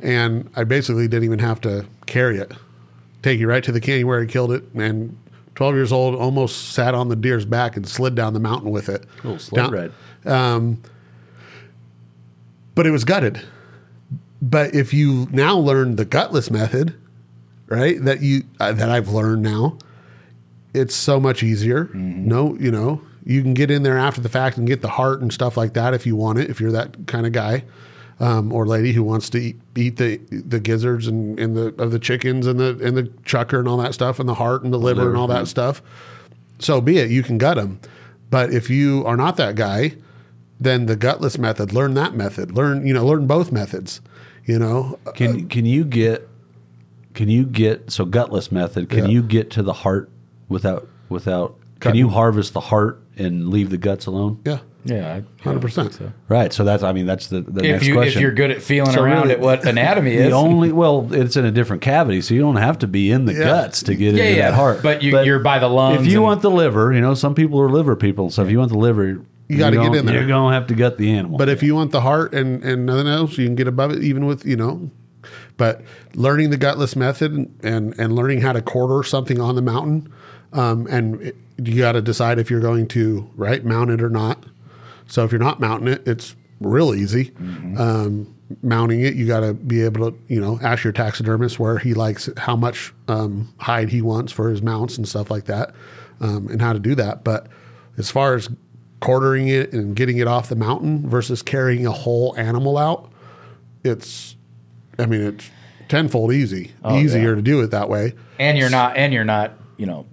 And 0.00 0.50
I 0.56 0.64
basically 0.64 1.08
didn't 1.08 1.24
even 1.24 1.40
have 1.40 1.60
to 1.62 1.86
carry 2.06 2.38
it. 2.38 2.52
Take 3.22 3.40
you 3.40 3.48
right 3.48 3.64
to 3.64 3.72
the 3.72 3.80
canyon 3.80 4.06
where 4.06 4.20
I 4.20 4.26
killed 4.26 4.52
it. 4.52 4.64
And 4.74 5.18
12 5.54 5.74
years 5.74 5.92
old, 5.92 6.14
almost 6.14 6.72
sat 6.72 6.94
on 6.94 7.08
the 7.08 7.16
deer's 7.16 7.44
back 7.44 7.76
and 7.76 7.86
slid 7.86 8.14
down 8.14 8.32
the 8.32 8.40
mountain 8.40 8.70
with 8.70 8.88
it. 8.88 9.04
Little 9.24 9.38
sled 9.38 9.62
Down- 9.70 9.72
ride. 9.72 10.76
But 12.74 12.86
it 12.86 12.90
was 12.90 13.04
gutted. 13.04 13.40
But 14.40 14.74
if 14.74 14.94
you 14.94 15.26
now 15.32 15.56
learn 15.58 15.96
the 15.96 16.04
gutless 16.04 16.48
method, 16.50 16.94
right, 17.66 18.00
that 18.04 18.22
you 18.22 18.44
uh, 18.60 18.72
that 18.72 18.88
I've 18.88 19.08
learned 19.08 19.42
now, 19.42 19.78
it's 20.72 20.94
so 20.94 21.18
much 21.18 21.42
easier. 21.42 21.86
Mm-hmm. 21.86 22.28
No, 22.28 22.54
you 22.56 22.70
know, 22.70 23.02
you 23.24 23.42
can 23.42 23.52
get 23.54 23.68
in 23.70 23.82
there 23.82 23.98
after 23.98 24.20
the 24.20 24.28
fact 24.28 24.56
and 24.58 24.66
get 24.66 24.80
the 24.80 24.90
heart 24.90 25.20
and 25.20 25.32
stuff 25.32 25.56
like 25.56 25.74
that 25.74 25.92
if 25.92 26.06
you 26.06 26.14
want 26.14 26.38
it. 26.38 26.50
If 26.50 26.60
you're 26.60 26.70
that 26.70 27.08
kind 27.08 27.26
of 27.26 27.32
guy 27.32 27.64
um, 28.20 28.52
or 28.52 28.66
lady 28.66 28.92
who 28.92 29.02
wants 29.02 29.30
to 29.30 29.38
eat, 29.38 29.56
eat 29.76 29.96
the 29.96 30.16
the 30.30 30.58
gizzards 30.60 31.06
and, 31.06 31.38
and 31.38 31.56
the 31.56 31.66
of 31.82 31.90
the 31.92 31.98
chickens 31.98 32.46
and 32.46 32.58
the 32.58 32.78
and 32.82 32.96
the 32.96 33.04
chukar 33.24 33.58
and 33.58 33.68
all 33.68 33.76
that 33.78 33.94
stuff 33.94 34.18
and 34.18 34.28
the 34.28 34.34
heart 34.34 34.62
and 34.64 34.72
the 34.72 34.78
liver, 34.78 35.08
and 35.08 35.16
all 35.16 35.26
that 35.28 35.46
stuff. 35.48 35.82
so 36.58 36.80
be 36.80 36.98
it. 36.98 37.10
You 37.10 37.22
can 37.22 37.38
gut 37.38 37.56
them, 37.56 37.80
but 38.30 38.52
if 38.52 38.68
you 38.70 39.04
are 39.06 39.16
not 39.16 39.36
that 39.36 39.54
guy, 39.54 39.94
then 40.60 40.86
the 40.86 40.96
gutless 40.96 41.38
method. 41.38 41.72
Learn 41.72 41.94
that 41.94 42.14
method. 42.14 42.52
Learn 42.52 42.86
you 42.86 42.92
know 42.94 43.06
learn 43.06 43.26
both 43.26 43.52
methods. 43.52 44.00
You 44.44 44.58
know, 44.58 44.98
Can 45.14 45.46
can 45.48 45.66
you 45.66 45.84
get 45.84 46.26
can 47.14 47.28
you 47.28 47.44
get 47.44 47.90
so 47.92 48.04
gutless 48.04 48.50
method? 48.50 48.88
Can 48.88 49.04
Yeah. 49.04 49.10
you 49.10 49.22
get 49.22 49.50
to 49.52 49.62
the 49.62 49.72
heart 49.74 50.10
without 50.48 50.88
without? 51.08 51.56
Can 51.80 51.94
you 51.94 52.08
harvest 52.08 52.54
the 52.54 52.60
heart 52.60 53.00
and 53.16 53.50
leave 53.50 53.70
the 53.70 53.76
guts 53.78 54.06
alone? 54.06 54.40
yeah, 54.44 54.58
Yeah, 54.84 55.20
100%. 55.42 55.92
So. 55.92 56.12
Right. 56.28 56.52
So 56.52 56.64
that's 56.64 56.82
I 56.82 56.92
mean 56.92 57.04
that's 57.04 57.26
the, 57.26 57.40
the 57.42 57.60
If 57.64 57.70
next 57.72 57.86
you 57.86 57.94
question. 57.94 58.16
if 58.18 58.22
you're 58.22 58.32
good 58.32 58.50
at 58.52 58.62
feeling 58.62 58.92
So 58.92 59.02
around 59.02 59.22
really, 59.22 59.34
at 59.34 59.40
what 59.40 59.66
anatomy 59.66 60.16
the 60.16 60.28
is, 60.28 60.32
only 60.32 60.72
well, 60.72 61.08
it's 61.12 61.36
in 61.36 61.44
a 61.44 61.50
different 61.50 61.82
cavity, 61.82 62.20
so 62.22 62.32
you 62.34 62.40
don't 62.40 62.56
have 62.56 62.78
to 62.78 62.86
be 62.86 63.10
in 63.10 63.24
the 63.26 63.32
Yeah. 63.34 63.44
guts 63.44 63.82
to 63.84 63.94
get 63.94 64.14
Yeah, 64.14 64.24
into 64.24 64.36
yeah. 64.38 64.50
that 64.50 64.54
heart. 64.56 64.82
But 64.82 65.02
you- 65.02 65.20
you're 65.22 65.40
by 65.40 65.58
the 65.58 65.68
lungs 65.68 66.00
If 66.00 66.06
you 66.06 66.18
and- 66.18 66.24
want 66.24 66.42
the 66.42 66.50
liver, 66.50 66.92
you 66.92 67.00
know, 67.00 67.14
some 67.14 67.34
people 67.34 67.60
are 67.60 67.68
liver 67.68 67.96
people. 67.96 68.30
So 68.30 68.42
if 68.44 68.50
you 68.50 68.58
want 68.60 68.70
the 68.70 68.78
liver, 68.78 69.20
you 69.48 69.58
gotta 69.58 69.76
get 69.76 69.94
in 69.94 70.06
there. 70.06 70.14
You're 70.20 70.28
gonna 70.28 70.54
have 70.54 70.66
to 70.68 70.74
gut 70.74 70.96
the 70.96 71.10
animal. 71.12 71.38
But 71.38 71.48
if 71.48 71.62
you 71.62 71.74
want 71.74 71.90
the 71.90 72.00
heart 72.02 72.32
and, 72.32 72.62
and 72.62 72.86
nothing 72.86 73.08
else, 73.08 73.36
you 73.36 73.46
can 73.46 73.56
get 73.56 73.66
above 73.68 73.90
it, 73.90 74.02
even 74.02 74.26
with, 74.26 74.46
you 74.46 74.56
know. 74.56 74.90
But 75.56 75.82
learning 76.14 76.50
the 76.50 76.56
gutless 76.56 76.94
method 76.94 77.32
and, 77.62 77.98
and 77.98 78.14
learning 78.14 78.42
how 78.42 78.52
to 78.52 78.62
quarter 78.62 79.02
something 79.02 79.40
on 79.40 79.56
the 79.56 79.62
mountain, 79.62 80.08
um, 80.52 80.86
and 80.88 81.20
it, 81.20 81.36
you 81.60 81.78
got 81.78 81.92
to 81.92 82.00
decide 82.00 82.38
if 82.38 82.48
you're 82.50 82.60
going 82.60 82.86
to, 82.88 83.28
right, 83.34 83.64
mount 83.64 83.90
it 83.90 84.00
or 84.00 84.08
not. 84.08 84.44
So 85.08 85.24
if 85.24 85.32
you're 85.32 85.40
not 85.40 85.58
mounting 85.58 85.88
it, 85.88 86.06
it's 86.06 86.36
real 86.60 86.94
easy. 86.94 87.32
Um, 87.78 88.34
mounting 88.62 89.00
it, 89.00 89.14
you 89.14 89.26
got 89.26 89.40
to 89.40 89.54
be 89.54 89.82
able 89.82 90.10
to, 90.10 90.18
you 90.28 90.40
know, 90.40 90.58
ask 90.62 90.84
your 90.84 90.92
taxidermist 90.92 91.58
where 91.58 91.78
he 91.78 91.94
likes 91.94 92.30
how 92.36 92.56
much 92.56 92.94
um, 93.08 93.52
hide 93.58 93.88
he 93.90 94.00
wants 94.00 94.32
for 94.32 94.48
his 94.50 94.62
mounts 94.62 94.96
and 94.96 95.06
stuff 95.08 95.30
like 95.30 95.44
that, 95.44 95.74
um, 96.20 96.48
and 96.48 96.62
how 96.62 96.72
to 96.72 96.78
do 96.78 96.94
that. 96.94 97.24
But 97.24 97.48
as 97.96 98.10
far 98.10 98.34
as 98.34 98.48
quartering 99.00 99.48
it 99.48 99.72
and 99.72 99.94
getting 99.94 100.18
it 100.18 100.26
off 100.26 100.48
the 100.48 100.56
mountain 100.56 101.08
versus 101.08 101.42
carrying 101.42 101.86
a 101.86 101.92
whole 101.92 102.34
animal 102.36 102.78
out, 102.78 103.10
it's, 103.84 104.36
I 104.98 105.06
mean, 105.06 105.22
it's 105.22 105.50
tenfold 105.88 106.32
easy, 106.32 106.72
easier 106.90 107.30
yeah. 107.30 107.34
to 107.34 107.42
do 107.42 107.60
it 107.62 107.70
that 107.70 107.88
way. 107.88 108.14
and 108.38 108.58
you're 108.58 108.70
not 108.70 108.96
and 108.96 109.12
you're 109.12 109.24
not 109.24 109.52
you 109.76 109.86
know 109.86 110.06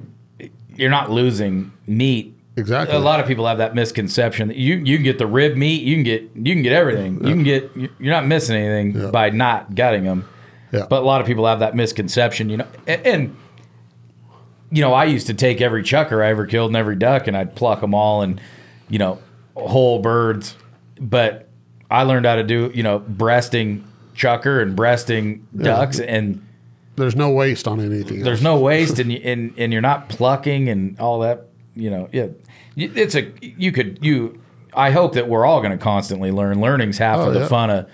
you're 0.76 0.90
not 0.90 1.12
losing 1.12 1.72
meat 1.88 2.35
Exactly. 2.58 2.96
a 2.96 3.00
lot 3.00 3.20
of 3.20 3.28
people 3.28 3.46
have 3.48 3.58
that 3.58 3.76
misconception 3.76 4.48
that 4.48 4.58
you 4.58 4.76
you 4.76 4.96
can 4.98 5.04
get 5.04 5.18
the 5.18 5.28
rib 5.28 5.58
meat 5.58 5.84
you 5.84 5.96
can 5.96 6.04
get 6.04 6.22
you 6.36 6.54
can 6.54 6.62
get 6.64 6.72
everything 6.72 7.16
you 7.26 7.34
can 7.34 7.44
get 7.44 7.70
you're 7.76 7.90
not 8.14 8.26
missing 8.26 8.56
anything 8.56 9.12
by 9.12 9.30
not 9.30 9.76
gutting 9.76 10.04
them 10.06 10.26
Yeah. 10.72 10.86
but 10.90 11.02
a 11.04 11.06
lot 11.06 11.20
of 11.20 11.28
people 11.28 11.46
have 11.48 11.60
that 11.60 11.76
misconception 11.76 12.50
you 12.50 12.58
know 12.58 12.68
and, 12.88 13.06
and 13.06 13.36
you 14.72 14.82
know 14.82 14.94
i 14.94 15.04
used 15.06 15.28
to 15.28 15.34
take 15.34 15.60
every 15.60 15.84
chukar 15.84 16.24
i 16.24 16.30
ever 16.30 16.46
killed 16.46 16.70
and 16.70 16.78
every 16.78 16.96
duck 16.96 17.28
and 17.28 17.36
i'd 17.36 17.56
pluck 17.56 17.82
them 17.82 17.94
all 17.94 18.22
and 18.22 18.40
you 18.90 19.00
know 19.00 19.20
whole 19.56 20.00
birds 20.00 20.56
but 21.00 21.50
i 21.92 22.04
learned 22.04 22.26
how 22.26 22.36
to 22.36 22.44
do 22.44 22.72
you 22.74 22.84
know 22.84 23.00
breasting 23.00 23.86
chukar 24.16 24.62
and 24.62 24.76
breasting 24.78 25.46
ducks 25.58 26.00
and 26.00 26.42
There's 26.96 27.16
no 27.18 27.32
waste 27.32 27.68
on 27.68 27.82
anything. 27.82 28.24
there's 28.24 28.40
else. 28.40 28.44
no 28.44 28.60
waste 28.72 28.98
and, 29.00 29.12
and 29.12 29.54
and 29.58 29.74
you're 29.74 29.82
not 29.82 30.08
plucking 30.08 30.70
and 30.70 30.98
all 31.00 31.20
that 31.20 31.48
you 31.76 31.90
know 31.90 32.10
yeah 32.12 32.28
it's 32.78 33.16
a 33.16 33.32
you 33.42 33.72
could 33.72 34.00
you 34.02 34.42
i 34.74 34.92
hope 34.92 35.14
that 35.14 35.28
we're 35.28 35.46
all 35.46 35.60
going 35.62 35.72
to 35.72 35.78
constantly 35.84 36.32
learn. 36.32 36.60
Learning's 36.62 36.98
half 36.98 37.20
Oh, 37.20 37.28
of 37.28 37.34
the 37.34 37.42
yeah. 37.42 37.48
fun 37.48 37.70
of 37.70 37.90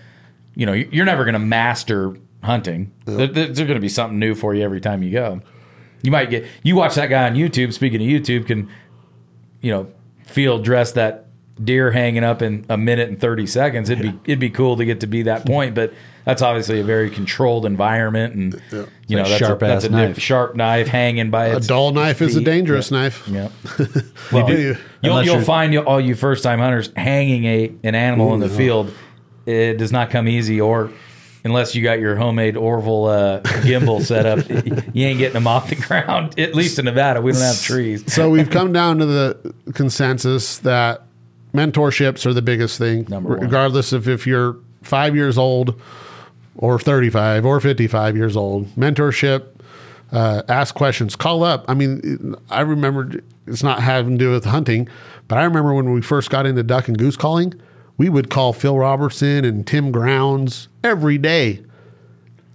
you 0.55 0.65
know 0.65 0.73
you're 0.73 1.05
never 1.05 1.23
going 1.23 1.33
to 1.33 1.39
master 1.39 2.15
hunting. 2.43 2.91
There, 3.05 3.27
there's 3.27 3.57
going 3.59 3.75
to 3.75 3.79
be 3.79 3.89
something 3.89 4.17
new 4.19 4.33
for 4.35 4.53
you 4.55 4.63
every 4.63 4.81
time 4.81 5.03
you 5.03 5.11
go. 5.11 5.41
You 6.01 6.11
might 6.11 6.29
get 6.31 6.45
you 6.63 6.75
watch 6.75 6.95
that 6.95 7.07
guy 7.07 7.27
on 7.29 7.35
youtube 7.35 7.73
speaking 7.73 8.01
of 8.01 8.07
youtube 8.07 8.47
can 8.47 8.69
you 9.61 9.71
know 9.71 9.91
field 10.25 10.63
dress 10.63 10.93
that 10.93 11.27
deer 11.63 11.91
hanging 11.91 12.23
up 12.23 12.41
in 12.41 12.65
a 12.69 12.77
minute 12.77 13.09
and 13.09 13.19
30 13.19 13.45
seconds 13.47 13.89
it'd 13.89 14.01
be 14.03 14.19
it'd 14.31 14.39
be 14.39 14.49
cool 14.49 14.77
to 14.77 14.85
get 14.85 14.99
to 15.01 15.07
be 15.07 15.23
that 15.23 15.45
point 15.45 15.75
but 15.75 15.93
that's 16.25 16.41
obviously 16.41 16.79
a 16.79 16.83
very 16.83 17.09
controlled 17.09 17.65
environment 17.65 18.33
and 18.35 18.61
you 19.07 19.15
know 19.17 19.23
Like 19.23 19.29
that's 19.31 19.37
sharp 19.39 19.61
a, 19.61 19.65
that's 19.65 19.85
a 19.85 19.89
knife. 19.89 20.19
sharp 20.19 20.55
knife 20.55 20.87
hanging 20.87 21.29
by 21.29 21.47
A 21.47 21.59
dull 21.59 21.91
knife 21.91 22.21
is 22.21 22.35
a 22.35 22.39
feet. 22.39 22.45
dangerous 22.45 22.89
knife. 22.91 23.27
yeah 23.27 23.49
well, 24.31 24.47
do. 24.47 24.75
you'll, 25.03 25.23
you'll 25.23 25.41
find 25.41 25.73
you, 25.73 25.81
all 25.81 25.99
you 25.99 26.15
first 26.15 26.43
time 26.43 26.59
hunters 26.59 26.89
hanging 26.95 27.45
a 27.45 27.71
an 27.83 27.95
animal 27.95 28.33
in 28.33 28.39
the 28.39 28.49
field 28.49 28.93
it 29.45 29.77
does 29.77 29.91
not 29.91 30.09
come 30.09 30.27
easy 30.27 30.61
or 30.61 30.91
unless 31.43 31.73
you 31.73 31.81
got 31.83 31.99
your 31.99 32.15
homemade 32.15 32.55
Orville 32.55 33.05
uh, 33.05 33.39
gambrel 33.63 33.99
set 34.01 34.25
up 34.25 34.47
you 34.93 35.05
ain't 35.07 35.17
getting 35.17 35.33
them 35.33 35.47
off 35.47 35.69
the 35.69 35.75
ground 35.75 36.39
at 36.39 36.53
least 36.55 36.77
in 36.79 36.85
Nevada 36.85 37.21
we 37.21 37.31
don't 37.33 37.41
have 37.41 37.61
trees 37.61 38.03
so 38.13 38.29
we've 38.29 38.49
come 38.49 38.71
down 38.71 38.99
to 38.99 39.05
the 39.05 39.53
consensus 39.73 40.59
that 40.59 41.03
mentorships 41.53 42.25
are 42.25 42.33
the 42.33 42.41
biggest 42.41 42.77
thing, 42.77 43.05
Number 43.09 43.29
one. 43.31 43.39
regardless 43.39 43.93
of 43.93 44.07
if 44.07 44.25
you're 44.25 44.57
five 44.81 45.15
years 45.15 45.37
old 45.37 45.79
or 46.55 46.79
35 46.79 47.45
or 47.45 47.59
55 47.59 48.17
years 48.17 48.35
old. 48.35 48.67
Mentorship, 48.75 49.47
uh, 50.11 50.43
ask 50.49 50.75
questions, 50.75 51.15
call 51.15 51.43
up. 51.43 51.65
I 51.67 51.73
mean, 51.73 52.35
I 52.49 52.61
remember 52.61 53.21
it's 53.47 53.63
not 53.63 53.81
having 53.81 54.17
to 54.17 54.25
do 54.25 54.31
with 54.31 54.45
hunting, 54.45 54.87
but 55.27 55.37
I 55.37 55.43
remember 55.43 55.73
when 55.73 55.91
we 55.93 56.01
first 56.01 56.29
got 56.29 56.45
into 56.45 56.63
duck 56.63 56.87
and 56.87 56.97
goose 56.97 57.15
calling, 57.15 57.53
we 57.97 58.09
would 58.09 58.29
call 58.29 58.53
Phil 58.53 58.77
Robertson 58.77 59.45
and 59.45 59.65
Tim 59.65 59.91
Grounds 59.91 60.67
every 60.83 61.17
day 61.17 61.61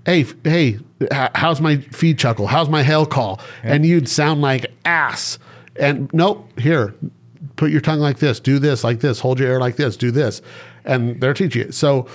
hey, 0.07 0.25
hey, 0.45 0.79
how's 1.11 1.61
my 1.61 1.79
feed 1.79 2.19
chuckle? 2.19 2.47
How's 2.47 2.69
my 2.69 2.83
hail 2.83 3.05
call? 3.05 3.41
And 3.63 3.85
you'd 3.85 4.09
sound 4.09 4.41
like 4.41 4.73
ass. 4.85 5.39
And 5.79 6.09
nope, 6.15 6.49
here, 6.59 6.95
put 7.57 7.71
your 7.71 7.81
tongue 7.81 8.01
like 8.01 8.19
this, 8.19 8.39
do 8.41 8.59
this 8.59 8.85
like 8.85 9.01
this, 9.01 9.21
hold 9.21 9.41
your 9.41 9.51
air 9.51 9.61
like 9.61 9.77
this, 9.77 9.97
do 9.97 10.11
this. 10.11 10.43
And 10.85 11.21
they're 11.21 11.35
teaching 11.35 11.63
it. 11.63 11.75
So 11.75 12.07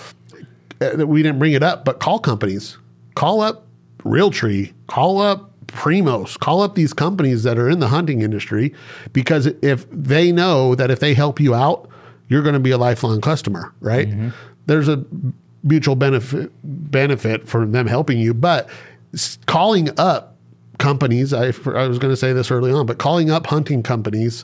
uh, 0.79 1.05
we 1.05 1.21
didn't 1.23 1.39
bring 1.39 1.53
it 1.53 1.63
up, 1.63 1.83
but 1.83 1.99
call 1.99 2.19
companies, 2.19 2.77
call 3.15 3.41
up 3.41 3.67
Realtree, 3.99 4.73
call 4.87 5.19
up 5.21 5.51
Primos, 5.67 6.37
call 6.37 6.61
up 6.61 6.75
these 6.75 6.93
companies 6.93 7.43
that 7.43 7.57
are 7.57 7.69
in 7.69 7.79
the 7.79 7.87
hunting 7.87 8.21
industry 8.21 8.73
because 9.13 9.47
if 9.61 9.85
they 9.91 10.31
know 10.31 10.75
that 10.75 10.91
if 10.91 10.99
they 10.99 11.13
help 11.13 11.39
you 11.39 11.55
out, 11.55 11.87
you're 12.27 12.41
going 12.41 12.53
to 12.53 12.59
be 12.59 12.71
a 12.71 12.77
lifelong 12.77 13.21
customer, 13.21 13.73
right? 13.79 14.07
There's 14.65 14.87
a 14.87 15.03
mutual 15.63 15.95
benefit 15.95 16.51
benefit 16.63 17.47
for 17.47 17.65
them 17.65 17.87
helping 17.87 18.17
you, 18.19 18.33
but 18.33 18.69
calling 19.45 19.89
up 19.99 20.35
companies, 20.77 21.33
I, 21.33 21.47
I 21.47 21.87
was 21.87 21.99
going 21.99 22.11
to 22.11 22.17
say 22.17 22.33
this 22.33 22.51
early 22.51 22.71
on, 22.71 22.85
but 22.85 22.97
calling 22.97 23.29
up 23.29 23.47
hunting 23.47 23.83
companies, 23.83 24.43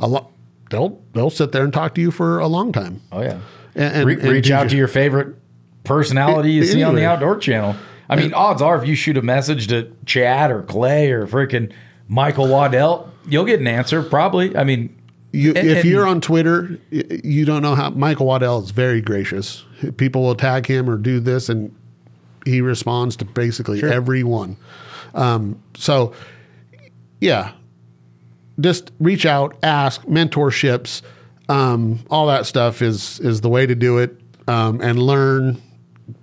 a 0.00 0.08
lot 0.08 0.30
they'll 0.70 1.00
they'll 1.12 1.30
sit 1.30 1.52
there 1.52 1.62
and 1.62 1.72
talk 1.72 1.94
to 1.94 2.00
you 2.00 2.10
for 2.10 2.38
a 2.40 2.48
long 2.48 2.72
time. 2.72 3.00
Oh 3.12 3.22
yeah. 3.22 3.38
And- 3.76 3.94
and- 3.94 4.06
Re- 4.06 4.16
reach 4.16 4.50
out 4.50 4.64
you- 4.64 4.70
to 4.70 4.76
your 4.76 4.88
favorite 4.88 5.36
personality 5.84 6.50
you 6.52 6.64
see 6.64 6.82
on 6.82 6.94
the 6.96 7.04
outdoor 7.06 7.36
channel. 7.38 7.76
I 8.08 8.16
mean, 8.16 8.34
odds 8.34 8.60
are 8.60 8.76
if 8.82 8.88
you 8.88 8.96
shoot 8.96 9.16
a 9.16 9.22
message 9.22 9.68
to 9.68 9.92
Chad 10.04 10.50
or 10.50 10.62
Clay 10.62 11.12
or 11.12 11.26
freaking 11.28 11.70
Michael 12.08 12.48
Waddell, 12.48 13.08
you'll 13.28 13.44
get 13.44 13.60
an 13.60 13.68
answer 13.68 14.02
probably. 14.02 14.56
I 14.56 14.64
mean, 14.64 14.96
You, 15.32 15.52
and- 15.54 15.68
if 15.68 15.84
you're 15.84 16.04
on 16.06 16.20
Twitter, 16.20 16.78
you 16.90 17.44
don't 17.44 17.62
know 17.62 17.76
how 17.76 17.90
Michael 17.90 18.26
Waddell 18.26 18.62
is 18.64 18.72
very 18.72 19.00
gracious. 19.00 19.64
People 19.96 20.22
will 20.24 20.34
tag 20.34 20.66
him 20.66 20.90
or 20.90 20.96
do 20.96 21.20
this, 21.20 21.48
and 21.48 21.72
he 22.44 22.60
responds 22.60 23.14
to 23.16 23.24
basically 23.24 23.80
everyone. 23.82 24.56
Um, 25.14 25.60
so, 25.76 26.12
yeah, 27.20 27.52
just 28.60 28.92
reach 28.98 29.26
out, 29.26 29.56
ask 29.62 30.02
mentorships, 30.02 31.02
um, 31.48 32.00
all 32.10 32.28
that 32.28 32.46
stuff 32.46 32.80
is 32.80 33.18
is 33.20 33.40
the 33.40 33.48
way 33.48 33.66
to 33.66 33.74
do 33.74 33.98
it, 33.98 34.20
um, 34.46 34.80
and 34.80 35.02
learn. 35.02 35.60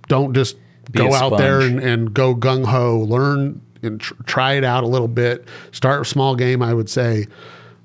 Don't 0.08 0.34
just 0.34 0.56
Be 0.90 1.00
go 1.00 1.12
out 1.12 1.36
there 1.36 1.60
and, 1.60 1.80
and 1.80 2.14
go 2.14 2.34
gung 2.34 2.64
ho. 2.64 2.98
Learn 3.00 3.60
and 3.82 4.00
tr- 4.00 4.14
try 4.24 4.54
it 4.54 4.64
out 4.64 4.84
a 4.84 4.86
little 4.86 5.08
bit. 5.08 5.46
Start 5.70 6.00
with 6.00 6.08
small 6.08 6.34
game, 6.34 6.62
I 6.62 6.72
would 6.72 6.88
say. 6.88 7.26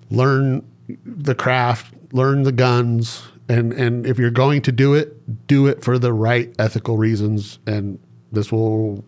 Learn 0.09 0.65
the 1.05 1.35
craft, 1.35 1.93
learn 2.13 2.43
the 2.43 2.51
guns, 2.51 3.23
and 3.49 3.73
and 3.73 4.05
if 4.07 4.17
you're 4.17 4.31
going 4.31 4.61
to 4.63 4.71
do 4.71 4.93
it, 4.93 5.47
do 5.47 5.67
it 5.67 5.84
for 5.84 5.99
the 5.99 6.13
right 6.13 6.53
ethical 6.59 6.97
reasons, 6.97 7.59
and 7.67 7.99
this 8.31 8.51
will 8.51 9.03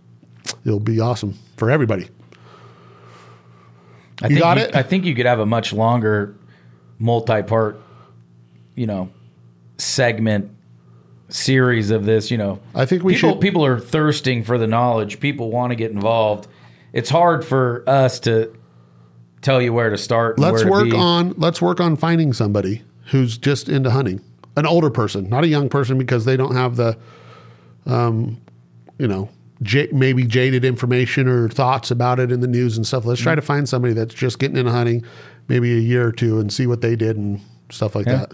it'll 0.65 0.79
be 0.79 0.99
awesome 0.99 1.37
for 1.57 1.71
everybody. 1.71 2.09
I 4.21 4.27
You 4.27 4.35
think 4.35 4.39
got 4.39 4.57
you, 4.57 4.63
it? 4.63 4.75
I 4.75 4.83
think 4.83 5.05
you 5.05 5.13
could 5.15 5.25
have 5.25 5.39
a 5.39 5.45
much 5.45 5.73
longer 5.73 6.35
multi-part, 6.99 7.79
you 8.75 8.87
know, 8.87 9.09
segment 9.77 10.51
series 11.29 11.91
of 11.91 12.05
this, 12.05 12.31
you 12.31 12.37
know. 12.37 12.59
I 12.73 12.85
think 12.85 13.03
we 13.03 13.13
people, 13.15 13.31
should- 13.31 13.41
people 13.41 13.65
are 13.65 13.79
thirsting 13.79 14.43
for 14.43 14.57
the 14.57 14.67
knowledge. 14.67 15.19
People 15.19 15.51
want 15.51 15.71
to 15.71 15.75
get 15.75 15.91
involved. 15.91 16.47
It's 16.93 17.09
hard 17.09 17.43
for 17.43 17.83
us 17.87 18.19
to 18.21 18.55
tell 19.41 19.61
you 19.61 19.73
where 19.73 19.89
to 19.89 19.97
start. 19.97 20.39
Let's 20.39 20.61
to 20.61 20.69
work 20.69 20.85
be. 20.85 20.95
on 20.95 21.33
let's 21.37 21.61
work 21.61 21.79
on 21.81 21.95
finding 21.97 22.31
somebody 22.31 22.83
who's 23.11 23.37
just 23.37 23.67
into 23.69 23.91
hunting, 23.91 24.21
an 24.55 24.65
older 24.65 24.89
person, 24.89 25.29
not 25.29 25.43
a 25.43 25.47
young 25.47 25.67
person, 25.67 25.97
because 25.97 26.23
they 26.25 26.37
don't 26.37 26.55
have 26.55 26.77
the, 26.77 26.97
um, 27.85 28.39
you 28.97 29.07
know, 29.07 29.29
j- 29.61 29.89
maybe 29.91 30.23
jaded 30.25 30.65
information 30.65 31.27
or 31.27 31.49
thoughts 31.49 31.91
about 31.91 32.19
it 32.19 32.31
in 32.31 32.39
the 32.41 32.47
news 32.47 32.77
and 32.77 32.85
stuff. 32.85 33.05
Let's 33.05 33.21
try 33.21 33.35
to 33.35 33.41
mm-hmm. 33.41 33.47
find 33.47 33.69
somebody 33.69 33.93
that's 33.93 34.13
just 34.13 34.39
getting 34.39 34.57
into 34.57 34.71
hunting, 34.71 35.05
maybe 35.47 35.73
a 35.73 35.79
year 35.79 36.07
or 36.07 36.11
two 36.11 36.39
and 36.39 36.51
see 36.51 36.67
what 36.67 36.81
they 36.81 36.95
did 36.95 37.17
and 37.17 37.41
stuff 37.69 37.95
like 37.95 38.05
Yeah. 38.05 38.17
that. 38.17 38.31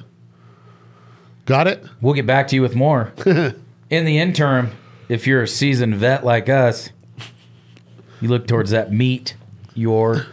Got 1.46 1.68
it? 1.68 1.84
We'll 2.02 2.14
get 2.14 2.28
back 2.28 2.48
to 2.50 2.56
you 2.56 2.62
with 2.62 2.76
more. 2.76 3.14
In 3.90 4.06
the 4.06 4.20
interim, 4.20 4.72
if 5.10 5.28
you're 5.28 5.44
a 5.44 5.48
seasoned 5.48 5.96
vet 5.96 6.24
like 6.24 6.48
us, 6.48 6.92
you 8.22 8.30
look 8.30 8.48
towards 8.48 8.72
that 8.72 8.94
meat 8.94 9.36
your 9.74 10.28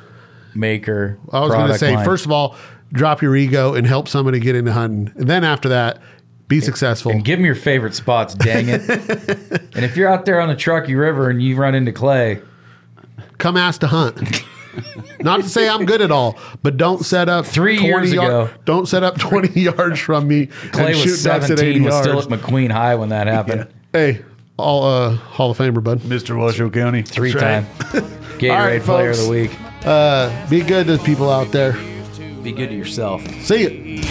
maker. 0.55 1.19
I 1.33 1.41
was 1.41 1.51
going 1.51 1.69
to 1.69 1.79
say, 1.79 1.97
line. 1.97 2.05
first 2.05 2.25
of 2.25 2.33
all, 2.33 2.57
drop 2.93 3.23
your 3.23 3.35
ego 3.35 3.75
and 3.75 3.87
help 3.87 4.09
somebody 4.09 4.39
get 4.41 4.55
into 4.55 4.73
hunting. 4.73 5.13
And 5.17 5.29
then 5.29 5.45
after 5.45 5.69
that, 5.71 6.01
be 6.49 6.61
successful. 6.61 7.13
and 7.13 7.25
give 7.25 7.39
them 7.39 7.47
your 7.47 7.55
favorite 7.55 7.95
spots, 7.95 8.35
dang 8.35 8.69
it. 8.69 8.81
and 9.75 9.85
if 9.85 9.97
you're 9.97 10.09
out 10.09 10.25
there 10.25 10.41
on 10.41 10.49
the 10.49 10.57
Truckee 10.57 10.95
River 10.95 11.29
and 11.31 11.43
you 11.43 11.57
run 11.57 11.75
into 11.75 11.93
Clay, 11.93 12.41
Come 13.39 13.57
ask 13.57 13.81
to 13.83 13.87
hunt. 13.87 14.43
Not 15.21 15.43
to 15.43 15.49
say 15.49 15.69
I'm 15.69 15.85
good 15.87 16.01
at 16.03 16.11
all, 16.11 16.37
but 16.63 16.77
don't 16.77 17.05
set 17.05 17.29
up 17.29 17.47
Three 17.47 17.79
years 17.81 18.13
yard- 18.13 18.29
ago. 18.49 18.51
Don't 18.65 18.87
set 18.87 19.03
up 19.05 19.19
20 19.19 19.61
yards 19.61 20.01
from 20.01 20.27
me 20.29 20.47
Clay 20.47 20.87
and 20.93 20.97
shoot 20.97 21.11
was 21.13 21.23
ducks 21.25 21.45
at 21.51 21.59
80 21.61 21.81
17, 21.81 21.83
was 21.85 21.93
yards. 21.93 22.07
still 22.25 22.35
at 22.35 22.41
McQueen 22.41 22.71
High 22.71 22.95
when 22.97 23.09
that 23.11 23.27
happened. 23.29 23.69
hey, 23.93 24.25
all 24.57 24.85
uh, 24.85 25.11
Hall 25.15 25.51
of 25.53 25.59
Famer, 25.59 25.83
bud. 25.83 26.01
Mr. 26.01 26.37
Washoe 26.39 26.71
County. 26.71 27.03
Three 27.03 27.33
That's 27.33 27.67
time 27.69 28.03
Gatorade 28.39 28.51
All 28.53 28.67
right, 28.67 28.83
Player 28.83 29.11
of 29.11 29.19
the 29.19 29.29
Week. 29.29 29.57
Uh, 29.85 30.49
be 30.49 30.61
good 30.63 30.87
to 30.89 30.99
people 30.99 31.31
out 31.31 31.51
there. 31.53 31.73
Be 32.43 32.53
good 32.53 32.71
to 32.71 32.75
yourself. 32.77 33.25
See 33.43 33.97
you. 33.97 34.03